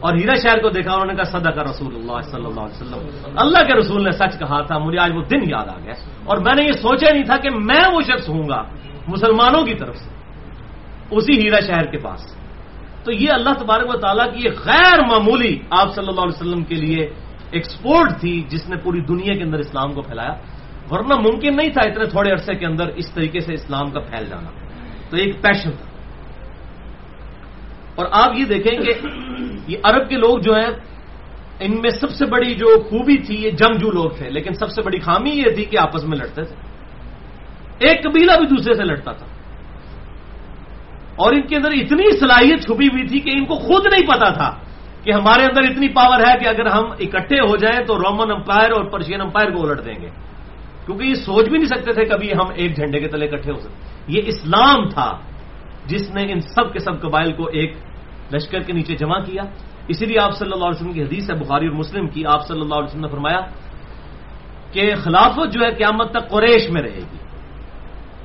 اور 0.00 0.14
ہیرا 0.14 0.34
شہر 0.34 0.58
کو 0.62 0.68
دیکھا، 0.68 0.92
انہوں 0.92 1.06
نے 1.06 1.14
کہا 1.14 1.38
صدا 1.38 1.50
کا 1.50 1.64
رسول 1.64 1.94
اللہ 1.94 2.20
صلی 2.20 2.44
اللہ 2.46 2.60
علیہ 2.60 2.82
وسلم۔ 2.82 3.30
اللہ 3.36 3.58
کے 3.66 3.74
رسول 3.74 4.04
نے 4.04 4.10
سچ 4.10 4.38
کہا 4.38 4.60
تھا، 4.60 4.78
مجھے 4.78 4.98
آج 4.98 5.12
وہ 5.14 5.22
دن 5.22 5.50
یاد 5.50 5.68
آ 5.68 5.78
گیا۔ 5.84 5.94
اور 6.24 6.36
میں 6.36 6.54
نے 6.54 6.66
یہ 6.66 6.72
سوچا 6.72 7.12
نہیں 7.12 7.24
تھا 7.24 7.36
کہ 7.36 7.50
میں 7.50 7.84
وہ 7.92 8.00
شخص 8.00 8.28
ہوں 8.28 8.48
گا 8.48 8.62
مسلمانوں 9.08 9.64
کی 9.64 9.74
طرف 9.74 9.96
سے، 9.96 10.10
اسی 11.10 11.42
ہیرا 11.42 11.60
شہر 11.60 11.84
کے 11.84 11.98
پاس۔ 11.98 12.36
تو 13.04 13.12
یہ 13.12 13.30
اللہ 13.30 13.50
تبارک 13.58 13.88
و 13.88 13.98
تعالیٰ 13.98 14.26
کی 14.26 14.48
ایک 14.48 14.58
غیر 14.64 15.00
معمولی 15.00 15.58
آپ 15.70 15.94
صلی 15.94 16.06
اللہ 16.08 16.20
علیہ 16.20 16.40
وسلم 16.40 16.64
کے 16.64 16.74
لیے 16.74 17.10
ایکسپورٹ 17.52 18.20
تھی 18.20 18.34
جس 18.48 18.68
نے 18.68 18.76
پوری 18.76 19.00
دنیا 19.02 19.34
کے 19.34 19.42
اندر 19.42 19.58
اسلام 19.58 19.92
کو 19.92 20.02
پھیلایا 20.02 20.34
ورنہ 20.90 21.14
ممکن 21.20 21.56
نہیں 21.56 21.70
تھا 21.70 21.86
اتنے 21.88 22.06
تھوڑے 22.06 22.30
عرصے 22.32 22.54
کے 22.54 22.66
اندر 22.66 22.88
اس 22.96 23.10
طریقے 23.14 23.40
سے 23.40 23.54
اسلام 23.54 23.90
کا 23.90 24.00
پھیل 24.02 24.24
جانا 24.26 24.50
تو 25.10 25.16
ایک 25.16 25.40
پیشن 25.42 25.70
تھا 25.72 25.88
اور 27.96 28.06
آپ 28.12 28.38
یہ 28.38 28.44
دیکھیں 28.46 28.72
کہ 28.74 28.92
یہ 29.66 29.76
عرب 29.84 30.08
کے 30.08 30.16
لوگ 30.16 30.38
جو 30.38 30.54
ہیں 30.54 30.70
ان 31.60 31.80
میں 31.80 31.90
سب 31.90 32.10
سے 32.10 32.26
بڑی 32.26 32.54
جو 32.54 32.68
خوبی 32.82 33.16
تھی 33.18 33.34
یہ 33.42 33.50
جنگجو 33.52 33.90
لوگ 33.90 34.10
تھے 34.18 34.30
لیکن 34.30 34.54
سب 34.54 34.70
سے 34.70 34.82
بڑی 34.82 34.98
خامی 34.98 35.30
یہ 35.30 35.54
تھی 35.54 35.64
کہ 35.64 35.78
آپس 35.78 36.04
میں 36.04 36.18
لڑتے 36.18 36.44
تھے 36.44 36.56
ایک 37.80 38.02
قبیلہ 38.04 38.36
بھی 38.38 38.46
دوسرے 38.46 38.74
سے 38.74 38.84
لڑتا 38.84 39.12
تھا 39.12 39.26
اور 41.16 41.32
ان 41.32 41.42
کے 41.42 41.56
اندر 41.56 41.72
اتنی 41.74 42.10
صلاحیت 42.18 42.64
چھپی 42.66 42.88
ہوئی 42.88 43.06
تھی 43.08 43.20
کہ 43.20 43.30
ان 43.30 43.44
کو 43.44 43.54
خود 43.58 43.86
نہیں 43.86 44.06
پتا 44.06 44.28
تھا 44.32 44.50
کہ 45.04 45.12
ہمارے 45.12 45.44
اندر 45.44 45.70
اتنی 45.70 45.88
پاور 45.88 46.20
ہے 46.28 46.38
کہ 46.38 46.48
اگر 46.48 46.66
ہم 46.66 46.84
اکٹھے 46.90 47.40
ہو 47.40 47.56
جائیں 47.56 47.86
تو 47.86 47.98
رومن 47.98 48.30
امپائر 48.30 48.70
اور 48.70 48.84
پرشین 48.84 49.20
امپائر 49.20 49.50
کو 49.50 49.68
الٹ 49.68 49.84
دیں 49.84 50.02
گے۔ 50.02 50.08
کیونکہ 50.86 51.04
یہ 51.04 51.14
سوچ 51.14 51.48
بھی 51.48 51.58
نہیں 51.58 51.68
سکتے 51.68 51.92
تھے 51.92 52.04
کبھی 52.04 52.32
ہم 52.32 52.46
ایک 52.54 52.76
جھنڈے 52.76 53.00
کے 53.00 53.08
تلے 53.08 53.26
اکٹھے 53.26 53.52
ہو 53.52 53.60
سکتے۔ 53.60 53.74
یہ 54.08 54.22
اسلام 54.26 54.88
تھا 54.88 55.18
جس 55.86 56.10
نے 56.14 56.32
ان 56.32 56.40
سب 56.40 56.72
کے 56.72 56.78
سب 56.78 57.00
قبائل 57.00 57.32
کو 57.32 57.46
ایک 57.46 57.72
لشکر 58.32 58.60
کے 58.60 58.72
نیچے 58.72 58.96
جمع 58.96 59.18
کیا۔ 59.18 59.42
اسی 59.88 60.06
لیے 60.06 60.18
آپ 60.18 60.36
صلی 60.36 60.50
اللہ 60.52 60.64
علیہ 60.64 60.80
وسلم 60.80 60.92
کی 60.92 61.02
حدیث 61.02 61.30
ہے 61.30 61.34
بخاری 61.34 61.66
اور 61.66 61.74
مسلم 61.74 62.08
کی۔ 62.08 62.26
آپ 62.26 62.46
صلی 62.46 62.60
اللہ 62.60 62.74
علیہ 62.74 62.84
وسلم 62.84 63.00
نے 63.00 63.08
فرمایا 63.08 63.40
کہ 64.72 64.94
خلافت 64.94 65.52
جو 65.52 65.60
ہے 65.64 65.70
قیامت 65.70 66.10
تک 66.10 66.28
قریش 66.28 66.70
میں 66.70 66.82
رہے 66.82 66.98
گی۔ 66.98 67.18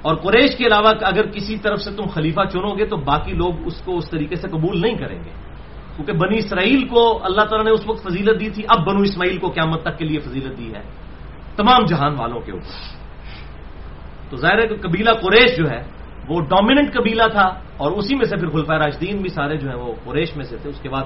اور 0.02 0.16
قریش 0.16 0.58
کے 0.58 0.66
علاوہ 0.66 0.92
اگر 1.02 1.28
کسی 1.28 1.58
طرف 1.58 1.80
سے 1.82 1.92
تم 1.92 2.04
خلیفہ 2.04 2.42
چنو 2.52 2.78
گے 2.78 2.86
تو 2.86 2.98
باقی 2.98 3.34
لوگ 3.34 3.54
اس 3.66 3.82
کو 3.82 3.98
اس 3.98 4.10
طریقے 4.10 4.36
سے 4.36 4.48
قبول 4.48 4.82
نہیں 4.82 4.96
کریں 4.96 5.24
گے۔ 5.24 5.55
کیونکہ 5.96 6.14
بنی 6.14 6.38
اسرائیل 6.38 6.88
کو 6.88 7.26
اللہ 7.26 7.42
تعالیٰ 7.42 7.66
نے 7.66 7.72
اس 7.72 7.88
وقت 7.88 8.04
فضیلت 8.04 8.40
دی 8.40 8.50
تھی، 8.50 8.64
اب 8.68 8.88
بنو 8.88 9.00
اسماعیل 9.00 9.38
کو 9.38 9.48
قیامت 9.48 9.82
تک 9.82 9.98
کے 9.98 10.06
لیے 10.06 10.20
فضیلت 10.20 10.58
دی 10.58 10.76
ہے۔ 10.76 10.82
تمام 11.56 11.86
جہان 11.86 12.16
والوں 12.18 12.40
کے 12.40 12.52
اوپر۔ 12.52 13.06
تو 14.30 14.38
ظاہر 14.38 14.60
ہے 14.60 14.68
کہ 14.68 14.76
قبیلہ 14.88 15.10
قریش 15.10 15.58
جو 15.58 15.64
ہے، 15.72 15.84
وہ 16.30 16.42
ڈومیننٹ 16.42 16.94
قبیلہ 16.94 17.24
تھا 17.32 17.48
اور 17.78 17.92
اسی 17.92 18.16
میں 18.16 18.26
سے 18.26 18.38
پھر 18.38 18.50
خلفۂ 18.50 18.76
راجدین 18.76 19.22
بھی 19.22 19.30
سارے 19.30 19.58
جو 19.58 19.70
ہیں 19.70 19.76
وہ 19.76 19.94
قریش 20.04 20.38
میں 20.38 20.46
سے 20.46 20.58
تھے۔ 20.58 20.70
اس 20.70 20.80
کے 20.82 20.90
بعد 20.90 21.04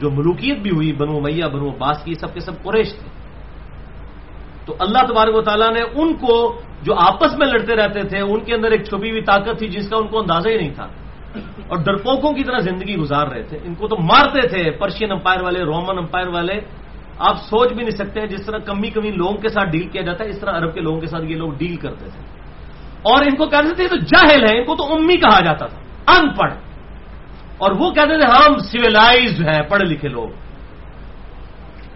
جو 0.00 0.10
ملوکیت 0.10 0.58
بھی 0.58 0.70
ہوئی، 0.70 0.92
بنو 0.92 1.20
میاں 1.20 1.48
بنو 1.48 1.68
عباس 1.68 2.04
کی 2.04 2.14
سب 2.14 2.34
کے 2.34 2.40
سب 2.40 2.62
قریش 2.62 2.94
تھے۔ 2.94 3.08
تو 4.66 4.76
اللہ 4.80 4.98
تبارک 5.08 5.36
و 5.36 5.42
تعالیٰ 5.42 5.72
نے 5.72 5.80
ان 5.80 6.14
کو 6.14 6.60
جو 6.82 6.94
آپس 6.94 7.38
میں 7.38 7.46
لڑتے 7.46 7.76
رہتے 7.76 8.02
تھے، 8.02 8.20
ان 8.20 8.40
کے 8.40 8.54
اندر 8.54 8.70
ایک 8.70 8.82
چھپی 8.82 9.10
ہوئی 9.10 9.22
طاقت 9.22 9.58
تھی 9.58 9.68
جس 9.68 9.88
کا 9.90 9.96
ان 9.96 10.06
کو 10.06 10.20
اندازہ 10.20 10.48
ہی 10.48 10.56
نہیں 10.56 10.74
تھا۔ 10.74 10.86
اور 11.68 11.78
ڈرپوکوں 11.82 12.32
کی 12.32 12.44
طرح 12.44 12.58
زندگی 12.58 12.96
گزار 12.96 13.26
رہے 13.26 13.42
تھے۔ 13.42 13.58
ان 13.64 13.74
کو 13.74 13.88
تو 13.88 13.96
مارتے 13.96 14.48
تھے 14.48 14.70
پرشین 14.70 15.12
امپائر 15.12 15.42
والے 15.42 15.62
رومن 15.62 15.98
امپائر 15.98 16.26
والے۔ 16.26 16.60
آپ 17.18 17.36
سوچ 17.36 17.68
بھی 17.68 17.80
نہیں 17.80 17.90
سکتے 17.90 18.26
جس 18.26 18.46
طرح 18.46 18.58
کمی 18.58 18.90
کمی 18.90 19.10
لوگوں 19.10 19.34
کے 19.34 19.48
ساتھ 19.48 19.68
ڈیل 19.70 19.88
کیا 19.88 20.02
جاتا 20.02 20.24
ہے، 20.24 20.28
اس 20.28 20.38
طرح 20.38 20.58
عرب 20.58 20.74
کے 20.74 20.80
لوگوں 20.80 21.00
کے 21.00 21.06
ساتھ 21.06 21.24
یہ 21.24 21.36
لوگ 21.36 21.52
ڈیل 21.58 21.76
کرتے 21.76 22.04
تھے۔ 22.04 22.40
اور 23.02 23.24
ان 23.26 23.36
کو 23.36 23.46
کہتے 23.46 23.74
تھے 23.74 23.88
تو 23.88 23.96
جاہل 23.96 24.44
ہے 24.44 24.58
ان 24.58 24.64
کو 24.64 24.74
تو 24.76 24.94
امی 24.94 25.16
کہا 25.16 25.40
جاتا 25.40 25.66
تھا 25.66 26.12
ان 26.12 26.30
پڑھ 26.30 26.52
اور 27.58 27.72
وہ 27.72 27.90
کہتے 27.90 28.18
تھے، 28.18 28.26
ہم 28.26 28.58
سویلائزڈ 28.58 29.48
ہیں، 29.48 29.62
پڑھے 29.62 29.84
لکھے 29.84 30.08
لوگ۔ 30.08 30.28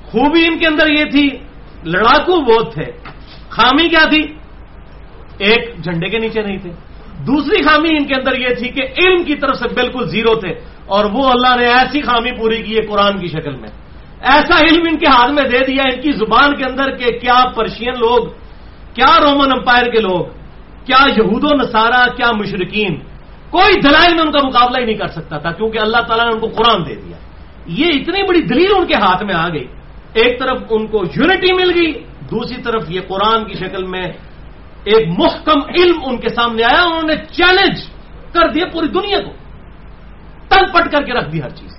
خوبی 0.03 0.47
ان 0.47 0.59
کے 0.59 0.67
اندر 0.67 0.91
یہ 0.91 1.05
تھی، 1.05 1.29
لڑاکو 1.85 2.41
بہت 2.41 2.75
تھے۔ 2.75 2.85
خامی 3.49 3.89
کیا 3.89 4.05
تھی؟ 4.11 4.23
ایک 5.39 5.85
جھنڈے 5.85 6.09
کے 6.09 6.19
نیچے 6.19 6.43
نہیں 6.43 6.59
تھے۔ 6.59 6.71
دوسری 7.27 7.63
خامی 7.63 7.89
ان 7.97 8.07
کے 8.07 8.15
اندر 8.15 8.39
یہ 8.39 8.55
تھی 8.59 8.69
کہ 8.69 8.83
علم 8.99 9.25
کی 9.25 9.35
طرف 9.35 9.57
سے 9.57 9.69
بالکل 9.75 10.09
زیرو 10.09 10.35
تھے 10.35 10.51
اور 10.87 11.05
وہ 11.13 11.31
اللہ 11.31 11.57
نے 11.57 11.67
ایسی 11.67 12.03
خامی 12.03 12.33
پوری 12.33 12.63
کی 12.63 12.77
ہے 12.77 12.83
قرآن 12.83 13.19
کی 13.19 13.27
شکل 13.27 13.55
میں۔ 13.55 13.69
ایسا 14.21 14.59
علم 14.59 14.83
ان 14.91 14.99
کے 14.99 15.07
ہاتھ 15.07 15.31
میں 15.31 15.43
دے 15.43 15.59
دیا 15.59 15.83
ان 15.83 16.01
کی 16.01 16.13
زبان 16.13 16.57
کے 16.57 16.65
اندر 16.71 16.91
کہ 16.97 17.19
کیا 17.19 17.45
پرشین 17.57 17.93
لوگ، 17.99 18.29
کیا 18.95 19.21
رومن 19.21 19.49
امپائر 19.53 19.91
کے 19.91 20.01
لوگ، 20.01 20.25
کیا 20.85 21.05
یہود 21.17 21.45
و 21.45 21.57
نصارہ، 21.57 22.11
کیا 22.17 22.33
مشرقین 22.33 22.97
کوئی 23.51 23.81
دلائل 23.81 24.15
میں 24.15 24.23
ان 24.23 24.33
کا 24.33 24.47
مقابلہ 24.47 24.81
ہی 24.81 24.85
نہیں 24.85 24.97
کر 24.97 25.07
سکتا 25.07 25.39
تھا 25.39 25.51
کیونکہ 25.53 25.79
اللہ 25.79 25.97
تعالیٰ 25.97 26.27
نے 26.27 26.33
ان 26.35 26.41
کو 26.41 26.47
قرآن 26.47 26.83
دے 26.87 26.95
دیا۔ 26.95 27.17
یہ 27.67 27.87
اتنی 27.87 28.23
بڑی 28.23 28.41
دلیل 28.43 28.71
ان 28.77 28.87
کے 28.87 28.95
ہاتھ 28.95 29.25
میں 29.25 29.35
آ 29.35 29.49
گئی۔ 29.49 29.67
ایک 30.15 30.39
طرف 30.39 30.59
ان 30.71 30.87
کو 30.87 31.05
یونٹی 31.05 31.53
مل 31.53 31.71
گئی، 31.75 31.93
دوسری 32.31 32.63
طرف 32.63 32.83
یہ 32.89 33.01
قرآن 33.09 33.45
کی 33.45 33.55
شکل 33.55 33.85
میں 33.85 34.13
ایک 34.85 35.09
محکم 35.19 35.59
علم 35.75 35.99
ان 36.05 36.17
کے 36.19 36.29
سامنے 36.29 36.65
آیا، 36.65 36.83
انہوں 36.83 37.09
نے 37.09 37.17
چیلنج 37.17 37.77
کر 38.33 38.49
دیا 38.49 38.65
پوری 38.73 38.89
دنیا 38.89 39.19
کو۔ 39.19 39.33
تن 40.49 40.73
پٹ 40.73 40.93
کر 40.93 41.03
کے 41.03 41.13
رکھ 41.13 41.33
دی 41.33 41.43
ہر 41.43 41.49
چیز 41.49 41.73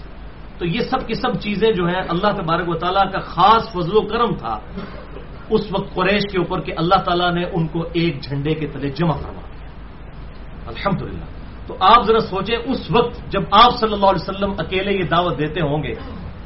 تو 0.57 0.65
یہ 0.65 0.79
سب 0.79 1.07
کی 1.07 1.13
سب 1.13 1.39
چیزیں 1.39 1.71
جو 1.71 1.85
ہیں، 1.85 2.01
اللہ 2.09 2.31
تبارک 2.41 2.69
و 2.69 2.73
تعالیٰ 2.73 3.11
کا 3.11 3.19
خاص 3.19 3.71
فضل 3.71 3.97
و 3.97 4.01
کرم 4.01 4.35
تھا۔ 4.35 4.59
اس 5.49 5.61
وقت 5.71 5.93
قریش 5.95 6.23
کے 6.31 6.37
اوپر 6.37 6.61
کہ 6.61 6.73
اللہ 6.77 6.95
تعالیٰ 6.95 7.31
نے 7.33 7.43
ان 7.53 7.67
کو 7.67 7.83
ایک 7.93 8.23
جھنڈے 8.23 8.53
کے 8.53 8.67
تلے 8.67 8.89
جمع 8.89 9.13
کروا 9.13 9.41
دیا۔ 9.41 9.69
الحمد 10.67 11.01
تو 11.67 11.75
آپ 11.79 12.03
ذرا 12.03 12.19
سوچیں، 12.19 12.57
اس 12.57 12.91
وقت 12.91 13.31
جب 13.31 13.41
آپ 13.51 13.71
صلی 13.79 13.93
اللہ 13.93 14.05
علیہ 14.05 14.29
وسلم 14.29 14.51
اکیلے 14.59 14.93
یہ 14.93 15.03
دعوت 15.03 15.39
دیتے 15.39 15.61
ہوں 15.61 15.83
گے 15.83 15.93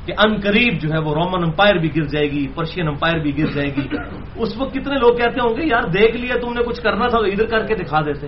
کہ 0.10 0.28
ان 0.28 0.40
قریب 0.40 0.82
جو 0.82 0.94
ہے 0.94 0.98
وہ 0.98 1.14
رومن 1.14 1.44
امپائر 1.44 1.76
بھی 1.76 1.96
گر 1.96 2.04
جائے 2.04 2.32
گی 2.32 2.48
پرشین 2.48 2.88
امپائر 2.88 3.20
بھی 3.20 3.38
گر 3.38 3.52
جائے 3.52 3.76
گی۔ 3.76 3.88
اس 4.36 4.58
وقت 4.58 4.72
کتنے 4.72 4.96
لوگ 4.96 5.18
کہتے 5.18 5.40
ہوں 5.40 5.58
گے، 5.58 5.68
یار 5.68 5.84
دیکھ 5.84 6.18
لیا 6.18 6.36
تم 6.42 6.54
نے 6.54 6.64
کچھ 6.64 6.82
کرنا 6.82 7.08
تھا 7.08 7.18
تو 7.18 7.24
ادھر 7.24 7.46
کر 7.46 7.66
کے 7.66 7.76
دکھا 7.76 8.02
دیتے۔ 8.02 8.28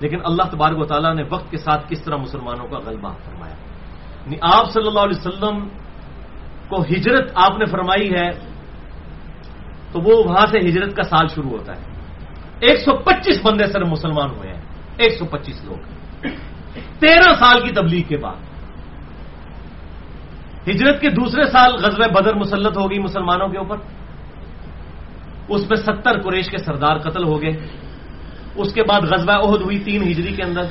لیکن 0.00 0.18
اللہ 0.24 0.42
تبارک 0.42 0.78
و 0.78 0.84
تعالیٰ 0.84 1.14
نے 1.14 1.22
وقت 1.30 1.50
کے 1.50 1.56
ساتھ 1.56 1.90
کس 1.90 2.02
طرح 2.02 2.16
مسلمانوں 2.16 2.66
کا 2.68 2.78
غلبہ 2.86 3.12
فرمایا۔ 3.24 3.54
یعنی 4.26 4.36
آپ 4.42 4.70
صلی 4.70 4.86
اللہ 4.86 5.00
علیہ 5.00 5.28
وسلم 5.28 5.68
کو 6.68 6.82
ہجرت 6.82 7.32
آپ 7.34 7.58
نے 7.58 7.64
فرمائی 7.64 8.10
ہے، 8.10 8.30
تو 9.92 10.00
وہ 10.00 10.24
وہاں 10.24 10.46
سے 10.46 10.58
ہجرت 10.58 10.96
کا 10.96 11.02
سال 11.02 11.26
شروع 11.28 11.50
ہوتا 11.50 11.76
ہے۔ 11.76 11.82
ایک 12.60 12.78
سو 12.78 12.96
پچیس 12.96 13.40
بندے 13.44 13.66
سر 13.66 13.84
مسلمان 13.84 14.30
ہوئے 14.30 14.52
ہیں، 14.52 14.62
ایک 14.96 15.18
سو 15.18 15.24
پچیس 15.24 15.64
لوگ۔ 15.64 15.76
تیرہ 16.98 17.34
سال 17.34 17.60
کی 17.60 17.74
تبلیغ 17.74 18.02
کے 18.08 18.16
بعد 18.16 18.45
ہجرت 20.70 21.00
کے 21.00 21.10
دوسرے 21.10 21.44
سال 21.44 21.72
غزب 21.74 22.12
بدر 22.12 22.34
مسلط 22.34 22.76
ہو 22.76 22.90
گئی 22.90 22.98
مسلمانوں 22.98 23.48
کے 23.48 23.58
اوپر۔ 23.58 23.76
اس 25.48 25.68
میں 25.68 25.76
ستر 25.76 26.20
قریش 26.20 26.50
کے 26.50 26.58
سردار 26.58 26.98
قتل 26.98 27.24
ہو 27.24 27.42
گئے۔ 27.42 27.52
اس 28.54 28.74
کے 28.74 28.82
بعد 28.82 29.00
غزبہ 29.00 29.32
عہد 29.32 29.60
ہوئی 29.62 29.78
تین 29.78 30.02
ہجری 30.02 30.34
کے 30.34 30.42
اندر۔ 30.42 30.62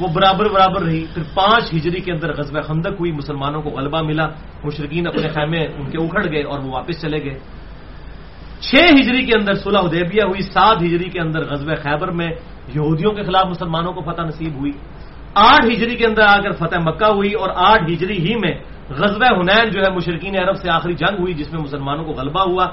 وہ 0.00 0.08
برابر 0.08 0.48
برابر 0.48 0.82
رہی۔ 0.82 1.04
پھر 1.14 1.22
پانچ 1.34 1.74
ہجری 1.74 2.00
کے 2.00 2.12
اندر 2.12 2.32
غزب 2.32 2.64
خندق 2.64 3.00
ہوئی۔ 3.00 3.12
مسلمانوں 3.12 3.62
کو 3.62 3.70
غلبہ 3.70 4.02
ملا۔ 4.02 4.26
مشرقین 4.64 5.06
اپنے 5.06 5.28
خیمے 5.28 5.66
ان 5.66 5.90
کے 5.90 6.04
اکھڑ 6.04 6.32
گئے 6.32 6.42
اور 6.42 6.58
وہ 6.58 6.72
واپس 6.72 7.02
چلے 7.02 7.24
گئے۔ 7.24 7.38
چھ 8.60 8.74
ہجری 8.74 9.26
کے 9.26 9.38
اندر 9.38 9.54
صلح 9.54 9.80
حدیبیہ 9.80 10.22
ہوئی۔ 10.24 10.40
سات 10.40 10.76
ہجری 10.82 11.10
کے 11.10 11.20
اندر 11.20 11.44
غزب 11.44 11.76
خیبر 11.82 12.10
میں 12.10 12.30
یہودیوں 12.74 13.12
کے 13.12 13.22
خلاف 13.22 13.46
مسلمانوں 13.46 13.92
کو 13.92 14.00
فتح 14.00 14.22
نصیب 14.22 14.54
ہوئی۔ 14.54 14.72
آٹھ 15.34 15.66
ہجری 15.66 15.96
کے 15.96 16.06
اندر 16.06 16.22
آ 16.22 16.40
کر 16.40 16.52
فتح 16.52 16.76
مکہ 16.78 17.04
ہوئی 17.04 17.32
اور 17.32 17.48
آٹھ 17.54 17.84
ہجری 17.90 18.28
ہی 18.28 18.34
میں 18.34 18.77
غزب 18.90 19.24
حنین 19.24 19.70
جو 19.70 19.80
ہے 19.80 19.90
مشرقین 19.90 20.36
عرب 20.36 20.56
سے 20.56 20.70
آخری 20.70 20.94
جنگ 20.94 21.18
ہوئی 21.18 21.34
جس 21.34 21.52
میں 21.52 21.60
مسلمانوں 21.60 22.04
کو 22.04 22.12
غلبہ 22.12 22.40
ہوا 22.40 22.64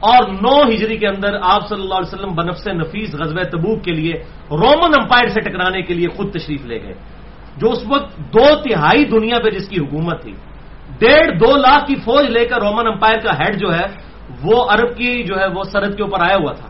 اور 0.00 0.28
نو 0.28 0.62
ہجری 0.70 0.96
کے 0.96 1.08
اندر 1.08 1.36
آپ 1.42 1.68
صلی 1.68 1.82
اللہ 1.82 1.94
علیہ 1.94 2.14
وسلم 2.14 2.34
بنفس 2.34 2.68
نفیس 2.68 3.14
غزب 3.14 3.42
تبوک 3.42 3.84
کے 3.84 3.92
لیے 3.92 4.12
رومن 4.50 5.00
امپائر 5.00 5.28
سے 5.28 5.40
ٹکرانے 5.40 5.82
کے 5.82 5.94
لیے 5.94 6.08
خود 6.08 6.32
تشریف 6.32 6.66
لے 6.66 6.82
گئے۔ 6.82 6.94
جو 7.56 7.70
اس 7.70 7.78
وقت 7.88 8.18
دو 8.18 8.56
تہائی 8.56 9.04
دنیا 9.04 9.36
پہ 9.44 9.50
جس 9.50 9.68
کی 9.68 9.80
حکومت 9.80 10.22
تھی، 10.22 10.32
ڈیڑھ 10.98 11.38
دو 11.38 11.56
لاکھ 11.56 11.86
کی 11.86 11.94
فوج 11.94 12.26
لے 12.26 12.46
کر 12.46 12.60
رومن 12.60 12.86
امپائر 12.86 13.18
کا 13.18 13.38
ہیڈ 13.38 13.60
جو 13.60 13.74
ہے، 13.74 13.86
وہ 14.42 14.64
عرب 14.70 14.96
کی 14.96 15.22
جو 15.22 15.38
ہے، 15.38 15.46
وہ 15.46 15.62
سرحد 15.62 15.96
کے 15.96 16.02
اوپر 16.02 16.20
آیا 16.20 16.36
ہوا 16.36 16.52
تھا۔ 16.52 16.68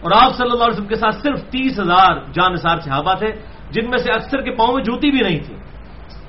اور 0.00 0.10
آپ 0.14 0.34
صلی 0.34 0.50
اللہ 0.50 0.64
علیہ 0.64 0.74
وسلم 0.74 0.86
کے 0.86 0.94
ساتھ 0.94 1.16
صرف 1.16 1.44
تیس 1.44 1.80
ہزار 1.80 2.16
جان 2.32 2.56
صحابہ 2.56 3.14
تھے، 3.14 3.32
جن 3.70 3.90
میں 3.90 3.98
سے 3.98 4.12
اکثر 4.12 4.40
کے 4.40 4.50
پاؤں 4.50 4.74
میں 4.74 4.84
جوتی 4.84 5.10
بھی 5.10 5.20
نہیں 5.20 5.38
تھی۔ 5.38 5.54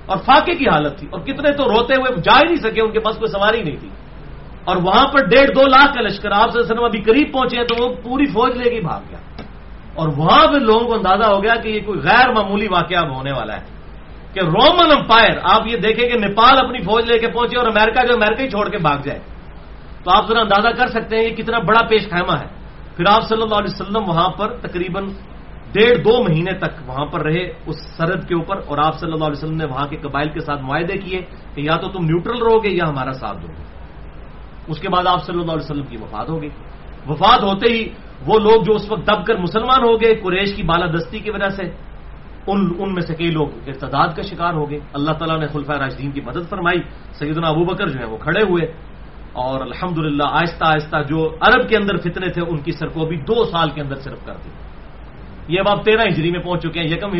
اور 0.05 0.17
فاقے 0.17 0.55
کی 0.55 0.69
حالت 0.69 0.99
تھی 0.99 1.07
اور 1.11 1.19
کتنے 1.19 1.51
تو 1.51 1.63
روتے 1.63 1.93
ہوئے 1.93 2.21
جا 2.21 2.37
ہی 2.37 2.45
نہیں 2.45 2.71
سکے، 2.71 2.81
ان 2.81 2.91
کے 2.91 2.99
پاس 2.99 3.15
کوئی 3.15 3.31
سواری 3.31 3.63
نہیں 3.63 3.75
تھی۔ 3.75 3.89
اور 4.65 4.75
وہاں 4.75 5.03
پر 5.03 5.25
ڈیڑھ 5.25 5.51
دو 5.55 5.61
لاکھ 5.67 5.93
کا 5.93 6.01
لشکر 6.01 6.31
آپ 6.31 6.49
سے 6.51 6.73
ابھی 6.73 7.01
قریب 7.01 7.33
پہنچے 7.33 7.57
ہیں 7.57 7.65
تو 7.65 7.83
وہ 7.83 7.95
پوری 8.03 8.25
فوج 8.25 8.57
لے 8.57 8.69
کے 8.69 8.81
بھاگ 8.81 9.01
گیا۔ 9.09 9.17
اور 9.95 10.09
وہاں 10.17 10.47
پہ 10.47 10.57
لوگوں 10.57 10.87
کو 10.87 10.93
اندازہ 10.93 11.23
ہو 11.23 11.43
گیا 11.43 11.55
کہ 11.55 11.69
یہ 11.69 11.79
کوئی 11.85 11.99
غیر 11.99 12.31
معمولی 12.31 12.67
واقعہ 12.67 12.97
اب 12.97 13.15
ہونے 13.15 13.31
والا 13.31 13.55
ہے۔ 13.55 13.65
کہ 14.33 14.39
رومن 14.39 14.91
امپائر 14.97 15.37
آپ 15.43 15.67
یہ 15.67 15.77
دیکھیں 15.77 16.09
کہ 16.09 16.17
نیپال 16.17 16.65
اپنی 16.65 16.79
فوج 16.79 17.11
لے 17.11 17.19
کے 17.19 17.27
پہنچے 17.27 17.57
اور 17.57 17.67
امریکہ 17.67 18.07
جو 18.07 18.13
امریکہ 18.13 18.43
ہی 18.43 18.49
چھوڑ 18.49 18.69
کے 18.69 18.77
بھاگ 18.77 18.97
جائے۔ 19.03 19.19
تو 20.03 20.11
آپ 20.17 20.27
ذرا 20.27 20.39
اندازہ 20.39 20.67
کر 20.67 20.87
سکتے 20.87 21.17
ہیں 21.17 21.23
یہ 21.23 21.35
کتنا 21.35 21.59
بڑا 21.59 21.81
پیش 21.89 22.09
خیمہ 22.09 22.39
ہے۔ 22.39 22.47
پھر 22.95 23.05
آپ 23.07 23.23
صلی 23.23 23.41
اللہ 23.41 23.55
علیہ 23.55 23.81
وسلم 23.81 24.09
وہاں 24.09 24.29
پر 24.29 24.53
تقریباً 24.53 25.09
ڈیڑھ 25.73 25.97
دو 25.97 26.23
مہینے 26.23 26.53
تک 26.53 26.89
وہاں 26.89 27.05
پر 27.05 27.21
رہے 27.21 27.43
اس 27.65 27.75
سرحد 27.97 28.27
کے 28.27 28.35
اوپر 28.35 28.57
اور 28.67 28.77
آپ 28.77 28.99
صلی 28.99 29.11
اللہ 29.11 29.25
علیہ 29.25 29.43
وسلم 29.43 29.57
نے 29.57 29.65
وہاں 29.65 29.87
کے 29.87 29.97
قبائل 29.97 30.29
کے 30.29 30.39
ساتھ 30.39 30.61
معاہدے 30.61 30.97
کیے 30.97 31.21
کہ 31.55 31.61
یا 31.61 31.75
تو 31.75 31.87
تم 31.87 32.05
نیوٹرل 32.05 32.41
رہو 32.41 32.63
گے 32.63 32.69
یا 32.69 32.89
ہمارا 32.89 33.13
ساتھ 33.13 33.41
دو 33.41 33.47
گے۔ 33.47 33.63
اس 34.67 34.79
کے 34.79 34.89
بعد 34.89 35.03
آپ 35.07 35.25
صلی 35.25 35.39
اللہ 35.39 35.51
علیہ 35.51 35.63
وسلم 35.63 35.85
کی 35.85 35.97
وفات 35.97 36.29
ہو 36.29 36.41
گئی۔ 36.41 36.49
وفات 37.09 37.43
ہوتے 37.43 37.73
ہی 37.73 37.89
وہ 38.25 38.39
لوگ 38.39 38.63
جو 38.63 38.73
اس 38.73 38.91
وقت 38.91 39.07
دب 39.07 39.25
کر 39.25 39.37
مسلمان 39.37 39.83
ہو 39.83 40.01
گئے، 40.01 40.15
قریش 40.15 40.55
کی 40.55 40.63
بالادستی 40.63 41.19
کی 41.19 41.29
وجہ 41.29 41.49
سے، 41.49 41.63
ان 42.47 42.73
ان 42.79 42.93
میں 42.93 43.01
سے 43.01 43.15
کئی 43.15 43.31
لوگ 43.31 43.47
ارتداد 43.67 44.07
کا 44.15 44.21
شکار 44.21 44.53
ہو 44.53 44.69
گئے۔ 44.69 44.79
اللہ 44.93 45.11
تعالیٰ 45.11 45.39
نے 45.39 45.47
خلفۂ 45.47 45.75
راجدین 45.75 46.11
کی 46.11 46.21
مدد 46.21 46.49
فرمائی۔ 46.49 46.79
سیدنا 47.13 47.47
ابو 47.47 47.63
بکر 47.65 47.87
جو 47.87 47.99
ہے 47.99 48.05
وہ 48.05 48.17
کھڑے 48.17 48.41
ہوئے 48.49 48.65
اور 49.33 49.61
الحمد 49.61 50.21
آہستہ 50.21 50.65
آہستہ 50.65 50.97
جو 51.09 51.35
عرب 51.41 51.69
کے 51.69 51.77
اندر 51.77 51.97
فتنے 51.97 52.29
تھے، 52.29 52.41
ان 52.41 52.57
کی 52.57 52.71
سرکوبی 52.71 53.15
دو 53.15 53.43
سال 53.45 53.69
کے 53.69 53.81
اندر 53.81 53.95
صرف 53.95 54.25
کر 54.25 54.33
دی۔ 54.33 54.49
یہ 55.47 55.59
اب 55.59 55.69
آپ 55.69 55.85
تیرہ 55.85 56.01
ہجری 56.07 56.31
میں 56.31 56.39
پہنچ 56.39 56.63
چکے 56.63 56.79
ہیں، 56.79 56.87
یکم 56.87 57.11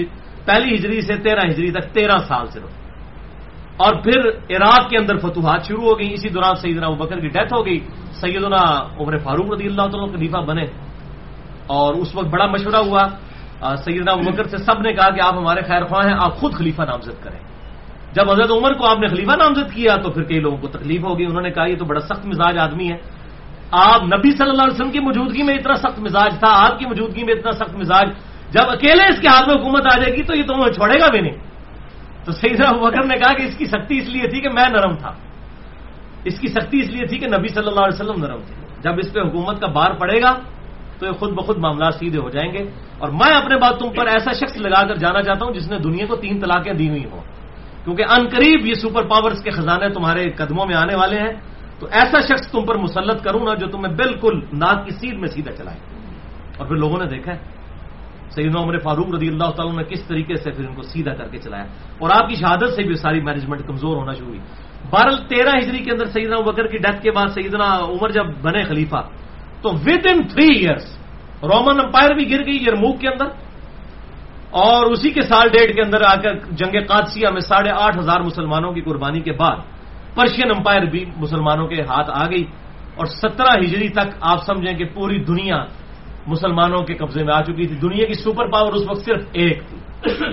پہلی 0.45 0.76
ہجری 0.76 1.01
سے 1.01 1.15
تیرہ 1.15 1.39
ہجری 1.49 1.72
تک، 1.72 1.93
تیرہ 1.93 2.17
سال 2.17 2.47
صرف 2.47 2.69
اور 3.78 3.95
پھر 3.95 4.30
عراق 4.30 4.89
کے 4.89 4.97
اندر 4.97 5.17
فتوحات 5.17 5.65
شروع 5.67 5.84
ہو 5.84 5.99
گئی، 5.99 6.13
اسی 6.13 6.30
دوران 6.30 6.55
سیدنا 6.55 6.88
ابو 6.88 6.95
بکر 6.95 7.19
کی 7.19 7.28
ڈیتھ 7.28 7.53
ہو 7.53 7.65
گئی۔ 7.65 7.80
سیدنا 8.11 8.88
عمر 8.99 9.17
فاروق 9.17 9.51
رضی 9.51 9.65
اللہ 9.65 9.82
تعالیٰ 9.82 10.15
خلیفہ 10.15 10.38
بنے۔ 10.38 10.63
اور 11.67 11.93
اس 11.93 12.15
وقت 12.15 12.28
بڑا 12.28 12.45
مشورہ 12.45 12.76
ہوا۔ 12.76 13.03
سیدنا 13.76 14.11
ابو 14.11 14.32
بکر 14.32 14.43
سے 14.43 14.57
سب 14.57 14.82
نے 14.82 14.93
کہا 14.93 15.09
کہ 15.09 15.22
آپ 15.22 15.34
ہمارے 15.34 15.61
خیر 15.61 15.86
خواہ 15.86 16.07
ہیں، 16.07 16.15
آپ 16.19 16.36
خود 16.36 16.53
خلیفہ 16.53 16.82
نامزد 16.82 17.24
کریں۔ 17.24 17.39
جب 18.13 18.32
حضرت 18.32 18.51
عمر 18.51 18.74
کو 18.74 18.89
آپ 18.91 18.99
نے 18.99 19.07
خلیفہ 19.07 19.32
نامزد 19.32 19.74
کیا 19.74 19.95
تو 19.95 20.09
پھر 20.09 20.24
کئی 20.24 20.39
لوگوں 20.39 20.57
کو 20.57 20.67
تکلیف 20.67 21.03
ہوگی 21.03 21.26
انہوں 21.26 21.41
نے 21.41 21.51
کہا، 21.51 21.65
یہ 21.65 21.76
تو 21.76 21.86
بڑا 21.86 21.99
سخت 21.99 22.26
مزاج 22.26 22.57
آدمی 22.57 22.91
ہے۔ 22.91 22.97
آپ 23.72 24.03
نبی 24.03 24.32
صلی 24.32 24.49
اللہ 24.49 24.61
علیہ 24.61 24.74
وسلم 24.74 24.91
کی 24.91 24.99
موجودگی 24.99 25.43
میں 25.43 25.53
اتنا 25.53 25.76
سخت 25.76 25.99
مزاج 25.99 26.39
تھا، 26.39 26.65
آپ 26.65 26.80
کی 26.80 26.86
موجودگی 26.86 27.24
میں 27.24 27.34
اتنا 27.34 27.51
سخت 27.51 27.76
مزاج۔ 27.76 28.09
جب 28.51 28.63
اکیلے 28.69 29.03
اس 29.03 29.22
کے 29.22 29.28
ہاتھ 29.28 29.49
میں 29.49 29.61
حکومت 29.61 29.86
آ 29.86 29.97
جائے 29.97 30.17
گی 30.17 30.24
تو 30.24 30.36
یہ 30.36 30.43
تمہیں 30.43 30.72
چھوڑے 30.72 30.99
گا 30.99 31.07
بھی 31.07 31.22
نہیں۔ 31.22 31.38
تو 32.26 32.32
سیدنا 32.32 32.69
ابو 32.69 32.80
بکر 32.80 33.03
نے 33.03 33.15
کہا 33.17 33.34
کہ 33.34 33.43
اس 33.43 33.57
کی 33.57 33.65
سختی 33.65 33.97
اس 33.97 34.09
لیے 34.09 34.28
تھی 34.28 34.41
کہ 34.41 34.49
میں 34.49 34.69
نرم 34.69 34.95
تھا۔ 34.95 35.11
اس 36.24 36.39
کی 36.39 36.47
سختی 36.47 36.80
اس 36.80 36.89
لیے 36.89 37.05
تھی 37.07 37.17
کہ 37.17 37.28
نبی 37.28 37.47
صلی 37.47 37.67
اللہ 37.67 37.80
علیہ 37.80 38.01
وسلم 38.01 38.24
نرم 38.24 38.39
تھے۔ 38.47 38.65
جب 38.84 38.93
اس 38.97 39.13
پہ 39.13 39.19
حکومت 39.19 39.61
کا 39.61 39.67
بار 39.67 39.91
پڑے 39.91 40.22
گا 40.22 40.39
تو 40.99 41.05
یہ 41.05 41.11
خود 41.11 41.34
بخود 41.34 41.57
معاملات 41.57 41.95
سیدھے 41.95 42.19
ہو 42.19 42.30
جائیں 42.30 42.53
گے۔ 42.53 42.63
اور 42.97 43.09
میں 43.09 43.36
اپنے 43.36 43.57
بات 43.57 43.80
تم 43.80 43.89
پر 43.89 44.07
ایسا 44.07 44.32
شخص 44.32 44.57
لگا 44.57 44.88
کر 44.88 44.95
جانا 44.95 45.22
چاہتا 45.22 45.45
ہوں 45.45 45.53
جس 45.53 45.72
نے 45.72 45.80
دنیا 45.80 46.05
کو 46.05 46.15
تین 46.15 46.39
طلاقیں 46.39 46.74
دی 46.74 46.89
ہوئی 46.89 47.05
ہوں۔ 47.05 47.22
کیونکہ 47.84 48.03
ان 48.09 48.28
قریب 48.30 48.65
یہ 48.65 48.74
سپر 48.74 49.03
پاورز 49.03 49.43
کے 49.43 49.51
خزانے 49.51 49.89
تمہارے 49.89 50.30
قدموں 50.30 50.65
میں 50.65 50.76
آنے 50.76 50.95
والے 50.95 51.19
ہیں۔ 51.19 51.51
تو 51.82 51.88
ایسا 51.92 52.20
شخص 52.20 52.52
تم 52.52 52.66
پر 52.66 52.76
مسلط 52.76 53.24
کروں 53.24 53.46
نا 53.46 53.54
جو 53.54 53.68
تمہیں 53.68 53.96
بالکل 53.96 54.40
ناک 54.54 54.86
کی 54.86 54.92
سیدھ 54.92 55.16
میں 55.16 55.28
سیدھا 55.28 55.52
چلائے۔ 55.52 55.78
اور 56.58 56.68
پھر 56.68 56.76
لوگوں 56.76 57.00
نے 57.00 57.06
دیکھا 57.06 57.34
ہے، 57.34 57.40
سیدنا 58.30 58.60
عمر 58.60 58.78
فاروق 58.78 59.16
رضی 59.16 59.28
اللہ 59.28 59.44
تعالیٰ 59.44 59.78
نے 59.78 59.84
کس 59.84 60.04
طریقے 60.04 60.36
سے 60.36 60.52
پھر 60.52 60.68
ان 60.68 60.76
کو 60.76 60.82
سیدھا 60.82 61.14
کر 61.14 61.28
کے 61.28 61.38
چلایا۔ 61.38 61.64
اور 62.00 62.10
آپ 62.10 62.30
کی 62.30 62.36
شہادت 62.36 62.70
سے 62.76 62.84
بھی 62.84 62.96
ساری 62.96 63.22
مینجمنٹ 63.22 63.68
کمزور 63.68 63.98
ہونا 63.98 64.14
شروع 64.14 64.28
ہوئی۔ 64.28 64.40
بارہ 64.90 65.28
تیرہ 65.28 65.58
ہجری 65.58 65.80
کے 65.80 65.92
اندر 65.92 66.06
سیدنا 66.06 66.40
بکر 66.40 66.68
کی 66.68 66.78
ڈیتھ 66.78 67.02
کے 67.02 67.12
بعد 67.12 67.28
سیدنا 67.34 67.78
عمر 67.78 68.10
جب 68.10 68.26
بنے 68.42 68.64
خلیفہ، 68.64 69.10
تو 69.62 69.70
with 69.70 70.06
in 70.06 70.28
three 70.28 70.48
years 70.54 70.98
Roman 71.44 71.80
empire 71.80 72.14
بھی 72.14 72.32
گر 72.32 72.46
گئی 72.46 72.64
یرموک 72.68 73.00
کے 73.00 73.08
اندر۔ 73.08 73.26
اور 74.50 74.92
اسی 74.92 75.10
کے 75.10 75.22
سال 75.22 75.48
ڈیٹ 75.50 75.76
کے 75.76 75.82
اندر 75.82 76.02
آ 76.02 76.16
کر 76.16 76.36
جنگ 76.52 76.80
قادسیہ 76.88 77.30
میں 77.30 77.42
ساڑھے 77.42 77.72
آٹھ 77.80 77.98
ہزار 77.98 78.20
مسلمانوں 78.22 78.74
کی 78.74 78.82
قربانی 78.82 79.20
کے 79.20 79.32
بعد 79.32 79.56
پرشین 80.16 80.51
امپائر 80.55 80.82
بھی 80.82 81.05
مسلمانوں 81.18 81.68
کے 81.68 81.82
ہاتھ 81.82 82.09
آ 82.14 82.26
گئی 82.26 82.45
اور 82.95 83.05
سترہ 83.05 83.59
ہجری 83.59 83.89
تک 83.89 84.07
آپ 84.22 84.45
سمجھیں 84.45 84.78
کہ 84.78 84.86
پوری 84.86 85.24
دنیا 85.24 85.66
مسلمانوں 86.28 86.80
کے 86.80 86.93
قبضے 86.93 87.24
میں 87.24 87.34
آ 87.34 87.41
چکی 87.41 87.68
تھی۔ 87.68 87.76
دنیا 87.76 88.05
کی 88.05 88.14
سپر 88.14 88.51
پاور 88.51 88.74
اس 88.74 88.89
وقت 88.89 89.05
صرف 89.05 89.24
ایک 89.32 89.64
تھی 89.70 89.78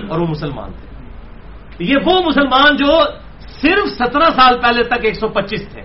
اور 0.09 0.19
وہ 0.19 0.27
مسلمان 0.27 0.71
تھے۔ 0.71 0.89
یہ 1.79 1.95
وہ 2.05 2.21
مسلمان 2.25 2.75
جو 2.75 3.01
صرف 3.39 3.89
سترہ 3.89 4.29
سال 4.35 4.59
پہلے 4.61 4.83
تک 4.83 5.05
ایک 5.05 5.15
سو 5.15 5.27
پچیس 5.27 5.69
تھے۔ 5.69 5.81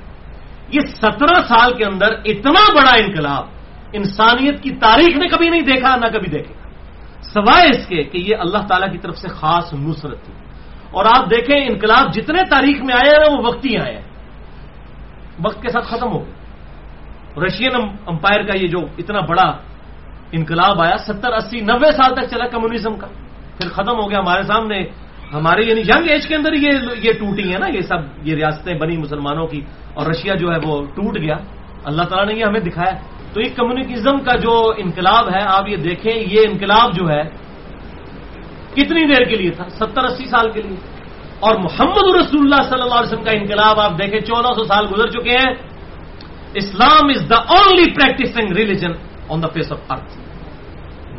یہ 0.72 0.80
سترہ 0.80 1.40
سال 1.48 1.74
کے 1.74 1.84
اندر 1.84 2.06
اتنا 2.24 2.72
بڑا 2.74 2.94
انقلاب 2.94 3.44
انسانیت 3.92 4.62
کی 4.62 4.70
تاریخ 4.70 5.16
نے 5.16 5.28
کبھی 5.28 5.48
نہیں 5.48 5.60
دیکھا، 5.60 5.96
نہ 5.96 6.06
کبھی 6.06 6.30
دیکھے۔ 6.30 6.54
سوائے 7.22 7.70
اس 7.70 7.86
کے 7.86 8.02
کہ 8.02 8.18
یہ 8.18 8.36
اللہ 8.38 8.58
تعالی 8.58 8.92
کی 8.92 8.98
طرف 8.98 9.18
سے 9.18 9.28
خاص 9.28 9.74
نصرت 9.74 10.22
تھی۔ 10.22 10.34
اور 10.94 11.04
آپ 11.04 11.30
دیکھیں 11.30 11.66
انقلاب 11.66 12.14
جتنے 12.14 12.42
تاریخ 12.50 12.76
میں 12.82 12.94
آئے 12.94 13.10
ہیں 13.10 13.38
وہ 13.38 13.46
وقت 13.46 13.64
ہی 13.66 13.76
آئے 13.76 13.94
ہیں 13.94 14.02
وقت 15.44 15.62
کے 15.62 15.68
ساتھ 15.68 15.86
ختم 15.86 16.12
ہو 16.12 16.24
گئے 16.24 16.34
رشین 17.46 17.70
امپائر 18.06 18.42
کا 18.42 18.58
یہ 18.58 18.66
جو 18.66 18.78
اتنا 18.98 19.20
بڑا 19.20 19.52
انقلاب 20.32 20.82
آیا، 20.82 20.96
ستر 20.96 21.32
اسی 21.32 21.60
نوے 21.60 21.92
سال 21.92 22.14
تک 22.14 22.30
چلا 22.30 22.46
کمیونزم 22.46 22.96
کا۔ 22.96 23.06
پھر 23.58 23.68
ختم 23.68 24.02
ہو 24.02 24.10
گیا۔ 24.10 24.18
ہمارے 24.18 24.42
سامنے 24.42 24.86
ہمارے 25.34 25.62
یعنی 25.62 25.80
ینگ 25.80 26.10
ایج 26.10 26.26
کے 26.26 26.34
اندر 26.34 26.52
یہ 26.52 26.70
یہ 27.02 27.12
ٹوٹی 27.12 27.52
ہے 27.52 27.58
نا، 27.58 27.66
یہ 27.66 27.80
سب 27.80 27.96
یہ 28.22 28.34
ریاستیں 28.34 28.74
بنی 28.74 28.96
مسلمانوں 28.96 29.46
کی۔ 29.46 29.60
اور 29.94 30.06
رشیا 30.06 30.34
جو 30.34 30.52
ہے 30.52 30.58
وہ 30.62 30.86
ٹوٹ 30.86 31.18
گیا۔ 31.18 31.36
اللہ 31.84 32.02
تعالیٰ 32.02 32.34
نے 32.34 32.40
یہ 32.40 32.44
ہمیں 32.44 32.60
دکھایا۔ 32.60 32.98
تو 33.32 33.40
یہ 33.40 33.48
کمیونزم 33.56 34.18
کا 34.18 34.36
جو 34.36 34.72
انقلاب 34.76 35.28
ہے، 35.28 35.44
آپ 35.46 35.68
یہ 35.68 35.76
دیکھیں، 35.76 36.12
یہ 36.16 36.40
انقلاب 36.50 36.94
جو 36.94 37.08
ہے 37.08 37.22
کتنی 38.76 39.06
دیر 39.06 39.24
کے 39.24 39.36
لیے 39.36 39.50
تھا؟ 39.50 39.68
ستر 39.68 40.04
اسی 40.04 40.26
سال 40.26 40.50
کے 40.50 40.62
لیے۔ 40.62 40.76
اور 41.40 41.54
محمد 41.54 42.20
رسول 42.20 42.40
اللہ 42.40 42.62
صلی 42.62 42.82
اللہ 42.82 42.94
علیہ 42.94 43.12
وسلم 43.12 43.24
کا 43.24 43.30
انقلاب 43.30 43.80
آپ 43.80 43.90
دیکھیں، 43.90 44.20
چودہ 44.20 44.52
سو 44.52 44.64
سال 44.64 44.86
گزر 44.92 45.10
چکے 45.10 45.30
ہیں۔ 45.30 45.54
Islam 46.54 47.08
is 47.08 47.30
the 47.30 47.36
only 47.36 47.90
practicing 47.90 48.52
religion 48.52 48.90
on 49.28 49.42
the 49.42 49.48
face 49.48 49.72
of 49.72 49.78
earth 49.88 50.18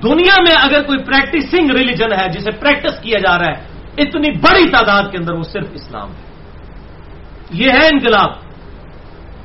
دنیا 0.03 0.41
میں 0.41 0.56
اگر 0.62 0.84
کوئی 0.84 0.99
پریکٹسنگ 0.99 1.70
ریلیجن 1.70 2.14
ہے، 2.14 2.30
جسے 2.30 2.51
پریکٹس 2.51 2.99
کیا 3.01 3.20
جا 3.20 3.38
رہا 3.38 3.45
ہے، 3.45 3.68
اتنی 3.97 4.32
بڑی 4.32 4.70
تعداد 4.70 5.03
کے 5.12 5.18
اندر 5.18 5.34
وہ 5.34 5.43
صرف 5.43 5.68
اسلام 5.74 6.10
ہے۔ 6.10 6.26
یہ 7.51 7.70
ہے 7.72 7.88
انقلاب۔ 7.88 8.30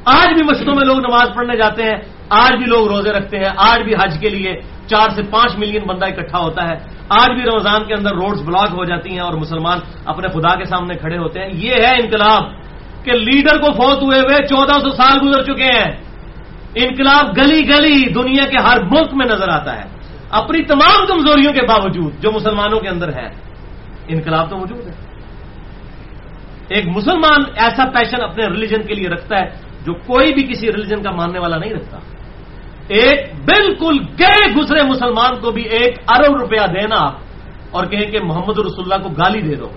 آج 0.05 0.29
بھی 0.33 0.43
مسجدوں 0.51 0.75
میں 0.75 0.87
لوگ 0.87 0.99
نماز 0.99 1.29
پڑھنے 1.35 1.57
جاتے 1.57 1.83
ہیں، 1.83 1.97
آج 2.29 2.57
بھی 2.57 2.67
لوگ 2.67 2.87
روزے 2.87 3.13
رکھتے 3.13 3.39
ہیں، 3.39 3.51
آج 3.57 3.83
بھی 3.83 3.95
حج 3.95 4.19
کے 4.21 4.29
لیے۔ 4.29 4.61
چار 4.91 5.09
سے 5.09 5.23
پانچ 5.23 5.57
ملین 5.59 5.83
بندہ 5.87 6.07
اکٹھا 6.07 6.39
ہوتا 6.39 6.63
ہے۔ 6.69 6.75
آج 7.09 7.31
بھی 7.31 7.43
رمضان 7.43 7.85
کے 7.85 7.95
اندر 7.95 8.11
روڈز 8.11 8.43
بلاک 8.43 8.69
ہو 8.73 8.85
جاتی 8.85 9.11
ہیں 9.11 9.21
اور 9.21 9.33
مسلمان 9.33 9.79
اپنے 10.05 10.29
خدا 10.29 10.55
کے 10.55 10.65
سامنے 10.65 10.95
کھڑے 10.95 11.19
ہوتے 11.19 11.41
ہیں۔ 11.41 11.49
یہ 11.53 11.71
ہے 11.71 11.95
انقلاب 11.95 12.43
کہ 13.05 13.13
لیڈر 13.13 13.61
کو 13.61 13.73
فوت 13.73 14.03
ہوئے 14.03 14.21
ہوئے 14.21 14.47
چودہ 14.47 14.79
سو 14.81 14.91
سال 14.91 15.19
گزر 15.23 15.43
چکے 15.43 15.63
ہیں۔ 15.63 15.97
انقلاب 16.75 17.37
گلی 17.37 17.69
گلی 17.69 18.13
دنیا 18.13 18.45
کے 18.51 18.57
ہر 18.59 18.83
ملک 18.83 19.15
میں 19.15 19.27
نظر 19.27 19.49
آتا 19.49 19.77
ہے۔ 19.77 19.85
اپنی 20.31 20.63
تمام 20.63 21.07
کمزوریوں 21.07 21.53
کے 21.53 21.67
باوجود 21.67 22.13
جو 22.21 22.33
مسلمانوں 22.33 22.81
کے 22.81 22.89
اندر 22.89 23.09
ہے 23.13 23.27
انقلاب 24.09 24.51
تو 24.51 24.57
موجود 24.57 24.87
ہے۔ 24.87 24.93
ایک 26.69 26.89
مسلمان 26.89 27.41
ایسا 27.57 27.85
پیشن 27.85 28.23
اپنے 28.23 28.47
ریلیجن 28.47 28.83
کے 28.83 28.95
لیے 28.95 29.09
رکھتا 29.09 29.39
ہے 29.39 29.49
جو 29.87 29.95
کوئی 29.95 30.35
بھی 30.35 30.43
کسی 30.43 30.67
ریلیجن 30.67 31.03
کا 31.03 31.11
ماننے 31.11 31.39
والا 31.39 31.57
نہیں 31.57 31.73
رکھتا۔ 31.73 31.99
ایک 32.91 33.35
بالکل 33.45 33.97
گئے 34.19 34.55
گزرے 34.55 34.83
مسلمان 34.83 35.41
کو 35.41 35.51
بھی 35.51 35.63
ایک 35.63 35.99
ارب 36.09 36.37
روپیہ 36.37 36.67
دینا 36.67 36.97
اور 37.71 37.87
کہیں 37.87 38.11
کہ 38.11 38.19
محمد 38.23 38.59
رسول 38.59 38.93
اللہ 38.93 39.09
کو 39.09 39.09
گالی 39.09 39.41
دے 39.41 39.55
دو۔ 39.55 39.69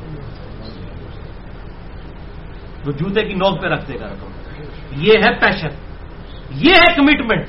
وہ 2.86 2.92
جوتے 2.92 3.22
کی 3.22 3.34
نوک 3.34 3.62
پہ 3.62 3.68
رکھ 3.68 3.92
دے 3.92 4.00
گا۔ 4.00 4.06
رقم 4.06 4.32
یہ 4.96 5.14
ہے 5.26 5.34
پیشن 5.34 5.68
یہ 6.52 6.72
ہے 6.72 6.96
کمٹمنٹ 6.96 7.48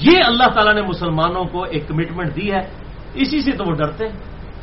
یہ 0.00 0.18
اللہ 0.26 0.48
تعالیٰ 0.48 0.74
نے 0.74 0.82
مسلمانوں 0.82 1.44
کو 1.44 1.62
ایک 1.62 1.88
کمٹمنٹ 1.88 2.36
دی 2.36 2.52
ہے۔ 2.52 2.60
اسی 3.14 3.40
سے 3.40 3.50
تو 3.50 3.64
وہ 3.64 3.72
ڈرتے 3.72 4.08
ہیں۔ 4.08 4.16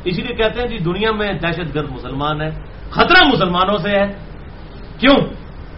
اسی 0.04 0.22
لیے 0.22 0.36
کہتے 0.36 0.60
ہیں 0.60 0.68
جی 0.68 0.78
دنیا 0.78 1.12
میں 1.12 1.32
دہشت 1.32 1.74
گرد 1.74 1.90
مسلمان 1.90 2.40
ہے 2.40 2.50
خطرہ 2.90 3.28
مسلمانوں 3.28 3.78
سے 3.78 3.90
ہے۔ 3.90 4.12
کیوں؟ 4.98 5.16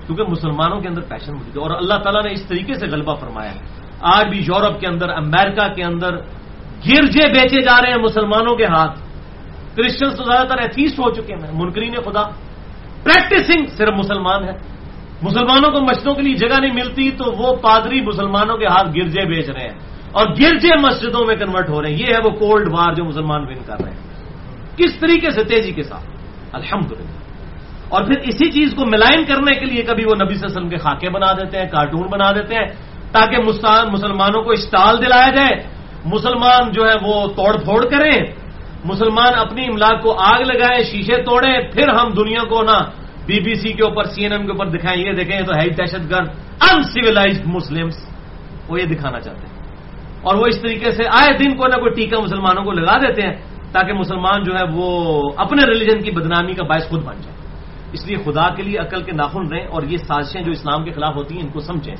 کیونکہ 0.06 0.22
مسلمانوں 0.22 0.80
کے 0.80 0.88
اندر 0.88 1.00
پیشن 1.00 1.32
موجود 1.32 1.56
ہے 1.56 1.62
اور 1.62 1.70
اللہ 1.70 1.94
تعالیٰ 1.94 2.22
نے 2.22 2.32
اس 2.32 2.46
طریقے 2.46 2.74
سے 2.74 2.86
غلبہ 2.86 3.14
فرمایا 3.14 3.54
ہے۔ 3.54 3.86
آج 4.01 4.26
بھی 4.26 4.38
یورپ 4.38 4.80
کے 4.80 4.86
اندر، 4.86 5.09
امریکہ 5.09 5.74
کے 5.74 5.84
اندر 5.84 6.16
گرجے 6.88 7.32
بیچے 7.32 7.62
جا 7.62 7.82
رہے 7.82 7.90
ہیں 7.90 8.03
مسلمانوں 8.03 8.57
کے 8.57 8.64
ہاتھ۔ 8.64 8.99
کرسچنس 9.76 10.16
تو 10.16 10.24
زیادہ 10.24 10.47
تر 10.47 10.59
ایتھیسٹ 10.59 10.99
ہو 10.99 11.14
چکے 11.14 11.34
ہیں۔ 11.34 11.51
منکرین 11.55 11.94
خدا۔ 11.94 12.22
پریکٹسنگ 13.03 13.66
صرف 13.66 13.88
مسلمان 13.88 14.44
ہے 14.44 14.76
مسلمانوں 15.22 15.70
کو 15.70 15.80
مسجدوں 15.80 16.14
کے 16.14 16.22
لیے 16.22 16.34
جگہ 16.34 16.61
نہیں 16.61 16.74
ملتی 16.74 17.11
تو 17.11 17.24
وہ 17.38 17.57
پادری 17.57 18.01
مسلمانوں 18.01 18.57
کے 18.57 18.66
ہاتھ 18.66 18.88
گرجے 18.88 19.26
بیچ 19.26 19.49
رہے 19.49 19.61
ہیں۔ 19.61 19.78
اور 20.12 20.26
گرجے 20.26 20.68
مسجدوں 20.82 21.26
میں 21.26 21.36
کنورٹ 21.36 21.68
ہو 21.68 21.82
رہے 21.82 21.90
ہیں۔ 21.90 21.97
یہ 21.97 22.07
ہے 22.07 22.18
وہ 22.24 22.30
کولڈ 22.30 22.68
وار 22.72 22.94
جو 22.94 23.05
مسلمان 23.05 23.40
ون 23.40 23.62
کر 23.66 23.80
رہے 23.84 23.90
ہیں۔ 23.90 23.99
کس 24.76 24.97
طریقے 25.01 25.30
سے 25.30 25.44
تیزی 25.44 25.72
کے 25.72 25.82
ساتھ؟ 25.82 26.07
الحمد 26.53 26.92
اور 27.88 28.05
پھر 28.05 28.18
اسی 28.18 28.51
چیز 28.51 28.74
کو 28.74 28.86
ملائن 28.86 29.24
کرنے 29.24 29.55
کے 29.55 29.66
لیے 29.66 29.82
کبھی 29.82 30.05
وہ 30.05 30.14
نبی 30.14 30.34
صلی 30.34 30.42
اللہ 30.42 30.47
علیہ 30.47 30.57
وسلم 30.57 30.68
کے 30.68 30.76
خاکے 30.76 31.11
بنا 31.11 31.32
دیتے 31.32 31.59
ہیں، 31.59 31.68
کارٹون 31.68 32.09
بنا 32.11 32.32
دیتے 32.32 32.55
ہیں۔ 32.55 32.86
تاکہ 33.12 33.36
مسلمانوں 33.92 34.42
کو 34.42 34.50
اسٹال 34.50 34.98
دلایا 34.98 35.28
جائے۔ 35.28 35.62
مسلمان 36.04 36.72
جو 36.72 36.88
ہے 36.88 36.94
وہ 37.02 37.26
توڑ 37.26 37.57
پھوڑ 37.64 37.84
کریں۔ 37.84 38.22
مسلمان 38.84 39.34
اپنی 39.36 39.66
املاک 39.66 40.02
کو 40.02 40.12
آگ 40.18 40.40
لگائیں، 40.40 40.84
شیشے 40.84 41.22
توڑیں، 41.22 41.59
پھر 41.72 41.88
ہم 41.88 42.11
دنیا 42.11 42.44
کو 42.48 42.62
نا 42.62 42.78
بی 43.26 43.40
بی 43.40 43.54
سی 43.54 43.72
کے 43.72 43.82
اوپر، 43.82 44.04
سی 44.04 44.22
این 44.22 44.32
ایم 44.32 44.46
کے 44.46 44.52
اوپر 44.52 44.66
دکھائیں۔ 44.66 45.02
یہ 45.07 45.12
دیکھیں 45.12 45.40
تو 45.40 45.52
ہے 45.54 45.68
دہشت 45.68 46.11
گرد 46.11 46.28
ان 46.70 46.82
سیویلائزڈ 46.82 47.46
مسلمس 47.46 47.94
وہ 48.68 48.80
یہ 48.80 48.86
دکھانا 48.86 49.20
چاہتے 49.20 49.46
ہیں۔ 49.46 49.57
اور 50.22 50.34
وہ 50.34 50.46
اس 50.46 50.61
طریقے 50.61 50.90
سے 50.90 51.02
آئے 51.04 51.38
دن 51.38 51.57
کو 51.57 51.66
نہ 51.66 51.74
کوئی 51.74 51.94
ٹیکہ 51.94 52.22
مسلمانوں 52.22 52.64
کو 52.64 52.72
لگا 52.72 52.98
دیتے 52.98 53.22
ہیں، 53.22 53.34
تاکہ 53.72 53.92
مسلمان 53.92 54.44
جو 54.44 54.52
ہے 54.54 54.64
وہ 54.72 55.22
اپنے 55.36 55.62
ریلیجن 55.64 56.02
کی 56.02 56.11
بدنامی 56.11 56.54
کا 56.54 56.64
باعث 56.64 56.88
خود 56.88 57.04
بن 57.04 57.14
جائے 57.22 57.36
اس 57.92 58.07
لیے 58.07 58.16
خدا 58.16 58.48
کے 58.48 58.62
لیے 58.62 58.78
عقل 58.78 59.02
کے 59.02 59.12
ناخن 59.12 59.52
رہیں 59.52 59.66
اور 59.66 59.82
یہ 59.82 59.96
سازشیں 59.96 60.42
جو 60.42 60.52
اسلام 60.52 60.84
کے 60.84 60.90
خلاف 60.90 61.16
ہوتی 61.16 61.34
ہیں، 61.34 61.42
ان 61.42 61.48
کو 61.48 61.61
سمجھیں۔ 61.61 61.94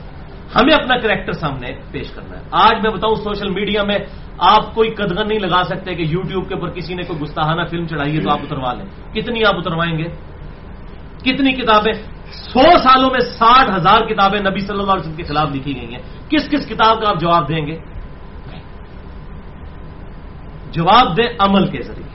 ہمیں 0.61 0.75
اپنا 0.75 0.99
کریکٹر 0.99 1.33
سامنے 1.33 1.67
پیش 1.91 2.11
کرنا 2.11 2.39
ہے۔ 2.39 2.45
آج 2.51 2.75
میں 2.83 2.91
بتاؤں، 2.91 3.15
سوشل 3.15 3.49
میڈیا 3.49 3.83
میں 3.83 3.99
آپ 4.39 4.75
کوئی 4.75 4.91
قدغن 4.91 5.29
نہیں 5.29 5.39
لگا 5.39 5.63
سکتے 5.65 5.95
کہ 5.95 6.03
یو 6.03 6.23
ٹیوب 6.23 6.49
کے 6.49 6.55
اوپر 6.55 6.71
کسی 6.71 6.95
نے 6.95 7.03
کوئی 7.03 7.21
گستاحانہ 7.21 7.63
فلم 7.71 7.87
چڑھائی 7.87 8.17
ہے 8.17 8.23
تو 8.23 8.31
آپ 8.31 8.39
اتروا 8.43 8.73
لیں۔ 8.73 9.13
کتنی 9.15 9.45
آپ 9.45 9.55
اتروائیں 9.55 9.99
گے؟ 9.99 10.05
کتنی 11.25 11.53
کتابیں؟ 11.53 11.93
سو 12.33 12.79
سالوں 12.79 13.11
میں 13.11 13.21
ساٹھ 13.21 13.71
ہزار 13.71 14.01
کتابیں 14.01 14.41
نبی 14.41 14.61
صلی 14.61 14.79
اللہ 14.81 14.93
علیہ 14.93 15.01
وسلم 15.01 15.15
کے 15.15 15.23
خلاف 15.23 15.49
لکھی 15.55 15.81
گئی 15.81 15.95
ہیں۔ 15.95 16.03
کس 16.31 16.49
کس 16.51 16.69
کتاب 16.69 17.03
کا 17.03 17.09
آپ 17.09 17.21
جواب 17.21 17.49
دیں 17.49 17.67
گے؟ 17.67 17.79
جواب 20.71 21.17
دیں 21.17 21.29
عمل 21.39 21.67
کے 21.67 21.83
ذریعے۔ 21.83 22.07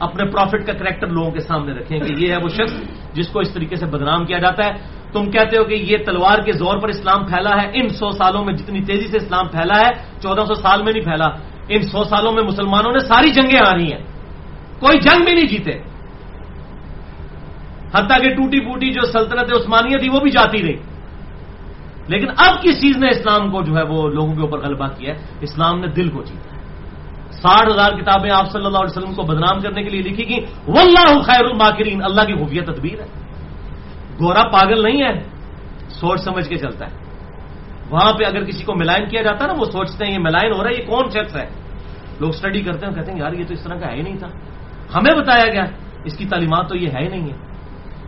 اپنے 0.00 0.30
پروفٹ 0.30 0.66
کا 0.66 0.72
کریکٹر 0.72 1.06
لوگوں 1.06 1.30
کے 1.30 1.40
سامنے 1.40 1.72
رکھیں 1.72 2.00
کہ 2.00 2.12
یہ 2.18 2.30
ہے 2.30 2.36
وہ 2.36 2.48
شخص 2.48 2.80
جس 3.12 3.28
کو 3.28 3.40
اس 3.40 3.54
طریقے 3.54 3.76
سے 3.76 3.86
بدنام 3.86 4.24
کیا 4.24 4.38
جاتا 4.38 4.66
ہے۔ 4.66 4.99
تم 5.12 5.30
کہتے 5.30 5.58
ہو 5.58 5.64
کہ 5.64 5.74
یہ 5.74 5.96
تلوار 6.06 6.38
کے 6.38 6.52
زور 6.52 6.78
پر 6.78 6.88
اسلام 6.88 7.26
پھیلا 7.26 7.62
ہے، 7.62 7.70
ان 7.74 7.88
سو 7.88 8.10
سالوں 8.10 8.44
میں 8.44 8.54
جتنی 8.54 8.80
تیزی 8.80 9.06
سے 9.06 9.16
اسلام 9.16 9.48
پھیلا 9.48 9.80
ہے، 9.80 10.20
چودہ 10.22 10.40
سو 10.40 10.54
سال 10.54 10.82
میں 10.82 10.92
نہیں 10.92 11.04
پھیلا۔ 11.04 11.26
ان 11.68 11.82
سو 11.82 12.04
سالوں 12.04 12.32
میں 12.32 12.42
مسلمانوں 12.42 12.92
نے 12.92 12.98
ساری 12.98 13.30
جنگیں 13.30 13.58
ہاری 13.66 13.92
ہیں۔ 13.92 14.04
کوئی 14.80 15.00
جنگ 15.00 15.24
بھی 15.24 15.34
نہیں 15.34 15.46
جیتے۔ 15.46 15.72
حتیٰ 17.94 18.22
کہ 18.22 18.34
ٹوٹی 18.34 18.60
پوٹی 18.60 18.90
جو 18.92 19.02
سلطنت 19.06 19.52
عثمانیہ 19.52 19.98
تھی 19.98 20.08
وہ 20.08 20.20
بھی 20.20 20.30
جاتی 20.30 20.62
رہی۔ 20.62 20.76
لیکن 22.08 22.26
اب 22.36 22.62
کس 22.62 22.80
چیز 22.80 22.96
نے 22.96 23.08
اسلام 23.08 23.50
کو 23.50 23.62
جو 23.62 23.76
ہے 23.76 23.82
وہ 23.82 24.08
لوگوں 24.08 24.34
کے 24.34 24.40
اوپر 24.40 24.58
غلبہ 24.58 24.86
کیا 24.86 25.14
ہے؟ 25.14 25.20
اسلام 25.40 25.80
نے 25.80 25.86
دل 25.86 26.08
کو 26.08 26.22
جیتا 26.22 26.56
ہے۔ 26.56 26.60
ساٹھ 27.30 27.68
ہزار 27.68 27.92
کتابیں 27.92 28.30
آپ 28.30 28.50
صلی 28.50 28.64
اللہ 28.64 28.78
علیہ 28.78 28.98
وسلم 28.98 29.14
کو 29.14 29.22
بدنام 29.22 29.60
کرنے 29.60 29.82
کے 29.82 29.90
لیے 29.90 30.02
لکھی 30.02 30.28
گئی 30.28 30.38
واللہ 30.68 31.22
خیر 31.22 31.44
الماکرین، 31.44 32.04
اللہ 32.04 32.20
کی 32.20 32.44
خفیہ 32.44 32.62
تدبیر 32.62 33.00
ہے۔ 33.00 33.19
گورا 34.20 34.42
پاگل 34.42 34.82
نہیں 34.82 35.02
ہے، 35.02 35.22
سوچ 35.88 36.20
سمجھ 36.20 36.48
کے 36.48 36.58
چلتا 36.58 36.86
ہے۔ 36.86 36.96
وہاں 37.90 38.12
پہ 38.12 38.24
اگر 38.24 38.44
کسی 38.44 38.64
کو 38.64 38.74
ملائن 38.74 39.08
کیا 39.08 39.22
جاتا 39.22 39.46
نا، 39.46 39.52
وہ 39.52 39.64
سوچتے 39.64 40.04
ہیں 40.04 40.12
یہ 40.12 40.18
ملائن 40.18 40.52
ہو 40.52 40.62
رہا 40.62 40.70
ہے، 40.70 40.82
یہ 40.82 40.86
کون 40.86 41.08
شخص 41.08 41.36
ہے؟ 41.36 41.48
لوگ 42.20 42.28
اسٹڈی 42.28 42.62
کرتے 42.62 42.86
ہیں، 42.86 42.94
کہتے 42.94 43.12
ہیں 43.12 43.18
یار 43.18 43.32
یہ 43.32 43.44
تو 43.44 43.54
اس 43.54 43.62
طرح 43.62 43.78
کا 43.78 43.88
ہے 43.88 43.96
ہی 43.96 44.02
نہیں 44.02 44.18
تھا۔ 44.18 44.28
ہمیں 44.94 45.20
بتایا 45.20 45.46
گیا، 45.52 45.64
اس 46.04 46.16
کی 46.16 46.24
تعلیمات 46.24 46.68
تو 46.68 46.76
یہ 46.76 46.88
ہے 46.88 47.02
ہی 47.02 47.08
نہیں 47.08 47.32
ہے 47.32 47.36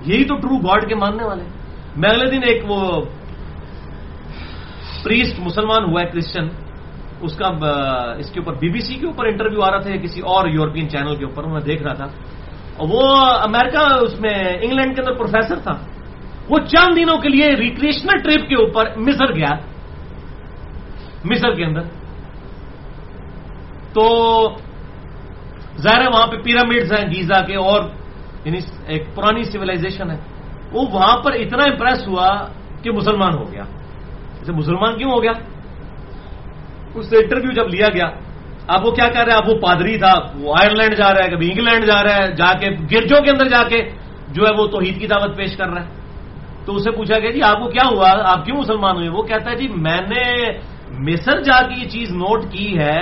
یہی 0.06 0.24
تو 0.24 0.36
ٹرو 0.36 0.58
گاڈ 0.58 0.88
کے 0.88 0.94
ماننے 0.94 1.24
والے 1.24 1.44
میں 1.96 2.10
اگلے 2.10 2.30
دن 2.30 2.40
ایک 2.42 2.62
وہ 2.68 3.00
پریسٹ 5.04 5.40
مسلمان 5.40 5.84
ہوا 5.84 6.00
ہے 6.00 6.10
کرسچن 6.10 6.48
اس 7.20 7.36
کا 7.36 7.46
اس 8.18 8.30
کے 8.30 8.40
اوپر 8.40 8.54
بی 8.54 8.68
بی 8.68 8.80
سی 8.80 8.94
کے 8.94 9.06
اوپر 9.06 9.24
انٹرویو 9.24 9.62
آ 9.62 9.70
رہا 9.70 9.78
تھا 9.78 9.96
کسی 9.96 10.20
اور 10.20 10.48
یورپین 10.48 10.88
چینل 10.88 11.16
کے 11.16 11.24
اوپر، 11.24 11.44
میں 11.44 11.60
دیکھ 11.60 11.82
رہا 11.82 11.92
تھا۔ 11.92 12.04
اور 12.76 12.88
وہ 12.88 13.16
امریکہ 13.24 13.94
اس 14.02 14.20
میں 14.20 14.34
انگلینڈ 14.62 14.96
کے 14.96 15.02
اندر 15.02 15.12
پروفیسر 15.12 15.58
تھا۔ 15.58 15.72
وہ 16.48 16.58
چند 16.58 16.96
دنوں 16.96 17.18
کے 17.18 17.28
لیے 17.28 17.48
ریکریشنل 17.48 18.18
ٹرپ 18.22 18.48
کے 18.48 18.54
اوپر 18.54 18.84
مصر 18.96 19.34
گیا۔ 19.34 19.54
مصر 21.24 21.52
کے 21.54 21.64
اندر۔ 21.64 21.82
تو 23.94 24.56
ظاہر 25.76 26.00
ہے 26.00 26.06
وہاں 26.06 26.26
پہ 26.26 26.36
پیرامڈز 26.36 26.92
ہیں 26.92 27.06
گیزا 27.06 27.40
کے 27.40 27.56
اور 27.56 27.82
یعنی 28.44 28.58
ایک 28.86 29.14
پرانی 29.14 29.42
سویلائزیشن 29.42 30.10
ہے۔ 30.10 30.16
وہ 30.72 30.86
وہاں 30.92 31.16
پر 31.16 31.32
اتنا 31.32 31.64
امپریس 31.64 32.08
ہوا 32.08 32.46
کہ 32.82 32.90
مسلمان 32.90 33.34
ہو 33.34 33.52
گیا۔ 33.52 33.62
جیسے 34.38 34.52
مسلمان 34.52 34.98
کیوں 34.98 35.10
ہو 35.10 35.22
گیا؟ 35.22 35.32
اس 36.94 37.10
سے 37.10 37.16
انٹرویو 37.16 37.50
جب 37.52 37.68
لیا 37.68 37.86
گیا، 37.94 38.06
اب 38.66 38.86
وہ 38.86 38.90
کیا 38.90 39.08
کہہ 39.08 39.20
رہا 39.20 39.32
ہے؟ 39.32 39.38
اب 39.38 39.48
وہ 39.48 39.58
پادری 39.58 39.98
تھا، 39.98 40.14
وہ 40.34 40.54
آئرلینڈ 40.62 40.96
جا 40.96 41.14
رہا 41.14 41.24
ہے، 41.24 41.30
کبھی 41.30 41.50
انگلینڈ 41.50 41.84
جا 41.84 42.04
رہا 42.04 42.16
ہے، 42.16 42.34
جا 42.34 42.52
کے 42.58 42.70
گرجوں 42.70 43.22
کے 43.22 43.30
اندر 43.30 43.48
جا 43.48 43.62
کے 43.62 43.90
جو 44.28 44.42
ہے 44.46 44.62
وہ 44.62 44.66
توحید 44.66 45.00
کی 45.00 45.06
دعوت 45.06 45.36
پیش 45.36 45.56
کر 45.56 45.68
رہا 45.68 45.82
ہے۔ 45.82 46.01
تو 46.64 46.74
اسے 46.74 46.90
پوچھا 46.90 47.18
گیا 47.18 47.30
جی 47.30 47.42
آپ 47.42 47.58
کو 47.58 47.68
کیا 47.68 47.86
ہوا؟ 47.88 48.10
آپ 48.24 48.44
کیوں 48.44 48.56
مسلمان 48.56 48.96
ہوئے؟ 48.96 49.08
وہ 49.08 49.22
کہتا 49.22 49.50
ہے 49.50 49.56
جی 49.56 49.68
میں 49.68 50.00
نے 50.08 50.24
مصر 50.98 51.40
جا 51.40 51.58
کے 51.66 51.74
یہ 51.80 51.88
چیز 51.88 52.10
نوٹ 52.10 52.40
کی 52.50 52.78
ہے 52.78 53.00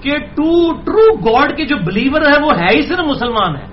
کہ 0.00 0.18
ٹو، 0.36 0.72
ٹرو 0.84 1.06
گاڈ 1.26 1.56
کے 1.56 1.64
جو 1.64 1.76
بلیور 1.76 2.22
ہے 2.22 2.36
وہ 2.42 2.50
ہے 2.58 2.70
ہی 2.76 2.82
صرف 2.82 3.04
مسلمان 3.04 3.56
ہے 3.56 3.66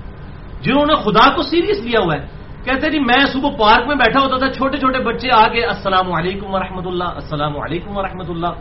جنہوں 0.61 0.85
نے 0.85 0.95
خدا 0.95 1.35
کو 1.35 1.41
سیریس 1.41 1.79
لیا 1.85 1.99
ہوا 1.99 2.13
ہے۔ 2.13 2.25
کہتے 2.65 2.89
جی 2.89 2.99
میں 2.99 3.25
صبح 3.31 3.49
پارک 3.59 3.87
میں 3.87 3.95
بیٹھا 3.95 4.19
ہوتا 4.19 4.37
تھا، 4.37 4.47
چھوٹے 4.51 4.77
چھوٹے 4.77 4.99
بچے 4.99 5.29
آ 5.31 5.47
کے، 5.47 5.65
السلام 5.65 6.13
علیکم 6.13 6.53
ورحمۃ 6.53 6.85
اللہ، 6.85 7.09
السلام 7.21 7.57
علیکم 7.57 7.97
ورحمۃ 7.97 8.29
اللہ۔ 8.29 8.53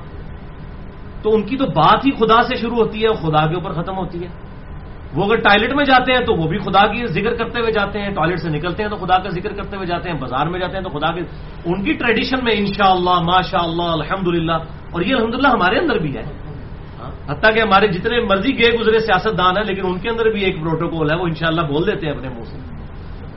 تو 1.22 1.34
ان 1.34 1.42
کی 1.42 1.56
تو 1.56 1.66
بات 1.66 2.06
ہی 2.06 2.10
خدا 2.10 2.42
سے 2.42 2.54
شروع 2.54 2.76
ہوتی 2.76 3.02
ہے 3.02 3.08
خدا 3.08 3.46
کے 3.46 3.54
اوپر 3.54 3.72
ختم 3.72 3.96
ہوتی 3.96 4.22
ہے۔ 4.24 4.28
وہ 5.14 5.24
اگر 5.24 5.36
ٹوائلٹ 5.36 5.72
میں 5.74 5.84
جاتے 5.84 6.12
ہیں 6.12 6.20
تو 6.20 6.34
وہ 6.34 6.48
بھی 6.48 6.58
خدا 6.58 6.86
کی 6.86 7.06
ذکر 7.06 7.34
کرتے 7.34 7.60
ہوئے 7.60 7.72
جاتے 7.72 7.98
ہیں، 8.00 8.10
ٹوائلٹ 8.14 8.38
سے 8.40 8.48
نکلتے 8.48 8.82
ہیں 8.82 8.90
تو 8.90 8.96
خدا 8.96 9.18
کا 9.18 9.28
ذکر 9.28 9.52
کرتے 9.52 9.76
ہوئے 9.76 9.86
جاتے 9.86 10.10
ہیں، 10.10 10.18
بازار 10.18 10.46
میں 10.46 10.60
جاتے 10.60 10.76
ہیں 10.76 10.84
تو 10.84 10.90
خدا 10.90 11.12
کے 11.12 11.20
ان 11.64 11.82
کی 11.84 11.92
ٹریڈیشن 11.92 12.44
میں 12.44 12.54
ان 12.56 12.66
شاء 12.66 12.90
اللہ 12.90 13.16
ماشاء 13.22 13.64
اللہ 13.68 13.90
الحمد 14.00 14.50
اور 14.92 15.02
یہ 15.02 15.14
الحمد 15.14 15.34
ہمارے 15.44 15.78
اندر 15.78 15.98
بھی 15.98 16.16
ہے۔ 16.16 16.22
ہاں، 17.00 17.10
حتیٰ 17.30 17.54
کہ 17.54 17.60
ہمارے 17.60 17.86
جتنے 17.88 18.20
مرضی 18.20 18.58
گئے 18.58 18.70
گزرے 18.78 18.98
سیاست 18.98 19.38
دان 19.38 19.54
ہے 19.58 19.64
لیکن 19.64 19.82
ان 19.84 19.98
کے 19.98 20.08
اندر 20.08 20.26
بھی 20.30 20.44
ایک 20.44 20.60
پروٹوکول 20.60 21.10
ہے، 21.10 21.16
وہ 21.16 21.26
انشاءاللہ 21.26 21.60
بول 21.60 21.86
دیتے 21.86 22.06
ہیں 22.06 22.14
اپنے 22.14 22.28
منہ 22.28 22.44
سے۔ 22.44 22.58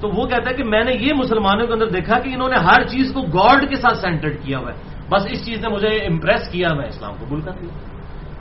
تو 0.02 0.10
وہ 0.10 0.28
کہتا 0.28 0.50
ہے 0.50 0.56
کہ 0.56 0.64
میں 0.64 0.84
نے 0.84 0.94
یہ 0.94 1.14
مسلمانوں 1.14 1.68
کے 1.68 1.74
اندر 1.74 1.90
دیکھا 1.90 2.20
کہ 2.20 2.30
انہوں 2.34 2.50
نے 2.50 2.56
ہر 2.56 2.84
چیز 2.84 3.12
کو 3.14 3.22
گاڈ 3.22 3.70
کے 3.70 3.76
ساتھ 3.76 3.98
سینٹرڈ 3.98 4.36
کیا 4.44 4.58
ہوا 4.60 4.72
ہے۔ 4.72 4.78
بس 5.10 5.28
اس 5.30 5.46
چیز 5.46 5.60
نے 5.60 5.70
مجھے 5.70 5.88
امپریس 5.88 6.50
کیا 6.52 6.74
میں 6.74 6.88
اسلام 6.88 7.14
قبول 7.14 7.42
کر 7.42 7.52
دیا 7.52 7.74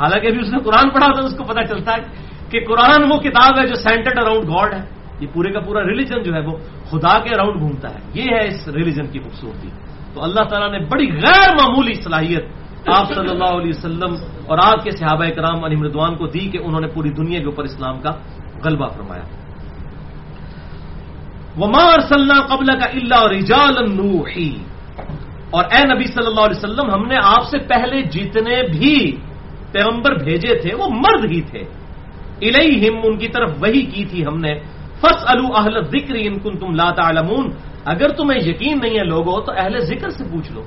حالانکہ 0.00 0.26
ابھی 0.26 0.40
اس 0.40 0.52
نے 0.52 0.58
قرآن 0.58 0.90
پڑھا 0.90 1.06
ہوتا 1.06 1.22
اس 1.22 1.36
کو 1.36 1.44
پتا 1.44 1.66
چلتا 1.66 1.92
ہے۔ 1.92 2.02
کہ 2.50 2.60
قرآن 2.60 3.02
وہ 3.12 3.18
کتاب 3.18 3.58
ہے 3.58 3.66
جو 3.66 3.74
سینٹرڈ 3.74 4.18
اراؤنڈ 4.18 4.48
گاڈ 4.48 4.74
ہے۔ 4.74 4.82
یہ 5.20 5.26
پورے 5.32 5.52
کا 5.52 5.60
پورا 5.60 5.82
ریلیجن 5.82 6.22
جو 6.22 6.34
ہے 6.34 6.40
وہ 6.40 6.52
خدا 6.90 7.18
کے 7.18 7.34
اراؤنڈ 7.34 7.60
گھومتا 7.60 7.90
ہے۔ 7.90 7.98
یہ 8.14 8.22
ہے 8.22 8.46
اس 8.46 8.68
ریلیجن 8.68 9.06
کی 9.06 9.18
خوبصورتی۔ 9.18 9.68
تو 10.14 10.22
اللہ 10.24 10.40
تعالیٰ 10.40 10.70
نے 10.72 10.78
بڑی 10.78 11.12
غیر 11.12 11.54
معمولی 11.54 11.94
صلاحیت 11.94 12.44
آپ 12.86 13.14
صلی 13.14 13.28
اللہ 13.28 13.44
علیہ 13.44 13.72
وسلم 13.76 14.14
اور 14.46 14.58
آپ 14.62 14.84
کے 14.84 14.90
صحابہ 14.90 15.24
کرام 15.24 15.64
علی 15.64 15.76
مردوان 15.76 16.16
کو 16.16 16.26
دی 16.26 16.38
کہ 16.38 16.58
انہوں 16.64 16.80
نے 16.80 16.86
پوری 16.86 17.10
دنیا 17.10 17.38
کے 17.38 17.44
اوپر 17.44 17.64
اسلام 17.64 18.00
کا 18.00 18.10
غلبہ 18.64 18.88
فرمایا۔ 18.88 19.22
ومار 21.56 22.00
صلی 22.00 22.56
قبل 22.56 22.66
کا 22.66 22.86
اللہ 22.86 23.26
رجال 23.26 23.98
اور 25.50 25.64
اے 25.64 25.94
نبی 25.94 26.06
صلی 26.06 26.26
اللہ 26.26 26.40
علیہ 26.40 26.64
وسلم، 26.64 26.90
ہم 26.90 27.06
نے 27.06 27.16
آپ 27.22 27.48
سے 27.50 27.58
پہلے 27.58 28.02
جتنے 28.02 28.62
بھی 28.78 29.16
پیغمبر 29.72 30.14
بھیجے 30.24 30.58
تھے، 30.58 30.74
وہ 30.74 30.88
مرد 30.88 31.24
ہی 31.24 31.40
تھے۔ 31.40 31.64
الہم 32.40 33.00
ان 33.04 33.18
کی 33.18 33.28
طرف 33.28 33.50
وہی 33.60 33.82
کی 33.82 34.04
تھی 34.04 34.26
ہم 34.26 34.38
نے۔ 34.38 34.60
فس 35.00 35.24
اہل 35.26 35.80
ذکر 35.82 36.14
ان 36.18 36.38
کن 36.38 36.58
تم 36.58 36.74
لا 36.74 36.90
تعلمون۔ 36.90 37.50
اگر 37.84 38.08
تمہیں 38.08 38.48
یقین 38.48 38.78
نہیں 38.82 38.98
ہے 38.98 39.04
لوگوں، 39.04 39.40
تو 39.40 39.52
اہل 39.52 39.78
ذکر 39.78 40.10
سے 40.10 40.24
پوچھ 40.24 40.52
لو۔ 40.52 40.62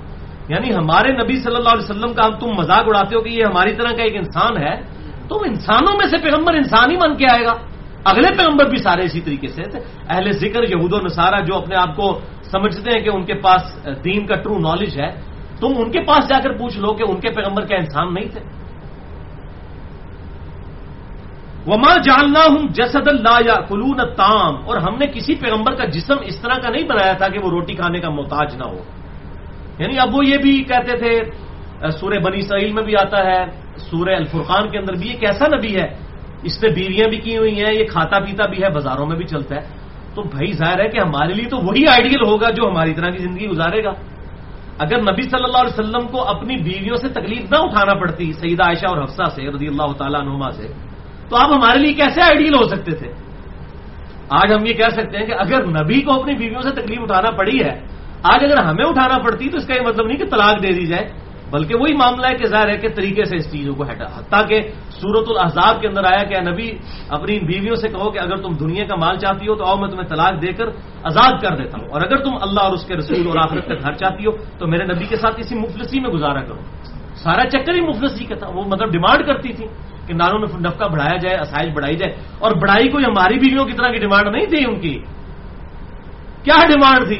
یعنی 0.50 0.74
ہمارے 0.76 1.12
نبی 1.12 1.36
صلی 1.36 1.56
اللہ 1.56 1.70
علیہ 1.70 1.92
وسلم 1.92 2.14
کا 2.14 2.30
تم 2.40 2.48
مذاق 2.58 2.84
اڑاتے 2.88 3.16
ہو 3.16 3.22
کہ 3.22 3.30
یہ 3.30 3.44
ہماری 3.44 3.76
طرح 3.76 3.92
کا 3.92 4.04
ایک 4.04 4.16
انسان 4.16 4.58
ہے، 4.58 4.82
تو 5.28 5.44
انسانوں 5.46 5.94
میں 5.98 6.08
سے 6.10 6.18
پیغمبر 6.18 6.54
انسان 6.54 6.92
ہی 6.92 6.96
من 6.96 7.16
کے 7.16 7.26
آئے 7.32 7.46
گا۔ 7.46 7.54
اگلے 8.06 8.28
پیغمبر 8.38 8.66
بھی 8.66 8.78
سارے 8.78 9.02
اسی 9.06 9.22
طریقے 9.22 9.48
سے 9.48 9.64
تھے 9.64 9.80
اہل 10.10 10.32
ذکر، 10.32 10.64
یہود 10.64 10.94
و 10.94 11.00
نصارہ 11.02 11.44
جو 11.46 11.56
اپنے 11.56 11.76
آپ 11.76 11.96
کو 11.96 12.20
سمجھتے 12.52 12.98
ہیں 12.98 13.02
کہ 13.02 13.10
ان 13.14 13.26
کے 13.26 13.34
پاس 13.34 13.88
دین 14.06 14.26
کا 14.26 14.36
ٹرو 14.36 14.58
نالج 14.58 15.02
ہے، 15.02 15.12
تم 15.60 15.68
ان 15.76 15.92
کے 15.92 16.02
پاس 16.02 16.30
جا 16.30 16.40
کر 16.40 16.52
پوچھ 16.52 16.78
لو 16.78 16.94
کہ 16.94 17.04
ان 17.08 17.20
کے 17.20 17.30
پیغمبر 17.30 17.66
کیا 17.66 17.78
انسان 17.78 18.14
نہیں 18.14 18.26
تھے۔ 18.26 18.61
وما 21.68 21.98
جاننا 21.98 22.40
ہوں 22.40 22.68
جسد 22.68 23.08
اللہ 23.08 23.40
یا 23.46 23.56
فلون 23.70 23.98
تام 23.98 24.56
اور 24.66 24.78
ہم 24.78 24.98
نے 25.00 25.08
کسی 25.08 25.36
پیغمبر 25.36 25.76
کا 25.76 25.86
جسم 25.86 26.16
اس 26.24 26.42
طرح 26.42 26.54
کا 26.54 26.70
نہیں 26.70 26.84
بنایا 26.84 27.14
تھا 27.14 27.28
کہ 27.28 27.40
وہ 27.40 27.50
روٹی 27.50 27.74
کھانے 27.74 28.00
کا 28.00 28.10
محتاج 28.10 28.56
نہ 28.56 28.64
ہو۔ 28.64 28.84
یعنی 29.80 30.00
اب 30.00 30.16
وہ 30.16 30.26
یہ 30.26 30.38
بھی 30.38 30.64
کہتے 30.64 30.98
تھے 30.98 31.22
سورہ 31.92 32.20
بنی 32.20 32.42
سعیل 32.42 32.74
میں 32.74 32.84
بھی 32.84 32.96
آتا 32.96 33.26
ہے، 33.26 33.46
سورہ 33.78 34.16
الفرقان 34.16 34.70
کے 34.70 34.78
اندر 34.78 34.94
بھی 34.94 35.08
یہ 35.08 35.18
کیسا 35.18 35.46
نبی 35.56 35.76
ہے۔ 35.76 35.88
اس 36.44 36.64
نے 36.64 36.70
بیویاں 36.70 37.10
بھی 37.10 37.18
کی 37.18 37.38
ہوئی 37.38 37.64
ہیں، 37.64 37.74
یہ 37.74 37.84
کھاتا 37.86 38.20
پیتا 38.20 38.46
بھی 38.46 38.64
ہے، 38.64 38.70
بازاروں 38.70 39.06
میں 39.06 39.18
بھی 39.18 39.26
چلتا 39.26 39.56
ہے۔ 39.56 39.62
تو 40.16 40.22
بھائی 40.22 40.54
ظاہر 40.54 40.80
ہے 40.80 40.90
کہ 40.90 41.00
ہمارے 41.00 41.34
لیے 41.34 41.50
تو 41.50 41.58
وہی 41.58 41.88
آئیڈیل 41.88 42.24
ہوگا 42.26 42.50
جو 42.50 42.68
ہماری 42.68 42.94
طرح 42.94 43.10
کی 43.10 43.18
زندگی 43.18 43.48
گزارے 43.48 43.84
گا۔ 43.84 43.92
اگر 44.78 44.98
نبی 44.98 45.22
صلی 45.22 45.44
اللہ 45.44 45.58
علیہ 45.58 45.80
وسلم 45.80 46.08
کو 46.08 46.28
اپنی 46.28 46.58
بیویوں 46.58 46.96
سے 46.96 47.10
تکلیف 47.10 47.52
نہ 47.52 47.58
اٹھانا 47.60 47.94
پڑتی، 47.94 48.34
سیدہ 48.34 48.64
عائشہ 48.64 48.86
اور 48.86 49.04
حفصہ 49.04 49.30
سے 49.36 49.52
رضی 49.52 49.68
اللہ 49.68 49.92
تعالیٰ 49.98 50.22
نما 50.22 50.52
سے 50.52 50.91
تو 51.32 51.38
آپ 51.40 51.50
ہمارے 51.52 51.80
لیے 51.80 51.94
کیسے 51.96 52.20
آئیڈیل 52.22 52.54
ہو 52.60 52.64
سکتے 52.68 52.92
تھے؟ 53.00 53.10
آج 54.28 54.48
ہم 54.52 54.66
یہ 54.68 54.74
کہہ 54.76 54.94
سکتے 55.00 55.16
ہیں 55.18 55.26
کہ 55.26 55.36
اگر 55.40 55.60
نبی 55.80 56.00
کو 56.04 56.12
اپنی 56.12 56.34
بیویوں 56.36 56.62
سے 56.62 56.72
تکلیف 56.76 57.00
اٹھانا 57.02 57.32
پڑی 57.40 57.58
ہے، 57.64 57.74
آج 58.24 58.40
اگر 58.44 58.58
ہمیں 58.68 58.86
اٹھانا 58.86 59.18
پڑتی 59.24 59.50
تو 59.50 59.58
اس 59.58 59.68
کا 59.68 59.74
یہ 59.76 59.88
مطلب 59.88 60.06
نہیں 60.08 60.20
کہ 60.20 60.28
طلاق 60.28 60.56
دے 60.64 60.72
دی 60.76 60.86
جائے، 60.92 61.06
بلکہ 61.52 61.74
وہی 61.76 61.94
معاملہ 61.96 62.28
ہے 62.28 62.36
کہ 62.40 62.48
ظاہر 62.48 62.68
ہے 62.72 62.78
کہ 62.80 62.90
طریقے 62.96 63.24
سے 63.28 63.36
اس 63.36 63.48
چیزوں 63.52 63.76
کو 63.76 63.84
ہٹا، 63.84 64.08
حتیٰ 64.18 64.44
کہ 64.48 64.58
سورت 65.00 65.26
الحضاب 65.28 65.76
کے 65.82 65.88
اندر 65.88 66.04
آیا 66.12 66.24
کہ 66.30 66.36
نبی، 66.48 66.68
اپنی 67.12 67.34
بیویوں 67.44 67.76
سے 67.76 67.88
کہو 67.92 68.08
کہ 68.12 68.20
اگر 68.20 68.38
تم 68.44 68.52
دنیا 68.56 68.84
کا 68.88 68.96
مال 68.96 69.16
چاہتی 69.24 69.44
ہو 69.48 69.56
تو 69.60 69.64
آؤ 69.68 69.76
میں 69.82 69.90
تمہیں 69.92 70.08
طلاق 70.08 70.34
دے 70.44 70.52
کر 70.56 70.68
آزاد 71.12 71.34
کر 71.44 71.54
دیتا 71.60 71.74
ہوں، 71.80 71.88
اور 71.92 72.02
اگر 72.08 72.18
تم 72.24 72.34
اللہ 72.46 72.62
اور 72.68 72.74
اس 72.76 72.84
کے 72.88 72.94
رسول 72.96 73.28
اور 73.28 73.38
آخرت 73.44 73.66
کا 73.68 73.76
گھر 73.84 73.94
چاہتی 74.00 74.22
ہو 74.26 74.32
تو 74.60 74.64
میرے 74.68 74.84
نبی 74.92 75.06
کے 75.12 75.18
ساتھ 75.20 75.36
کسی 75.40 75.56
مفلسی 75.56 76.00
میں 76.00 76.12
گزارا 76.16 76.42
کرو۔ 76.48 76.62
سارا 77.24 77.50
چکر 77.50 77.74
ہی 77.74 77.82
مفلسی 77.82 78.26
کا 78.26 78.36
تھا 78.36 78.48
وہ 78.48 78.64
مطلب 78.64 78.92
ڈیمانڈ 78.92 79.26
کرتی 79.26 79.54
تھی 79.54 79.66
کہ 80.08 80.14
نانوں 80.14 80.40
میں 80.40 80.48
نفقہ 80.60 80.86
بڑھایا 80.86 81.18
جائے 81.18 81.36
اسائش 81.36 81.70
بڑھائی 81.74 81.96
جائے۔ 81.96 82.16
اور 82.40 82.52
بڑھائی 82.52 82.90
کوئی 82.90 83.06
ہماری 83.06 83.34
بیویوں 83.34 83.66
کی 83.66 83.74
طرح 83.74 83.92
کی 83.92 83.98
ڈیمانڈ 83.98 84.28
نہیں 84.28 84.46
تھی 84.46 84.66
ان 84.66 84.80
کی۔ 84.80 85.00
کیا 86.44 86.68
ڈیمانڈ 86.68 87.08
تھی؟ 87.08 87.18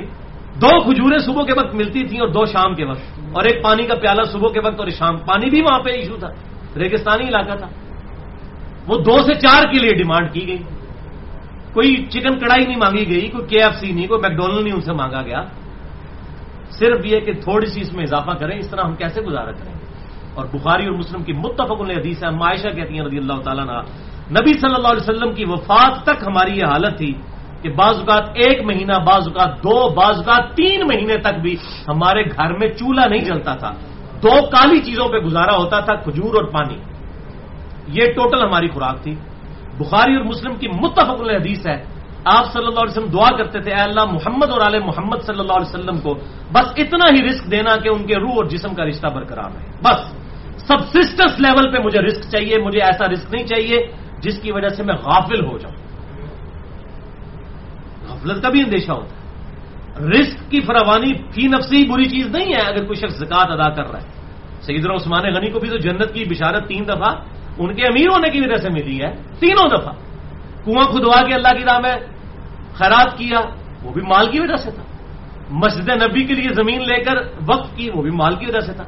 دو 0.56 0.82
کھجورے 0.82 1.20
صبح 1.20 1.46
کے 1.46 1.54
وقت 1.54 1.76
ملتی 1.76 2.08
تھیں 2.08 2.20
اور 2.20 2.28
دو 2.28 2.46
شام 2.46 2.76
کے 2.76 2.86
وقت۔ 2.86 3.20
اور 3.34 3.44
ایک 3.44 3.64
پانی 3.64 3.84
کا 3.84 3.96
پیالہ 3.96 4.22
صبح 4.32 4.50
کے 4.50 4.60
وقت 4.60 4.80
اور 4.80 4.88
شام۔ 4.88 5.18
پانی 5.18 5.50
بھی 5.50 5.62
وہاں 5.62 5.80
پہ 5.80 5.90
ایشو 5.90 6.18
تھا۔ 6.18 6.28
ریگستانی 6.76 7.28
علاقہ 7.28 7.58
تھا۔ 7.58 7.68
وہ 8.88 8.98
دو 8.98 9.18
سے 9.18 9.34
چار 9.34 9.64
کے 9.74 9.80
لیے 9.80 9.94
ڈیمانڈ 9.94 10.32
کی 10.34 10.48
گئی۔ 10.48 10.58
کوئی 11.74 12.06
چکن 12.10 12.40
کڑھائی 12.40 12.66
نہیں 12.66 12.78
مانگی 12.78 13.10
گئی، 13.10 13.28
کوئی 13.28 13.48
کے 13.48 13.64
ایف 13.64 13.76
سی 13.76 13.92
نہیں، 13.92 14.08
کوئی 14.08 14.22
میکڈونلڈ 14.22 14.64
نہیں 14.64 14.74
ان 14.74 14.82
سے 14.82 14.94
مانگا 14.94 15.22
گیا۔ 15.22 15.44
صرف 16.70 17.06
یہ 17.06 17.20
کہ 17.20 17.34
تھوڑی 17.34 17.66
سی 17.66 17.82
اس 17.82 17.94
میں 17.94 18.04
اضافہ 18.04 18.32
کریں، 18.32 18.60
اس 18.60 18.70
طرح 18.70 18.82
ہم 18.82 18.96
کیسے 18.96 19.22
گزارا 19.22 19.52
کریں؟ 19.52 19.74
گے 19.74 19.81
اور 20.34 20.46
بخاری 20.46 20.86
اور 20.86 20.94
مسلم 20.94 21.24
کی 21.24 21.34
متفق 21.34 21.82
حدیث 21.82 22.24
ہے 22.24 22.30
معاشہ 22.30 22.68
کہتی 22.68 22.94
ہیں 22.94 23.06
رضی 23.06 23.18
اللہ 23.18 23.34
تعالیٰ 23.34 23.66
نے 23.66 23.74
نبی 24.32 24.60
صلی 24.60 24.74
اللہ 24.76 24.88
علیہ 24.88 25.10
وسلم 25.10 25.34
کی 25.34 25.46
وفات 25.46 26.04
تک 26.04 26.24
ہماری 26.28 26.58
یہ 26.58 26.66
حالت 26.66 26.98
تھی 26.98 27.14
کہ 27.62 27.70
بعض 27.70 27.98
اوقات 27.98 28.30
ایک 28.34 28.64
مہینہ، 28.64 28.94
بعض 28.94 29.28
اوقات 29.28 29.58
دو، 29.58 29.90
بعض 29.90 30.16
اوقات 30.16 30.56
تین 30.56 30.82
مہینے 30.82 31.18
تک 31.18 31.40
بھی 31.42 31.56
ہمارے 31.88 32.24
گھر 32.24 32.58
میں 32.58 32.68
چولہا 32.68 33.06
نہیں 33.06 33.26
جلتا 33.26 33.56
تھا۔ 33.56 33.72
دو 34.24 34.42
کالی 34.42 34.80
چیزوں 34.80 35.08
پہ 35.08 35.18
گزارا 35.18 35.56
ہوتا 35.56 35.80
تھا، 35.80 35.96
کھجور 35.96 36.36
اور 36.36 36.44
پانی۔ 36.44 36.78
یہ 37.88 38.06
ٹوٹل 38.06 38.44
ہماری 38.44 38.68
خوراک 38.68 39.04
تھی۔ 39.04 39.16
بخاری 39.78 40.16
اور 40.16 40.24
مسلم 40.24 40.56
کی 40.56 40.68
متفق 40.68 41.22
حدیث 41.22 41.68
ہے۔ 41.68 41.84
آپ 42.26 42.54
صلی 42.54 42.66
اللہ 42.66 42.80
علیہ 42.80 42.98
وسلم 42.98 43.10
دعا 43.10 43.38
کرتے 43.38 43.60
تھے، 43.60 43.72
اے 43.72 43.82
اللہ 43.82 44.06
محمد 44.06 44.50
اور 44.50 44.62
علیہ 44.62 44.80
محمد 44.80 45.18
صلی 45.22 45.40
اللہ 45.40 45.54
علیہ 45.54 45.80
وسلم 45.80 45.98
کو 46.00 46.14
بس 46.52 46.66
اتنا 46.78 47.06
ہی 47.06 47.30
رسک 47.30 47.52
دینا 47.52 47.76
کہ 47.76 47.90
ان 47.90 48.08
کے 48.08 48.16
روح 48.16 48.32
اور 48.32 48.46
جسم 48.46 48.74
کا 48.74 48.86
رشتہ 48.86 49.08
برقرار 49.08 49.52
رہے۔ 49.56 49.66
بس۔ 49.84 50.21
سبسسٹنس 50.72 51.40
لیول 51.40 51.72
پہ 51.72 51.78
مجھے 51.84 52.00
رسک 52.00 52.32
چاہیے، 52.32 52.58
مجھے 52.58 52.80
ایسا 52.80 53.06
رسک 53.08 53.34
نہیں 53.34 53.48
چاہیے 53.48 53.92
جس 54.20 54.40
کی 54.40 54.52
وجہ 54.52 54.70
سے 54.70 54.84
میں 54.84 54.96
غافل 54.96 55.46
ہو 55.46 55.58
جاؤں۔ 55.58 55.76
غفلت 58.08 58.44
کا 58.44 58.50
بھی 58.50 58.62
اندیشہ 58.62 58.92
ہوتا 58.92 59.16
ہے۔ 59.16 59.22
رسک 60.08 60.52
کی 60.52 60.62
فراوانی 60.62 61.14
فی 61.14 61.48
نفسی 61.48 61.90
بری 61.90 62.10
چیز 62.10 62.28
نہیں 62.28 62.54
ہے 62.54 62.62
اگر 62.62 62.86
کوئی 62.86 62.96
شخص 62.96 63.18
زکات 63.18 63.52
ادا 63.52 63.70
کر 63.70 63.92
رہا 63.92 64.02
ہے۔ 64.02 64.08
سیدنا 64.62 64.94
عثمان 64.94 65.34
غنی 65.34 65.50
کو 65.50 65.60
بھی 65.60 65.70
تو 65.70 65.78
جنت 65.78 66.14
کی 66.14 66.24
بشارت 66.26 66.68
تین 66.68 66.84
دفعہ 66.84 67.16
ان 67.58 67.74
کے 67.74 67.82
امیر 67.84 68.08
ہونے 68.08 68.30
کی 68.30 68.42
وجہ 68.42 68.56
سے 68.56 68.70
ملی 68.70 69.02
ہے، 69.02 69.16
تینوں 69.40 69.70
دفعہ۔ 69.70 69.94
کنواں 70.66 70.86
کھدوا 70.86 71.28
کے 71.28 71.34
اللہ 71.34 71.58
کی 71.58 71.64
راہ 71.64 71.80
میں 71.80 71.94
خیرات 72.74 73.18
کیا، 73.18 73.40
وہ 73.84 73.94
بھی 73.94 74.02
مال 74.02 74.32
کی 74.32 74.40
وجہ 74.40 74.56
سے 74.56 74.72
تھا۔ 74.72 74.84
مسجد 75.50 75.90
نبی 75.90 76.24
کے 76.24 76.34
لیے 76.34 76.54
زمین 76.54 76.82
لے 76.82 77.04
کر 77.04 77.16
وقت 77.48 77.78
کی، 77.78 77.90
وہ 77.94 78.02
بھی 78.02 78.12
مال 78.12 78.36
کی 78.36 78.46
وجہ 78.46 78.60
سے 78.60 78.74
تھا۔ 78.74 78.84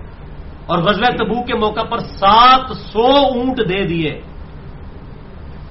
اور 0.66 0.78
غزوہ 0.78 1.18
تبو 1.18 1.44
کے 1.44 1.56
موقع 1.56 1.82
پر 1.82 1.98
سات 2.00 2.78
سو 2.78 3.06
اونٹ 3.06 3.58
دے 3.58 3.84
دیے۔ 3.84 4.22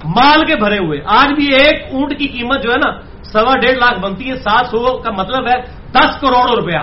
مال 0.05 0.45
کے 0.45 0.57
بھرے 0.57 0.79
ہوئے۔ 0.79 1.01
آج 1.07 1.33
بھی 1.33 1.55
ایک 1.55 1.95
اونٹ 1.95 2.19
کی 2.19 2.27
قیمت 2.27 2.63
جو 2.63 2.71
ہے 2.71 2.77
نا، 2.77 3.01
سوا 3.25 3.57
ڈیڑھ 3.57 3.79
لاکھ 3.79 4.01
بنتی 4.01 4.31
ہے، 4.31 4.37
سات 4.37 4.67
سو 4.67 4.99
کا 4.99 5.11
مطلب 5.11 5.47
ہے 5.47 5.61
دس 5.93 6.21
کروڑ 6.21 6.61
روپیہ۔ 6.61 6.79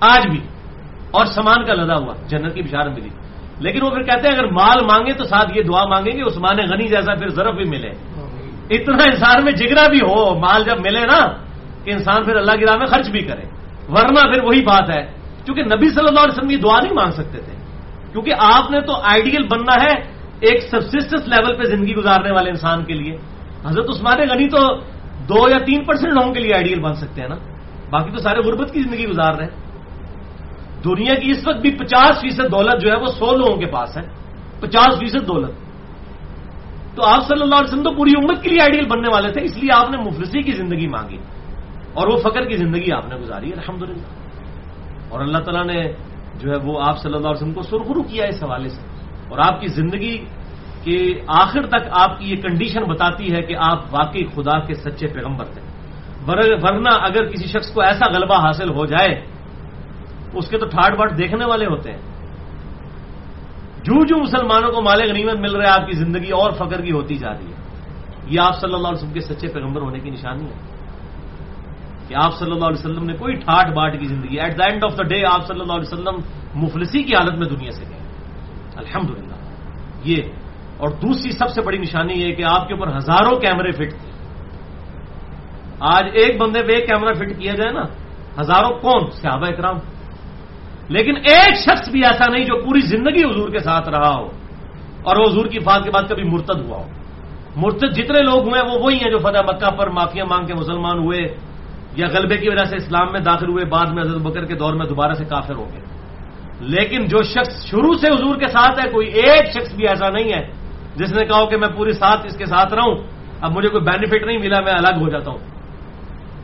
آج 0.00 0.26
بھی۔ 0.26 0.40
اور 1.10 1.26
سامان 1.26 1.64
کا 1.64 1.74
لدا 1.74 1.96
ہوا، 1.96 2.14
جنت 2.26 2.54
کی 2.54 2.62
بشارت 2.62 2.98
ملی۔ 2.98 3.08
لیکن 3.58 3.84
وہ 3.84 3.90
پھر 3.90 4.02
کہتے 4.02 4.28
ہیں، 4.28 4.38
اگر 4.38 4.50
مال 4.50 4.84
مانگے 4.84 5.12
تو 5.12 5.24
ساتھ 5.24 5.58
یہ 5.58 5.62
دعا 5.62 5.84
مانگیں 5.84 6.12
گے، 6.12 6.22
عثمان 6.22 6.56
غنی 6.70 6.88
جیسا 6.88 7.14
پھر 7.14 7.28
ضرف 7.28 7.54
بھی 7.54 7.64
ملے۔ 7.64 7.90
اتنا 8.70 8.96
انسان 8.96 9.44
میں 9.44 9.52
جگرا 9.52 9.88
بھی 9.88 9.98
ہو، 9.98 10.38
مال 10.38 10.64
جب 10.64 10.80
ملے 10.80 11.00
نا 11.00 11.26
کہ 11.84 11.90
انسان 11.90 12.24
پھر 12.24 12.36
اللہ 12.36 12.52
کی 12.52 12.66
راہ 12.66 12.76
میں 12.76 12.86
خرچ 12.86 13.08
بھی 13.08 13.20
کرے۔ 13.20 13.42
ورنہ 13.88 14.32
پھر 14.32 14.44
وہی 14.44 14.62
بات 14.62 14.90
ہے 14.90 15.15
کیونکہ 15.46 15.76
نبی 15.76 15.88
صلی 15.88 16.06
اللہ 16.08 16.20
علیہ 16.20 16.38
وسلم 16.38 16.50
یہ 16.50 16.56
دعا 16.56 16.76
نہیں 16.82 16.94
مانگ 16.94 17.10
سکتے 17.10 17.38
تھے۔ 17.38 17.52
کیونکہ 18.12 18.32
آپ 18.38 18.70
نے 18.70 18.80
تو 18.80 18.92
آئیڈیل 18.92 19.46
بننا 19.46 19.74
ہے 19.82 20.16
ایک 20.40 20.62
سبسسٹنس 20.70 21.28
لیول 21.28 21.56
پہ 21.56 21.62
زندگی 21.62 21.94
گزارنے 21.94 22.30
والے 22.30 22.50
انسان 22.50 22.84
کے 22.84 22.94
لیے۔ 22.94 23.16
حضرت 23.66 23.84
عثمان 23.88 24.28
غنی 24.28 24.48
تو 24.48 24.76
دو 25.28 25.48
یا 25.48 25.58
تین 25.58 25.84
پرسینٹ 25.84 26.12
لوگوں 26.12 26.34
کے 26.34 26.40
لیے 26.40 26.54
آئیڈیل 26.54 26.80
بن 26.80 26.94
سکتے 26.94 27.20
ہیں 27.20 27.28
نا۔ 27.28 27.36
باقی 27.90 28.10
تو 28.10 28.18
سارے 28.18 28.40
غربت 28.40 28.72
کی 28.72 28.82
زندگی 28.82 29.06
گزار 29.06 29.34
رہے 29.34 29.44
ہیں۔ 29.44 29.66
دنیا 30.84 31.14
کی 31.14 31.30
اس 31.30 31.46
وقت 31.46 31.56
بھی 31.56 31.70
پچاس 31.70 32.20
فیصد 32.20 32.52
دولت 32.52 32.82
جو 32.82 32.90
ہے 32.90 32.96
وہ 32.96 33.06
سو 33.06 33.36
لوگوں 33.36 33.56
کے 33.56 33.66
پاس 33.66 33.96
ہے۔ 33.96 34.02
پچاس 34.60 34.98
فیصد 34.98 35.28
دولت۔ 35.28 35.50
تو 36.96 37.04
آپ 37.04 37.28
صلی 37.28 37.42
اللہ 37.42 37.54
علیہ 37.54 37.68
وسلم 37.68 37.82
تو 37.82 37.94
پوری 37.94 38.10
امت 38.16 38.42
کے 38.42 38.48
لیے 38.48 38.62
آئیڈیل 38.62 38.86
بننے 38.86 39.08
والے 39.12 39.32
تھے، 39.32 39.40
اس 39.44 39.56
لیے 39.56 39.74
آپ 39.74 39.90
نے 39.90 39.96
مفلسی 39.96 40.42
کی 40.42 40.52
زندگی 40.52 40.86
مانگی 40.86 41.18
اور 41.94 42.08
وہ 42.08 42.16
فقر 42.16 42.44
کی 42.44 42.56
زندگی 42.56 42.92
آپ 42.92 43.08
نے 43.08 43.16
گزاری 43.16 43.52
الحمد 43.52 43.82
اور 45.08 45.20
اللہ 45.20 45.38
تعالیٰ 45.38 45.64
نے 45.64 45.92
جو 46.34 46.50
ہے 46.50 46.56
وہ 46.56 46.80
آپ 46.82 46.98
صلی 46.98 47.14
اللہ 47.14 47.28
علیہ 47.28 47.36
وسلم 47.36 47.52
کو 47.52 47.62
سرخرو 47.62 48.02
کیا 48.02 48.24
اس 48.24 48.42
حوالے 48.42 48.68
سے۔ 48.68 48.80
اور 49.28 49.38
آپ 49.38 49.60
کی 49.60 49.66
زندگی 49.66 50.24
کے 50.82 51.20
آخر 51.26 51.66
تک 51.66 51.88
آپ 51.90 52.18
کی 52.18 52.30
یہ 52.30 52.36
کنڈیشن 52.36 52.84
بتاتی 52.84 53.34
ہے 53.34 53.42
کہ 53.42 53.56
آپ 53.58 53.82
واقعی 53.90 54.24
خدا 54.34 54.58
کے 54.58 54.74
سچے 54.74 55.06
پیغمبر 55.06 55.44
تھے۔ 55.44 55.60
ورنہ 56.26 56.88
اگر 56.88 57.26
کسی 57.26 57.46
شخص 57.46 57.72
کو 57.72 57.80
ایسا 57.80 58.06
غلبہ 58.14 58.46
حاصل 58.46 58.70
ہو 58.70 58.86
جائے، 58.86 59.24
اس 60.32 60.48
کے 60.48 60.58
تو 60.58 60.66
ٹھاٹ 60.66 60.98
باٹ 60.98 61.18
دیکھنے 61.18 61.44
والے 61.44 61.66
ہوتے 61.66 61.90
ہیں۔ 61.90 61.98
جو 63.78 64.06
جو 64.06 64.16
مسلمانوں 64.16 64.72
کو 64.72 64.82
مال 64.82 65.10
غنیمت 65.10 65.34
مل 65.34 65.56
رہا 65.56 65.74
ہے، 65.74 65.80
آپ 65.80 65.86
کی 65.86 65.92
زندگی 65.92 66.30
اور 66.30 66.52
فخر 66.52 66.80
کی 66.80 66.92
ہوتی 66.92 67.14
جا 67.14 67.32
رہی 67.32 67.46
ہے۔ 67.46 67.56
یہ 68.26 68.40
آپ 68.40 68.60
صلی 68.60 68.74
اللہ 68.74 68.88
علیہ 68.88 68.98
وسلم 68.98 69.12
کے 69.12 69.20
سچے 69.20 69.48
پیغمبر 69.48 69.80
ہونے 69.80 69.98
کی 69.98 70.10
نشانی 70.10 70.44
ہے۔ 70.44 70.75
کہ 72.08 72.14
آپ 72.14 72.38
صلی 72.38 72.50
اللہ 72.50 72.64
علیہ 72.64 72.78
وسلم 72.78 73.04
نے 73.04 73.12
کوئی 73.12 73.34
ٹھاٹ 73.34 73.72
باٹ 73.74 74.00
کی 74.00 74.04
زندگی 74.04 74.40
at 74.40 74.58
the 74.58 74.64
end 74.64 74.84
of 74.84 74.98
the 74.98 75.02
day 75.02 75.24
آپ 75.26 75.46
صلی 75.46 75.60
اللہ 75.60 75.72
علیہ 75.72 75.92
وسلم 75.92 76.16
مفلسی 76.54 77.02
کی 77.02 77.14
حالت 77.14 77.32
میں 77.32 77.46
دنیا 77.46 77.70
سے 77.70 77.84
گئے۔ 77.88 77.98
الحمد 78.76 79.10
یہ، 80.04 80.22
اور 80.76 80.88
دوسری 80.88 81.32
سب 81.32 81.48
سے 81.48 81.62
بڑی 81.62 81.78
نشانی 81.78 82.14
یہ 82.14 82.34
کہ 82.34 82.42
آپ 82.42 82.68
کے 82.68 82.74
اوپر 82.74 82.96
ہزاروں 82.96 83.40
کیمرے 83.40 83.70
فٹ 83.70 83.90
تھے۔ 83.90 84.10
آج 85.80 86.04
ایک 86.12 86.40
بندے 86.40 86.62
پہ 86.62 86.72
ایک 86.72 86.86
کیمرہ 86.86 87.14
فٹ 87.14 87.38
کیا 87.38 87.54
جائے 87.54 87.72
نا، 87.72 87.82
ہزاروں 88.40 88.70
کون؟ 88.70 89.10
صحابہ 89.10 89.46
اکرام۔ 89.46 89.76
لیکن 90.88 91.16
ایک 91.16 91.54
شخص 91.54 91.88
بھی 91.88 92.04
ایسا 92.04 92.26
نہیں 92.26 92.44
جو 92.44 92.62
پوری 92.62 92.80
زندگی 92.80 93.24
حضور 93.24 93.48
کے 93.48 93.58
ساتھ 93.58 93.88
رہا 93.88 94.14
ہو 94.14 94.26
اور 95.02 95.16
وہ 95.16 95.24
حضور 95.28 95.46
کی 95.46 95.58
فات 95.58 95.84
کے 95.84 95.90
بعد 95.90 96.02
کبھی 96.08 96.22
مرتد 96.22 96.60
ہوا 96.60 96.78
ہو۔ 96.78 96.88
مرتد 97.56 97.96
جتنے 97.96 98.22
لوگ 98.22 98.48
ہوئے 98.48 98.62
وہ 98.62 98.82
وہی 98.82 98.96
ہیں 98.96 99.10
جو 99.10 99.18
فتح 99.18 99.38
مکہ 99.38 99.70
پر 99.70 99.90
معافیاں 99.90 100.26
مانگ 100.26 100.46
کے 100.46 100.54
مسلمان 100.54 100.98
ہوئے۔ 100.98 101.45
یا 101.96 102.06
غلبے 102.12 102.36
کی 102.36 102.48
وجہ 102.48 102.64
سے 102.64 102.76
اسلام 102.76 103.12
میں 103.12 103.20
داخل 103.20 103.48
ہوئے 103.48 103.64
بعد 103.64 103.86
میں 103.86 104.02
حضرت 104.02 104.22
بکر 104.22 104.44
کے 104.44 104.54
دور 104.54 104.74
میں 104.74 104.86
دوبارہ 104.86 105.12
سے 105.12 105.24
کافر 105.24 105.54
ہو 105.54 105.68
گئے۔ 105.72 105.80
لیکن 106.60 107.06
جو 107.06 107.22
شخص 107.22 107.66
شروع 107.66 107.94
سے 107.94 108.06
حضور 108.06 108.36
کے 108.36 108.48
ساتھ 108.48 108.86
ہے، 108.86 108.90
کوئی 108.90 109.08
ایک 109.08 109.50
شخص 109.50 109.74
بھی 109.74 109.88
ایسا 109.88 110.08
نہیں 110.08 110.32
ہے۔ 110.32 110.46
جس 110.96 111.12
نے 111.12 111.26
کہا 111.26 111.44
کہ 111.44 111.56
میں 111.56 111.68
پوری 111.68 111.92
ساتھ 111.92 112.26
اس 112.26 112.36
کے 112.36 112.46
ساتھ 112.46 112.74
رہوں، 112.74 112.94
اب 113.40 113.56
مجھے 113.56 113.68
کوئی 113.68 113.84
بینیفٹ 113.84 114.26
نہیں 114.26 114.38
ملا، 114.38 114.60
میں 114.60 114.72
الگ 114.72 115.00
ہو 115.00 115.08
جاتا 115.08 115.30
ہوں۔ 115.30 115.38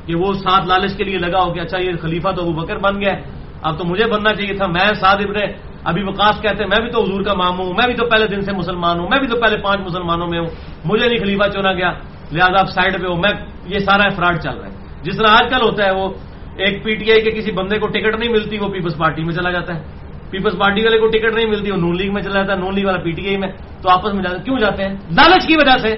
کہ 0.07 0.15
وہ 0.15 0.33
ساتھ 0.33 0.67
لالچ 0.67 0.97
کے 0.97 1.05
لیے 1.05 1.19
لگا 1.19 1.43
ہو 1.43 1.53
کہ 1.53 1.61
اچھا 1.61 1.79
یہ 1.79 1.93
خلیفہ 2.03 2.29
تو 2.37 2.45
وہ 2.45 2.53
بکر 2.53 2.79
بن 2.79 3.01
گیا 3.01 3.15
اب 3.63 3.79
تو 3.79 3.85
مجھے 3.85 4.05
بننا 4.05 4.35
چاہیے 4.35 4.55
تھا، 4.55 4.67
میں 4.67 4.95
سعد 5.01 5.17
ابن 5.17 5.41
ابھی 5.85 6.03
وقاص 6.03 6.43
کہتے 6.43 6.57
ہیں، 6.57 6.67
میں 6.67 6.83
بھی 6.83 6.91
تو 6.91 7.03
حضور 7.03 7.23
کا 7.23 7.35
ماموں 7.35 7.67
ہوں، 7.67 7.73
میں 7.73 7.87
بھی 7.87 7.95
تو 7.95 8.07
پہلے 8.07 8.27
دن 8.27 8.41
سے 8.41 8.53
مسلمان 8.53 9.01
ہوں، 9.01 9.09
میں 9.11 9.19
بھی 9.19 9.29
تو 9.29 9.37
پہلے 9.37 9.57
پانچ 9.57 9.81
مسلمانوں 9.81 10.29
میں 10.29 10.39
ہوں۔ 10.39 10.47
مجھے 10.85 11.09
نہیں 11.09 11.19
خلیفہ 11.19 11.51
چنا 11.51 11.73
گیا، 11.73 11.93
لہٰذا 12.33 12.61
آپ 12.61 12.71
سائڈ 12.71 13.01
پہ 13.01 13.07
ہو، 13.07 13.17
میں 13.17 13.31
یہ 13.67 13.79
سارا 13.79 14.09
فراڈ 14.09 14.43
چل 14.43 14.59
رہا 14.59 14.69
ہے۔ 14.69 14.82
جس 15.03 15.17
طرح 15.17 15.29
آج 15.29 15.51
کل 15.51 15.63
ہوتا 15.63 15.85
ہے، 15.85 15.91
وہ 15.91 16.09
ایک 16.57 16.85
پی 16.85 16.95
ٹی 16.95 17.13
آئی 17.13 17.21
کے 17.21 17.31
کسی 17.31 17.53
بندے 17.53 17.79
کو 17.79 17.87
ٹکٹ 17.87 18.17
نہیں 18.19 18.31
ملتی، 18.31 18.59
وہ 18.59 18.69
پیپلز 18.69 18.97
پارٹی 18.97 19.25
میں 19.25 19.35
چلا 19.35 19.51
جاتا 19.51 19.75
ہے۔ 19.75 19.83
پیپلز 20.31 20.59
پارٹی 20.59 20.85
والے 20.85 20.99
کو 20.99 21.07
ٹکٹ 21.07 21.35
نہیں 21.35 21.47
ملتی، 21.47 21.71
وہ 21.71 21.77
نون 21.77 21.97
لیگ 21.97 22.13
میں 22.13 22.23
چلا 22.23 22.35
جاتا 22.35 22.53
ہے 22.53 22.59
نون 22.59 22.75
لیگ 22.75 22.87
والا 22.87 22.99
پی 22.99 23.11
ٹی 23.11 23.27
آئی 23.27 23.37
میں۔ 23.37 23.49
تو 23.83 23.91
آپس 23.91 24.15
میں 24.15 24.23
جاتے 24.23 24.43
کیوں 24.45 24.59
جاتے 24.59 24.83
ہیں؟ 24.83 24.95
لالچ 24.95 25.47
کی 25.47 25.57
وجہ 25.57 25.79
سے۔ 25.79 25.97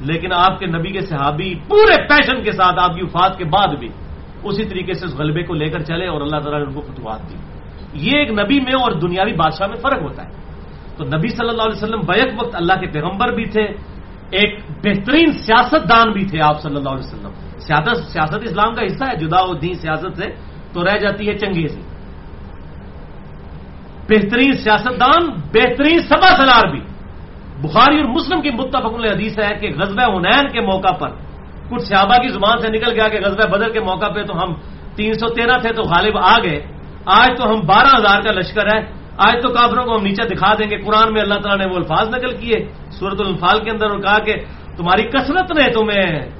لیکن 0.00 0.32
آپ 0.32 0.58
کے 0.58 0.66
نبی 0.66 0.90
کے 0.90 1.00
صحابی 1.00 1.54
پورے 1.68 2.02
پیشن 2.08 2.42
کے 2.42 2.52
ساتھ 2.52 2.78
آپ 2.78 2.94
کی 2.94 3.04
وفات 3.04 3.38
کے 3.38 3.44
بعد 3.44 3.74
بھی 3.74 3.88
اسی 4.42 4.64
طریقے 4.64 4.94
سے 4.94 5.04
اس 5.04 5.16
غلبے 5.18 5.42
کو 5.42 5.54
لے 5.54 5.68
کر 5.68 5.78
چلے 5.78 6.06
اور 6.06 6.20
اللہ 6.20 6.36
تعالیٰ 6.36 6.60
نے 6.60 6.66
ان 6.66 6.72
کو 6.72 6.80
فتوحات 6.80 7.20
دی۔ 7.30 7.34
یہ 7.92 8.18
ایک 8.18 8.30
نبی 8.30 8.60
میں 8.60 8.72
اور 8.72 8.92
دنیاوی 8.92 9.32
بادشاہ 9.32 9.66
میں 9.66 9.76
فرق 9.76 10.02
ہوتا 10.02 10.24
ہے۔ 10.24 10.30
تو 10.96 11.04
نبی 11.04 11.28
صلی 11.28 11.48
اللہ 11.48 11.62
علیہ 11.62 11.82
وسلم 11.82 12.00
بیک 12.00 12.42
وقت 12.42 12.54
اللہ 12.54 12.72
کے 12.80 12.86
پیغمبر 12.86 13.32
بھی 13.32 13.44
تھے 13.44 13.66
ایک 14.30 14.50
بہترین 14.84 15.32
سیاست 15.32 15.88
دان 15.88 16.12
بھی 16.12 16.24
تھے 16.24 16.40
آپ 16.40 16.60
صلی 16.62 16.76
اللہ 16.76 16.88
علیہ 16.88 17.06
وسلم۔ 17.06 17.34
سیاست 17.58 17.96
سیاست 18.12 18.40
اسلام 18.42 18.74
کا 18.74 18.82
حصہ 18.86 19.04
ہے، 19.04 19.16
جدا 19.16 19.40
و 19.42 19.54
دین 19.54 19.74
سیاست 19.74 20.12
سے 20.16 20.26
تو 20.72 20.84
رہ 20.84 20.98
جاتی 20.98 21.28
ہے 21.28 21.34
چنگیزی 21.38 21.82
بہترین 24.08 24.52
سیاست 24.52 25.00
دان 25.00 25.22
بہترین 25.54 25.98
سبا 25.98 26.30
سلار 26.36 26.66
بھی۔ 26.70 26.80
بخاری 27.62 27.96
اور 28.00 28.08
مسلم 28.08 28.40
کی 28.40 28.50
متفق 28.50 28.94
حدیث 29.04 29.38
ہے 29.38 29.52
کہ 29.60 29.68
غزب 29.78 30.00
حنین 30.00 30.48
کے 30.48 30.60
موقع 30.60 30.92
پر، 31.00 31.10
کچھ 31.70 31.82
صحابہ 31.82 32.16
کی 32.22 32.28
زبان 32.28 32.56
سے 32.58 32.68
نکل 32.68 32.90
گیا 32.92 33.08
کہ 33.08 33.18
غزب 33.24 33.40
بدر 33.50 33.68
کے 33.68 33.80
موقع 33.80 34.08
پہ 34.08 34.22
تو 34.22 34.34
ہم 34.42 34.50
تین 34.96 35.12
سو 35.12 35.28
تیرہ 35.28 35.58
تھے 35.58 35.70
تو 35.72 35.82
غالب 35.82 36.16
آ 36.18 36.36
گئے۔ 36.42 36.58
آج 37.06 37.30
تو 37.38 37.44
ہم 37.50 37.58
بارہ 37.66 37.92
ہزار 37.96 38.20
کا 38.22 38.32
لشکر 38.32 38.66
ہے 38.74 38.80
آج 39.16 39.42
تو 39.42 39.48
کافروں 39.48 39.84
کو 39.84 39.96
ہم 39.96 40.02
نیچے 40.02 40.28
دکھا 40.28 40.54
دیں 40.58 40.70
گے۔ 40.70 40.76
قرآن 40.76 41.12
میں 41.12 41.20
اللہ 41.20 41.34
تعالیٰ 41.34 41.66
نے 41.66 41.72
وہ 41.72 41.76
الفاظ 41.76 42.08
نقل 42.08 42.36
کیے۔ 42.36 42.72
سورت 42.90 43.20
الفال 43.20 43.64
کے 43.64 43.70
اندر 43.70 43.90
اور 43.90 43.98
کہا 43.98 44.18
کہ 44.18 44.34
تمہاری 44.76 45.02
کثرت 45.02 45.52
نے 45.52 45.72
تمہیں 45.72 46.30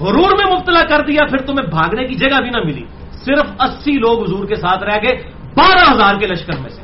غرور 0.00 0.30
میں 0.30 0.54
مبتلا 0.54 0.80
کر 0.88 1.06
دیا، 1.06 1.26
پھر 1.26 1.38
تمہیں 1.38 1.68
بھاگنے 1.68 2.04
کی 2.04 2.14
جگہ 2.14 2.40
بھی 2.40 2.50
نہ 2.50 2.58
ملی۔ 2.64 2.84
صرف 3.12 3.46
اسی 3.60 3.92
لوگ 3.92 4.24
حضور 4.24 4.46
کے 4.46 4.54
ساتھ 4.54 4.84
رہ 4.84 4.96
گئے، 5.02 5.22
بارہ 5.56 5.92
ہزار 5.92 6.14
کے 6.20 6.26
لشکر 6.26 6.60
میں 6.60 6.70
سے۔ 6.70 6.82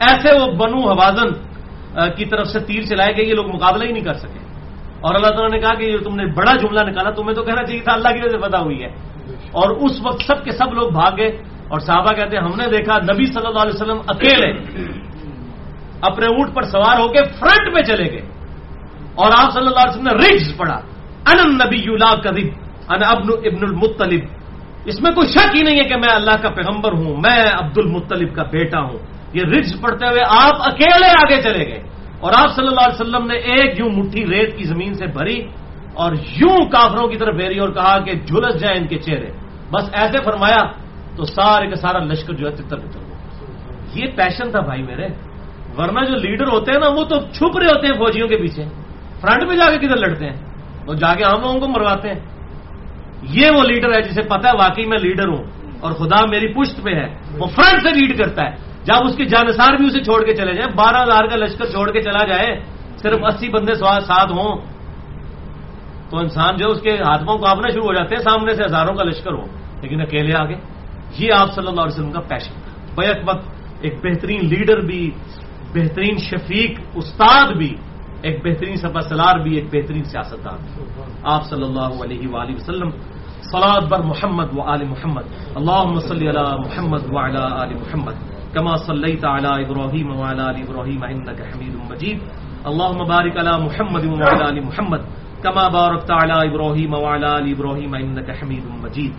ایسے 0.00 0.40
وہ 0.40 0.46
بنو 0.46 0.78
حوازن 0.78 1.28
کی 2.16 2.24
طرف 2.24 2.46
سے 2.46 2.60
تیر 2.60 2.82
چلائے 2.82 3.16
گئے، 3.16 3.24
یہ 3.24 3.34
لوگ 3.34 3.54
مقابلہ 3.54 3.84
ہی 3.84 3.92
نہیں 3.92 4.04
کر 4.04 4.14
سکے۔ 4.14 4.38
اور 5.00 5.14
اللہ 5.14 5.28
تعالیٰ 5.28 5.50
نے 5.50 5.58
کہا 5.58 5.74
کہ 5.74 5.84
یہ 5.84 5.98
تم 5.98 6.14
نے 6.14 6.26
بڑا 6.26 6.52
جملہ 6.52 6.80
نکالا، 6.80 7.10
تمہیں 7.10 7.34
تو 7.34 7.42
کہنا 7.42 7.62
چاہیے 7.62 7.80
تھا 7.80 7.92
اللہ 7.92 8.08
کی 8.08 8.18
وجہ 8.18 8.30
سے 8.30 8.38
پتا 8.38 8.58
ہوئی 8.58 8.82
ہے۔ 8.82 8.88
اور 9.52 9.70
اس 9.70 10.00
وقت 10.04 10.22
سب 10.26 10.44
کے 10.44 10.52
سب 10.52 10.74
لوگ 10.74 10.90
بھاگ 10.90 11.12
گئے۔ 11.16 11.42
اور 11.68 11.80
صحابہ 11.80 12.12
کہتے 12.12 12.36
ہیں، 12.36 12.44
ہم 12.44 12.52
نے 12.56 12.76
دیکھا 12.78 12.98
نبی 13.12 13.24
صلی 13.24 13.46
اللہ 13.46 13.62
علیہ 13.62 13.72
وسلم 13.74 13.98
اکیلے 14.06 14.52
اپنے 16.00 16.26
اونٹ 16.26 16.54
پر 16.54 16.62
سوار 16.62 16.98
ہو 17.00 17.08
کے 17.08 17.24
فرنٹ 17.40 17.74
میں 17.74 17.82
چلے 17.82 18.12
گئے۔ 18.12 18.20
اور 19.14 19.30
آپ 19.36 19.52
صلی 19.52 19.66
اللہ 19.66 19.80
علیہ 19.80 19.90
وسلم 19.90 20.04
نے 20.04 20.12
رگز 20.12 20.56
پڑا 20.56 20.80
ان 21.26 21.54
نبی 21.54 21.76
یولا 21.84 22.08
ان 22.08 23.02
ابن 23.02 23.26
ابن 23.44 23.62
المطلب۔ 23.62 24.20
اس 24.84 25.00
میں 25.00 25.10
کوئی 25.10 25.28
شک 25.28 25.56
ہی 25.56 25.62
نہیں 25.62 25.78
ہے 25.78 25.84
کہ 25.84 25.96
میں 25.96 26.14
اللہ 26.14 26.36
کا 26.42 26.48
پیغمبر 26.48 26.92
ہوں، 26.92 27.16
میں 27.16 27.44
عبد 27.52 27.78
المطلب 27.78 28.34
کا 28.34 28.42
بیٹا 28.42 28.80
ہوں۔ 28.80 28.98
یہ 29.32 29.42
رگز 29.42 29.80
پڑھتے 29.80 30.06
ہوئے 30.06 30.20
آپ 30.28 30.54
اکیلے 30.58 31.08
آگے 31.08 31.42
چلے 31.42 31.66
گئے۔ 31.66 31.82
اور 32.20 32.32
آپ 32.36 32.56
صلی 32.56 32.66
اللہ 32.66 32.80
علیہ 32.80 33.00
وسلم 33.00 33.26
نے 33.26 33.34
ایک 33.34 33.78
یوں 33.78 33.88
مٹھی 33.88 34.26
ریت 34.26 34.56
کی 34.56 34.64
زمین 34.64 34.94
سے 34.94 35.06
بھری 35.06 35.44
اور 35.94 36.12
یوں 36.12 36.66
کافروں 36.66 37.08
کی 37.08 37.16
طرف 37.16 37.36
پھیری 37.36 37.58
اور 37.58 37.68
کہا 37.68 37.98
کہ 37.98 38.12
جھلس 38.12 38.60
جائے 38.60 38.78
ان 38.78 38.86
کے 38.86 38.98
چہرے۔ 38.98 39.30
بس 39.70 39.84
ایسے 39.92 40.18
فرمایا 40.24 40.83
تو 41.16 41.24
سارے 41.24 41.66
کا 41.66 41.76
سارا 41.76 41.98
لشکر 41.98 42.32
جو 42.32 42.48
ہے 42.48 42.54
تتر 42.54 42.76
بتر۔ 42.76 43.00
ہو 43.00 43.14
یہ 43.94 44.06
پیشن 44.16 44.50
تھا 44.50 44.60
بھائی 44.60 44.82
میرے۔ 44.82 45.08
ورنہ 45.78 46.04
جو 46.04 46.16
لیڈر 46.16 46.46
ہوتے 46.46 46.72
ہیں 46.72 46.78
نا، 46.78 46.88
وہ 46.88 47.04
تو 47.04 47.20
چھپ 47.20 47.58
رہے 47.58 47.66
ہوتے 47.66 47.86
ہیں 47.86 47.94
فوجیوں 47.94 48.28
کے 48.28 48.36
پیچھے۔ 48.36 48.64
فرنٹ 49.20 49.42
میں 49.42 49.56
جا 49.56 49.70
کے 49.70 49.78
کدھر 49.78 49.96
لڑتے 49.96 50.24
ہیں؟ 50.24 50.36
وہ 50.86 50.94
جا 50.94 51.14
کے 51.14 51.24
ہم 51.24 51.40
لوگوں 51.40 51.60
کو 51.60 51.68
مرواتے 51.68 52.08
ہیں۔ 52.08 52.20
یہ 53.22 53.50
وہ 53.50 53.62
لیڈر 53.62 53.92
ہے 53.94 54.02
جسے 54.02 54.22
پتا 54.22 54.48
ہے، 54.48 54.56
واقعی 54.56 54.86
میں 54.86 54.98
لیڈر 54.98 55.28
ہوں۔ 55.28 55.44
اور 55.80 55.92
خدا 55.92 56.26
میری 56.26 56.52
پشت 56.52 56.82
پہ 56.82 56.90
ہے۔ 56.90 57.14
وہ 57.38 57.46
فرنٹ 57.46 57.82
سے 57.82 57.94
لیڈ 57.94 58.18
کرتا 58.18 58.44
ہے۔ 58.44 58.50
جب 58.84 58.94
اس 59.04 59.16
کے 59.16 59.24
جانسار 59.24 59.76
بھی 59.76 59.86
اسے 59.86 60.04
چھوڑ 60.04 60.24
کے 60.24 60.34
چلے 60.34 60.52
جائیں، 60.52 60.74
بارہ 60.74 60.96
ہزار 60.96 61.24
کا 61.24 61.36
لشکر 61.36 61.64
چھوڑ 61.64 61.90
کے 61.90 62.02
چلا 62.02 62.26
جائے، 62.26 62.60
صرف 62.96 63.18
اسی 63.22 63.48
بندے 63.48 63.74
ساتھ 63.74 64.32
ہوں، 64.32 64.56
تو 66.10 66.18
انسان 66.18 66.56
جو 66.56 66.68
اس 66.68 66.80
کے 66.80 66.90
ہاتھوں 66.90 67.38
کو 67.38 67.46
آپنا 67.46 67.70
شروع 67.70 67.84
ہو 67.84 67.92
جاتے 67.92 68.14
ہیں، 68.14 68.22
سامنے 68.22 68.54
سے 68.54 68.64
ہزاروں 68.64 68.94
کا 68.94 69.04
لشکر 69.04 69.32
ہو، 69.32 69.46
لیکن 69.82 70.00
اکیلے 70.00 70.34
آگے۔ 70.36 70.73
یہ 71.18 71.32
آپ 71.32 71.54
صلی 71.54 71.66
اللہ 71.66 71.80
علیہ 71.80 71.92
وسلم 71.92 72.12
کا 72.12 72.20
پیشن 72.20 72.54
بیک 72.94 73.16
وقت 73.26 73.46
ایک 73.80 73.94
بہترین 74.04 74.48
لیڈر 74.48 74.80
بھی، 74.80 75.10
بہترین 75.74 76.18
شفیق 76.18 76.80
استاد 76.94 77.56
بھی، 77.56 77.76
ایک 78.22 78.44
بہترین 78.44 78.76
سفا 78.76 79.00
سلار 79.00 79.38
بھی، 79.38 79.54
ایک 79.54 79.64
بہترین 79.72 80.04
سیاستدان 80.04 80.58
آپ 81.22 81.46
صلی 81.46 81.62
اللہ 81.62 82.02
علیہ 82.02 82.28
وآلہ 82.28 82.54
وسلم 82.54 82.90
سلاد 83.52 83.80
بر 83.80 84.00
محمد 84.00 84.44
و 84.56 84.62
آل 84.62 84.84
محمد۔ 84.84 85.22
اللہ 85.54 85.98
صلی 86.08 86.28
علی 86.28 86.58
محمد 86.58 87.00
و 87.10 87.18
آل 87.18 87.74
محمد۔ 87.74 88.12
كما 88.54 88.76
صليت 88.76 89.24
على 89.24 89.64
ابراهيم 89.64 90.16
وعلى 90.16 90.42
ال 90.42 90.62
ابراهيم 90.68 91.02
انك 91.02 91.40
حميد 91.40 91.74
مجيد 91.90 92.18
اللهم 92.64 93.04
بارك 93.04 93.36
على 93.36 93.64
محمد 93.64 94.04
وعلى 94.04 94.44
ال 94.44 94.60
محمد۔ 94.60 94.98
كما 95.42 95.68
باركت 95.68 96.10
على 96.10 96.48
ابراهيم 96.48 96.94
وعلى 96.94 97.26
ال 97.26 97.54
ابراهيم 97.56 97.94
انك 97.94 98.30
حميد 98.30 98.64
مجيد 98.82 99.12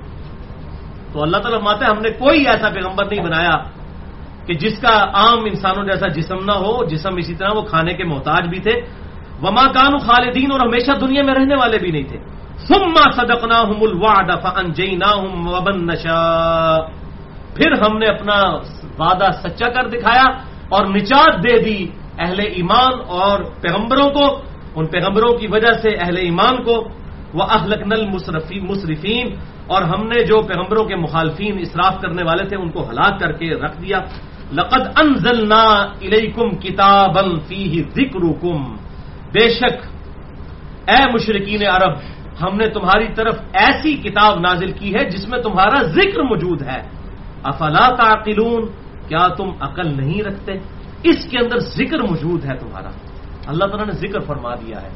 تو 1.15 1.21
اللہ 1.21 1.37
تعالیٰ 1.37 1.61
ماتے 1.61 1.85
ہم 1.85 2.01
نے 2.01 2.09
کوئی 2.09 2.47
ایسا 2.47 2.69
پیغمبر 2.69 3.05
نہیں 3.05 3.23
بنایا 3.23 3.57
کہ 4.45 4.53
جس 4.53 4.79
کا 4.81 5.05
عام 5.13 5.45
انسانوں 5.45 5.85
جیسا 5.85 6.07
جسم 6.07 6.45
نہ 6.45 6.51
ہو، 6.51 6.85
جسم 6.85 7.15
اسی 7.17 7.35
طرح 7.35 7.49
وہ 7.55 7.61
کھانے 7.61 7.93
کے 7.93 8.03
محتاج 8.03 8.47
بھی 8.47 8.59
تھے۔ 8.59 8.81
وما 9.43 9.71
کانو 9.71 9.97
خالدین 9.97 10.51
اور 10.51 10.59
ہمیشہ 10.59 10.91
دنیا 10.91 11.23
میں 11.23 11.33
رہنے 11.33 11.55
والے 11.55 11.77
بھی 11.77 11.91
نہیں 11.91 12.03
تھے۔ 12.03 12.17
ثم 12.57 12.95
صدقناهم 12.95 13.79
الوعد 13.81 14.41
فانجيناهم 14.43 15.47
ومن 15.47 15.87
نشاء 15.87 16.77
پھر 17.55 17.71
ہم 17.71 17.97
نے 17.97 18.05
اپنا 18.05 18.53
وعدہ 18.99 19.27
سچا 19.43 19.69
کر 19.69 19.87
دکھایا 19.87 20.25
اور 20.69 20.85
نجات 20.85 21.43
دے 21.43 21.59
دی 21.59 21.87
اہل 22.19 22.39
ایمان 22.39 22.93
اور 23.07 23.39
پیغمبروں 23.61 24.09
کو۔ 24.09 24.41
ان 24.75 24.85
پیغمبروں 24.85 25.37
کی 25.37 25.47
وجہ 25.47 25.71
سے 25.81 25.89
اہل 25.99 26.17
ایمان 26.17 26.63
کو 26.63 26.87
وہ 27.33 27.43
اہلک 27.43 27.87
نل 27.87 28.09
مصرفین 28.61 29.35
اور 29.67 29.81
ہم 29.81 30.07
نے 30.07 30.25
جو 30.25 30.41
پیغمبروں 30.41 30.85
کے 30.85 30.95
مخالفین 30.95 31.57
اسراف 31.59 32.01
کرنے 32.01 32.23
والے 32.23 32.45
تھے، 32.45 32.57
ان 32.57 32.69
کو 32.69 32.89
ہلاک 32.89 33.19
کر 33.19 33.31
کے 33.31 33.49
رکھ 33.49 33.81
دیا۔ 33.81 33.99
لقد 34.53 34.99
انزلنا 34.99 35.61
الیکم 36.01 36.49
کتابا 36.49 37.39
فیہ 37.47 37.83
ذکرکم 37.95 38.75
بے 39.31 39.49
شک، 39.49 39.87
اے 40.89 41.11
مشرقین 41.13 41.67
عرب، 41.67 41.93
ہم 42.41 42.57
نے 42.57 42.69
تمہاری 42.69 43.07
طرف 43.15 43.35
ایسی 43.53 43.93
کتاب 43.93 44.39
نازل 44.39 44.71
کی 44.71 44.93
ہے 44.95 45.09
جس 45.09 45.27
میں 45.27 45.39
تمہارا 45.39 45.81
ذکر 45.81 46.21
موجود 46.21 46.61
ہے۔ 46.61 46.81
افلا 47.43 47.95
تعقلون؟ 47.95 48.65
کیا 49.07 49.27
تم 49.27 49.49
عقل 49.59 50.03
نہیں 50.03 50.21
رکھتے؟ 50.21 50.51
اس 51.03 51.25
کے 51.31 51.37
اندر 51.37 51.57
ذکر 51.57 51.99
موجود 51.99 52.45
ہے 52.45 52.55
تمہارا۔ 52.55 52.89
اللہ 53.47 53.65
تعالیٰ 53.65 53.85
نے 53.85 53.91
ذکر 53.91 54.19
فرما 54.19 54.55
دیا 54.55 54.81
ہے۔ 54.81 54.89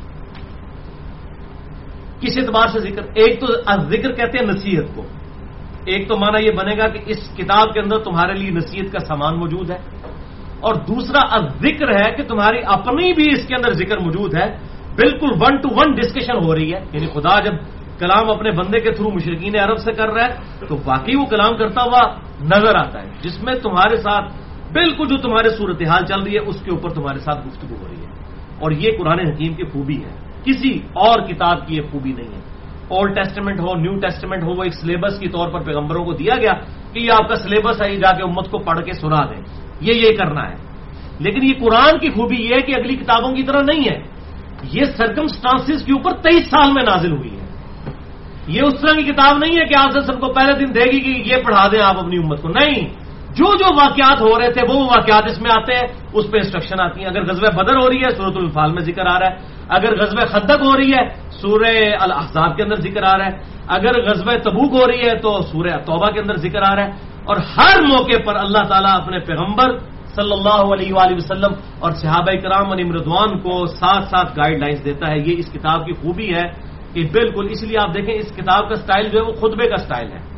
کس 2.20 2.38
اعتبار 2.38 2.68
سے 2.68 2.80
ذکر؟ 2.80 3.02
ایک 3.14 3.40
تو 3.40 3.48
ذکر 3.82 4.12
کہتے 4.12 4.38
ہیں 4.38 4.46
نصیحت 4.46 4.96
کو۔ 4.96 5.04
ایک 5.86 6.08
تو 6.08 6.18
مانا 6.18 6.40
یہ 6.42 6.52
بنے 6.52 6.78
گا 6.78 6.88
کہ 6.88 7.00
اس 7.06 7.30
کتاب 7.38 7.74
کے 7.74 7.80
اندر 7.80 8.00
تمہارے 8.00 8.34
لیے 8.34 8.52
نصیحت 8.52 8.94
کا 8.94 9.00
سامان 9.00 9.40
موجود 9.40 9.72
ہے۔ 9.72 9.78
اور 10.60 10.76
دوسرا 10.76 11.40
ذکر 11.62 11.90
ہے 11.90 12.16
کہ 12.16 12.24
تمہاری 12.24 12.58
اپنی 12.66 13.14
بھی 13.14 13.30
اس 13.32 13.48
کے 13.48 13.56
اندر 13.56 13.74
ذکر 13.74 13.98
موجود 13.98 14.36
ہے۔ 14.36 14.58
بالکل 14.96 15.30
ون 15.32 15.56
ٹو 15.56 15.70
ون 15.76 15.92
ڈسکشن 15.92 16.44
ہو 16.44 16.56
رہی 16.56 16.74
ہے۔ 16.74 16.80
یعنی 16.94 17.08
خدا 17.08 17.40
جب 17.40 17.52
کلام 18.00 18.32
اپنے 18.32 18.52
بندے 18.52 18.80
کے 18.80 18.92
تھرو 18.92 19.10
مشرقین 19.10 19.60
عرب 19.60 19.78
سے 19.78 19.92
کر 19.92 20.10
رہا 20.10 20.26
ہے، 20.26 20.66
تو 20.68 20.78
واقعی 20.86 21.16
وہ 21.16 21.26
کلام 21.26 21.58
کرتا 21.58 21.82
ہوا 21.82 22.16
نظر 22.42 22.76
آتا 22.76 23.02
ہے۔ 23.02 23.08
جس 23.22 23.44
میں 23.44 23.54
تمہارے 23.54 23.98
ساتھ، 23.98 24.34
بالکل 24.74 25.08
جو 25.08 25.18
تمہارے 25.18 25.50
صورتحال 25.50 26.06
چل 26.06 26.20
رہی 26.20 26.34
ہے، 26.34 26.40
اس 26.40 26.62
کے 26.66 26.72
اوپر 26.72 26.90
تمہارے 26.90 27.20
ساتھ 27.20 27.48
گفتگو 27.48 27.76
ہو 27.82 27.88
رہی 27.88 28.02
ہے۔ 28.02 28.12
اور 28.60 28.72
یہ 28.72 28.92
قرآن 28.98 29.20
حکیم 29.20 29.54
کی 29.54 29.64
خوبی 29.64 30.04
ہے۔ 30.04 30.29
کسی 30.46 30.80
اور 30.94 31.20
کتاب 31.20 31.68
کی 31.68 31.76
یہ 31.76 31.82
خوبی 31.92 32.14
نہیں 32.14 32.34
ہے۔ 32.36 32.40
اولڈ 32.88 33.16
ٹیسٹمنٹ 33.16 33.60
ہو 33.60 33.76
نیو 33.76 34.00
ٹیسٹمنٹ 34.00 34.44
ہو، 34.44 34.54
وہ 34.54 34.64
ایک 34.64 34.74
سلیبس 34.74 35.20
کی 35.20 35.28
طور 35.28 35.50
پر 35.50 35.60
پیغمبروں 35.60 36.06
کو 36.06 36.14
دیا 36.14 36.36
گیا 36.42 36.52
کہ 36.94 37.00
یہ 37.00 37.12
آپ 37.12 37.30
کا 37.30 37.36
سلیبس 37.36 37.82
ہے، 37.82 37.92
یہ 37.92 37.98
جا 37.98 38.12
کے 38.12 38.24
امت 38.24 38.52
کو 38.52 38.58
پڑھ 38.58 38.86
کے 38.86 38.94
سنا 38.94 39.26
دیں۔ 39.26 39.42
یہ 39.82 39.94
یہ 39.94 40.18
کرنا 40.18 40.50
ہے۔ 40.50 40.56
لیکن 41.20 41.44
یہ 41.44 41.54
قرآن 41.60 42.00
کی 42.00 42.10
خوبی 42.10 42.36
یہ 42.36 42.50
ہے 42.56 42.62
کہ 42.62 42.74
اگلی 42.76 42.96
کتابوں 42.96 43.36
کی 43.36 43.44
طرح 43.44 43.62
نہیں 43.62 43.84
ہے۔ 43.92 44.02
یہ 44.72 44.82
سرکمسٹانس 44.98 45.66
کے 45.66 45.94
اوپر 45.94 46.12
تیئیس 46.12 46.50
سال 46.50 46.72
میں 46.72 46.84
نازل 46.84 47.12
ہوئی 47.12 47.40
ہے۔ 47.40 47.46
یہ 48.48 48.62
اس 48.62 48.74
طرح 48.82 48.94
کی 48.94 49.04
کتاب 49.04 49.38
نہیں 49.38 49.60
ہے 49.60 49.66
کہ 49.66 49.76
آپ 49.78 49.92
سے 49.92 50.02
سب 50.02 50.20
کو 50.20 50.34
پہلے 50.34 50.66
دن 50.66 50.76
دے 50.76 50.92
گی 50.92 51.00
کہ 51.00 51.30
یہ 51.30 51.44
پڑھا 51.44 51.68
دیں 51.68 51.82
آپ 51.82 51.98
اپنی 51.98 52.18
امت 52.18 52.42
کو۔ 52.42 52.50
نہیں۔ 52.50 53.09
جو 53.36 53.58
جو 53.58 53.66
واقعات 53.78 54.22
ہو 54.22 54.40
رہے 54.40 54.52
تھے، 54.52 54.62
وہ 54.70 54.80
واقعات 54.80 55.24
اس 55.26 55.42
میں 55.42 55.52
آتے 55.52 55.74
ہیں۔ 55.74 55.88
اس 56.14 56.32
پہ 56.32 56.38
انسٹرکشن 56.38 56.82
آتی 56.82 57.00
ہیں۔ 57.00 57.08
اگر 57.08 57.24
غزب 57.24 57.54
بدر 57.54 57.76
ہو 57.76 57.90
رہی 57.90 58.04
ہے 58.04 58.10
سورت 58.10 58.36
الفال 58.36 58.72
میں 58.72 58.82
ذکر 58.82 59.06
آ 59.06 59.20
رہا 59.20 59.28
ہے۔ 59.28 59.36
اگر 59.70 60.02
غزب 60.02 60.18
خدک 60.32 60.62
ہو 60.62 60.78
رہی 60.78 60.92
ہے، 60.94 61.30
سورہ 61.30 61.96
الحضاب 62.00 62.58
کے 62.58 62.64
اندر 62.64 62.76
ذکر 62.76 63.04
آ 63.04 63.18
رہا 63.18 63.26
ہے۔ 63.26 63.32
اگر 63.68 64.10
غزب 64.10 64.32
تبوک 64.44 64.72
ہو 64.72 64.88
رہی 64.88 65.10
ہے، 65.10 65.18
تو 65.18 65.42
سورہ 65.42 65.78
توبہ 65.86 66.10
کے 66.10 66.20
اندر 66.20 66.36
ذکر 66.36 66.62
آ 66.62 66.76
رہا 66.76 66.86
ہے۔ 66.86 66.92
اور 67.26 67.36
ہر 67.58 67.82
موقع 67.82 68.22
پر 68.26 68.36
اللہ 68.36 68.64
تعالیٰ 68.64 68.96
اپنے 68.96 69.20
پیغمبر 69.20 69.78
صلی 70.16 70.32
اللہ 70.32 70.74
علیہ 70.74 70.94
وآلہ 70.94 71.16
وسلم 71.16 71.52
اور 71.80 71.92
صحابہ 71.92 72.32
کرام 72.44 72.72
علی 72.72 72.84
مردوان 72.84 73.40
کو 73.40 73.66
ساتھ 73.66 74.06
ساتھ 74.06 74.40
گائیڈ 74.40 74.60
لائنس 74.60 74.86
دیتا 74.86 75.12
ہے۔ 75.12 75.20
یہ 75.20 75.36
اس 75.38 75.52
کتاب 75.52 75.86
کی 75.86 75.94
خوبی 75.94 76.36
ہے 76.36 76.48
کہ 76.94 77.04
بالکل، 77.12 77.48
اس 77.50 77.64
لیے 77.64 77.78
آپ 77.78 77.94
دیکھیں، 77.94 78.16
اس 78.16 78.32
کتاب 78.36 78.70
کا 78.70 78.76
سٹائل 78.76 79.10
جو 79.10 79.20
ہے، 79.20 79.24
وہ 79.24 79.34
خطبے 79.34 79.70
کا 79.70 79.78
سٹائل 79.78 80.12
ہے۔ 80.12 80.29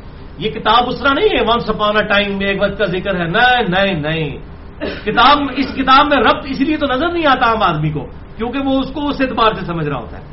یہ 0.41 0.51
کتاب 0.51 0.83
اس 0.87 0.99
طرح 0.99 1.13
نہیں 1.13 1.39
ہے 1.39 1.43
ون 1.47 1.59
سپانا 1.59 2.01
ٹائم 2.01 2.37
میں 2.37 2.47
ایک 2.47 2.61
وقت 2.61 2.77
کا 2.77 2.85
ذکر 2.85 3.15
ہے۔ 3.15 3.27
نہیں 3.27 3.69
نہیں 3.69 4.01
نہیں۔ 4.01 4.37
کتاب، 5.05 5.37
اس 5.55 5.65
کتاب 5.75 6.05
میں 6.05 6.17
ربط 6.17 6.45
اس 6.49 6.61
لیے 6.61 6.77
تو 6.77 6.85
نظر 6.93 7.09
نہیں 7.09 7.27
آتا 7.27 7.47
عام 7.49 7.63
آدمی 7.63 7.89
کو، 7.89 8.07
کیونکہ 8.37 8.59
وہ 8.59 8.79
اس 8.79 8.91
کو 8.91 9.09
اس 9.09 9.21
اعتبار 9.21 9.53
سے 9.59 9.65
سمجھ 9.65 9.89
رہا 9.89 9.99
ہوتا 9.99 10.17
ہے۔ 10.17 10.23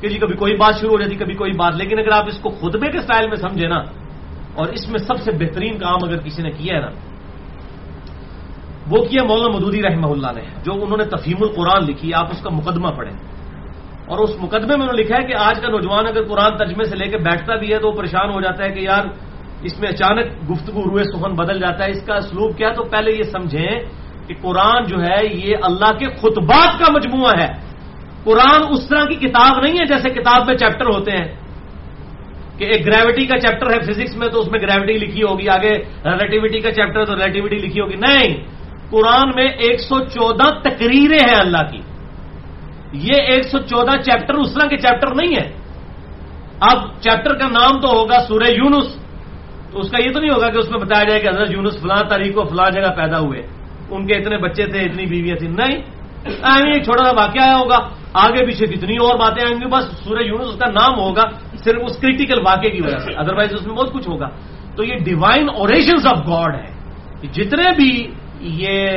کہ 0.00 0.08
جی 0.08 0.18
کبھی 0.18 0.36
کوئی 0.36 0.56
بات 0.56 0.80
شروع 0.80 0.90
ہو 0.90 1.00
جاتی، 1.00 1.14
کبھی 1.14 1.34
کوئی 1.34 1.52
بات، 1.52 1.74
لیکن 1.76 1.98
اگر 1.98 2.12
آپ 2.12 2.24
اس 2.28 2.38
کو 2.38 2.50
خطبے 2.50 2.90
کے 2.90 3.00
سٹائل 3.00 3.28
میں 3.28 3.36
سمجھے 3.36 3.68
نا، 3.68 3.76
اور 4.54 4.68
اس 4.68 4.88
میں 4.88 4.98
سب 4.98 5.22
سے 5.22 5.30
بہترین 5.32 5.78
کام 5.78 5.98
اگر 6.02 6.16
کسی 6.16 6.42
نے 6.42 6.50
کیا 6.50 6.76
ہے 6.76 6.80
نا، 6.80 6.90
وہ 8.90 9.04
کیا 9.04 9.22
مولانا 9.22 9.56
مدودی 9.56 9.82
رحمہ 9.82 10.06
اللہ 10.06 10.26
نے، 10.34 10.42
جو 10.64 10.72
انہوں 10.72 10.96
نے 10.96 11.04
تفہیم 11.04 11.36
القرآن 11.40 11.84
لکھی، 11.84 12.14
آپ 12.14 12.28
اس 12.30 12.42
کا 12.42 12.50
مقدمہ 12.50 12.88
پڑھیں۔ 12.88 13.30
اور 14.06 14.18
اس 14.18 14.30
مقدمے 14.40 14.66
میں 14.66 14.74
انہوں 14.74 14.92
نے 14.92 15.02
لکھا 15.02 15.16
ہے 15.16 15.26
کہ 15.26 15.34
آج 15.34 15.60
کا 15.60 15.68
نوجوان 15.68 16.06
اگر 16.06 16.22
قرآن 16.22 16.56
ترجمے 16.56 16.84
سے 16.84 16.96
لے 16.96 17.10
کے 17.10 17.18
بیٹھتا 17.18 17.56
بھی 17.56 17.72
ہے 17.72 17.78
تو 17.78 17.88
وہ 17.88 17.92
پریشان 17.92 18.30
ہو 18.30 18.40
جاتا 18.40 18.64
ہے 18.64 18.70
کہ 18.70 18.80
یار 18.80 19.29
اس 19.62 19.80
میں 19.80 19.88
اچانک 19.88 20.50
گفتگو 20.50 20.82
روئے 20.82 21.04
سخن 21.04 21.34
بدل 21.34 21.60
جاتا 21.60 21.84
ہے۔ 21.84 21.90
اس 21.90 22.02
کا 22.06 22.14
اسلوب 22.14 22.56
کیا 22.56 22.72
تو 22.72 22.84
پہلے 22.84 23.12
یہ 23.12 23.22
سمجھیں 23.22 23.68
کہ 24.26 24.34
قرآن 24.40 24.84
جو 24.84 25.02
ہے، 25.02 25.26
یہ 25.32 25.56
اللہ 25.62 25.98
کے 25.98 26.06
خطبات 26.06 26.78
کا 26.78 26.92
مجموعہ 26.92 27.32
ہے۔ 27.38 27.48
قرآن 28.24 28.62
اس 28.70 28.88
طرح 28.88 29.04
کی 29.04 29.14
کتاب 29.14 29.60
نہیں 29.62 29.74
ہے 29.80 29.84
جیسے 29.84 30.10
کتاب 30.10 30.42
میں 30.46 30.56
چیپٹر 30.56 30.86
ہوتے 30.86 31.10
ہیں۔ 31.10 31.40
کہ 32.58 32.64
ایک 32.64 32.86
گریوٹی 32.86 33.26
کا 33.26 33.38
چیپٹر 33.38 33.66
ہے 33.66 33.80
فزکس 33.80 34.16
میں 34.16 34.28
تو 34.28 34.40
اس 34.40 34.50
میں 34.50 34.60
گریوٹی 34.60 34.92
لکھی 34.92 35.22
ہوگی، 35.22 35.48
آگے 35.48 35.70
ریلیٹیوٹی 36.04 36.60
کا 36.60 36.72
چیپٹر 36.72 37.00
ہے 37.00 37.04
تو 37.04 37.16
ریلیٹیوٹی 37.16 37.56
لکھی 37.56 37.80
ہوگی۔ 37.80 37.96
نہیں، 37.96 38.44
قرآن 38.90 39.28
میں 39.34 39.48
ایک 39.48 39.80
سو 39.80 40.04
چودہ 40.04 40.58
تقریریں 40.62 41.28
ہیں 41.28 41.38
اللہ 41.38 41.70
کی۔ 41.72 41.80
یہ 42.92 43.22
ایک 43.22 43.44
سو 43.44 43.58
چودہ 43.58 44.00
چیپٹر 44.02 44.34
اس 44.34 44.54
طرح 44.54 44.68
کے 44.68 44.76
چیپٹر 44.76 45.14
نہیں 45.14 45.36
ہے 45.36 45.52
اب 46.60 46.78
چیپٹر 47.00 47.38
کا 47.38 47.48
نام 47.48 47.80
تو 47.80 47.88
ہوگا 47.88 48.24
سورہ 48.28 48.48
یونس۔ 48.48 49.09
تو 49.72 49.78
اس 49.78 49.90
کا 49.90 49.98
یہ 49.98 50.12
تو 50.12 50.20
نہیں 50.20 50.30
ہوگا 50.30 50.48
کہ 50.48 50.58
اس 50.58 50.70
میں 50.70 50.80
بتایا 50.80 51.04
جائے 51.04 51.20
کہ 51.20 51.28
حضرت 51.28 51.50
یونس 51.50 51.80
فلاں 51.80 52.02
تاریخ 52.08 52.34
کو 52.34 52.44
فلاں 52.44 52.70
جگہ 52.70 52.90
پیدا 52.96 53.18
ہوئے۔ 53.18 53.42
ان 53.90 54.06
کے 54.06 54.14
اتنے 54.14 54.38
بچے 54.38 54.66
تھے، 54.66 54.80
اتنی 54.80 55.06
بیویاں 55.06 55.36
تھیں۔ 55.36 55.50
نہیں 55.50 55.76
ایک 56.74 56.84
چھوٹا 56.84 57.04
سا 57.04 57.10
واقعہ 57.10 57.42
آیا 57.42 57.56
ہوگا۔ 57.56 57.78
آگے 58.12 58.46
پیچھے 58.46 58.66
کتنی 58.66 58.96
اور 58.96 59.18
باتیں 59.18 59.42
آئیں 59.46 59.60
گی، 59.60 59.66
بس 59.66 59.84
سورہ 60.04 60.22
یونس 60.22 60.46
اس 60.48 60.58
کا 60.58 60.70
نام 60.70 60.98
ہوگا 60.98 61.22
صرف 61.64 61.80
اس 61.84 61.96
کریٹیکل 61.96 62.40
واقعے 62.46 62.70
کی 62.70 62.82
وجہ 62.82 62.98
سے۔ 62.98 63.12
ادروائز 63.16 63.54
اس 63.54 63.66
میں 63.66 63.74
بہت 63.74 63.92
کچھ 63.92 64.08
ہوگا۔ 64.08 64.28
تو 64.76 64.84
یہ 64.84 64.94
ڈیوائن 65.04 65.48
اوریشنز 65.50 66.06
آف 66.06 66.18
گاڈ 66.18 66.54
ہے۔ 66.54 66.80
جتنے 67.32 67.62
بھی 67.76 68.10
یہ 68.40 68.88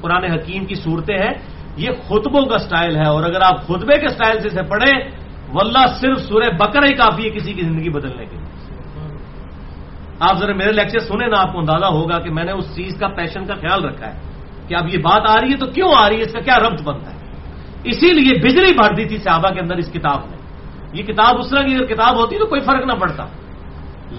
قرآن 0.00 0.24
حکیم 0.24 0.64
کی 0.64 0.74
صورتیں 0.74 1.18
ہیں، 1.18 1.34
یہ 1.76 1.90
خطبوں 2.08 2.42
کا 2.42 2.58
سٹائل 2.58 2.96
ہے۔ 2.96 3.06
اور 3.06 3.22
اگر 3.22 3.40
آپ 3.40 3.66
خطبے 3.66 4.00
کے 4.00 4.08
سٹائل 4.08 4.40
سے 4.40 4.48
اسے 4.48 4.62
پڑھیں، 4.62 5.10
واللہ 5.52 5.86
صرف 6.00 6.18
سورہ 6.20 6.50
بکرا 6.56 6.86
ہی 6.86 6.94
کافی 6.94 7.24
ہے 7.24 7.30
کسی 7.30 7.52
کی 7.52 7.62
زندگی 7.62 7.88
بدلنے 7.88 8.24
کے 8.24 8.36
لیے۔ 8.36 8.63
آپ 10.20 10.38
ذرا 10.38 10.52
میرے 10.52 10.72
لیکچر 10.72 10.98
سنیں 10.98 11.28
نا، 11.28 11.40
آپ 11.40 11.52
کو 11.52 11.58
اندازہ 11.58 11.84
ہوگا 11.84 12.18
کہ 12.18 12.30
میں 12.30 12.44
نے 12.44 12.52
اس 12.52 12.76
چیز 12.76 12.96
کا 13.00 13.08
پیشن 13.08 13.46
کا 13.46 13.54
خیال 13.54 13.84
رکھا 13.84 14.14
ہے 14.14 14.18
کہ 14.68 14.74
اب 14.74 14.94
یہ 14.94 14.98
بات 14.98 15.22
آ 15.28 15.40
رہی 15.40 15.52
ہے 15.52 15.56
تو 15.56 15.66
کیوں 15.66 15.92
آ 15.96 16.08
رہی 16.08 16.16
ہے؟ 16.16 16.22
اس 16.22 16.32
کا 16.32 16.40
کیا 16.40 16.58
ربط 16.58 16.82
بنتا 16.82 17.10
ہے؟ 17.10 17.16
اسی 17.84 18.12
لیے 18.12 18.38
بجلی 18.42 18.74
بھر 18.74 18.94
دی 18.94 19.04
تھی 19.04 19.18
صحابہ 19.18 19.54
کے 19.54 19.60
اندر 19.60 19.76
اس 19.76 19.92
کتاب 19.92 20.20
میں 20.28 20.38
یہ 20.92 21.02
کتاب 21.02 21.38
اس 21.38 21.50
طرح 21.50 21.62
کی 21.62 21.74
اگر 21.74 21.84
کتاب 21.84 22.16
ہوتی 22.16 22.38
تو 22.38 22.46
کوئی 22.46 22.60
فرق 22.60 22.84
نہ 22.84 22.92
پڑتا۔ 22.92 23.24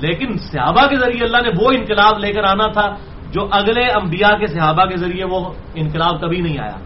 لیکن 0.01 0.37
صحابہ 0.37 0.87
کے 0.87 0.95
ذریعے 0.95 1.25
اللہ 1.25 1.37
نے 1.37 1.49
وہ 1.61 1.71
انقلاب 1.71 2.19
لے 2.19 2.33
کر 2.33 2.43
آنا 2.43 2.67
تھا 2.67 2.95
جو 3.31 3.47
اگلے 3.51 3.85
انبیاء 3.85 4.37
کے 4.37 4.47
صحابہ 4.47 4.85
کے 4.85 4.97
ذریعے 4.97 5.23
وہ 5.23 5.53
انقلاب 5.75 6.21
کبھی 6.21 6.41
نہیں 6.41 6.59
آیا۔ 6.59 6.77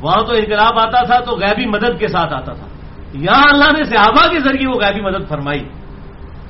وہاں 0.00 0.20
تو 0.20 0.32
انقلاب 0.32 0.78
آتا 0.78 1.04
تھا 1.04 1.20
تو 1.20 1.36
غیبی 1.36 1.66
مدد 1.66 1.98
کے 1.98 2.08
ساتھ 2.08 2.32
آتا 2.32 2.52
تھا۔ 2.52 2.66
یہاں 3.12 3.44
اللہ 3.52 3.72
نے 3.78 3.84
صحابہ 3.84 4.28
کے 4.28 4.38
ذریعے 4.38 4.68
وہ 4.68 4.80
غیبی 4.80 5.00
مدد 5.00 5.28
فرمائی۔ 5.28 5.64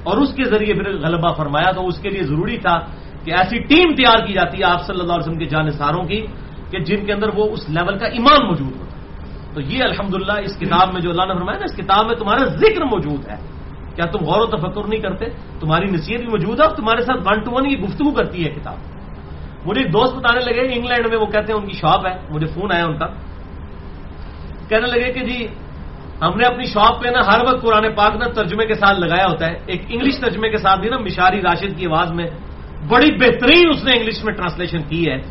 اور 0.03 0.17
اس 0.17 0.35
کے 0.35 0.45
ذریعے 0.45 0.75
پھر 0.75 0.99
غلبہ 0.99 1.35
فرمایا 1.35 1.71
تو 1.71 1.87
اس 1.87 1.99
کے 1.99 2.11
لیے 2.11 2.23
ضروری 2.23 2.57
تھا 2.57 2.79
کہ 3.25 3.31
ایسی 3.31 3.59
ٹیم 3.59 3.95
تیار 3.95 4.27
کی 4.27 4.33
جاتی 4.33 4.59
ہے 4.59 4.65
آپ 4.65 4.87
صلی 4.87 5.01
اللہ 5.01 5.13
علیہ 5.13 5.27
وسلم 5.27 5.39
کے 5.39 5.45
جانساروں 5.45 6.03
کی 6.03 6.27
کہ 6.71 6.79
جن 6.79 7.07
کے 7.07 7.13
اندر 7.13 7.29
وہ 7.35 7.45
اس 7.53 7.69
لیول 7.69 7.99
کا 7.99 8.07
ایمان 8.07 8.47
موجود 8.47 8.73
ہوتا 8.73 8.93
تو 9.55 9.61
یہ 9.61 9.85
الحمدللہ 9.85 10.33
اس 10.33 10.59
کتاب 10.59 10.93
میں 10.93 11.01
جو 11.01 11.11
اللہ 11.11 11.23
نے 11.23 11.35
فرمایا 11.35 11.59
نا، 11.59 11.65
اس 11.65 11.77
کتاب 11.77 12.07
میں 12.07 12.15
تمہارا 12.15 12.45
ذکر 12.45 12.85
موجود 12.85 13.29
ہے۔ 13.29 13.37
کیا 13.95 14.07
تم 14.07 14.25
غور 14.25 14.41
و 14.41 14.47
تفکر 14.47 14.89
نہیں 14.89 15.01
کرتے؟ 15.01 15.25
تمہاری 15.61 15.87
نصیحت 15.87 16.21
بھی 16.21 16.29
موجود 16.29 16.61
ہے 16.61 16.67
اور 16.67 16.77
تمہارے 16.77 17.03
ساتھ 17.03 17.19
ون 17.27 17.45
ٹو 17.45 17.51
ون 17.53 17.71
یہ 17.71 17.77
گفتگو 17.77 18.11
کرتی 18.11 18.45
ہے 18.45 18.51
کتاب۔ 18.51 18.77
مجھے 19.67 19.83
ایک 19.83 19.93
دوست 19.93 20.15
بتانے 20.17 20.41
لگے 20.41 20.75
انگلینڈ 20.75 21.07
میں، 21.07 21.19
وہ 21.19 21.27
کہتے 21.27 21.53
ہیں 21.53 21.61
ان 21.61 21.67
کی 21.67 21.73
شاپ 21.73 22.07
ہے، 22.07 22.15
مجھے 22.31 22.47
فون 22.47 22.73
آیا 22.73 22.85
ان 22.85 22.99
کا۔ 22.99 23.07
کہنے 24.69 24.87
لگے 24.87 25.13
کہ 25.13 25.21
جی 25.21 25.47
ہم 26.23 26.37
نے 26.37 26.47
اپنی 26.47 26.65
شاپ 26.65 27.03
پہ 27.03 27.09
نا 27.09 27.21
ہر 27.27 27.41
وقت 27.47 27.63
قرآن 27.63 27.95
پاک 27.95 28.17
نا 28.17 28.27
ترجمے 28.27 28.67
کے 28.67 28.75
ساتھ 28.75 29.01
لگایا 29.01 29.27
ہوتا 29.27 29.47
ہے۔ 29.47 29.59
ایک 29.67 29.83
انگلش 29.89 30.19
ترجمے 30.21 30.51
کے 30.51 30.57
ساتھ 30.57 30.81
بھی 30.81 30.89
نا 30.89 30.99
مشاری 30.99 31.43
راشد 31.43 31.79
کی 31.79 31.87
آواز 31.87 32.13
میں 32.13 32.27
بڑی 32.89 33.13
بہترین 33.13 33.69
اس 33.69 33.85
نے 33.85 33.93
انگلش 33.93 34.25
میں 34.25 34.35
ٹرانسلیشن 34.35 34.83
کی 34.83 35.11
ہے۔ 35.11 35.23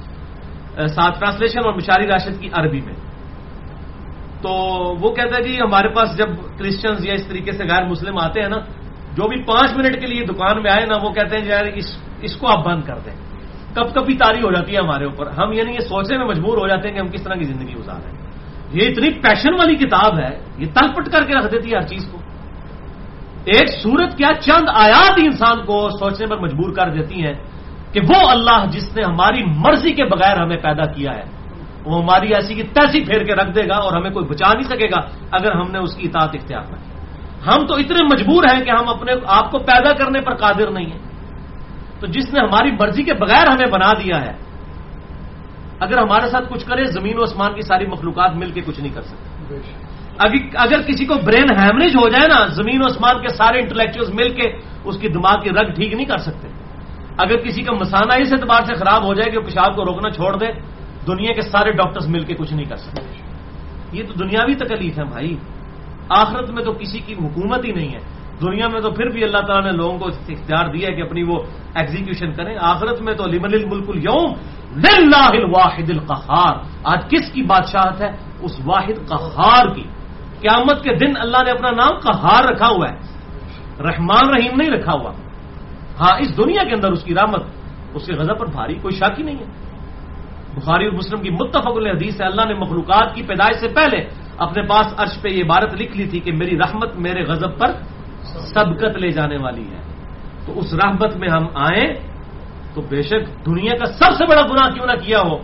ساتھ 0.88 1.20
ٹرانسلیشن 1.20 1.60
اور 1.66 1.74
مشاری 1.74 2.08
راشد 2.08 2.42
کی 2.42 2.50
عربی 2.54 2.82
میں۔ 2.82 2.94
تو 4.42 4.50
وہ 5.02 5.14
کہتا 5.14 5.36
ہے 5.38 5.42
جی 5.42 5.58
ہمارے 5.62 5.90
پاس 5.90 6.18
جب 6.18 6.30
کرسچنز 6.58 7.06
یا 7.06 7.14
اس 7.14 7.28
طریقے 7.28 7.52
سے 7.52 7.64
غیر 7.64 7.84
مسلم 7.84 8.18
آتے 8.18 8.42
ہیں 8.42 8.50
نا، 8.50 8.58
جو 9.14 9.28
بھی 9.28 9.44
پانچ 9.44 9.78
منٹ 9.78 10.00
کے 10.00 10.08
لیے 10.08 10.26
دکان 10.26 10.62
میں 10.64 10.72
آئے 10.72 10.86
نا، 10.86 10.98
وہ 11.04 11.10
کہتے 11.10 11.38
ہیں 11.38 11.46
یار، 11.46 11.66
اس 11.66 11.98
اس 12.22 12.36
کو 12.36 12.48
آپ 12.48 12.66
بند 12.66 12.84
کر 12.84 13.00
دیں۔ 13.06 13.14
کب 13.76 13.96
کبھی 13.96 14.18
تاری 14.18 14.42
ہو 14.44 14.52
جاتی 14.52 14.74
ہے 14.74 14.78
ہمارے 14.78 15.06
اوپر۔ 15.06 15.28
ہم 15.28 15.54
یعنی 15.54 15.74
یہ 15.74 15.80
سوچنے 15.80 16.18
میں 16.18 16.26
مجبور 16.26 16.58
ہو 16.58 16.68
جاتے 16.68 16.88
ہیں 16.88 16.96
کہ 16.96 17.02
ہم 17.02 17.08
کس 17.08 17.24
طرح 17.24 17.34
کی 17.34 17.44
زندگی 17.44 17.76
گزار 17.76 18.00
رہے 18.04 18.12
ہیں۔ 18.12 18.31
یہ 18.74 18.88
اتنی 18.88 19.10
پیشن 19.10 19.54
والی 19.54 19.76
کتاب 19.76 20.20
ہے، 20.20 20.40
یہ 20.58 20.66
تلپٹ 20.74 21.10
کر 21.12 21.24
کے 21.26 21.34
رکھ 21.34 21.52
دیتی 21.52 21.72
ہے 21.72 21.76
ہر 21.76 21.88
چیز 21.88 22.08
کو۔ 22.12 22.18
ایک 23.46 23.70
صورت 23.84 24.18
کیا 24.18 24.30
چند 24.42 24.70
آیات 24.74 25.20
ہی 25.20 25.26
انسان 25.26 25.66
کو 25.66 25.90
سوچنے 25.90 26.28
پر 26.28 26.38
مجبور 26.38 26.74
کر 26.74 26.90
دیتی 26.90 27.26
ہیں 27.26 27.34
کہ 27.92 28.00
وہ 28.10 28.30
اللہ 28.30 28.66
جس 28.72 28.96
نے 28.96 29.02
ہماری 29.08 29.44
مرضی 29.44 29.92
کے 29.92 30.06
بغیر 30.06 30.38
ہمیں 30.42 30.58
پیدا 30.58 30.84
کیا 30.84 31.12
ہے، 31.12 31.24
وہ 31.86 32.02
ہماری 32.02 32.34
ایسی 32.34 32.56
کی 32.56 32.64
تیسی 32.64 33.06
پھیر 33.06 33.24
کے 33.24 33.36
رکھ 33.36 33.52
دے 33.56 33.62
گا 33.70 33.76
اور 33.76 33.94
ہمیں 33.94 34.12
کوئی 34.12 34.26
بچا 34.26 34.54
نہیں 34.54 34.70
سکے 34.70 34.86
گا 34.86 35.00
اگر 35.32 35.52
ہم 35.52 35.72
نے 35.72 35.78
اس 35.78 35.96
کی 35.96 36.08
اطاعت 36.08 36.30
اختیار 36.34 36.62
نہ 36.62 36.76
کی۔ 36.76 36.92
ہم 37.48 37.66
تو 37.68 37.76
اتنے 37.76 38.04
مجبور 38.04 38.44
ہیں 38.44 38.66
کہ 38.66 38.70
ہم 38.70 38.88
اپنے 38.88 39.14
آپ 39.28 39.52
کو 39.52 39.58
پیدا 39.60 39.94
کرنے 39.94 40.22
پر 40.22 40.36
قادر 40.36 40.72
نہیں 40.72 40.86
ہیں۔ 40.86 41.00
تو 42.00 42.08
جس 42.08 42.34
نے 42.34 42.40
ہماری 42.40 42.72
مرضی 42.72 43.04
کے 43.04 43.14
بغیر 43.14 43.48
ہمیں 43.48 43.68
بنا 43.68 43.94
دیا 43.94 44.22
ہے 44.22 44.51
اگر 45.82 45.98
ہمارے 45.98 46.30
ساتھ 46.30 46.54
کچھ 46.54 46.66
کرے 46.66 46.84
زمین 46.84 47.18
و 47.18 47.22
آسمان 47.22 47.54
کی 47.54 47.62
ساری 47.62 47.86
مخلوقات 47.86 48.32
مل 48.36 48.52
کے 48.52 48.62
کچھ 48.66 48.80
نہیں 48.80 48.94
کر 48.94 49.02
سکتے۔ 49.02 49.54
اگر 50.58 50.82
کسی 50.82 51.06
کو 51.06 51.14
برین 51.26 51.46
ہیمریج 51.60 51.96
ہو 51.96 52.10
جائے 52.10 52.28
نا 52.28 52.46
زمین 52.46 52.82
و 52.82 52.86
آسمان 52.86 53.22
کے 53.22 53.28
سارے 53.28 53.60
انٹلیکچوئل 53.60 54.12
مل 54.14 54.30
کے 54.34 54.58
اس 54.84 54.98
کی 54.98 55.08
دماغ 55.08 55.42
کی 55.42 55.50
رگ 55.50 55.72
ٹھیک 55.74 55.94
نہیں 55.94 56.06
کر 56.06 56.18
سکتے۔ 56.18 56.48
اگر 57.18 57.38
کسی 57.38 57.62
کا 57.62 57.74
مسانہ 57.74 58.14
اس 58.14 58.34
اعتبار 58.34 58.62
سے 58.66 58.74
خراب 58.74 59.04
ہو 59.04 59.14
جائے 59.14 59.32
کہ 59.32 59.40
پیشاب 59.40 59.76
کو 59.76 59.86
روکنا 59.86 60.10
چھوڑ 60.10 60.38
دے 60.38 60.46
دنیا 61.08 61.34
کے 61.34 61.42
سارے 61.42 61.72
ڈاکٹرز 61.72 62.08
مل 62.08 62.24
کے 62.26 62.34
کچھ 62.34 62.54
نہیں 62.54 62.66
کر 62.66 62.76
سکتے۔ 62.76 63.02
یہ 63.92 64.04
تو 64.08 64.14
دنیاوی 64.14 64.56
تکلیف 64.56 65.00
ہے 65.00 65.04
بھائی۔ 65.04 65.36
آخرت 66.10 66.50
میں 66.50 66.64
تو 66.64 66.72
کسی 66.72 67.00
کی 67.00 67.14
حکومت 67.14 67.66
ہی 67.66 67.72
نہیں 67.72 67.94
ہے۔ 67.94 68.00
دنیا 68.42 68.68
میں 68.68 68.82
تو 68.82 68.92
پھر 68.92 69.06
بھی 69.06 69.24
اللہ 69.24 69.38
تعالیٰ 69.38 69.72
نے 69.72 69.78
لوگوں 69.78 70.00
کو 70.00 70.06
اختیار 70.08 70.66
دیا 70.66 70.90
کہ 70.90 71.02
اپنی 71.02 71.24
وہ 71.24 71.40
ایگزیکیوشن 71.76 72.32
کریں، 72.32 72.58
آخرت 72.62 73.02
میں 73.02 73.14
تو 73.14 73.28
لمن 73.28 73.54
الملک 73.54 73.90
اليوم، 73.90 74.34
للہ 74.76 75.30
الواحد 75.30 75.90
القہار۔ 75.90 76.56
آج 76.84 77.10
کس 77.10 77.32
کی 77.32 77.42
بادشاہت 77.42 78.02
ہے؟ 78.02 78.12
اس 78.40 78.60
واحد 78.66 79.08
قہار 79.08 79.68
کی۔ 79.76 79.84
قیامت 80.40 80.84
کے 80.84 80.96
دن 80.96 81.14
اللہ 81.20 81.38
نے 81.46 81.52
اپنا 81.52 81.72
نام 81.72 81.98
قہار 82.00 82.44
رکھا 82.44 82.68
ہوا 82.68 82.90
ہے۔ 82.90 82.96
رحمان 83.80 84.30
رحیم 84.30 84.58
نہیں 84.58 84.70
رکھا 84.70 84.94
ہوا۔ 84.94 85.12
ہاں 86.00 86.18
اس 86.20 86.38
دنیا 86.38 86.64
کے 86.64 86.76
اندر 86.76 86.92
اس 86.92 87.04
کی 87.04 87.16
رحمت، 87.16 87.44
اس 87.94 88.06
کے 88.06 88.14
غضب 88.14 88.40
پر 88.40 88.46
بھاری 88.46 88.76
کوئی 88.76 88.96
شک 88.96 89.20
ہی 89.20 89.24
نہیں 89.24 89.38
ہے۔ 89.38 89.46
بخاری 90.56 90.86
اور 90.86 90.94
مسلم 90.94 91.22
کی 91.22 91.30
متفق 91.30 91.72
الحدیث 91.76 92.22
ہے، 92.22 92.26
اللہ 92.26 92.42
نے 92.42 92.54
مخلوقات 92.54 93.16
کی 93.16 93.24
پیدائش 93.24 93.60
سے 93.60 93.68
پہلے 93.68 94.10
اپنے 94.38 94.64
پاس 94.64 94.94
عرش 94.98 95.22
پہ 95.22 95.30
یہ 95.30 95.44
عبارت 95.44 95.74
لکھ 95.74 95.98
لی 95.98 96.08
تھی 96.08 96.20
کہ 96.20 96.32
میری 96.32 96.58
رحمت 96.58 96.96
میرے 96.96 97.24
غضب 97.24 97.60
پر 97.60 97.72
سبقت 98.24 98.98
لے 98.98 99.12
جانے 99.12 99.38
والی 99.38 99.64
ہے 99.64 99.82
تو 100.46 100.60
اس 100.60 100.74
رحمت 100.74 101.18
میں 101.18 101.30
ہم 101.30 101.48
آئیں 101.56 101.94
تو 102.74 102.82
بے 102.82 103.02
شک 103.02 103.46
دنیا 103.46 103.78
کا 103.78 103.86
سب 103.86 104.14
سے 104.18 104.26
بڑا 104.26 104.42
گناہ 104.42 104.70
کیوں 104.70 104.86
نہ 104.86 105.06
کیا 105.06 105.20
ہو، 105.20 105.38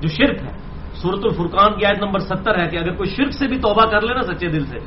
جو 0.00 0.08
شرک 0.08 0.42
ہے۔ 0.42 0.58
سورت 0.94 1.18
الفرقان 1.24 1.78
کی 1.78 1.86
آیت 1.86 2.02
نمبر 2.02 2.18
ستر 2.18 2.58
ہے 2.58 2.68
کہ 2.68 2.76
اگر 2.76 2.92
کوئی 2.92 3.10
شرک 3.10 3.32
سے 3.32 3.46
بھی 3.46 3.58
توبہ 3.58 3.86
کر 3.90 4.00
لینا 4.00 4.22
سچے 4.22 4.48
دل 4.48 4.66
سے، 4.66 4.78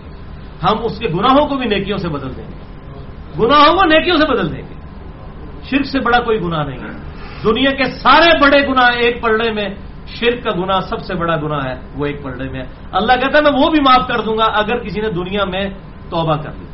ہم 0.64 0.76
اس 0.84 1.00
کے 1.00 1.08
گناہوں 1.08 1.48
کو 1.48 1.56
بھی 1.56 1.66
نیکیوں 1.66 1.98
سے 1.98 2.10
بدل 2.10 2.36
دیں 2.36 2.44
گے۔ 2.44 2.60
گناہوں 3.40 3.76
کو 3.76 3.86
نیکیوں 3.86 4.18
سے 4.18 4.34
بدل 4.34 4.56
دیں 4.56 4.62
گے۔ 4.70 4.74
شرک 5.64 5.86
سے 5.86 6.00
بڑا 6.00 6.20
کوئی 6.20 6.42
گناہ 6.42 6.64
نہیں 6.64 6.80
ہے۔ 6.80 7.12
دنیا 7.44 7.72
کے 7.72 7.84
سارے 7.84 8.42
بڑے 8.42 8.68
گناہ 8.68 8.90
ایک 8.98 9.22
پڑھنے 9.22 9.52
میں، 9.52 9.70
شرک 10.08 10.44
کا 10.44 10.52
گناہ 10.52 10.80
سب 10.80 11.02
سے 11.02 11.16
بڑا 11.16 11.36
گناہ 11.36 11.66
ہے، 11.66 11.80
وہ 11.96 12.06
ایک 12.06 12.24
پڑھنے 12.24 12.52
میں۔ 12.52 12.60
ہے 12.60 12.66
اللہ 12.92 13.14
کہتا 13.14 13.38
ہے، 13.38 13.52
میں 13.52 13.62
وہ 13.62 13.70
بھی 13.70 13.80
معاف 13.80 14.08
کر 14.08 14.22
دوں 14.22 14.38
گا 14.38 14.44
اگر 14.44 14.78
کسی 14.78 15.02
نے 15.02 15.12
دنیا 15.12 15.46
میں 15.46 15.70
توبہ 16.10 16.36
کر 16.36 16.50
لی۔ 16.60 16.66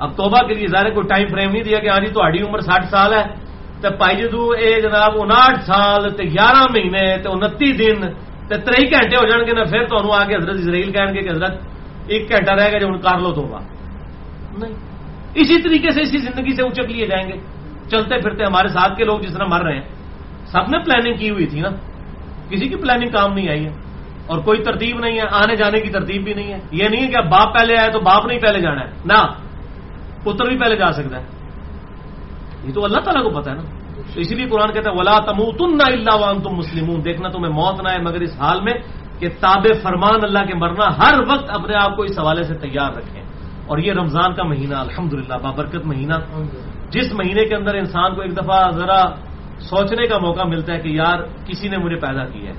اب 0.00 0.10
توبہ 0.16 0.40
کے 0.46 0.54
لیے 0.54 0.66
ظاہر 0.66 0.90
کوئی 0.90 1.06
ٹائم 1.08 1.26
فریم 1.28 1.50
نہیں 1.50 1.62
دیا 1.62 1.78
کہ 1.78 1.88
ہاں 1.88 2.00
جی 2.00 2.12
تو 2.12 2.20
عمر 2.48 2.60
ساٹھ 2.60 2.86
سال 2.90 3.14
ہے۔ 3.14 3.22
جی 3.22 3.50
تو 3.82 3.88
پائی 3.98 4.16
جدو 4.16 4.42
اے 4.60 4.80
جناب 4.80 5.12
انٹھ 5.20 5.60
سال 5.64 6.10
تے 6.10 6.24
گیارہ 6.24 6.62
مہینے 6.70 7.16
تے 7.22 7.28
انتی 7.28 7.72
دن 7.72 8.00
تے 8.48 8.56
ترئی 8.56 8.84
گھنٹے 8.90 9.16
ہو 9.16 9.26
جان 9.28 9.40
گے 9.46 9.52
نا، 9.52 9.64
پھر 9.64 9.84
تمہیں 9.84 10.14
آ 10.14 10.24
کے 10.24 10.36
حضرت 10.36 10.54
اسرائیل 10.54 10.92
کہیں 10.92 11.14
گے 11.14 11.20
کہ 11.20 11.28
حضرت 11.28 11.54
ایک 12.06 12.28
گھنٹہ 12.28 12.52
رہ 12.52 12.72
گا 12.72 12.78
جو 12.78 12.78
جی، 12.78 12.84
ہوں 12.84 12.98
کر 12.98 13.18
لو 13.18 13.32
توبہ۔ 13.32 13.58
نہیں۔ 14.58 14.74
اسی 15.34 15.62
طریقے 15.62 15.90
سے 15.90 16.00
اسی 16.00 16.18
زندگی 16.18 16.54
سے 16.56 16.62
اچک 16.62 16.90
لیے 16.90 17.06
جائیں 17.06 17.28
گے۔ 17.28 17.38
چلتے 17.90 18.18
پھرتے 18.18 18.44
ہمارے 18.44 18.68
ساتھ 18.68 18.96
کے 18.96 19.04
لوگ 19.04 19.20
جس 19.20 19.32
طرح 19.32 19.44
مر 19.44 19.62
رہے 19.62 19.74
ہیں، 19.74 19.88
سب 20.44 20.70
نے 20.70 20.78
پلاننگ 20.78 21.14
کی 21.14 21.30
ہوئی 21.30 21.46
تھی 21.46 21.60
نا۔ 21.60 21.68
کسی 22.50 22.68
کی 22.68 22.76
پلاننگ 22.76 23.10
کام 23.10 23.34
نہیں 23.34 23.48
آئی 23.48 23.64
ہے۔ 23.64 23.70
اور 24.26 24.38
کوئی 24.38 24.62
ترتیب 24.62 24.98
نہیں 24.98 25.16
ہے، 25.16 25.24
آنے 25.32 25.56
جانے 25.56 25.80
کی 25.80 25.90
ترتیب 25.90 26.24
بھی 26.24 26.34
نہیں 26.34 26.52
ہے۔ 26.52 26.58
یہ 26.72 26.88
نہیں 26.88 27.02
ہے 27.02 27.06
کہ 27.06 27.16
اب 27.16 27.24
باپ 27.24 27.58
پہلے 27.58 27.76
آئے 27.76 27.90
تو 27.90 28.00
باپ 28.00 28.26
نہیں 28.26 28.38
پہلے 28.38 28.60
جانا 28.60 28.80
ہے۔ 28.80 28.90
نہ۔ 29.04 29.49
پتر 30.24 30.44
بھی 30.44 30.58
پہلے 30.58 30.76
جا 30.76 30.92
سکتا 30.92 31.18
ہے۔ 31.18 31.24
یہ 32.64 32.72
تو 32.72 32.84
اللہ 32.84 33.00
تعالیٰ 33.00 33.32
کو 33.32 33.40
پتا 33.40 33.50
ہے 33.50 33.56
نا۔ 33.56 33.62
تو 34.14 34.20
اسی 34.20 34.34
لیے 34.34 34.46
قرآن 34.46 34.72
کہتا 34.72 34.90
ہے، 34.90 34.96
ولا 34.96 35.18
تم 35.18 35.50
تم 35.58 35.78
اللہ 35.86 36.14
وان 36.14 36.42
تم 36.42 36.54
مسلم 36.54 37.00
دیکھنا 37.00 37.28
تمہیں 37.28 37.52
موت 37.52 37.80
نہ 37.80 37.88
ہے 37.88 37.98
مگر 37.98 38.20
اس 38.20 38.40
حال 38.40 38.60
میں 38.60 38.72
کہ 39.18 39.28
تاب 39.40 39.66
فرمان 39.82 40.20
اللہ 40.22 40.38
کے 40.38 40.54
مرنا 40.54 40.96
ہر 40.98 41.20
وقت 41.28 41.50
اپنے 41.50 41.74
آپ 41.74 41.96
کو 41.96 42.02
اس 42.02 42.18
حوالے 42.18 42.42
سے 42.42 42.54
تیار 42.54 42.92
رکھیں۔ 42.92 43.22
اور 43.66 43.78
یہ 43.78 43.92
رمضان 43.92 44.34
کا 44.34 44.42
مہینہ 44.42 44.74
الحمد 44.74 45.12
للہ 45.12 45.34
بابرکت 45.42 45.86
مہینہ۔ 45.86 46.14
جس 46.90 47.12
مہینے 47.12 47.44
کے 47.44 47.54
اندر 47.54 47.74
انسان 47.74 48.14
کو 48.14 48.20
ایک 48.20 48.36
دفعہ 48.36 48.70
ذرا 48.70 49.04
سوچنے 49.60 50.06
کا 50.06 50.18
موقع 50.18 50.42
ملتا 50.42 50.72
ہے 50.72 50.78
کہ 50.78 50.88
یار، 50.88 51.18
کسی 51.46 51.68
نے 51.68 51.78
مجھے 51.78 51.96
پیدا 51.96 52.24
کیا 52.24 52.50
ہے۔ 52.50 52.58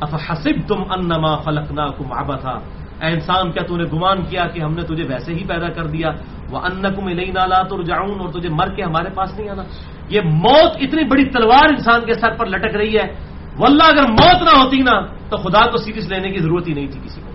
اف 0.00 0.14
حسب 0.30 0.68
تم 0.68 0.82
انما 0.90 1.36
فلک 1.36 1.68
کم 1.68 2.12
آبا 2.12 2.36
تھا 2.36 2.58
اے 3.02 3.12
انسان، 3.12 3.52
کیا 3.52 3.62
تو 3.62 3.76
نے 3.76 3.84
گمان 3.92 4.22
کیا 4.22 4.46
کہ 4.46 4.60
ہم 4.60 4.74
نے 4.74 4.82
تجھے 4.82 5.04
ویسے 5.04 5.34
ہی 5.34 5.44
پیدا 5.44 5.68
کر 5.68 5.86
دیا؟ 5.86 6.10
وہ 6.50 6.58
ان 6.58 6.82
کم 6.96 7.08
لئی 7.08 7.30
نالا 7.30 7.62
تو 7.62 7.82
جاؤں 7.82 8.18
اور 8.18 8.28
تجھے 8.28 8.48
مر 8.48 8.68
کے 8.68 8.82
ہمارے 8.82 9.10
پاس 9.14 9.38
نہیں 9.38 9.48
آنا۔ 9.48 9.62
یہ 10.08 10.20
موت 10.20 10.76
اتنی 10.80 11.04
بڑی 11.04 11.24
تلوار 11.24 11.68
انسان 11.68 12.00
کے 12.06 12.14
سر 12.14 12.34
پر 12.34 12.46
لٹک 12.46 12.76
رہی 12.76 12.98
ہے۔ 12.98 13.14
واللہ، 13.58 13.82
اگر 13.82 14.02
موت 14.02 14.42
نہ 14.42 14.62
ہوتی 14.62 14.78
نا، 14.78 15.00
تو 15.00 15.36
خدا 15.36 15.70
کو 15.70 15.76
سیریس 15.76 16.08
لینے 16.08 16.30
کی 16.30 16.38
ضرورت 16.38 16.68
ہی 16.68 16.74
نہیں 16.74 16.86
تھی 16.86 17.00
کسی 17.04 17.20
کو۔ 17.20 17.30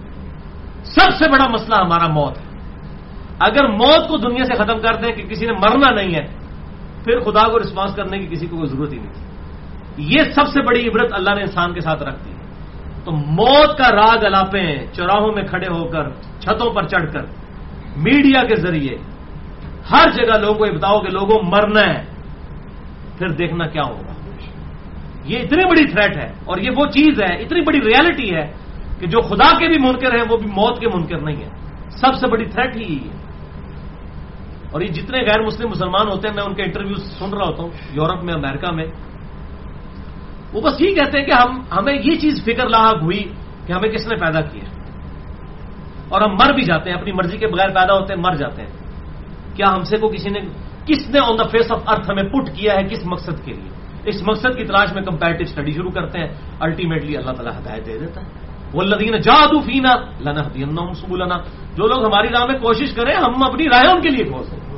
سب 0.83 1.09
سے 1.17 1.29
بڑا 1.29 1.47
مسئلہ 1.47 1.75
ہمارا 1.75 2.07
موت 2.07 2.37
ہے۔ 2.37 2.43
اگر 3.39 3.67
موت 3.67 4.07
کو 4.07 4.17
دنیا 4.17 4.45
سے 4.45 4.53
ختم 4.53 4.79
کر 4.79 4.93
دیں 4.93 5.11
کہ 5.11 5.23
کسی 5.23 5.45
نے 5.45 5.51
مرنا 5.51 5.89
نہیں 5.89 6.15
ہے، 6.15 6.27
پھر 7.03 7.19
خدا 7.19 7.47
کو 7.51 7.59
رسپانس 7.59 7.95
کرنے 7.95 8.19
کی 8.19 8.27
کسی 8.27 8.47
کو 8.47 8.57
کوئی 8.57 8.69
ضرورت 8.69 8.93
ہی 8.93 8.97
نہیں 8.97 9.13
تھی۔ 9.13 9.21
یہ 9.97 10.23
سب 10.35 10.47
سے 10.47 10.61
بڑی 10.61 10.87
عبرت 10.87 11.13
اللہ 11.13 11.35
نے 11.35 11.41
انسان 11.41 11.73
کے 11.73 11.79
ساتھ 11.79 12.03
رکھ 12.03 12.25
دی۔ 12.25 12.34
تو 13.05 13.11
موت 13.11 13.77
کا 13.77 13.91
راگ 13.91 14.25
الاپیں 14.25 14.85
چوراہوں 14.93 15.31
میں 15.35 15.43
کھڑے 15.43 15.67
ہو 15.67 15.85
کر 15.85 16.09
چھتوں 16.39 16.73
پر 16.73 16.87
چڑھ 16.87 17.13
کر 17.13 17.21
میڈیا 17.97 18.41
کے 18.47 18.55
ذریعے 18.55 18.97
ہر 19.91 20.09
جگہ 20.09 20.37
لوگوں 20.37 20.53
کو 20.53 20.65
یہ 20.65 20.71
بتاؤ 20.71 20.99
کہ 20.99 21.09
لوگوں 21.09 21.39
مرنا 21.43 21.81
ہے، 21.81 22.05
پھر 23.17 23.27
دیکھنا 23.27 23.67
کیا 23.67 23.81
ہوگا۔ 23.83 24.13
یہ 25.25 25.39
اتنی 25.39 25.65
بڑی 25.65 25.85
تھریٹ 25.87 26.17
ہے 26.17 26.31
اور 26.45 26.57
یہ 26.57 26.69
وہ 26.77 26.85
چیز 26.85 27.21
ہے، 27.21 27.35
اتنی 27.35 27.61
بڑی 27.61 27.79
ریالٹی 27.81 28.35
ہے 28.35 28.51
کہ 28.99 29.07
جو 29.07 29.21
خدا 29.21 29.59
کے 29.59 29.67
بھی 29.67 29.77
منکر 29.79 30.15
ہیں، 30.15 30.23
وہ 30.29 30.37
بھی 30.37 30.47
موت 30.47 30.79
کے 30.79 30.87
منکر 30.87 31.17
نہیں 31.17 31.43
ہے 31.43 31.49
سب 31.89 32.15
سے 32.15 32.27
بڑی 32.27 32.45
تھریٹ 32.45 32.75
ہی 32.75 32.81
یہی 32.81 33.09
ہے۔ 33.09 33.25
اور 34.71 34.81
یہ 34.81 34.87
جتنے 34.87 35.17
غیر 35.19 35.41
مسلم 35.41 35.69
مسلمان 35.69 36.07
ہوتے 36.07 36.27
ہیں، 36.27 36.35
میں 36.35 36.43
ان 36.43 36.53
کے 36.53 36.63
انٹرویو 36.63 36.95
سن 36.95 37.33
رہا 37.33 37.45
ہوتا 37.45 37.63
ہوں، 37.63 37.69
یورپ 37.93 38.23
میں، 38.23 38.33
امریکہ 38.33 38.71
میں 38.71 38.85
وہ 40.55 40.61
بس 40.61 40.81
یہ 40.81 40.95
کہتے 40.95 41.19
ہیں 41.19 41.25
کہ 41.25 41.31
ہم 41.31 41.61
ہمیں 41.77 41.93
یہ 41.93 42.15
چیز 42.15 42.43
فکر 42.43 42.69
لاحق 42.69 43.01
ہوئی 43.01 43.23
کہ 43.65 43.73
ہمیں 43.73 43.89
کس 43.89 44.07
نے 44.07 44.15
پیدا 44.15 44.41
کیا۔ 44.41 44.63
اور 46.09 46.21
ہم 46.21 46.33
مر 46.33 46.53
بھی 46.53 46.63
جاتے 46.63 46.89
ہیں، 46.89 46.97
اپنی 46.97 47.11
مرضی 47.11 47.37
کے 47.37 47.47
بغیر 47.47 47.67
پیدا 47.67 47.93
ہوتے 47.93 48.13
ہیں، 48.13 48.21
مر 48.21 48.35
جاتے 48.35 48.61
ہیں۔ 48.61 48.69
کیا 49.55 49.73
ہم 49.73 49.83
سے 49.83 49.97
کو 49.97 50.07
کسی 50.07 50.29
نے 50.29 50.39
کس 50.85 51.09
نے 51.09 51.19
آن 51.19 51.37
دا 51.37 51.43
فیس 51.43 51.71
آف 51.71 51.81
ارتھ 51.87 52.11
ہمیں 52.11 52.23
پٹ 52.23 52.55
کیا 52.55 52.73
ہے 52.73 52.83
کس 52.83 53.05
مقصد 53.05 53.45
کے 53.45 53.53
لیے؟ 53.53 53.69
اس 54.05 54.23
مقصد 54.27 54.57
کی 54.57 54.65
تلاش 54.65 54.93
میں 54.93 55.01
کمپیرٹیو 55.01 55.47
اسٹڈی 55.49 55.71
شروع 55.71 55.91
کرتے 55.91 56.19
ہیں۔ 56.19 56.27
الٹیمیٹلی 56.59 57.17
اللہ 57.17 57.31
تعالیٰ 57.31 57.53
ہدایت 57.59 57.85
دے 57.85 57.97
دیتا 57.97 58.21
ہے۔ 58.21 58.25
وہ 58.73 58.81
لدین 58.81 59.21
جادو 59.21 59.59
فینا 59.59 59.95
لنا 60.19 60.93
سبولنا 60.93 61.37
جو 61.75 61.87
لوگ 61.87 62.05
ہماری 62.05 62.27
راہ 62.27 62.45
میں 62.45 62.59
کوشش 62.59 62.93
کریں، 62.93 63.13
ہم 63.13 63.43
اپنی 63.43 63.65
رائے 63.65 63.87
ان 63.87 64.01
کے 64.01 64.09
لیے 64.09 64.25
کھول 64.25 64.43
سکیں 64.43 64.74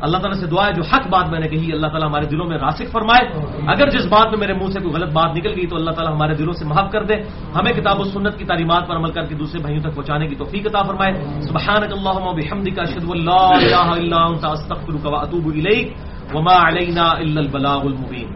اللہ 0.00 0.18
تعالیٰ 0.18 0.40
سے 0.40 0.46
دعا 0.46 0.66
ہے 0.66 0.72
جو 0.72 0.82
حق 0.82 1.06
بات 1.08 1.28
میں 1.28 1.40
نے 1.40 1.48
کہی، 1.48 1.72
اللہ 1.72 1.86
تعالیٰ 1.86 2.08
ہمارے 2.08 2.26
دلوں 2.26 2.46
میں 2.46 2.58
راسک 2.58 2.92
فرمائے۔ 2.92 3.24
اگر 3.68 3.88
جس 3.88 4.06
بات 4.06 4.26
میں 4.30 4.38
میرے 4.38 4.52
منہ 4.52 4.70
سے 4.70 4.80
کوئی 4.80 4.94
غلط 4.94 5.12
بات 5.12 5.36
نکل 5.36 5.52
گئی 5.56 5.66
تو 5.66 5.76
اللہ 5.76 5.90
تعالیٰ 5.90 6.14
ہمارے 6.14 6.34
دلوں 6.34 6.52
سے 6.52 6.64
معاف 6.64 6.92
کر 6.92 7.02
دے۔ 7.02 7.14
ہمیں 7.56 7.72
کتاب 7.72 8.00
و 8.00 8.04
سنت 8.04 8.38
کی 8.38 8.44
تعلیمات 8.44 8.88
پر 8.88 8.96
عمل 8.96 9.12
کر 9.12 9.24
کے 9.26 9.34
دوسرے 9.34 9.60
بھائیوں 9.60 9.82
تک 9.82 9.94
پہنچانے 9.94 10.26
کی 10.26 10.34
توفیق 10.34 10.66
عطا 10.66 10.82
فرمائے۔ 10.82 11.12
سبحانك 11.40 11.92
اللهم 11.92 12.26
وبحمدك 12.26 12.78
اشهد 12.78 13.04
ان 13.08 13.24
لا 13.24 13.44
اله 13.58 13.88
الا 13.92 14.20
انت 14.26 14.44
استغفرك 14.44 15.06
واتوب 15.06 15.46
اليك 15.46 15.88
وما 16.34 16.68
علينا 16.68 17.04
الا 17.04 17.40
البلاغ 17.40 17.80
المبين 17.80 18.28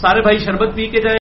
سارے 0.00 0.20
بھائی 0.20 0.38
شربت 0.38 0.74
پی 0.74 0.86
کے 0.86 1.00
جائیں۔ 1.00 1.12